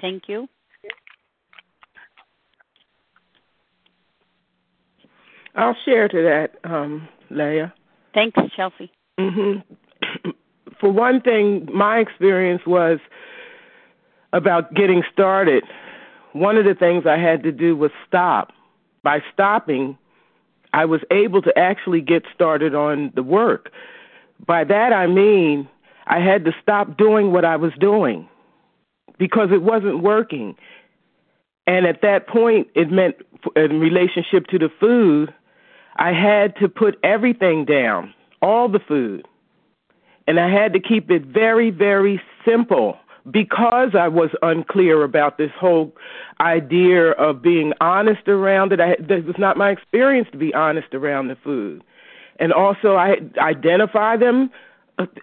Thank 0.00 0.24
you. 0.28 0.48
I'll 5.54 5.76
share 5.84 6.08
to 6.08 6.22
that, 6.22 6.70
um, 6.70 7.08
Leah. 7.30 7.72
Thanks, 8.14 8.38
Chelsea. 8.56 8.90
hmm 9.18 9.58
For 10.80 10.90
one 10.90 11.20
thing, 11.20 11.68
my 11.72 11.98
experience 11.98 12.62
was 12.64 13.00
about 14.32 14.74
getting 14.74 15.02
started. 15.12 15.64
One 16.32 16.56
of 16.56 16.64
the 16.64 16.74
things 16.74 17.04
I 17.04 17.18
had 17.18 17.42
to 17.42 17.50
do 17.50 17.74
was 17.76 17.90
stop. 18.06 18.52
By 19.02 19.20
stopping, 19.32 19.98
I 20.72 20.84
was 20.84 21.00
able 21.10 21.42
to 21.42 21.58
actually 21.58 22.00
get 22.00 22.22
started 22.34 22.74
on 22.74 23.12
the 23.14 23.22
work. 23.22 23.70
By 24.46 24.64
that 24.64 24.92
I 24.92 25.06
mean 25.06 25.68
I 26.06 26.20
had 26.20 26.44
to 26.44 26.52
stop 26.62 26.96
doing 26.96 27.32
what 27.32 27.44
I 27.44 27.56
was 27.56 27.72
doing 27.80 28.28
because 29.18 29.48
it 29.52 29.62
wasn't 29.62 30.02
working. 30.02 30.56
And 31.68 31.84
at 31.84 32.00
that 32.00 32.26
point, 32.26 32.66
it 32.74 32.90
meant 32.90 33.16
in 33.54 33.78
relationship 33.78 34.46
to 34.46 34.58
the 34.58 34.70
food, 34.80 35.34
I 35.96 36.12
had 36.12 36.56
to 36.56 36.68
put 36.68 36.98
everything 37.04 37.66
down, 37.66 38.14
all 38.40 38.70
the 38.70 38.78
food. 38.78 39.28
And 40.26 40.40
I 40.40 40.50
had 40.50 40.72
to 40.72 40.80
keep 40.80 41.10
it 41.10 41.26
very, 41.26 41.70
very 41.70 42.22
simple 42.46 42.96
because 43.30 43.90
I 43.94 44.08
was 44.08 44.30
unclear 44.40 45.04
about 45.04 45.36
this 45.36 45.50
whole 45.60 45.94
idea 46.40 47.10
of 47.10 47.42
being 47.42 47.74
honest 47.82 48.26
around 48.28 48.72
it. 48.72 48.80
I, 48.80 48.96
this 48.98 49.22
was 49.26 49.36
not 49.38 49.58
my 49.58 49.68
experience 49.68 50.28
to 50.32 50.38
be 50.38 50.54
honest 50.54 50.94
around 50.94 51.28
the 51.28 51.36
food. 51.44 51.84
And 52.40 52.50
also, 52.50 52.94
I 52.96 53.16
identify 53.36 54.16
them. 54.16 54.50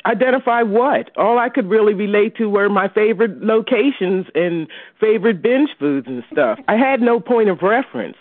Identify 0.06 0.62
what? 0.62 1.12
All 1.18 1.38
I 1.38 1.50
could 1.50 1.70
really 1.70 1.94
relate 1.94 2.38
to 2.38 2.50
were 2.50 2.70
my 2.70 2.88
favorite 2.88 3.44
locations 3.44 4.26
and 4.34 4.68
favorite 5.00 5.42
binge 5.42 5.70
foods 5.78 6.08
and 6.08 6.24
stuff. 6.32 6.60
I 6.68 6.78
had 6.78 7.02
no 7.02 7.20
point 7.20 7.50
of 7.50 7.62
reference. 7.62 8.16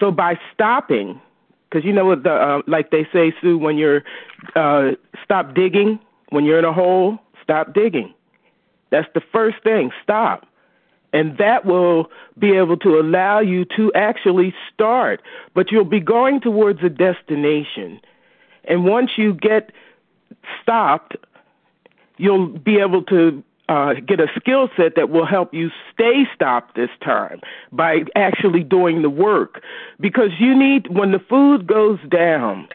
So 0.00 0.10
by 0.10 0.38
stopping, 0.52 1.20
because 1.68 1.84
you 1.84 1.92
know 1.92 2.06
what 2.06 2.22
the 2.22 2.32
uh, 2.32 2.62
like 2.66 2.90
they 2.90 3.06
say, 3.12 3.34
Sue, 3.40 3.58
when 3.58 3.76
you're 3.76 4.02
uh, 4.56 4.92
stop 5.22 5.54
digging, 5.54 5.98
when 6.30 6.44
you're 6.44 6.58
in 6.58 6.64
a 6.64 6.72
hole, 6.72 7.18
stop 7.42 7.74
digging. 7.74 8.14
That's 8.90 9.08
the 9.14 9.22
first 9.32 9.56
thing. 9.62 9.90
Stop. 10.02 10.46
And 11.12 11.38
that 11.38 11.64
will 11.64 12.10
be 12.38 12.56
able 12.56 12.76
to 12.78 12.98
allow 12.98 13.40
you 13.40 13.64
to 13.76 13.92
actually 13.94 14.54
start. 14.72 15.20
But 15.54 15.70
you'll 15.70 15.84
be 15.84 16.00
going 16.00 16.40
towards 16.40 16.82
a 16.82 16.88
destination. 16.88 18.00
And 18.64 18.84
once 18.84 19.10
you 19.16 19.34
get 19.34 19.70
stopped, 20.62 21.16
you'll 22.16 22.46
be 22.46 22.78
able 22.78 23.02
to 23.04 23.42
uh, 23.68 23.94
get 24.06 24.20
a 24.20 24.26
skill 24.36 24.68
set 24.76 24.94
that 24.96 25.10
will 25.10 25.26
help 25.26 25.54
you 25.54 25.70
stay 25.92 26.24
stopped 26.34 26.76
this 26.76 26.90
time 27.02 27.40
by 27.72 28.00
actually 28.14 28.62
doing 28.62 29.02
the 29.02 29.10
work. 29.10 29.62
Because 30.00 30.30
you 30.38 30.56
need, 30.56 30.88
when 30.88 31.12
the 31.12 31.18
food 31.18 31.66
goes 31.66 31.98
down, 32.08 32.68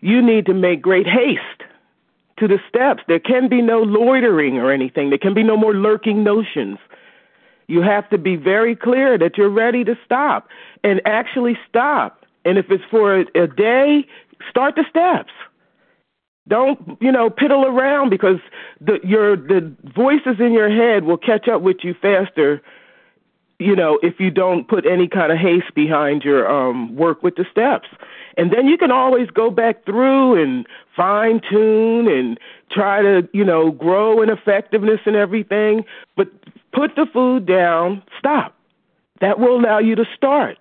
you 0.00 0.20
need 0.20 0.46
to 0.46 0.54
make 0.54 0.82
great 0.82 1.06
haste 1.06 1.62
to 2.38 2.46
the 2.46 2.58
steps. 2.68 3.02
There 3.08 3.18
can 3.18 3.48
be 3.48 3.62
no 3.62 3.80
loitering 3.82 4.58
or 4.58 4.70
anything, 4.70 5.10
there 5.10 5.18
can 5.18 5.34
be 5.34 5.42
no 5.42 5.56
more 5.56 5.74
lurking 5.74 6.22
notions. 6.22 6.78
You 7.66 7.82
have 7.82 8.08
to 8.10 8.18
be 8.18 8.36
very 8.36 8.74
clear 8.74 9.18
that 9.18 9.36
you're 9.36 9.50
ready 9.50 9.84
to 9.84 9.98
stop 10.04 10.48
and 10.82 11.02
actually 11.04 11.58
stop. 11.68 12.24
And 12.44 12.56
if 12.56 12.70
it's 12.70 12.84
for 12.90 13.20
a, 13.20 13.24
a 13.34 13.46
day, 13.46 14.06
start 14.48 14.74
the 14.76 14.84
steps. 14.88 15.32
Don't 16.48 16.98
you 17.00 17.12
know 17.12 17.28
piddle 17.30 17.64
around 17.64 18.10
because 18.10 18.38
the 18.80 18.98
your 19.04 19.36
the 19.36 19.74
voices 19.94 20.40
in 20.40 20.52
your 20.52 20.70
head 20.70 21.04
will 21.04 21.18
catch 21.18 21.46
up 21.46 21.62
with 21.62 21.78
you 21.82 21.94
faster. 22.00 22.62
You 23.58 23.76
know 23.76 23.98
if 24.02 24.18
you 24.18 24.30
don't 24.30 24.66
put 24.66 24.86
any 24.86 25.08
kind 25.08 25.30
of 25.30 25.38
haste 25.38 25.74
behind 25.74 26.22
your 26.22 26.50
um, 26.50 26.96
work 26.96 27.22
with 27.22 27.36
the 27.36 27.44
steps, 27.50 27.88
and 28.36 28.52
then 28.52 28.66
you 28.66 28.78
can 28.78 28.90
always 28.90 29.28
go 29.30 29.50
back 29.50 29.84
through 29.84 30.42
and 30.42 30.66
fine 30.96 31.40
tune 31.50 32.08
and 32.08 32.38
try 32.70 33.02
to 33.02 33.28
you 33.32 33.44
know 33.44 33.70
grow 33.70 34.22
in 34.22 34.30
effectiveness 34.30 35.00
and 35.04 35.16
everything. 35.16 35.84
But 36.16 36.28
put 36.72 36.94
the 36.96 37.06
food 37.12 37.46
down. 37.46 38.02
Stop. 38.18 38.54
That 39.20 39.38
will 39.38 39.58
allow 39.58 39.80
you 39.80 39.96
to 39.96 40.04
start. 40.16 40.56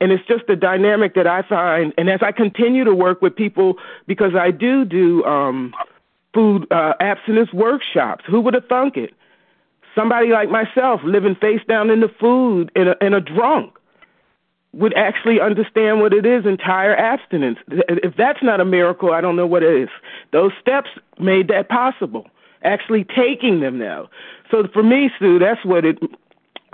And 0.00 0.12
it's 0.12 0.26
just 0.26 0.44
a 0.48 0.56
dynamic 0.56 1.14
that 1.14 1.26
I 1.26 1.42
find. 1.42 1.92
And 1.96 2.10
as 2.10 2.20
I 2.22 2.32
continue 2.32 2.84
to 2.84 2.94
work 2.94 3.22
with 3.22 3.34
people, 3.34 3.78
because 4.06 4.34
I 4.34 4.50
do 4.50 4.84
do 4.84 5.24
um, 5.24 5.74
food 6.34 6.66
uh, 6.70 6.92
abstinence 7.00 7.52
workshops, 7.52 8.24
who 8.26 8.40
would 8.42 8.54
have 8.54 8.66
thunk 8.66 8.96
it? 8.96 9.14
Somebody 9.94 10.28
like 10.28 10.50
myself, 10.50 11.00
living 11.02 11.34
face 11.34 11.62
down 11.66 11.88
in 11.88 12.00
the 12.00 12.10
food 12.20 12.70
in 12.76 12.88
a, 12.88 12.96
in 13.00 13.14
a 13.14 13.20
drunk, 13.20 13.72
would 14.74 14.92
actually 14.94 15.40
understand 15.40 16.00
what 16.00 16.12
it 16.12 16.26
is 16.26 16.44
entire 16.44 16.94
abstinence. 16.94 17.58
If 17.68 18.14
that's 18.16 18.42
not 18.42 18.60
a 18.60 18.64
miracle, 18.66 19.12
I 19.12 19.22
don't 19.22 19.36
know 19.36 19.46
what 19.46 19.62
is. 19.62 19.88
Those 20.32 20.52
steps 20.60 20.90
made 21.18 21.48
that 21.48 21.70
possible. 21.70 22.28
Actually 22.62 23.04
taking 23.04 23.60
them 23.60 23.78
now. 23.78 24.10
So 24.50 24.68
for 24.74 24.82
me, 24.82 25.10
Sue, 25.18 25.38
that's 25.38 25.64
what 25.64 25.86
it 25.86 25.98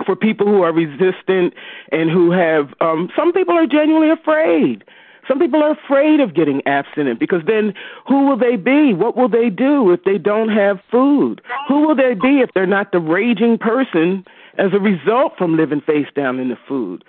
for 0.05 0.15
people 0.15 0.47
who 0.47 0.61
are 0.61 0.73
resistant 0.73 1.53
and 1.91 2.09
who 2.09 2.31
have 2.31 2.73
um 2.81 3.09
some 3.15 3.33
people 3.33 3.55
are 3.55 3.67
genuinely 3.67 4.09
afraid. 4.09 4.83
Some 5.27 5.39
people 5.39 5.63
are 5.63 5.71
afraid 5.71 6.19
of 6.19 6.35
getting 6.35 6.61
abstinent 6.65 7.19
because 7.19 7.41
then 7.47 7.73
who 8.07 8.27
will 8.27 8.37
they 8.37 8.57
be? 8.57 8.93
What 8.93 9.15
will 9.15 9.29
they 9.29 9.49
do 9.49 9.91
if 9.91 10.03
they 10.03 10.17
don't 10.17 10.49
have 10.49 10.79
food? 10.91 11.41
Who 11.69 11.87
will 11.87 11.95
they 11.95 12.13
be 12.13 12.41
if 12.41 12.49
they're 12.53 12.65
not 12.65 12.91
the 12.91 12.99
raging 12.99 13.57
person 13.57 14.25
as 14.57 14.73
a 14.73 14.79
result 14.79 15.33
from 15.37 15.55
living 15.55 15.79
face 15.81 16.07
down 16.13 16.39
in 16.39 16.49
the 16.49 16.57
food? 16.67 17.05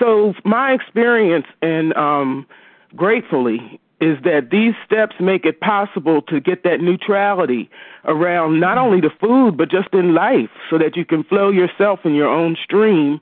So 0.00 0.34
my 0.44 0.72
experience 0.72 1.46
and 1.60 1.94
um 1.94 2.46
gratefully 2.96 3.80
is 4.02 4.18
that 4.24 4.48
these 4.50 4.74
steps 4.84 5.16
make 5.20 5.44
it 5.44 5.60
possible 5.60 6.22
to 6.22 6.40
get 6.40 6.64
that 6.64 6.80
neutrality 6.80 7.70
around 8.04 8.58
not 8.60 8.76
only 8.76 9.00
the 9.00 9.10
food 9.20 9.56
but 9.56 9.70
just 9.70 9.88
in 9.92 10.14
life 10.14 10.50
so 10.68 10.76
that 10.76 10.96
you 10.96 11.04
can 11.04 11.22
flow 11.24 11.50
yourself 11.50 12.00
in 12.04 12.14
your 12.14 12.28
own 12.28 12.56
stream 12.62 13.20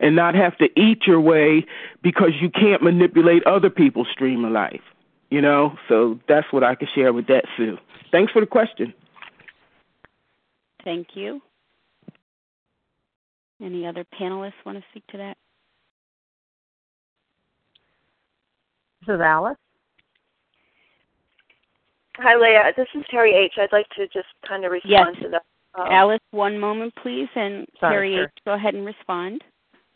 and 0.00 0.16
not 0.16 0.34
have 0.34 0.56
to 0.58 0.68
eat 0.80 1.06
your 1.06 1.20
way 1.20 1.64
because 2.02 2.30
you 2.40 2.50
can't 2.50 2.82
manipulate 2.82 3.44
other 3.46 3.70
people's 3.70 4.08
stream 4.10 4.44
of 4.44 4.52
life 4.52 4.82
you 5.32 5.40
know? 5.40 5.76
So 5.88 6.20
that's 6.28 6.52
what 6.52 6.62
i 6.62 6.74
can 6.74 6.88
share 6.94 7.12
with 7.12 7.26
that 7.28 7.46
sue. 7.56 7.78
Thanks 8.12 8.30
for 8.32 8.40
the 8.40 8.46
question. 8.46 8.92
Thank 10.84 11.08
you. 11.14 11.40
Any 13.60 13.86
other 13.86 14.04
panelists 14.20 14.52
want 14.66 14.76
to 14.76 14.84
speak 14.90 15.06
to 15.08 15.16
that? 15.16 15.36
This 19.06 19.14
is 19.14 19.20
alice 19.20 19.56
Hi, 22.18 22.36
Leah. 22.36 22.72
This 22.76 22.88
is 22.94 23.04
Terry 23.10 23.32
H. 23.34 23.54
I'd 23.56 23.72
like 23.72 23.88
to 23.96 24.06
just 24.08 24.28
kind 24.46 24.64
of 24.64 24.72
respond 24.72 25.16
yes. 25.16 25.22
to 25.22 25.28
that. 25.30 25.42
Um, 25.74 25.86
Alice, 25.90 26.20
one 26.32 26.58
moment, 26.58 26.92
please, 27.02 27.28
and 27.34 27.66
Sorry, 27.80 27.94
Terry 27.94 28.14
sure. 28.14 28.24
H. 28.24 28.30
Go 28.44 28.52
ahead 28.52 28.74
and 28.74 28.84
respond. 28.84 29.42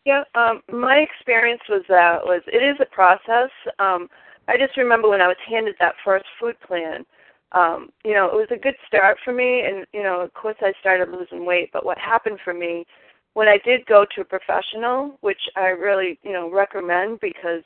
Yeah, 0.06 0.22
um, 0.34 0.62
my 0.72 0.96
experience 0.96 1.60
was 1.68 1.82
that 1.88 2.24
was 2.24 2.40
it 2.46 2.62
is 2.62 2.76
a 2.80 2.86
process. 2.86 3.50
Um, 3.78 4.08
I 4.48 4.56
just 4.56 4.76
remember 4.76 5.08
when 5.08 5.20
I 5.20 5.26
was 5.26 5.36
handed 5.46 5.74
that 5.80 5.94
first 6.04 6.24
food 6.40 6.54
plan. 6.66 7.04
Um, 7.52 7.90
you 8.04 8.14
know, 8.14 8.26
it 8.26 8.34
was 8.34 8.48
a 8.50 8.56
good 8.56 8.76
start 8.86 9.18
for 9.24 9.32
me, 9.32 9.62
and 9.66 9.84
you 9.92 10.02
know, 10.02 10.20
of 10.20 10.32
course, 10.32 10.56
I 10.60 10.72
started 10.80 11.10
losing 11.10 11.44
weight. 11.44 11.70
But 11.72 11.84
what 11.84 11.98
happened 11.98 12.38
for 12.44 12.54
me 12.54 12.86
when 13.34 13.48
I 13.48 13.58
did 13.62 13.84
go 13.84 14.06
to 14.14 14.20
a 14.22 14.24
professional, 14.24 15.18
which 15.20 15.40
I 15.56 15.66
really, 15.66 16.18
you 16.22 16.32
know, 16.32 16.50
recommend 16.50 17.20
because 17.20 17.62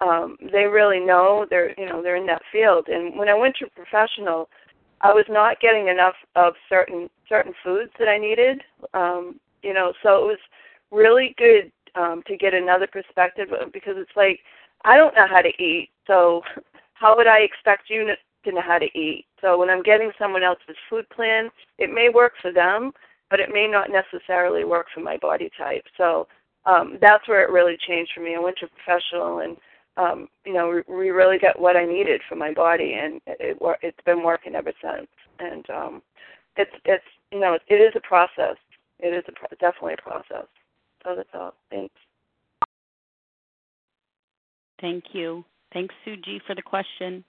um 0.00 0.36
they 0.52 0.64
really 0.64 1.00
know 1.00 1.46
they're 1.48 1.78
you 1.78 1.86
know 1.86 2.02
they're 2.02 2.16
in 2.16 2.26
that 2.26 2.42
field. 2.52 2.88
And 2.88 3.16
when 3.18 3.28
i 3.28 3.34
went 3.34 3.56
to 3.56 3.66
professional 3.74 4.48
i 5.00 5.12
was 5.12 5.24
not 5.28 5.60
getting 5.60 5.88
enough 5.88 6.14
of 6.34 6.54
certain 6.68 7.08
certain 7.28 7.52
foods 7.64 7.92
that 7.98 8.08
i 8.08 8.18
needed 8.18 8.62
um 8.94 9.38
you 9.62 9.72
know 9.74 9.92
so 10.02 10.22
it 10.22 10.26
was 10.26 10.38
really 10.90 11.34
good 11.38 11.70
um 11.94 12.22
to 12.26 12.36
get 12.36 12.54
another 12.54 12.86
perspective 12.86 13.48
because 13.72 13.94
it's 13.96 14.16
like 14.16 14.40
i 14.84 14.96
don't 14.96 15.14
know 15.14 15.26
how 15.28 15.40
to 15.40 15.50
eat 15.62 15.90
so 16.06 16.42
how 16.94 17.16
would 17.16 17.26
i 17.26 17.40
expect 17.40 17.90
you 17.90 18.06
to 18.44 18.52
know 18.52 18.62
how 18.62 18.78
to 18.78 18.86
eat? 18.96 19.26
So 19.40 19.58
when 19.58 19.68
i'm 19.70 19.82
getting 19.82 20.12
someone 20.18 20.42
else's 20.42 20.76
food 20.88 21.08
plan 21.10 21.50
it 21.78 21.90
may 21.92 22.08
work 22.08 22.34
for 22.40 22.52
them 22.52 22.92
but 23.30 23.40
it 23.40 23.50
may 23.52 23.66
not 23.66 23.88
necessarily 23.90 24.64
work 24.64 24.86
for 24.94 25.00
my 25.00 25.16
body 25.16 25.50
type. 25.58 25.84
So 25.96 26.28
um 26.64 26.98
that's 27.00 27.26
where 27.28 27.42
it 27.42 27.50
really 27.50 27.76
changed 27.88 28.12
for 28.14 28.20
me. 28.22 28.34
I 28.36 28.40
went 28.40 28.56
to 28.58 28.68
professional 28.68 29.40
and 29.40 29.56
um, 29.96 30.28
you 30.44 30.52
know, 30.52 30.82
we 30.88 31.10
really 31.10 31.38
got 31.38 31.58
what 31.58 31.76
I 31.76 31.84
needed 31.84 32.20
for 32.28 32.36
my 32.36 32.52
body, 32.52 32.94
and 32.94 33.20
it, 33.26 33.58
it 33.62 33.78
it's 33.82 34.00
been 34.04 34.22
working 34.22 34.54
ever 34.54 34.72
since. 34.82 35.08
And 35.38 35.68
um, 35.70 36.02
it's 36.56 36.70
it's 36.84 37.04
you 37.32 37.40
know 37.40 37.58
it 37.68 37.74
is 37.74 37.92
a 37.94 38.00
process. 38.00 38.56
It 38.98 39.14
is 39.14 39.24
a 39.28 39.32
pro- 39.32 39.48
definitely 39.58 39.94
a 39.94 40.02
process. 40.02 40.46
So 41.04 41.14
that's 41.16 41.28
all. 41.34 41.54
Thanks. 41.70 41.94
Thank 44.80 45.04
you. 45.12 45.44
Thanks, 45.72 45.94
Sue 46.04 46.16
G, 46.16 46.40
for 46.46 46.54
the 46.54 46.62
question. 46.62 47.24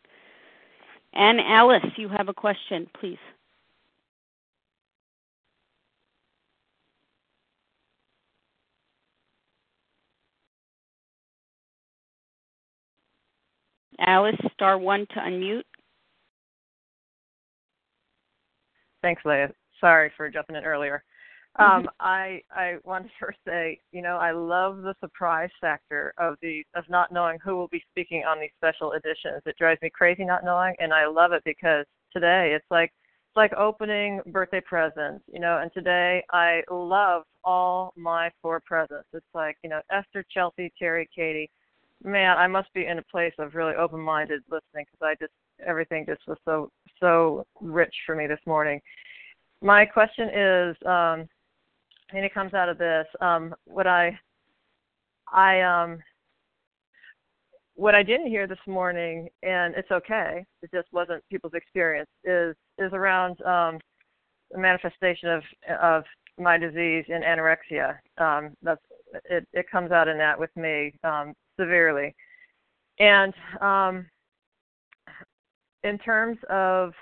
And 1.13 1.39
Alice, 1.39 1.85
you 1.95 2.09
have 2.09 2.29
a 2.29 2.33
question, 2.33 2.87
please. 2.99 3.17
Alice, 13.99 14.35
star 14.53 14.77
one 14.77 15.05
to 15.13 15.19
unmute. 15.19 15.63
Thanks, 19.01 19.21
Leah. 19.25 19.51
Sorry 19.79 20.11
for 20.17 20.29
jumping 20.29 20.55
in 20.55 20.63
earlier. 20.63 21.03
Um, 21.59 21.89
I 21.99 22.41
I 22.51 22.75
want 22.83 23.05
to 23.05 23.11
first 23.19 23.39
say, 23.45 23.79
you 23.91 24.01
know, 24.01 24.17
I 24.17 24.31
love 24.31 24.81
the 24.81 24.93
surprise 24.99 25.49
factor 25.59 26.13
of 26.17 26.35
the 26.41 26.63
of 26.75 26.83
not 26.89 27.11
knowing 27.11 27.39
who 27.43 27.55
will 27.55 27.67
be 27.67 27.83
speaking 27.91 28.23
on 28.27 28.39
these 28.39 28.51
special 28.57 28.93
editions. 28.93 29.41
It 29.45 29.57
drives 29.57 29.81
me 29.81 29.89
crazy 29.89 30.23
not 30.23 30.43
knowing, 30.43 30.75
and 30.79 30.93
I 30.93 31.07
love 31.07 31.31
it 31.31 31.43
because 31.45 31.85
today 32.13 32.53
it's 32.55 32.69
like 32.69 32.91
it's 33.29 33.35
like 33.35 33.53
opening 33.53 34.21
birthday 34.27 34.61
presents, 34.61 35.23
you 35.31 35.39
know. 35.39 35.59
And 35.59 35.71
today 35.73 36.23
I 36.31 36.61
love 36.69 37.23
all 37.43 37.91
my 37.95 38.29
four 38.41 38.61
presents. 38.65 39.07
It's 39.13 39.25
like 39.33 39.57
you 39.63 39.69
know 39.69 39.81
Esther, 39.91 40.23
Chelsea, 40.31 40.71
Terry, 40.77 41.09
Katie. 41.15 41.49
Man, 42.03 42.37
I 42.37 42.47
must 42.47 42.71
be 42.73 42.85
in 42.85 42.99
a 42.99 43.03
place 43.03 43.33
of 43.39 43.55
really 43.55 43.73
open-minded 43.75 44.43
listening 44.49 44.85
because 44.85 45.01
I 45.01 45.15
just 45.19 45.33
everything 45.65 46.05
just 46.05 46.21
was 46.27 46.37
so 46.45 46.69
so 46.99 47.45
rich 47.59 47.93
for 48.05 48.15
me 48.15 48.27
this 48.27 48.39
morning. 48.45 48.79
My 49.61 49.85
question 49.85 50.29
is. 50.29 50.75
um 50.85 51.27
and 52.13 52.23
it 52.23 52.33
comes 52.33 52.53
out 52.53 52.69
of 52.69 52.77
this. 52.77 53.05
Um, 53.21 53.53
what 53.65 53.87
I, 53.87 54.17
I, 55.31 55.61
um, 55.61 55.99
what 57.75 57.95
I 57.95 58.03
didn't 58.03 58.27
hear 58.27 58.47
this 58.47 58.57
morning, 58.65 59.29
and 59.43 59.75
it's 59.75 59.91
okay, 59.91 60.45
it 60.61 60.71
just 60.73 60.87
wasn't 60.91 61.23
people's 61.29 61.53
experience, 61.53 62.09
is 62.23 62.55
is 62.79 62.91
around 62.93 63.39
um, 63.41 63.79
the 64.51 64.57
manifestation 64.57 65.29
of 65.29 65.43
of 65.81 66.03
my 66.39 66.57
disease 66.57 67.05
in 67.07 67.21
anorexia. 67.21 67.97
Um, 68.17 68.55
that's 68.63 68.81
it. 69.29 69.47
It 69.53 69.69
comes 69.69 69.91
out 69.91 70.07
in 70.07 70.17
that 70.17 70.39
with 70.39 70.55
me 70.55 70.93
um, 71.03 71.33
severely, 71.59 72.15
and 72.99 73.33
um, 73.61 74.05
in 75.83 75.97
terms 75.99 76.37
of 76.49 76.93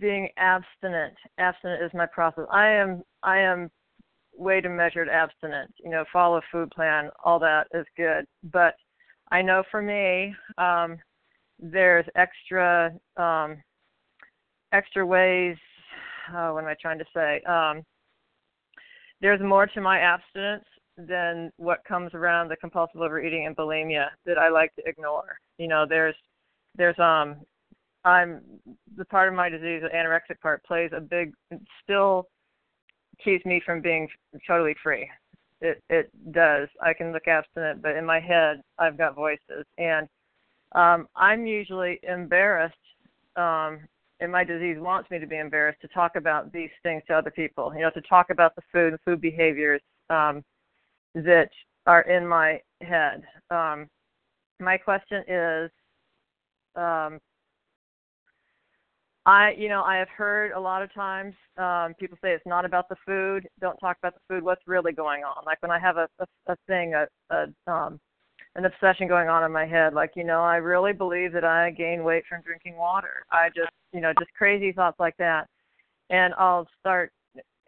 being 0.00 0.28
abstinent. 0.36 1.14
Abstinent 1.38 1.82
is 1.82 1.90
my 1.94 2.06
process. 2.06 2.44
I 2.50 2.68
am 2.68 3.02
I 3.22 3.38
am 3.38 3.70
way 4.34 4.60
to 4.60 4.68
measured 4.68 5.08
abstinent. 5.08 5.72
You 5.82 5.90
know, 5.90 6.04
follow 6.12 6.40
food 6.50 6.70
plan, 6.70 7.10
all 7.24 7.38
that 7.40 7.66
is 7.74 7.86
good. 7.96 8.24
But 8.52 8.74
I 9.30 9.42
know 9.42 9.62
for 9.70 9.82
me, 9.82 10.34
um, 10.58 10.98
there's 11.58 12.06
extra 12.16 12.92
um, 13.16 13.62
extra 14.72 15.04
ways. 15.04 15.56
Oh, 16.34 16.54
what 16.54 16.64
am 16.64 16.70
I 16.70 16.76
trying 16.80 16.98
to 16.98 17.04
say? 17.14 17.40
Um, 17.42 17.82
there's 19.20 19.40
more 19.40 19.66
to 19.66 19.80
my 19.80 19.98
abstinence 19.98 20.64
than 21.08 21.52
what 21.56 21.84
comes 21.84 22.12
around 22.14 22.48
the 22.48 22.56
compulsive 22.56 23.00
overeating 23.00 23.46
and 23.46 23.56
bulimia 23.56 24.08
that 24.26 24.38
I 24.38 24.48
like 24.48 24.74
to 24.76 24.82
ignore. 24.86 25.38
You 25.58 25.68
know, 25.68 25.86
there's 25.88 26.14
there's 26.76 26.98
um 26.98 27.36
I'm 28.04 28.40
the 28.96 29.04
part 29.04 29.28
of 29.28 29.34
my 29.34 29.48
disease, 29.48 29.82
the 29.82 29.88
anorexic 29.94 30.40
part, 30.40 30.64
plays 30.64 30.90
a 30.94 31.00
big 31.00 31.34
still 31.82 32.28
keeps 33.22 33.44
me 33.44 33.60
from 33.64 33.80
being 33.80 34.08
totally 34.46 34.74
free. 34.82 35.08
It 35.60 35.82
it 35.90 36.10
does. 36.32 36.68
I 36.82 36.94
can 36.94 37.12
look 37.12 37.28
abstinent, 37.28 37.82
but 37.82 37.96
in 37.96 38.06
my 38.06 38.20
head 38.20 38.62
I've 38.78 38.96
got 38.96 39.14
voices, 39.14 39.64
and 39.78 40.08
um, 40.72 41.08
I'm 41.16 41.46
usually 41.46 42.00
embarrassed. 42.02 42.74
Um, 43.36 43.80
and 44.22 44.30
my 44.30 44.44
disease 44.44 44.76
wants 44.78 45.10
me 45.10 45.18
to 45.18 45.26
be 45.26 45.38
embarrassed 45.38 45.80
to 45.80 45.88
talk 45.88 46.14
about 46.14 46.52
these 46.52 46.68
things 46.82 47.02
to 47.06 47.14
other 47.14 47.30
people. 47.30 47.72
You 47.74 47.82
know, 47.82 47.90
to 47.90 48.02
talk 48.02 48.28
about 48.30 48.54
the 48.54 48.62
food 48.70 48.92
and 48.92 49.00
food 49.04 49.20
behaviors 49.20 49.80
um, 50.10 50.42
that 51.14 51.50
are 51.86 52.02
in 52.02 52.26
my 52.26 52.60
head. 52.80 53.22
Um, 53.50 53.88
my 54.60 54.76
question 54.76 55.22
is, 55.28 55.70
um, 56.76 57.18
I, 59.26 59.52
you 59.56 59.68
know, 59.68 59.82
I 59.82 59.96
have 59.96 60.08
heard 60.08 60.52
a 60.52 60.60
lot 60.60 60.82
of 60.82 60.92
times 60.94 61.34
um, 61.58 61.94
people 61.98 62.16
say 62.22 62.32
it's 62.32 62.46
not 62.46 62.64
about 62.64 62.88
the 62.88 62.96
food. 63.06 63.46
Don't 63.60 63.76
talk 63.78 63.98
about 63.98 64.14
the 64.14 64.20
food. 64.28 64.42
What's 64.42 64.66
really 64.66 64.92
going 64.92 65.24
on? 65.24 65.44
Like 65.44 65.60
when 65.62 65.70
I 65.70 65.78
have 65.78 65.98
a 65.98 66.08
a, 66.18 66.26
a 66.46 66.56
thing, 66.66 66.94
a, 66.94 67.06
a 67.30 67.70
um, 67.70 68.00
an 68.56 68.64
obsession 68.64 69.08
going 69.08 69.28
on 69.28 69.44
in 69.44 69.52
my 69.52 69.66
head. 69.66 69.94
Like 69.94 70.12
you 70.16 70.24
know, 70.24 70.40
I 70.40 70.56
really 70.56 70.92
believe 70.92 71.32
that 71.32 71.44
I 71.44 71.70
gain 71.70 72.02
weight 72.02 72.24
from 72.28 72.42
drinking 72.42 72.76
water. 72.76 73.24
I 73.30 73.48
just, 73.48 73.70
you 73.92 74.00
know, 74.00 74.12
just 74.18 74.32
crazy 74.34 74.72
thoughts 74.72 74.98
like 74.98 75.16
that, 75.18 75.48
and 76.08 76.34
I'll 76.38 76.66
start. 76.80 77.12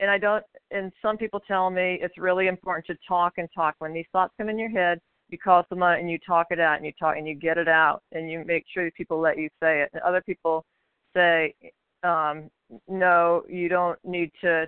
And 0.03 0.11
I 0.11 0.19
don't. 0.19 0.45
And 0.71 0.93
some 1.01 1.17
people 1.17 1.41
tell 1.41 1.71
me 1.71 1.99
it's 2.03 2.19
really 2.19 2.49
important 2.49 2.85
to 2.89 2.97
talk 3.09 3.35
and 3.39 3.49
talk 3.55 3.77
when 3.79 3.95
these 3.95 4.05
thoughts 4.13 4.35
come 4.37 4.51
in 4.51 4.59
your 4.59 4.69
head 4.69 5.01
you 5.33 5.39
call 5.39 5.65
someone 5.69 5.99
and 5.99 6.11
you 6.11 6.19
talk 6.19 6.49
it 6.51 6.61
out 6.61 6.77
and 6.77 6.85
you 6.85 6.93
talk 7.01 7.17
and 7.17 7.27
you 7.27 7.35
get 7.35 7.57
it 7.57 7.69
out 7.69 8.03
and 8.13 8.31
you 8.31 8.45
make 8.47 8.65
sure 8.73 8.85
that 8.85 8.95
people 8.95 9.19
let 9.19 9.39
you 9.39 9.49
say 9.61 9.81
it. 9.81 9.89
And 9.93 10.03
other 10.03 10.21
people 10.21 10.65
say, 11.17 11.55
um, 12.05 12.51
no, 12.87 13.43
you 13.49 13.69
don't 13.69 13.99
need 14.05 14.31
to 14.43 14.67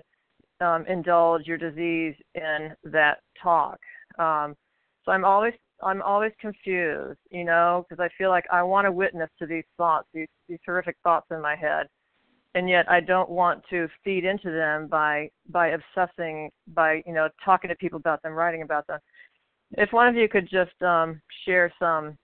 um, 0.61 0.85
indulge 0.89 1.47
your 1.47 1.59
disease 1.59 2.15
in 2.35 2.74
that 2.85 3.19
talk. 3.40 3.78
Um, 4.19 4.56
so 5.05 5.12
I'm 5.12 5.24
always 5.24 5.52
I'm 5.82 6.01
always 6.02 6.32
confused, 6.40 7.19
you 7.31 7.44
know, 7.44 7.85
because 7.89 8.02
I 8.02 8.09
feel 8.16 8.31
like 8.31 8.44
I 8.51 8.62
want 8.62 8.86
to 8.86 8.93
witness 8.93 9.28
to 9.40 9.47
these 9.47 9.65
thoughts, 9.77 10.09
these 10.15 10.28
these 10.48 10.61
terrific 10.65 10.97
thoughts 11.02 11.27
in 11.31 11.43
my 11.43 11.56
head, 11.56 11.89
and 12.55 12.68
yet 12.68 12.90
I 12.90 13.01
don't 13.01 13.28
want 13.28 13.62
to 13.70 13.89
feed 14.05 14.24
into 14.24 14.51
them 14.51 14.86
by 14.86 15.31
by 15.51 15.68
obsessing, 15.68 16.51
by 16.68 17.02
you 17.06 17.12
know 17.12 17.28
talking 17.44 17.68
to 17.68 17.76
people 17.76 17.98
about 17.98 18.22
them, 18.22 18.32
writing 18.32 18.62
about 18.62 18.86
them. 18.86 19.01
If 19.72 19.93
one 19.93 20.06
of 20.06 20.14
you 20.14 20.28
could 20.28 20.48
just 20.48 20.81
um, 20.82 21.20
share 21.44 21.72
some 21.78 22.16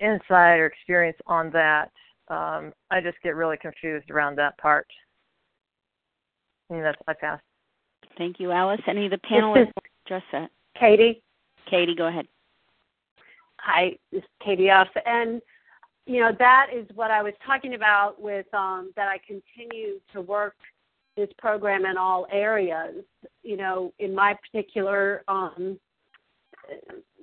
insight 0.00 0.58
or 0.58 0.66
experience 0.66 1.18
on 1.26 1.50
that, 1.52 1.90
um, 2.28 2.72
I 2.90 3.00
just 3.00 3.16
get 3.22 3.36
really 3.36 3.56
confused 3.56 4.10
around 4.10 4.36
that 4.36 4.58
part. 4.58 4.86
And 6.70 6.84
that's 6.84 6.98
I 7.06 7.14
pass. 7.14 7.40
Thank 8.16 8.40
you, 8.40 8.50
Alice. 8.50 8.80
Any 8.86 9.04
of 9.04 9.12
the 9.12 9.18
panelists 9.18 9.72
address 10.04 10.22
that? 10.32 10.50
Katie. 10.78 11.22
Katie, 11.70 11.94
go 11.94 12.06
ahead. 12.06 12.26
Hi, 13.60 13.96
this 14.12 14.20
is 14.22 14.28
Katie 14.44 14.70
F. 14.70 14.88
And 15.06 15.40
you 16.08 16.20
know 16.20 16.32
that 16.38 16.68
is 16.74 16.86
what 16.94 17.10
I 17.10 17.22
was 17.22 17.34
talking 17.46 17.74
about 17.74 18.20
with 18.20 18.46
um, 18.54 18.92
that 18.96 19.08
I 19.08 19.18
continue 19.26 20.00
to 20.12 20.20
work 20.22 20.54
this 21.16 21.28
program 21.38 21.84
in 21.84 21.96
all 21.96 22.26
areas. 22.32 23.04
You 23.42 23.58
know, 23.58 23.92
in 23.98 24.14
my 24.14 24.34
particular 24.34 25.22
um, 25.28 25.78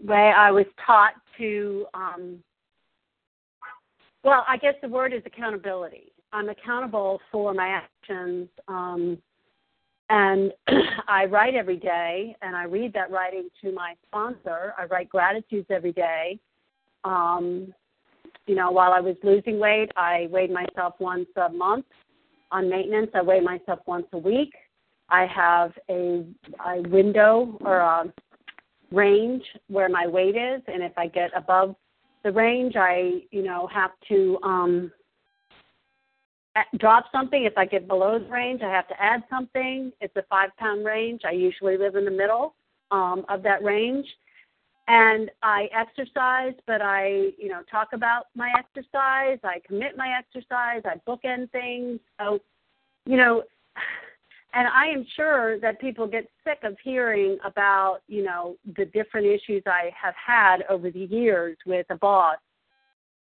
way, 0.04 0.32
I 0.36 0.52
was 0.52 0.66
taught 0.86 1.14
to 1.40 1.86
um, 1.94 2.40
well, 4.24 4.46
I 4.48 4.58
guess 4.58 4.76
the 4.82 4.88
word 4.88 5.14
is 5.14 5.22
accountability. 5.26 6.12
I'm 6.32 6.50
accountable 6.50 7.22
for 7.32 7.54
my 7.54 7.68
actions. 7.68 8.50
Um, 8.68 9.18
and 10.10 10.52
I 11.08 11.26
write 11.26 11.56
every 11.56 11.78
day, 11.78 12.36
and 12.42 12.56
I 12.56 12.66
read 12.66 12.94
that 12.94 13.10
writing 13.10 13.50
to 13.64 13.72
my 13.72 13.96
sponsor. 14.08 14.74
I 14.78 14.86
write 14.86 15.10
gratitudes 15.10 15.68
every 15.70 15.92
day. 15.92 16.40
Um, 17.04 17.74
you 18.48 18.56
know, 18.56 18.72
while 18.72 18.94
I 18.94 19.00
was 19.00 19.16
losing 19.24 19.60
weight, 19.60 19.92
I 19.96 20.28
weighed 20.32 20.52
myself 20.52 20.96
once 21.00 21.28
a 21.36 21.50
month. 21.50 21.86
On 22.52 22.70
maintenance, 22.70 23.12
I 23.14 23.22
weigh 23.22 23.42
myself 23.42 23.80
once 23.88 24.06
a 24.14 24.18
week. 24.18 24.54
I 25.10 25.26
have 25.26 25.72
a, 25.90 26.26
a 26.66 26.82
window 26.90 27.58
or 27.62 27.78
a 27.78 28.14
range 28.92 29.44
where 29.68 29.90
my 29.90 30.08
weight 30.08 30.36
is, 30.36 30.62
and 30.68 30.84
if 30.84 30.94
I 30.98 31.08
get 31.08 31.32
above 31.36 31.76
the 32.26 32.32
range. 32.32 32.76
I, 32.76 33.22
you 33.32 33.44
know, 33.44 33.70
have 33.74 33.92
to 34.10 34.38
um, 34.44 34.92
drop 36.78 37.06
something. 37.14 37.46
If 37.46 37.58
I 37.58 37.66
get 37.66 37.88
below 37.88 38.20
the 38.20 38.26
range, 38.26 38.62
I 38.62 38.70
have 38.70 38.88
to 38.90 39.02
add 39.02 39.24
something. 39.30 39.94
It's 40.02 40.16
a 40.18 40.24
five 40.30 40.50
pound 40.58 40.84
range. 40.84 41.22
I 41.24 41.32
usually 41.32 41.78
live 41.78 41.96
in 41.96 42.04
the 42.04 42.12
middle 42.12 42.56
um, 42.92 43.24
of 43.30 43.44
that 43.44 43.64
range. 43.64 44.08
And 44.88 45.32
I 45.42 45.68
exercise, 45.76 46.54
but 46.68 46.82
I, 46.82 47.32
you 47.38 47.50
know, 47.50 47.62
talk 47.70 47.90
about 47.94 48.26
my 48.36 48.54
exercise. 48.58 49.40
I 49.44 49.60
commit 49.66 49.98
my 49.98 50.16
exercise. 50.18 50.84
I 50.86 51.02
bookend 51.08 51.52
things. 51.52 52.00
So, 52.20 52.40
you 53.06 53.18
know, 53.18 53.44
and 54.54 54.68
I 54.68 54.86
am 54.86 55.06
sure 55.16 55.60
that 55.60 55.82
people 55.82 56.08
get 56.08 56.30
sick 56.44 56.60
of 56.64 56.78
hearing 56.84 57.38
about, 57.44 58.00
you 58.08 58.24
know, 58.24 58.58
the 58.78 58.86
different 58.86 59.28
issues 59.28 59.64
I 59.66 59.92
have 60.02 60.14
had 60.16 60.64
over 60.70 60.92
the 60.92 61.06
years 61.06 61.58
with 61.66 61.88
a 61.90 61.96
boss 61.96 62.38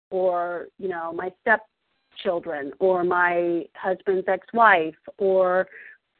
or, 0.09 0.67
you 0.79 0.87
know, 0.87 1.13
my 1.13 1.31
stepchildren 1.41 2.71
or 2.79 3.03
my 3.03 3.65
husband's 3.75 4.27
ex-wife 4.27 4.95
or 5.17 5.67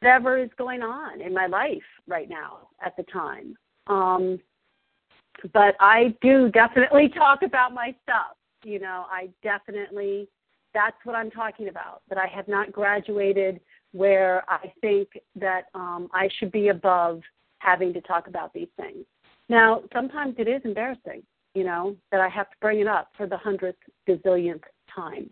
whatever 0.02 0.38
is 0.38 0.50
going 0.58 0.82
on 0.82 1.22
in 1.22 1.34
my 1.34 1.48
life 1.48 1.82
right 2.08 2.30
now 2.30 2.68
at 2.86 2.96
the 2.98 3.04
time. 3.04 3.56
Um, 3.88 4.40
but 5.54 5.76
I 5.80 6.16
do 6.22 6.50
definitely 6.50 7.10
talk 7.16 7.44
about 7.44 7.74
my 7.74 7.96
stuff. 8.04 8.38
You 8.64 8.80
know, 8.80 9.06
I 9.10 9.30
definitely 9.44 10.28
that's 10.74 10.96
what 11.04 11.16
I'm 11.16 11.32
talking 11.32 11.68
about. 11.68 12.02
That 12.10 12.18
I 12.18 12.28
have 12.28 12.48
not 12.48 12.72
graduated 12.72 13.60
where 13.94 14.44
I 14.50 14.72
think 14.80 15.10
that 15.36 15.64
um, 15.74 16.10
I 16.14 16.30
should 16.38 16.52
be 16.52 16.70
above 16.70 17.22
having 17.60 17.94
to 17.94 18.02
talk 18.02 18.28
about 18.28 18.54
these 18.54 18.70
things. 18.78 19.06
Now, 19.50 19.84
sometimes 19.92 20.36
it 20.38 20.48
is 20.48 20.62
embarrassing, 20.64 21.24
you 21.54 21.66
know, 21.66 21.96
that 22.12 22.22
I 22.22 22.30
have 22.30 22.50
to 22.50 22.56
bring 22.62 22.80
it 22.80 22.88
up 22.88 23.10
for 23.18 23.28
the 23.28 23.38
hundredth 23.38 23.80
gazillionth 24.08 24.64
time, 24.94 25.30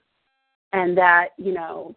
and 0.73 0.97
that 0.97 1.29
you 1.37 1.53
know 1.53 1.95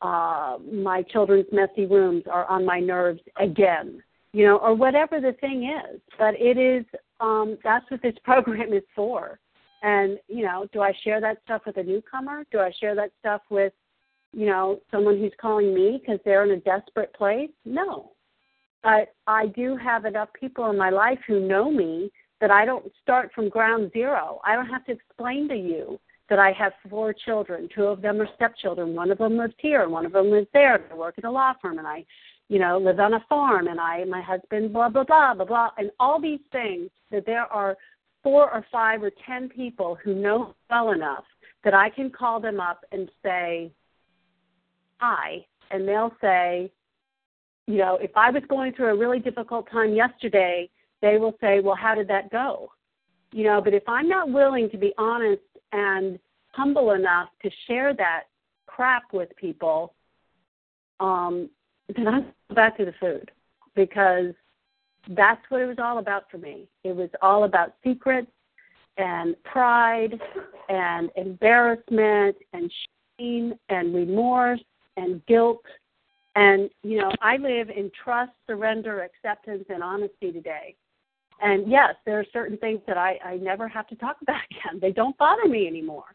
uh, 0.00 0.58
my 0.72 1.02
children's 1.02 1.46
messy 1.52 1.86
rooms 1.86 2.24
are 2.30 2.46
on 2.46 2.64
my 2.64 2.80
nerves 2.80 3.20
again, 3.36 4.02
you 4.38 4.44
know, 4.44 4.58
or 4.58 4.72
whatever 4.72 5.20
the 5.20 5.32
thing 5.40 5.64
is. 5.64 6.00
But 6.16 6.34
it 6.38 6.56
is 6.56 6.84
um, 7.18 7.58
that's 7.64 7.90
what 7.90 8.00
this 8.02 8.14
program 8.24 8.72
is 8.72 8.84
for. 8.94 9.40
And 9.82 10.16
you 10.28 10.44
know, 10.44 10.68
do 10.72 10.80
I 10.80 10.92
share 11.02 11.20
that 11.20 11.38
stuff 11.44 11.62
with 11.66 11.76
a 11.76 11.82
newcomer? 11.82 12.44
Do 12.52 12.60
I 12.60 12.70
share 12.80 12.94
that 12.94 13.10
stuff 13.18 13.42
with, 13.50 13.72
you 14.32 14.46
know, 14.46 14.78
someone 14.92 15.18
who's 15.18 15.32
calling 15.40 15.74
me 15.74 16.00
because 16.00 16.20
they're 16.24 16.44
in 16.44 16.52
a 16.52 16.60
desperate 16.60 17.12
place? 17.14 17.50
No. 17.64 18.12
But 18.84 19.12
I 19.26 19.46
do 19.46 19.76
have 19.76 20.04
enough 20.04 20.28
people 20.38 20.70
in 20.70 20.78
my 20.78 20.90
life 20.90 21.18
who 21.26 21.40
know 21.40 21.68
me 21.68 22.12
that 22.40 22.52
I 22.52 22.64
don't 22.64 22.86
start 23.02 23.32
from 23.34 23.48
ground 23.48 23.90
zero. 23.92 24.40
I 24.44 24.54
don't 24.54 24.68
have 24.68 24.84
to 24.84 24.92
explain 24.92 25.48
to 25.48 25.56
you 25.56 25.98
that 26.30 26.38
I 26.38 26.52
have 26.52 26.72
four 26.88 27.12
children. 27.12 27.68
Two 27.74 27.86
of 27.86 28.02
them 28.02 28.20
are 28.20 28.28
stepchildren. 28.36 28.94
One 28.94 29.10
of 29.10 29.18
them 29.18 29.36
lives 29.36 29.54
here. 29.58 29.82
and 29.82 29.90
One 29.90 30.06
of 30.06 30.12
them 30.12 30.30
lives 30.30 30.46
there. 30.52 30.80
I 30.92 30.94
work 30.94 31.16
at 31.18 31.24
a 31.24 31.30
law 31.30 31.54
firm, 31.60 31.78
and 31.78 31.88
I, 31.88 32.04
you 32.48 32.58
know, 32.58 32.78
live 32.78 32.98
on 32.98 33.14
a 33.14 33.24
farm. 33.28 33.68
And 33.68 33.80
I, 33.80 34.04
my 34.04 34.22
husband, 34.22 34.72
blah 34.72 34.88
blah 34.88 35.04
blah 35.04 35.34
blah 35.34 35.44
blah, 35.44 35.70
and 35.78 35.90
all 36.00 36.20
these 36.20 36.40
things. 36.52 36.90
That 37.10 37.24
there 37.26 37.46
are 37.52 37.76
four 38.22 38.52
or 38.52 38.64
five 38.70 39.02
or 39.02 39.10
ten 39.26 39.48
people 39.48 39.96
who 40.02 40.14
know 40.14 40.54
well 40.70 40.92
enough 40.92 41.24
that 41.64 41.74
I 41.74 41.90
can 41.90 42.10
call 42.10 42.40
them 42.40 42.60
up 42.60 42.84
and 42.92 43.10
say, 43.22 43.70
"Hi," 44.98 45.44
and 45.70 45.86
they'll 45.86 46.14
say, 46.20 46.70
you 47.66 47.76
know, 47.76 47.96
if 47.96 48.10
I 48.16 48.30
was 48.30 48.42
going 48.48 48.72
through 48.72 48.88
a 48.88 48.96
really 48.96 49.18
difficult 49.18 49.70
time 49.70 49.94
yesterday, 49.94 50.70
they 51.00 51.18
will 51.18 51.36
say, 51.40 51.60
"Well, 51.60 51.76
how 51.76 51.94
did 51.94 52.08
that 52.08 52.30
go?" 52.30 52.72
You 53.32 53.44
know, 53.44 53.60
but 53.60 53.74
if 53.74 53.82
I'm 53.86 54.08
not 54.08 54.30
willing 54.30 54.70
to 54.70 54.78
be 54.78 54.92
honest 54.96 55.42
and 55.72 56.18
humble 56.52 56.92
enough 56.92 57.28
to 57.42 57.50
share 57.66 57.94
that 57.94 58.24
crap 58.66 59.12
with 59.12 59.34
people, 59.36 59.94
um, 61.00 61.50
then 61.96 62.08
I 62.08 62.20
go 62.20 62.54
back 62.54 62.76
to 62.78 62.84
the 62.84 62.94
food 63.00 63.30
because 63.74 64.34
that's 65.10 65.40
what 65.48 65.60
it 65.60 65.66
was 65.66 65.78
all 65.78 65.98
about 65.98 66.30
for 66.30 66.38
me. 66.38 66.68
It 66.84 66.94
was 66.94 67.10
all 67.22 67.44
about 67.44 67.74
secrets 67.82 68.30
and 68.96 69.34
pride 69.44 70.20
and 70.68 71.10
embarrassment 71.16 72.36
and 72.52 72.70
shame 73.18 73.54
and 73.68 73.94
remorse 73.94 74.60
and 74.96 75.24
guilt. 75.26 75.62
And, 76.34 76.70
you 76.82 76.98
know, 76.98 77.10
I 77.22 77.36
live 77.36 77.70
in 77.70 77.90
trust, 78.04 78.32
surrender, 78.46 79.02
acceptance, 79.02 79.64
and 79.70 79.82
honesty 79.82 80.30
today. 80.32 80.76
And 81.40 81.70
yes, 81.70 81.94
there 82.04 82.18
are 82.18 82.26
certain 82.32 82.58
things 82.58 82.80
that 82.86 82.98
I, 82.98 83.18
I 83.24 83.36
never 83.36 83.68
have 83.68 83.86
to 83.88 83.96
talk 83.96 84.16
about 84.22 84.40
again. 84.50 84.80
They 84.80 84.92
don't 84.92 85.16
bother 85.16 85.48
me 85.48 85.66
anymore. 85.66 86.14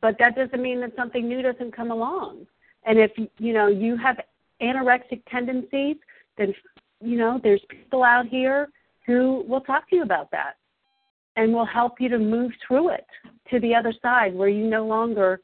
But 0.00 0.18
that 0.18 0.36
doesn't 0.36 0.60
mean 0.60 0.80
that 0.80 0.94
something 0.96 1.26
new 1.26 1.40
doesn't 1.40 1.74
come 1.74 1.90
along. 1.90 2.46
And 2.84 2.98
if 2.98 3.12
you 3.38 3.54
know 3.54 3.68
you 3.68 3.96
have 3.96 4.20
anorexic 4.62 5.22
tendencies, 5.30 5.96
then 6.38 6.54
you 7.00 7.16
know 7.16 7.40
there's 7.42 7.62
people 7.68 8.02
out 8.02 8.26
here 8.26 8.68
who 9.06 9.44
will 9.48 9.60
talk 9.60 9.88
to 9.90 9.96
you 9.96 10.02
about 10.02 10.30
that 10.30 10.54
and 11.36 11.52
will 11.52 11.66
help 11.66 12.00
you 12.00 12.08
to 12.08 12.18
move 12.18 12.52
through 12.66 12.90
it 12.90 13.06
to 13.50 13.60
the 13.60 13.74
other 13.74 13.92
side 14.00 14.34
where 14.34 14.48
you 14.48 14.64
no 14.64 14.86
longer 14.86 15.40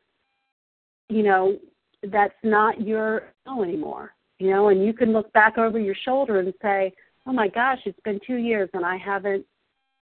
you 1.08 1.22
know 1.22 1.58
that's 2.04 2.34
not 2.42 2.80
your 2.80 3.24
no 3.44 3.62
anymore 3.62 4.14
you 4.38 4.48
know 4.48 4.68
and 4.68 4.84
you 4.84 4.94
can 4.94 5.12
look 5.12 5.30
back 5.32 5.58
over 5.58 5.78
your 5.78 5.96
shoulder 6.04 6.38
and 6.38 6.54
say 6.62 6.92
oh 7.26 7.32
my 7.32 7.48
gosh, 7.48 7.78
it's 7.84 8.00
been 8.04 8.20
two 8.26 8.36
years 8.36 8.68
and 8.74 8.84
I 8.84 8.96
haven't, 8.96 9.44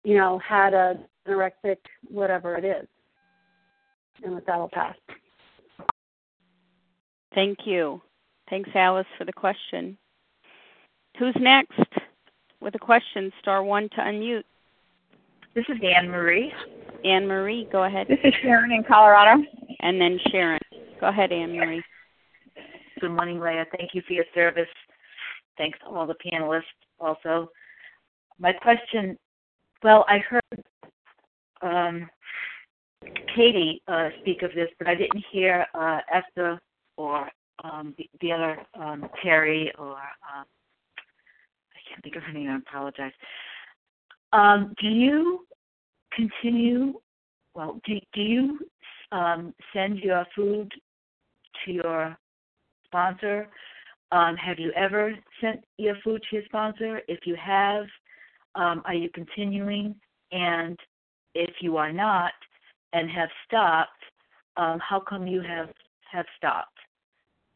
you 0.05 0.17
know, 0.17 0.41
had 0.47 0.75
a 0.75 0.99
anorexic 1.29 1.77
whatever 2.09 2.57
it 2.57 2.65
is. 2.65 2.87
And 4.23 4.35
with 4.35 4.47
that, 4.47 4.55
I'll 4.55 4.71
pass. 4.73 4.97
Thank 7.35 7.59
you. 7.65 8.01
Thanks, 8.51 8.71
Alice, 8.75 9.07
for 9.17 9.25
the 9.25 9.33
question. 9.33 9.97
Who's 11.19 11.37
next 11.41 11.79
with 12.61 12.75
a 12.75 12.79
question? 12.79 13.33
Star 13.41 13.63
one 13.63 13.89
to 13.91 13.97
unmute. 13.99 14.43
This 15.55 15.65
is 15.69 15.79
Anne 15.83 16.09
Marie. 16.09 16.53
Anne 17.05 17.27
Marie, 17.27 17.69
go 17.71 17.85
ahead. 17.85 18.09
This 18.09 18.19
is 18.25 18.35
Sharon 18.43 18.73
in 18.73 18.85
Colorado. 18.85 19.43
And 19.81 20.01
then 20.01 20.19
Sharon. 20.31 20.61
Go 21.01 21.09
ahead, 21.09 21.33
Anne 21.33 21.57
Marie. 21.57 21.83
Good 23.01 23.13
morning, 23.13 23.41
Leah. 23.41 23.67
Thank 23.77 23.95
you 23.95 24.03
for 24.07 24.13
your 24.13 24.27
service. 24.35 24.69
Thanks 25.57 25.79
to 25.81 25.87
all 25.87 26.07
the 26.07 26.15
panelists 26.15 26.63
also. 26.99 27.51
My 28.39 28.53
question 28.53 29.17
well, 29.83 30.05
I 30.09 30.19
heard 30.19 30.65
um, 31.63 32.11
Katie 33.35 33.81
uh, 33.89 34.11
speak 34.21 34.43
of 34.43 34.51
this, 34.55 34.69
but 34.79 34.89
I 34.89 34.95
didn't 34.95 35.25
hear 35.33 35.67
uh, 35.75 36.01
Esther 36.13 36.61
or 36.99 37.31
um, 37.65 37.95
the, 37.99 38.09
the, 38.21 38.33
other 38.33 38.59
um, 38.79 39.09
Terry 39.23 39.73
or 39.79 39.93
um, 39.93 40.45
I 41.75 41.81
can't 41.89 42.03
think 42.03 42.17
of 42.17 42.23
her 42.23 42.33
name. 42.33 42.51
I 42.51 42.57
apologize. 42.57 43.13
Um, 44.33 44.75
do 44.81 44.89
you 44.89 45.47
continue? 46.13 46.95
Well, 47.55 47.81
do 47.85 47.99
do 48.15 48.23
you 48.23 48.59
um, 49.13 49.55
send 49.73 49.99
your 49.99 50.25
food 50.37 50.71
to 51.65 51.73
your 51.73 52.17
sponsor 52.87 53.49
um, 54.13 54.37
have 54.37 54.59
you 54.59 54.73
ever 54.73 55.15
sent 55.41 55.65
your 55.79 55.95
food 56.03 56.23
to 56.29 56.37
your 56.37 56.45
sponsor? 56.47 57.01
If 57.07 57.21
you 57.27 57.37
have, 57.37 57.85
um, 58.57 58.83
are 58.85 58.95
you 58.95 59.09
continuing? 59.15 59.95
And 60.33 60.79
if 61.35 61.51
you 61.61 61.77
are 61.77 61.93
not 61.93 62.33
and 62.93 63.09
have 63.11 63.29
stopped, 63.47 63.91
um, 64.57 64.81
how 64.81 65.01
come 65.01 65.27
you 65.27 65.41
have 65.43 65.69
have 66.11 66.27
stopped? 66.37 66.80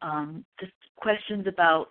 Um, 0.04 0.44
just 0.60 0.72
questions 0.96 1.46
about 1.46 1.88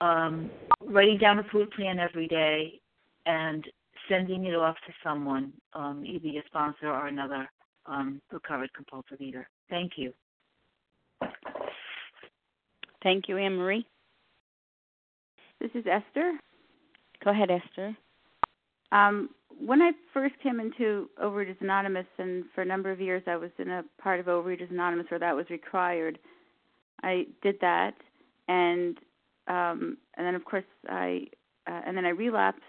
um, 0.00 0.50
writing 0.80 1.18
down 1.18 1.38
a 1.38 1.44
food 1.52 1.70
plan 1.72 1.98
every 1.98 2.26
day 2.26 2.80
and 3.26 3.64
sending 4.08 4.46
it 4.46 4.54
off 4.54 4.76
to 4.86 4.92
someone, 5.02 5.52
um, 5.74 6.04
either 6.06 6.26
your 6.26 6.42
sponsor 6.46 6.88
or 6.88 7.06
another 7.06 7.48
um, 7.86 8.20
recovered 8.32 8.72
compulsive 8.74 9.20
eater. 9.20 9.46
Thank 9.68 9.92
you. 9.96 10.12
Thank 13.02 13.28
you, 13.28 13.36
Anne 13.36 13.56
Marie. 13.56 13.86
This 15.60 15.70
is 15.74 15.84
Esther. 15.86 16.32
Go 17.22 17.30
ahead, 17.30 17.50
Esther. 17.50 17.94
Um, 18.90 19.28
when 19.60 19.82
I 19.82 19.92
first 20.12 20.34
came 20.42 20.60
into 20.60 21.10
Overeaters 21.22 21.60
Anonymous, 21.60 22.06
and 22.18 22.44
for 22.54 22.62
a 22.62 22.66
number 22.66 22.90
of 22.90 23.00
years 23.00 23.22
I 23.26 23.36
was 23.36 23.50
in 23.58 23.70
a 23.70 23.84
part 24.00 24.20
of 24.20 24.26
Overeaters 24.26 24.70
Anonymous 24.70 25.06
where 25.10 25.20
that 25.20 25.36
was 25.36 25.46
required, 25.50 26.18
I 27.04 27.26
did 27.42 27.56
that, 27.60 27.94
and 28.48 28.98
um, 29.46 29.98
and 30.16 30.26
then 30.26 30.34
of 30.34 30.44
course 30.44 30.64
I 30.88 31.26
uh, 31.68 31.80
and 31.86 31.96
then 31.96 32.04
I 32.04 32.10
relapsed 32.10 32.62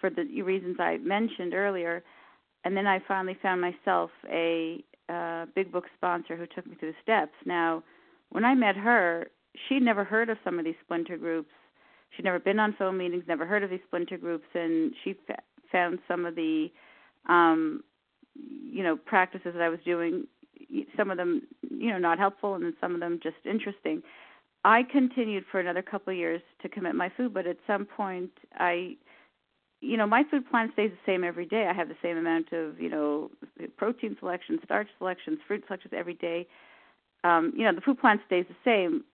for 0.00 0.10
the 0.10 0.42
reasons 0.42 0.76
I 0.78 0.98
mentioned 0.98 1.54
earlier, 1.54 2.04
and 2.64 2.76
then 2.76 2.86
I 2.86 3.00
finally 3.08 3.36
found 3.40 3.60
myself 3.60 4.10
a 4.30 4.84
uh, 5.08 5.46
big 5.54 5.72
book 5.72 5.84
sponsor 5.96 6.36
who 6.36 6.46
took 6.46 6.66
me 6.66 6.76
through 6.78 6.92
the 6.92 6.98
steps. 7.02 7.32
Now, 7.46 7.82
when 8.30 8.44
I 8.44 8.54
met 8.54 8.76
her, 8.76 9.28
she'd 9.68 9.82
never 9.82 10.04
heard 10.04 10.28
of 10.28 10.36
some 10.44 10.58
of 10.58 10.64
these 10.64 10.74
splinter 10.84 11.16
groups. 11.16 11.50
She'd 12.10 12.24
never 12.24 12.38
been 12.38 12.58
on 12.58 12.74
phone 12.78 12.98
meetings, 12.98 13.24
never 13.26 13.46
heard 13.46 13.62
of 13.62 13.70
these 13.70 13.80
splinter 13.86 14.18
groups, 14.18 14.46
and 14.54 14.92
she 15.02 15.14
found 15.72 15.98
some 16.06 16.26
of 16.26 16.34
the, 16.34 16.68
um, 17.28 17.82
you 18.34 18.82
know, 18.82 18.96
practices 18.96 19.52
that 19.54 19.62
I 19.62 19.68
was 19.68 19.80
doing, 19.84 20.26
some 20.96 21.10
of 21.10 21.16
them, 21.16 21.42
you 21.70 21.90
know, 21.90 21.98
not 21.98 22.18
helpful, 22.18 22.54
and 22.54 22.64
then 22.64 22.74
some 22.80 22.94
of 22.94 23.00
them 23.00 23.20
just 23.22 23.36
interesting. 23.44 24.02
I 24.64 24.82
continued 24.82 25.44
for 25.50 25.60
another 25.60 25.82
couple 25.82 26.12
of 26.12 26.18
years 26.18 26.42
to 26.62 26.68
commit 26.68 26.94
my 26.94 27.10
food, 27.16 27.32
but 27.32 27.46
at 27.46 27.56
some 27.66 27.84
point, 27.84 28.30
I, 28.54 28.96
you 29.80 29.96
know, 29.96 30.06
my 30.06 30.24
food 30.30 30.48
plan 30.50 30.70
stays 30.72 30.90
the 30.90 31.10
same 31.10 31.24
every 31.24 31.46
day. 31.46 31.66
I 31.66 31.72
have 31.72 31.88
the 31.88 31.96
same 32.02 32.16
amount 32.16 32.52
of, 32.52 32.80
you 32.80 32.90
know, 32.90 33.30
protein 33.76 34.16
selections, 34.18 34.60
starch 34.64 34.88
selections, 34.98 35.38
fruit 35.46 35.64
selections 35.66 35.94
every 35.96 36.14
day. 36.14 36.46
Um, 37.24 37.52
you 37.56 37.64
know, 37.64 37.74
the 37.74 37.80
food 37.80 38.00
plan 38.00 38.20
stays 38.26 38.46
the 38.48 38.56
same 38.64 39.04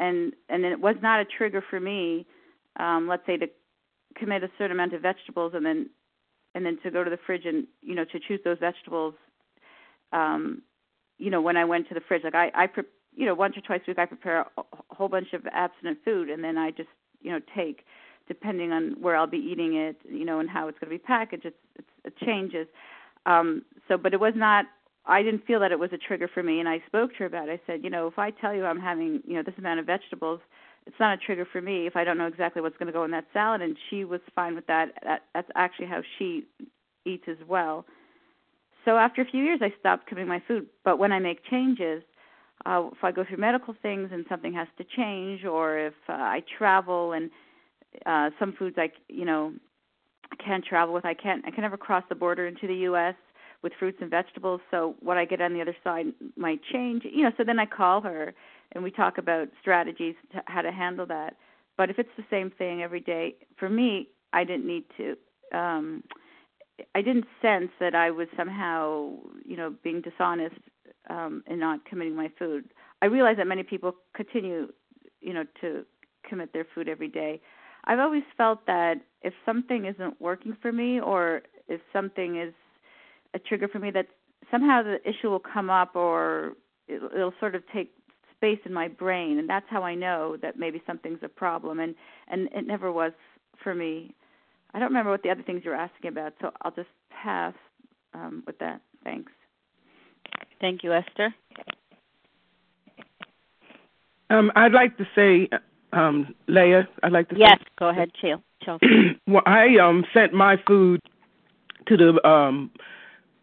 and 0.00 0.32
and 0.48 0.64
it 0.64 0.80
was 0.80 0.96
not 1.02 1.20
a 1.20 1.24
trigger 1.24 1.62
for 1.70 1.78
me 1.78 2.26
um 2.80 3.06
let's 3.06 3.24
say 3.26 3.36
to 3.36 3.46
commit 4.16 4.42
a 4.42 4.50
certain 4.58 4.72
amount 4.72 4.92
of 4.92 5.02
vegetables 5.02 5.52
and 5.54 5.64
then 5.64 5.88
and 6.54 6.66
then 6.66 6.78
to 6.82 6.90
go 6.90 7.04
to 7.04 7.10
the 7.10 7.18
fridge 7.26 7.44
and 7.44 7.66
you 7.82 7.94
know 7.94 8.04
to 8.04 8.18
choose 8.18 8.40
those 8.44 8.58
vegetables 8.58 9.14
um 10.12 10.62
you 11.18 11.30
know 11.30 11.40
when 11.40 11.56
i 11.56 11.64
went 11.64 11.88
to 11.88 11.94
the 11.94 12.00
fridge 12.00 12.22
like 12.24 12.34
i 12.34 12.50
i 12.54 12.66
pre- 12.66 12.84
you 13.14 13.26
know 13.26 13.34
once 13.34 13.56
or 13.56 13.60
twice 13.60 13.80
a 13.86 13.90
week 13.90 13.98
i 13.98 14.06
prepare 14.06 14.40
a, 14.56 14.62
whole 14.90 15.08
bunch 15.08 15.32
of 15.32 15.46
abstinent 15.52 15.98
food 16.04 16.28
and 16.30 16.42
then 16.42 16.58
i 16.58 16.70
just 16.70 16.88
you 17.22 17.30
know 17.30 17.40
take 17.54 17.84
depending 18.28 18.72
on 18.72 18.96
where 19.00 19.16
i'll 19.16 19.26
be 19.26 19.38
eating 19.38 19.76
it 19.76 19.96
you 20.08 20.24
know 20.24 20.40
and 20.40 20.48
how 20.48 20.68
it's 20.68 20.78
going 20.78 20.90
to 20.90 20.98
be 20.98 21.02
packaged 21.02 21.44
it's, 21.44 21.56
it's 21.76 21.88
it 22.04 22.16
changes 22.24 22.66
um 23.26 23.62
so 23.88 23.96
but 23.96 24.14
it 24.14 24.20
was 24.20 24.34
not 24.36 24.66
I 25.06 25.22
didn't 25.22 25.46
feel 25.46 25.60
that 25.60 25.72
it 25.72 25.78
was 25.78 25.90
a 25.92 25.98
trigger 25.98 26.28
for 26.32 26.42
me, 26.42 26.60
and 26.60 26.68
I 26.68 26.82
spoke 26.86 27.12
to 27.12 27.18
her 27.20 27.26
about 27.26 27.48
it. 27.48 27.60
I 27.60 27.66
said, 27.66 27.82
you 27.82 27.90
know, 27.90 28.06
if 28.06 28.18
I 28.18 28.30
tell 28.30 28.54
you 28.54 28.66
I'm 28.66 28.78
having, 28.78 29.22
you 29.26 29.34
know, 29.34 29.42
this 29.42 29.54
amount 29.58 29.80
of 29.80 29.86
vegetables, 29.86 30.40
it's 30.86 30.96
not 31.00 31.14
a 31.14 31.16
trigger 31.16 31.46
for 31.50 31.60
me 31.60 31.86
if 31.86 31.96
I 31.96 32.04
don't 32.04 32.18
know 32.18 32.26
exactly 32.26 32.62
what's 32.62 32.76
going 32.76 32.86
to 32.86 32.92
go 32.92 33.04
in 33.04 33.10
that 33.12 33.26
salad. 33.32 33.62
And 33.62 33.76
she 33.88 34.04
was 34.04 34.20
fine 34.34 34.54
with 34.54 34.66
that. 34.66 34.92
that 35.04 35.22
that's 35.34 35.48
actually 35.54 35.86
how 35.86 36.02
she 36.18 36.44
eats 37.04 37.24
as 37.28 37.36
well. 37.48 37.86
So 38.84 38.96
after 38.96 39.22
a 39.22 39.24
few 39.24 39.42
years, 39.42 39.60
I 39.62 39.72
stopped 39.78 40.06
committing 40.06 40.28
my 40.28 40.42
food. 40.46 40.66
But 40.84 40.98
when 40.98 41.12
I 41.12 41.18
make 41.18 41.44
changes, 41.44 42.02
uh, 42.66 42.88
if 42.92 43.02
I 43.02 43.12
go 43.12 43.24
through 43.24 43.38
medical 43.38 43.74
things 43.82 44.10
and 44.12 44.24
something 44.28 44.52
has 44.54 44.68
to 44.78 44.84
change, 44.84 45.44
or 45.44 45.78
if 45.78 45.94
uh, 46.08 46.12
I 46.12 46.42
travel 46.58 47.12
and 47.12 47.30
uh, 48.06 48.30
some 48.38 48.52
foods 48.52 48.76
I, 48.78 48.90
you 49.08 49.24
know, 49.24 49.52
can't 50.44 50.64
travel 50.64 50.94
with, 50.94 51.04
I 51.04 51.14
can't, 51.14 51.44
I 51.46 51.50
can 51.50 51.62
never 51.62 51.76
cross 51.76 52.04
the 52.08 52.14
border 52.14 52.46
into 52.46 52.66
the 52.66 52.74
U.S. 52.74 53.14
with 53.62 53.72
fruits 53.78 53.98
and 54.00 54.10
vegetables. 54.10 54.60
So 54.70 54.94
what 55.00 55.16
I 55.16 55.24
get 55.24 55.40
on 55.40 55.54
the 55.54 55.60
other 55.60 55.76
side 55.82 56.06
might 56.36 56.60
change, 56.72 57.02
you 57.04 57.22
know. 57.24 57.32
So 57.36 57.44
then 57.44 57.58
I 57.58 57.66
call 57.66 58.00
her 58.02 58.34
and 58.72 58.84
we 58.84 58.90
talk 58.90 59.18
about 59.18 59.48
strategies 59.60 60.14
to 60.32 60.42
how 60.46 60.62
to 60.62 60.70
handle 60.70 61.06
that. 61.06 61.36
But 61.76 61.90
if 61.90 61.98
it's 61.98 62.10
the 62.16 62.24
same 62.30 62.50
thing 62.50 62.82
every 62.82 63.00
day, 63.00 63.34
for 63.58 63.68
me, 63.68 64.08
I 64.32 64.44
didn't 64.44 64.66
need 64.66 64.84
to. 64.98 65.16
Um, 65.58 66.04
I 66.94 67.02
didn't 67.02 67.26
sense 67.42 67.70
that 67.80 67.94
I 67.94 68.10
was 68.10 68.28
somehow, 68.36 69.12
you 69.44 69.56
know, 69.56 69.74
being 69.82 70.00
dishonest 70.00 70.56
um, 71.08 71.42
and 71.46 71.58
not 71.58 71.84
committing 71.84 72.16
my 72.16 72.30
food. 72.38 72.64
I 73.02 73.06
realize 73.06 73.36
that 73.38 73.46
many 73.46 73.62
people 73.62 73.94
continue, 74.14 74.68
you 75.20 75.32
know, 75.32 75.44
to 75.60 75.84
commit 76.28 76.52
their 76.52 76.66
food 76.74 76.88
every 76.88 77.08
day. 77.08 77.40
I've 77.84 77.98
always 77.98 78.22
felt 78.36 78.66
that 78.66 78.96
if 79.22 79.32
something 79.46 79.86
isn't 79.86 80.20
working 80.20 80.56
for 80.60 80.72
me, 80.72 81.00
or 81.00 81.42
if 81.68 81.80
something 81.92 82.36
is 82.36 82.52
a 83.34 83.38
trigger 83.38 83.68
for 83.68 83.78
me, 83.78 83.90
that 83.92 84.06
somehow 84.50 84.82
the 84.82 84.98
issue 85.08 85.30
will 85.30 85.40
come 85.40 85.70
up, 85.70 85.96
or 85.96 86.52
it'll 86.88 87.34
sort 87.40 87.54
of 87.54 87.62
take 87.72 87.92
space 88.36 88.58
in 88.64 88.72
my 88.72 88.88
brain, 88.88 89.38
and 89.38 89.48
that's 89.48 89.66
how 89.68 89.82
I 89.82 89.94
know 89.94 90.36
that 90.42 90.58
maybe 90.58 90.82
something's 90.86 91.20
a 91.22 91.28
problem. 91.28 91.80
And 91.80 91.94
and 92.28 92.48
it 92.54 92.66
never 92.66 92.92
was 92.92 93.12
for 93.62 93.74
me. 93.74 94.14
I 94.72 94.78
don't 94.78 94.88
remember 94.88 95.10
what 95.10 95.22
the 95.22 95.30
other 95.30 95.42
things 95.42 95.62
you're 95.64 95.74
asking 95.74 96.08
about, 96.08 96.34
so 96.40 96.50
I'll 96.62 96.70
just 96.70 96.88
pass 97.10 97.54
um, 98.14 98.42
with 98.46 98.58
that. 98.58 98.80
Thanks. 99.04 99.32
Thank 100.60 100.84
you, 100.84 100.92
Esther. 100.92 101.34
Um, 104.28 104.52
I'd 104.54 104.72
like 104.72 104.96
to 104.98 105.06
say, 105.14 105.48
um, 105.92 106.34
Leah, 106.46 106.88
I'd 107.02 107.12
like 107.12 107.28
to 107.30 107.36
yes, 107.36 107.58
say, 107.58 107.64
go 107.78 107.88
ahead, 107.88 108.10
Chelsea. 108.20 108.86
well, 109.26 109.42
I 109.46 109.76
um, 109.82 110.04
sent 110.14 110.32
my 110.32 110.56
food 110.66 111.00
to 111.88 111.96
the 111.96 112.28
um, 112.28 112.70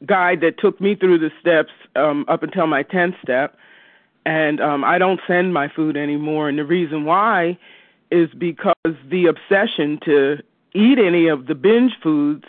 guide 0.05 0.41
that 0.41 0.59
took 0.59 0.79
me 0.79 0.95
through 0.95 1.19
the 1.19 1.31
steps 1.41 1.71
um, 1.95 2.25
up 2.29 2.43
until 2.43 2.67
my 2.67 2.83
10th 2.83 3.19
step, 3.21 3.57
and 4.25 4.61
um, 4.61 4.83
I 4.85 4.97
don't 4.97 5.19
send 5.27 5.53
my 5.53 5.67
food 5.67 5.97
anymore. 5.97 6.47
And 6.47 6.57
the 6.57 6.65
reason 6.65 7.03
why 7.03 7.57
is 8.09 8.29
because 8.37 8.75
the 9.09 9.25
obsession 9.25 9.99
to 10.05 10.37
eat 10.73 10.99
any 10.99 11.27
of 11.27 11.47
the 11.47 11.55
binge 11.55 11.93
foods 12.01 12.45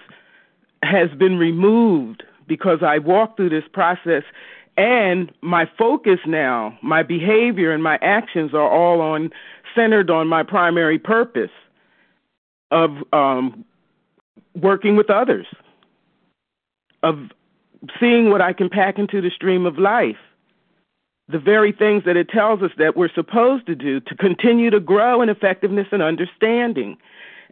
has 0.83 1.11
been 1.19 1.39
removed 1.39 2.23
because 2.47 2.83
I 2.83 2.99
walked 2.99 3.37
through 3.37 3.51
this 3.51 3.65
process 3.73 4.23
and 4.79 5.33
my 5.43 5.69
focus 5.77 6.21
now, 6.25 6.79
my 6.83 7.03
behavior 7.03 7.73
and 7.73 7.83
my 7.83 7.99
actions 8.01 8.55
are 8.55 8.71
all 8.71 9.01
on 9.01 9.31
centered 9.75 10.09
on 10.09 10.29
my 10.29 10.45
primary 10.45 11.01
purpose 11.01 11.51
of 12.71 12.91
um, 13.13 13.65
working 14.55 14.97
with 14.97 15.11
others, 15.11 15.47
of 17.03 17.19
seeing 17.99 18.31
what 18.31 18.41
I 18.41 18.53
can 18.53 18.71
pack 18.71 19.01
into 19.01 19.21
the 19.21 19.31
stream 19.31 19.67
of 19.67 19.79
life, 19.79 20.17
the 21.29 21.41
very 21.41 21.73
things 21.73 22.05
that 22.05 22.17
it 22.17 22.29
tells 22.29 22.63
us 22.63 22.71
that 22.79 22.97
we're 22.97 23.13
supposed 23.13 23.67
to 23.67 23.75
do 23.75 23.99
to 24.01 24.15
continue 24.15 24.71
to 24.71 24.81
grow 24.81 25.23
in 25.23 25.29
effectiveness 25.29 25.89
and 25.91 26.03
understanding. 26.03 26.97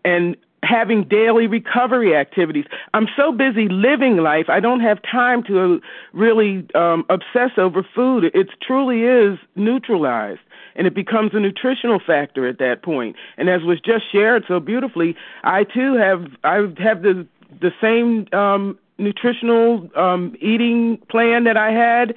And 0.04 0.36
having 0.66 1.04
daily 1.04 1.46
recovery 1.46 2.16
activities. 2.16 2.64
I'm 2.94 3.06
so 3.16 3.32
busy 3.32 3.68
living 3.68 4.18
life, 4.18 4.46
I 4.48 4.60
don't 4.60 4.80
have 4.80 4.98
time 5.02 5.42
to 5.44 5.80
really 6.12 6.66
um, 6.74 7.04
obsess 7.08 7.52
over 7.56 7.86
food. 7.94 8.24
It 8.34 8.48
truly 8.60 9.02
is 9.02 9.38
neutralized, 9.54 10.40
and 10.74 10.86
it 10.86 10.94
becomes 10.94 11.32
a 11.34 11.40
nutritional 11.40 12.00
factor 12.04 12.46
at 12.46 12.58
that 12.58 12.82
point. 12.82 13.16
And 13.36 13.48
as 13.48 13.62
was 13.62 13.80
just 13.80 14.10
shared 14.10 14.44
so 14.48 14.60
beautifully, 14.60 15.16
I 15.44 15.64
too 15.64 15.94
have 15.94 16.26
I 16.44 16.56
have 16.78 17.02
the 17.02 17.26
the 17.60 17.72
same 17.80 18.26
um, 18.38 18.78
nutritional 18.98 19.88
um, 19.96 20.34
eating 20.40 20.98
plan 21.08 21.44
that 21.44 21.56
I 21.56 21.70
had. 21.70 22.14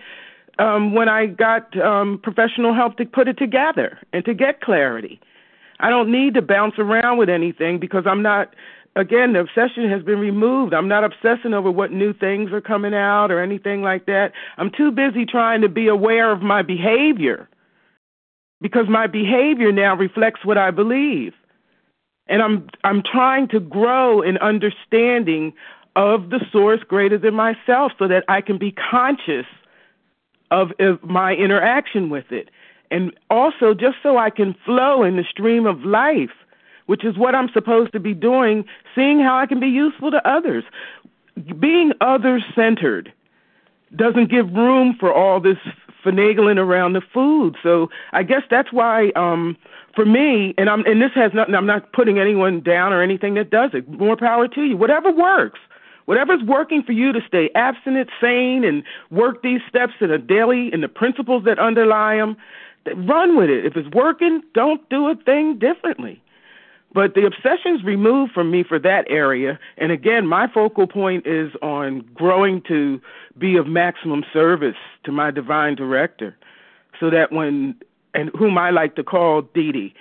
Um, 0.58 0.94
when 0.94 1.08
I 1.08 1.26
got 1.26 1.80
um, 1.80 2.20
professional 2.22 2.74
help 2.74 2.98
to 2.98 3.06
put 3.06 3.30
it 3.30 3.38
together 3.38 3.98
and 4.12 4.26
to 4.26 4.34
get 4.34 4.60
clarity. 4.60 5.22
I 5.80 5.90
don't 5.90 6.12
need 6.12 6.34
to 6.34 6.42
bounce 6.42 6.76
around 6.78 7.18
with 7.18 7.30
anything 7.30 7.80
because 7.80 8.04
I'm 8.06 8.22
not 8.22 8.54
again, 8.96 9.34
the 9.34 9.40
obsession 9.40 9.90
has 9.90 10.04
been 10.04 10.20
removed. 10.20 10.74
I'm 10.74 10.88
not 10.88 11.04
obsessing 11.04 11.54
over 11.54 11.72
what 11.72 11.92
new 11.92 12.14
things 12.14 12.52
are 12.52 12.62
coming 12.62 12.94
out 12.94 13.32
or 13.32 13.42
anything 13.42 13.82
like 13.82 14.06
that. 14.08 14.34
I'm 14.58 14.72
too 14.72 14.92
busy 14.92 15.26
trying 15.26 15.62
to 15.62 15.70
be 15.70 15.88
aware 15.88 16.32
of 16.32 16.42
my 16.42 16.62
behavior 16.62 17.48
because 18.62 18.88
my 18.90 19.08
behavior 19.08 19.72
now 19.72 19.96
reflects 19.96 20.44
what 20.44 20.58
I 20.58 20.72
believe. 20.72 21.34
And 22.28 22.42
I'm 22.42 22.68
I'm 22.84 23.02
trying 23.02 23.48
to 23.50 23.60
grow 23.60 24.22
in 24.22 24.38
understanding 24.38 25.54
of 25.96 26.30
the 26.30 26.40
source 26.52 26.82
greater 26.88 27.18
than 27.18 27.34
myself 27.34 27.94
so 27.98 28.08
that 28.08 28.24
I 28.28 28.42
can 28.42 28.58
be 28.58 28.72
conscious 28.72 29.46
of, 30.52 30.72
of 30.80 31.04
my 31.04 31.34
interaction 31.34 32.10
with 32.10 32.32
it 32.32 32.50
and 32.92 33.12
also 33.30 33.74
just 33.74 33.98
so 34.02 34.18
I 34.18 34.30
can 34.30 34.56
flow 34.66 35.04
in 35.04 35.18
the 35.18 35.24
stream 35.24 35.66
of 35.66 35.84
life, 35.84 36.32
which 36.88 37.06
is 37.06 37.18
what 37.18 37.36
I'm 37.36 37.50
supposed 37.54 37.92
to 37.94 38.00
be 38.00 38.14
doing, 38.14 38.66
seeing 38.96 39.20
how 39.20 39.38
I 39.38 39.46
can 39.46 39.60
be 39.60 39.68
useful 39.68 40.12
to 40.12 40.28
others. 40.28 40.64
Being 41.60 41.94
other 42.02 42.44
centered 42.56 43.14
doesn't 43.96 44.30
give 44.30 44.52
room 44.54 44.96
for 45.00 45.14
all 45.14 45.40
this 45.40 45.58
finagling 46.04 46.58
around 46.58 46.94
the 46.94 47.02
food. 47.14 47.56
So 47.62 47.90
I 48.14 48.24
guess 48.24 48.44
that's 48.50 48.72
why 48.72 49.12
um 49.16 49.58
for 49.96 50.06
me 50.06 50.54
and 50.58 50.70
I'm 50.70 50.86
and 50.86 51.02
this 51.02 51.12
has 51.16 51.32
nothing 51.34 51.56
I'm 51.56 51.66
not 51.66 51.92
putting 51.94 52.20
anyone 52.20 52.62
down 52.62 52.94
or 52.94 53.02
anything 53.02 53.34
that 53.36 53.50
does 53.50 53.72
it. 53.74 53.90
More 53.90 54.16
power 54.16 54.48
to 54.48 54.64
you. 54.64 54.78
Whatever 54.78 55.12
works. 55.12 55.60
Whatever's 56.06 56.42
working 56.42 56.82
for 56.82 56.92
you 56.92 57.14
to 57.14 57.20
stay 57.28 57.52
abstinent, 57.54 58.10
sane, 58.20 58.64
and 58.64 58.82
work 59.12 59.44
these 59.44 59.62
steps 59.70 59.94
in 60.02 60.10
a 60.10 60.18
daily 60.18 60.72
and 60.74 60.82
the 60.82 60.88
principles 60.88 61.44
that 61.44 61.60
underlie 61.60 62.18
them, 62.18 62.36
run 62.96 63.38
with 63.38 63.50
it. 63.50 63.66
If 63.66 63.76
it's 63.76 63.90
working, 63.90 64.42
don't 64.54 64.88
do 64.90 65.08
a 65.10 65.16
thing 65.16 65.58
differently. 65.60 66.22
But 66.92 67.14
the 67.14 67.26
obsession's 67.26 67.84
removed 67.84 68.32
from 68.32 68.50
me 68.50 68.64
for 68.64 68.80
that 68.80 69.06
area. 69.10 69.60
And 69.78 69.92
again, 69.92 70.26
my 70.26 70.48
focal 70.48 70.88
point 70.88 71.28
is 71.28 71.52
on 71.62 72.00
growing 72.16 72.62
to 72.64 73.00
be 73.38 73.58
of 73.58 73.68
maximum 73.68 74.26
service 74.34 74.78
to 75.04 75.12
my 75.12 75.30
divine 75.30 75.76
director. 75.76 76.36
So 77.00 77.10
that 77.12 77.32
when, 77.32 77.76
and 78.14 78.32
whom 78.38 78.58
I 78.58 78.72
like 78.72 78.96
to 78.96 79.04
call 79.04 79.44
Dee 79.44 79.72
Dee, 79.72 79.94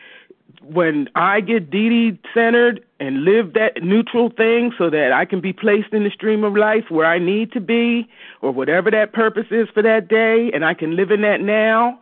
when 0.62 1.08
I 1.14 1.40
get 1.40 1.70
Dee 1.70 1.88
Dee 1.88 2.18
centered 2.34 2.82
and 3.00 3.22
live 3.22 3.52
that 3.52 3.82
neutral 3.82 4.30
thing 4.30 4.72
so 4.76 4.90
that 4.90 5.12
I 5.12 5.24
can 5.24 5.40
be 5.40 5.52
placed 5.52 5.92
in 5.92 6.04
the 6.04 6.10
stream 6.10 6.42
of 6.42 6.56
life 6.56 6.84
where 6.88 7.06
I 7.06 7.18
need 7.18 7.52
to 7.52 7.60
be 7.60 8.08
or 8.40 8.50
whatever 8.50 8.90
that 8.90 9.12
purpose 9.12 9.46
is 9.50 9.68
for 9.72 9.82
that 9.82 10.08
day, 10.08 10.50
and 10.52 10.64
I 10.64 10.74
can 10.74 10.96
live 10.96 11.10
in 11.10 11.20
that 11.20 11.40
now, 11.40 12.00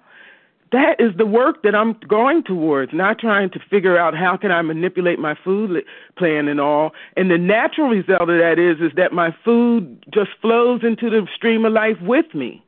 that 0.72 0.96
is 0.98 1.16
the 1.16 1.26
work 1.26 1.62
that 1.62 1.74
I'm 1.74 1.94
going 2.08 2.42
towards, 2.42 2.92
not 2.92 3.18
trying 3.18 3.50
to 3.50 3.60
figure 3.70 3.96
out 3.96 4.16
how 4.16 4.36
can 4.36 4.50
I 4.50 4.62
manipulate 4.62 5.18
my 5.18 5.36
food 5.44 5.84
plan 6.18 6.48
and 6.48 6.60
all. 6.60 6.92
And 7.16 7.30
the 7.30 7.38
natural 7.38 7.88
result 7.88 8.22
of 8.22 8.38
that 8.38 8.58
is 8.58 8.80
is 8.80 8.92
that 8.96 9.12
my 9.12 9.34
food 9.44 10.04
just 10.12 10.30
flows 10.42 10.80
into 10.82 11.08
the 11.08 11.26
stream 11.34 11.64
of 11.64 11.72
life 11.72 12.00
with 12.02 12.34
me. 12.34 12.62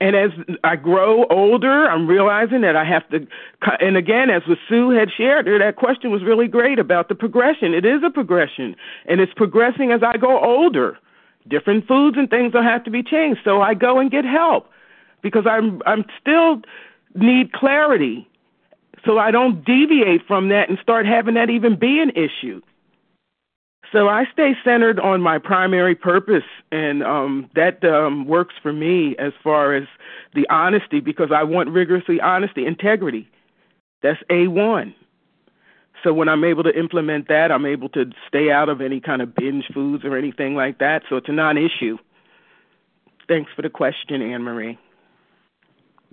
And 0.00 0.16
as 0.16 0.30
I 0.64 0.74
grow 0.74 1.24
older, 1.26 1.88
I'm 1.88 2.08
realizing 2.08 2.62
that 2.62 2.74
I 2.74 2.84
have 2.84 3.08
to. 3.10 3.26
And 3.80 3.96
again, 3.96 4.28
as 4.28 4.42
what 4.46 4.58
Sue 4.68 4.90
had 4.90 5.08
shared, 5.16 5.46
that 5.46 5.76
question 5.76 6.10
was 6.10 6.22
really 6.22 6.48
great 6.48 6.80
about 6.80 7.08
the 7.08 7.14
progression. 7.14 7.72
It 7.72 7.86
is 7.86 8.02
a 8.04 8.10
progression, 8.10 8.74
and 9.06 9.20
it's 9.20 9.32
progressing 9.34 9.92
as 9.92 10.02
I 10.02 10.16
go 10.16 10.42
older. 10.42 10.98
Different 11.48 11.86
foods 11.86 12.16
and 12.18 12.28
things 12.28 12.52
will 12.52 12.62
have 12.62 12.82
to 12.84 12.90
be 12.90 13.02
changed, 13.02 13.40
so 13.44 13.62
I 13.62 13.74
go 13.74 13.98
and 14.00 14.10
get 14.10 14.24
help 14.24 14.68
because 15.24 15.46
I'm 15.50 15.82
I'm 15.86 16.04
still 16.20 16.62
need 17.16 17.52
clarity 17.52 18.28
so 19.04 19.18
I 19.18 19.30
don't 19.30 19.64
deviate 19.64 20.26
from 20.26 20.48
that 20.48 20.68
and 20.68 20.78
start 20.82 21.06
having 21.06 21.34
that 21.34 21.50
even 21.50 21.78
be 21.78 22.00
an 22.00 22.10
issue. 22.10 22.60
So 23.92 24.08
I 24.08 24.24
stay 24.32 24.54
centered 24.64 24.98
on 24.98 25.20
my 25.20 25.38
primary 25.38 25.94
purpose, 25.94 26.42
and 26.72 27.02
um, 27.04 27.48
that 27.54 27.84
um, 27.84 28.26
works 28.26 28.54
for 28.60 28.72
me 28.72 29.14
as 29.18 29.32
far 29.42 29.74
as 29.74 29.84
the 30.34 30.48
honesty 30.50 31.00
because 31.00 31.30
I 31.32 31.44
want 31.44 31.68
rigorously 31.68 32.20
honesty, 32.20 32.66
integrity. 32.66 33.28
That's 34.02 34.20
A1. 34.30 34.94
So 36.02 36.12
when 36.12 36.28
I'm 36.28 36.44
able 36.44 36.64
to 36.64 36.76
implement 36.76 37.28
that, 37.28 37.52
I'm 37.52 37.64
able 37.64 37.88
to 37.90 38.06
stay 38.26 38.50
out 38.50 38.68
of 38.68 38.80
any 38.80 39.00
kind 39.00 39.22
of 39.22 39.34
binge 39.34 39.66
foods 39.72 40.04
or 40.04 40.16
anything 40.16 40.54
like 40.54 40.78
that. 40.78 41.02
So 41.08 41.16
it's 41.16 41.28
a 41.28 41.32
non 41.32 41.56
issue. 41.56 41.98
Thanks 43.28 43.50
for 43.54 43.62
the 43.62 43.70
question, 43.70 44.20
Anne 44.20 44.42
Marie. 44.42 44.78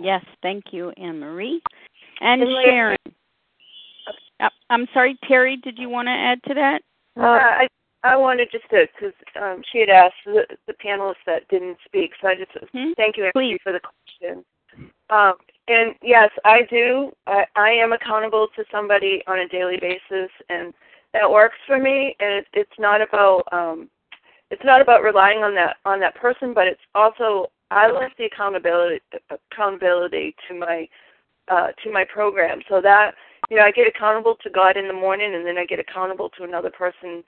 Yes, 0.01 0.23
thank 0.41 0.65
you, 0.71 0.91
Anne 0.97 1.19
Marie. 1.19 1.61
And 2.21 2.41
Sharon. 2.63 2.97
Uh, 4.39 4.49
I'm 4.69 4.87
sorry, 4.93 5.17
Terry, 5.27 5.57
did 5.57 5.77
you 5.77 5.89
want 5.89 6.07
to 6.07 6.11
add 6.11 6.41
to 6.47 6.53
that? 6.55 6.81
Uh, 7.17 7.23
I 7.23 7.67
I 8.03 8.15
wanted 8.15 8.49
just 8.51 8.67
to, 8.71 8.87
because 8.95 9.13
um, 9.39 9.61
she 9.71 9.79
had 9.79 9.89
asked 9.89 10.15
the, 10.25 10.45
the 10.65 10.73
panelists 10.73 11.23
that 11.27 11.47
didn't 11.49 11.77
speak, 11.85 12.11
so 12.19 12.29
I 12.29 12.35
just 12.35 12.51
Hmm? 12.73 12.93
thank 12.97 13.15
you 13.17 13.29
Please. 13.33 13.59
for 13.63 13.71
the 13.71 13.79
question. 13.79 14.43
Um, 15.11 15.33
and 15.67 15.93
yes, 16.01 16.29
I 16.43 16.63
do. 16.69 17.11
I, 17.27 17.45
I 17.55 17.69
am 17.69 17.93
accountable 17.93 18.47
to 18.55 18.63
somebody 18.71 19.21
on 19.27 19.39
a 19.39 19.47
daily 19.47 19.77
basis, 19.77 20.31
and 20.49 20.73
that 21.13 21.29
works 21.29 21.57
for 21.67 21.77
me. 21.77 22.15
And 22.19 22.33
it, 22.33 22.47
it's 22.53 22.79
not 22.79 23.01
about 23.01 23.43
um, 23.51 23.89
it's 24.49 24.63
not 24.63 24.81
about 24.81 25.03
relying 25.03 25.43
on 25.43 25.53
that 25.55 25.77
on 25.85 25.99
that 25.99 26.15
person, 26.15 26.53
but 26.53 26.65
it's 26.65 26.81
also 26.95 27.51
I 27.71 27.89
like 27.89 28.15
the 28.17 28.25
accountability 28.25 29.01
accountability 29.29 30.35
to 30.47 30.59
my 30.59 30.87
uh, 31.47 31.67
to 31.83 31.91
my 31.91 32.05
program, 32.05 32.59
so 32.69 32.81
that 32.81 33.15
you 33.49 33.57
know 33.57 33.63
I 33.63 33.71
get 33.71 33.87
accountable 33.87 34.35
to 34.43 34.49
God 34.49 34.77
in 34.77 34.87
the 34.87 34.93
morning, 34.93 35.33
and 35.33 35.45
then 35.45 35.57
I 35.57 35.65
get 35.65 35.79
accountable 35.79 36.29
to 36.37 36.43
another 36.43 36.69
person 36.69 37.23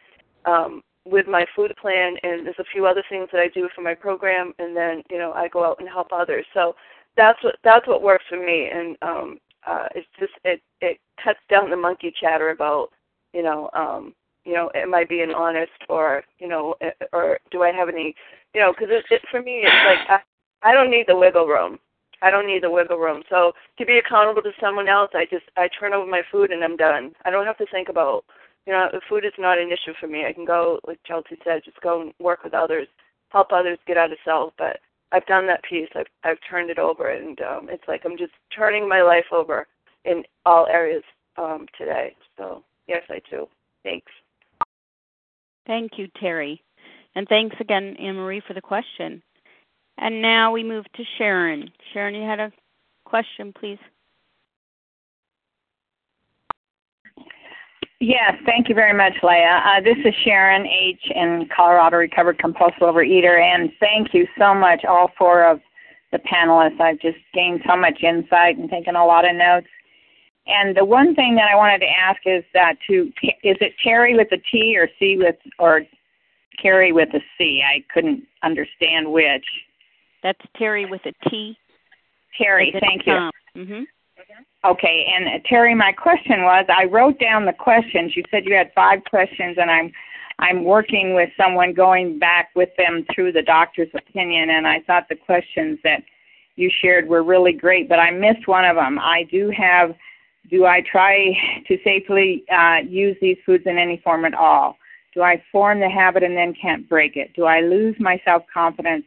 um, 0.45 0.83
with 1.05 1.27
my 1.27 1.45
food 1.55 1.73
plan, 1.81 2.15
and 2.23 2.45
there's 2.45 2.59
a 2.59 2.71
few 2.71 2.85
other 2.85 3.03
things 3.09 3.29
that 3.31 3.39
I 3.39 3.47
do 3.47 3.69
for 3.73 3.81
my 3.81 3.95
program, 3.95 4.53
and 4.59 4.75
then 4.75 5.01
you 5.09 5.17
know 5.17 5.31
I 5.31 5.47
go 5.47 5.65
out 5.65 5.79
and 5.79 5.87
help 5.87 6.07
others. 6.11 6.45
So 6.53 6.75
that's 7.15 7.41
what 7.41 7.55
that's 7.63 7.87
what 7.87 8.03
works 8.03 8.25
for 8.29 8.37
me, 8.37 8.69
and 8.73 8.97
um, 9.01 9.39
uh, 9.65 9.87
it's 9.95 10.07
just 10.19 10.33
it 10.43 10.61
it 10.81 10.99
cuts 11.23 11.39
down 11.49 11.69
the 11.69 11.77
monkey 11.77 12.13
chatter 12.19 12.49
about 12.49 12.89
you 13.33 13.43
know 13.43 13.69
um, 13.73 14.13
you 14.43 14.53
know 14.53 14.69
am 14.75 14.93
I 14.93 15.05
being 15.05 15.31
honest 15.31 15.71
or 15.87 16.23
you 16.39 16.49
know 16.49 16.75
eh, 16.81 16.91
or 17.13 17.39
do 17.49 17.63
I 17.63 17.71
have 17.71 17.87
any 17.87 18.13
you 18.53 18.61
know 18.61 18.73
because 18.73 18.89
it, 18.91 19.05
it 19.09 19.21
for 19.31 19.41
me 19.41 19.63
it's 19.63 20.09
like 20.09 20.21
I, 20.63 20.73
don't 20.73 20.89
need 20.89 21.05
the 21.07 21.17
wiggle 21.17 21.47
room. 21.47 21.79
I 22.21 22.31
don't 22.31 22.47
need 22.47 22.63
the 22.63 22.71
wiggle 22.71 22.97
room. 22.97 23.23
So 23.29 23.53
to 23.77 23.85
be 23.85 23.97
accountable 23.97 24.41
to 24.41 24.51
someone 24.59 24.87
else, 24.87 25.11
I 25.13 25.25
just 25.29 25.45
I 25.57 25.67
turn 25.67 25.93
over 25.93 26.09
my 26.09 26.21
food 26.31 26.51
and 26.51 26.63
I'm 26.63 26.77
done. 26.77 27.13
I 27.25 27.31
don't 27.31 27.45
have 27.45 27.57
to 27.57 27.65
think 27.71 27.89
about 27.89 28.23
you 28.65 28.71
know, 28.73 28.87
food 29.09 29.25
is 29.25 29.33
not 29.37 29.57
an 29.57 29.71
issue 29.71 29.93
for 29.99 30.07
me. 30.07 30.25
I 30.25 30.33
can 30.33 30.45
go, 30.45 30.79
like 30.87 30.99
Chelsea 31.05 31.37
said, 31.43 31.63
just 31.65 31.81
go 31.81 32.01
and 32.01 32.13
work 32.19 32.43
with 32.43 32.53
others, 32.53 32.87
help 33.29 33.51
others 33.51 33.77
get 33.85 33.97
out 33.97 34.11
of 34.11 34.17
self. 34.23 34.53
But 34.57 34.79
I've 35.11 35.25
done 35.25 35.47
that 35.47 35.63
piece. 35.63 35.89
I've 35.95 36.07
I've 36.23 36.37
turned 36.49 36.69
it 36.69 36.79
over, 36.79 37.09
and 37.09 37.39
um, 37.41 37.67
it's 37.69 37.83
like 37.87 38.01
I'm 38.05 38.17
just 38.17 38.31
turning 38.55 38.87
my 38.87 39.01
life 39.01 39.25
over 39.31 39.67
in 40.05 40.23
all 40.45 40.67
areas 40.67 41.03
um, 41.37 41.65
today. 41.77 42.15
So 42.37 42.63
yes, 42.87 43.03
I 43.09 43.21
do. 43.29 43.47
Thanks. 43.83 44.11
Thank 45.67 45.93
you, 45.97 46.07
Terry. 46.19 46.61
And 47.15 47.27
thanks 47.27 47.55
again, 47.59 47.95
Anne 47.99 48.15
Marie, 48.15 48.41
for 48.45 48.53
the 48.53 48.61
question. 48.61 49.21
And 49.97 50.21
now 50.21 50.51
we 50.51 50.63
move 50.63 50.85
to 50.95 51.03
Sharon. 51.17 51.69
Sharon, 51.93 52.15
you 52.15 52.23
had 52.23 52.39
a 52.39 52.51
question, 53.05 53.53
please. 53.53 53.79
Yes, 57.99 58.33
thank 58.45 58.67
you 58.67 58.75
very 58.75 58.91
much, 58.91 59.13
Leah. 59.23 59.63
Uh, 59.65 59.79
this 59.79 59.95
is 60.03 60.13
Sharon 60.25 60.67
H. 60.67 60.99
in 61.15 61.47
Colorado, 61.55 61.95
recovered 61.95 62.37
compulsive 62.37 62.81
overeater, 62.81 63.39
and 63.39 63.71
thank 63.79 64.13
you 64.13 64.27
so 64.37 64.53
much, 64.53 64.83
all 64.83 65.11
four 65.17 65.45
of 65.45 65.61
the 66.11 66.19
panelists. 66.19 66.81
I've 66.81 66.99
just 66.99 67.17
gained 67.33 67.61
so 67.65 67.77
much 67.77 68.03
insight 68.03 68.57
and 68.57 68.69
taken 68.69 68.97
a 68.97 69.05
lot 69.05 69.23
of 69.23 69.35
notes. 69.37 69.67
And 70.45 70.75
the 70.75 70.83
one 70.83 71.15
thing 71.15 71.35
that 71.35 71.49
I 71.49 71.55
wanted 71.55 71.79
to 71.79 71.89
ask 71.89 72.19
is 72.25 72.43
that 72.53 72.75
to 72.87 73.11
is 73.43 73.57
it 73.61 73.73
Terry 73.81 74.17
with 74.17 74.27
a 74.33 74.41
T 74.51 74.75
or 74.77 74.89
C 74.99 75.15
with 75.17 75.37
or 75.57 75.83
Carrie 76.61 76.91
with 76.91 77.09
a 77.13 77.21
C? 77.37 77.61
I 77.65 77.85
couldn't 77.93 78.23
understand 78.43 79.11
which. 79.11 79.45
That's 80.23 80.39
Terry 80.57 80.85
with 80.85 81.01
a 81.05 81.29
T. 81.29 81.57
Terry, 82.37 82.73
thank 82.79 83.05
you. 83.05 83.29
Mm-hmm. 83.55 83.83
Okay, 84.65 85.05
and 85.13 85.27
uh, 85.27 85.43
Terry, 85.47 85.75
my 85.75 85.91
question 85.91 86.43
was 86.43 86.65
I 86.69 86.85
wrote 86.85 87.19
down 87.19 87.45
the 87.45 87.53
questions. 87.53 88.15
You 88.15 88.23
said 88.31 88.45
you 88.45 88.55
had 88.55 88.71
five 88.73 89.03
questions, 89.09 89.57
and 89.59 89.69
I'm 89.69 89.91
I'm 90.39 90.63
working 90.63 91.13
with 91.13 91.29
someone 91.37 91.73
going 91.73 92.17
back 92.17 92.49
with 92.55 92.69
them 92.77 93.05
through 93.13 93.33
the 93.33 93.41
doctor's 93.41 93.89
opinion, 93.93 94.49
and 94.49 94.65
I 94.65 94.79
thought 94.81 95.07
the 95.09 95.15
questions 95.15 95.77
that 95.83 96.03
you 96.55 96.71
shared 96.81 97.07
were 97.07 97.23
really 97.23 97.53
great, 97.53 97.89
but 97.89 97.99
I 97.99 98.09
missed 98.11 98.47
one 98.47 98.65
of 98.65 98.75
them. 98.75 98.97
I 98.99 99.23
do 99.29 99.51
have. 99.55 99.93
Do 100.49 100.65
I 100.65 100.81
try 100.81 101.33
to 101.67 101.77
safely 101.83 102.43
uh, 102.51 102.79
use 102.87 103.15
these 103.21 103.37
foods 103.45 103.63
in 103.65 103.77
any 103.77 104.01
form 104.03 104.25
at 104.25 104.33
all? 104.33 104.77
Do 105.13 105.21
I 105.21 105.41
form 105.51 105.79
the 105.79 105.89
habit 105.89 106.23
and 106.23 106.35
then 106.35 106.53
can't 106.59 106.87
break 106.89 107.15
it? 107.15 107.31
Do 107.33 107.45
I 107.45 107.61
lose 107.61 107.95
my 107.99 108.21
self 108.25 108.43
confidence? 108.53 109.05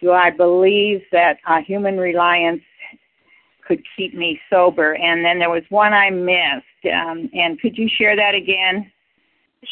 Do 0.00 0.12
I 0.12 0.30
believe 0.30 1.02
that 1.12 1.38
uh, 1.46 1.60
human 1.66 1.98
reliance 1.98 2.62
could 3.66 3.82
keep 3.96 4.14
me 4.14 4.38
sober. 4.50 4.94
And 4.94 5.24
then 5.24 5.38
there 5.38 5.50
was 5.50 5.62
one 5.68 5.92
I 5.92 6.10
missed. 6.10 6.94
Um, 6.94 7.30
and 7.32 7.60
could 7.60 7.76
you 7.76 7.88
share 7.88 8.16
that 8.16 8.34
again? 8.34 8.90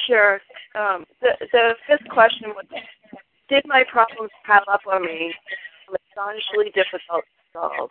Sure. 0.07 0.41
Um, 0.75 1.05
the 1.21 1.33
the 1.53 1.75
fifth 1.87 2.09
question 2.09 2.51
was, 2.51 2.65
did 3.49 3.63
my 3.67 3.85
problems 3.91 4.31
pile 4.47 4.65
up 4.73 4.81
on 4.91 5.05
me? 5.05 5.35
Astonishingly 6.11 6.73
difficult 6.75 7.25
to 7.25 7.43
solve. 7.53 7.91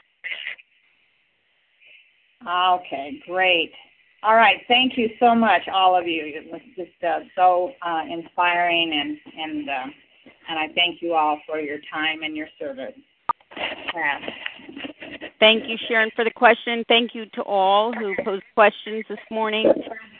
Okay, 2.81 3.21
great. 3.27 3.71
All 4.23 4.35
right, 4.35 4.57
thank 4.67 4.97
you 4.97 5.09
so 5.19 5.35
much, 5.35 5.61
all 5.71 5.95
of 5.95 6.07
you. 6.07 6.23
It 6.25 6.51
was 6.51 6.61
just 6.75 7.03
uh, 7.03 7.19
so 7.35 7.73
uh, 7.85 8.01
inspiring, 8.09 8.91
and 8.93 9.17
and 9.37 9.69
uh, 9.69 9.87
and 10.49 10.59
I 10.59 10.67
thank 10.73 11.01
you 11.01 11.13
all 11.13 11.39
for 11.45 11.59
your 11.59 11.79
time 11.91 12.23
and 12.23 12.35
your 12.35 12.47
service. 12.59 12.93
Pass. 13.55 14.21
Thank 15.39 15.67
you, 15.67 15.77
Sharon, 15.87 16.11
for 16.15 16.23
the 16.23 16.31
question. 16.31 16.85
Thank 16.87 17.15
you 17.15 17.25
to 17.33 17.41
all 17.41 17.91
who 17.93 18.15
posed 18.23 18.43
questions 18.53 19.05
this 19.09 19.19
morning 19.29 19.71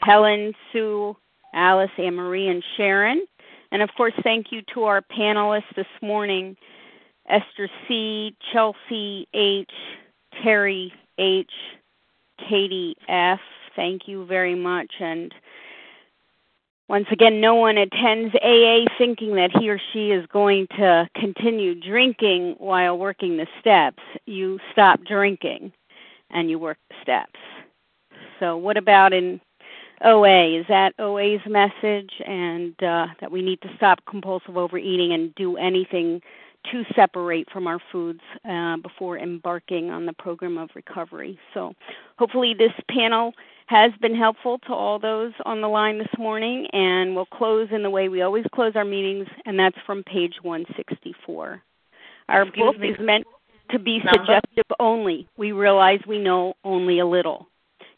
Helen, 0.02 0.52
Sue, 0.72 1.16
Alice, 1.54 1.90
Anne 1.96 2.16
Marie, 2.16 2.48
and 2.48 2.62
Sharon. 2.76 3.24
And 3.70 3.82
of 3.82 3.90
course, 3.96 4.12
thank 4.22 4.46
you 4.50 4.62
to 4.74 4.84
our 4.84 5.00
panelists 5.00 5.74
this 5.76 5.86
morning 6.02 6.56
Esther 7.28 7.68
C., 7.86 8.36
Chelsea 8.52 9.28
H., 9.32 9.70
Terry 10.42 10.92
H., 11.18 11.50
Katie 12.48 12.96
F. 13.08 13.40
Thank 13.76 14.02
you 14.06 14.26
very 14.26 14.54
much. 14.54 14.92
And 15.00 15.32
once 16.92 17.06
again, 17.10 17.40
no 17.40 17.54
one 17.54 17.78
attends 17.78 18.34
AA 18.34 18.84
thinking 18.98 19.34
that 19.36 19.50
he 19.58 19.70
or 19.70 19.80
she 19.94 20.10
is 20.10 20.26
going 20.26 20.66
to 20.76 21.08
continue 21.16 21.74
drinking 21.74 22.54
while 22.58 22.98
working 22.98 23.38
the 23.38 23.46
steps. 23.58 24.02
You 24.26 24.60
stop 24.72 25.02
drinking 25.02 25.72
and 26.28 26.50
you 26.50 26.58
work 26.58 26.76
the 26.90 26.96
steps. 27.00 27.40
So, 28.38 28.58
what 28.58 28.76
about 28.76 29.14
in 29.14 29.40
OA? 30.04 30.60
Is 30.60 30.66
that 30.68 30.92
OA's 30.98 31.40
message? 31.48 32.10
And 32.26 32.74
uh, 32.82 33.06
that 33.22 33.32
we 33.32 33.40
need 33.40 33.62
to 33.62 33.74
stop 33.74 34.00
compulsive 34.06 34.58
overeating 34.58 35.14
and 35.14 35.34
do 35.34 35.56
anything 35.56 36.20
to 36.72 36.84
separate 36.94 37.50
from 37.50 37.66
our 37.68 37.78
foods 37.90 38.20
uh, 38.46 38.76
before 38.76 39.16
embarking 39.16 39.90
on 39.90 40.04
the 40.04 40.12
program 40.12 40.58
of 40.58 40.68
recovery. 40.74 41.38
So, 41.54 41.72
hopefully, 42.18 42.52
this 42.52 42.72
panel 42.90 43.32
has 43.66 43.92
been 44.00 44.14
helpful 44.14 44.58
to 44.66 44.72
all 44.72 44.98
those 44.98 45.32
on 45.44 45.60
the 45.60 45.68
line 45.68 45.98
this 45.98 46.18
morning, 46.18 46.66
and 46.72 47.14
we'll 47.14 47.26
close 47.26 47.68
in 47.72 47.82
the 47.82 47.90
way 47.90 48.08
we 48.08 48.22
always 48.22 48.44
close 48.54 48.72
our 48.74 48.84
meetings, 48.84 49.26
and 49.46 49.58
that's 49.58 49.76
from 49.86 50.02
page 50.04 50.34
164. 50.42 51.62
Our 52.28 52.42
Excuse 52.42 52.64
book 52.64 52.78
me. 52.78 52.88
is 52.90 52.96
meant 53.00 53.26
to 53.70 53.78
be 53.78 54.00
suggestive 54.12 54.64
only. 54.78 55.28
We 55.36 55.52
realize 55.52 56.00
we 56.06 56.18
know 56.18 56.54
only 56.64 56.98
a 56.98 57.06
little. 57.06 57.46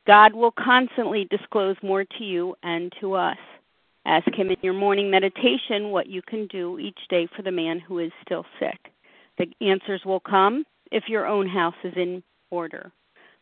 God 0.07 0.35
will 0.35 0.53
constantly 0.53 1.27
disclose 1.31 1.77
more 1.83 2.05
to 2.05 2.25
you 2.25 2.55
and 2.63 2.93
to 3.01 3.15
us. 3.15 3.39
Ask 4.07 4.29
Him 4.35 4.51
in 4.51 4.57
your 4.63 4.75
morning 4.75 5.11
meditation 5.11 5.91
what 5.91 6.07
you 6.07 6.21
can 6.23 6.47
do 6.49 6.79
each 6.79 6.99
day 7.09 7.27
for 7.35 7.43
the 7.43 7.51
man 7.51 7.81
who 7.81 7.99
is 7.99 8.13
still 8.25 8.45
sick. 8.61 8.93
The 9.39 9.47
answers 9.67 10.03
will 10.05 10.21
come 10.21 10.65
if 10.93 11.05
your 11.09 11.27
own 11.27 11.49
house 11.49 11.75
is 11.83 11.95
in 11.97 12.23
order. 12.51 12.93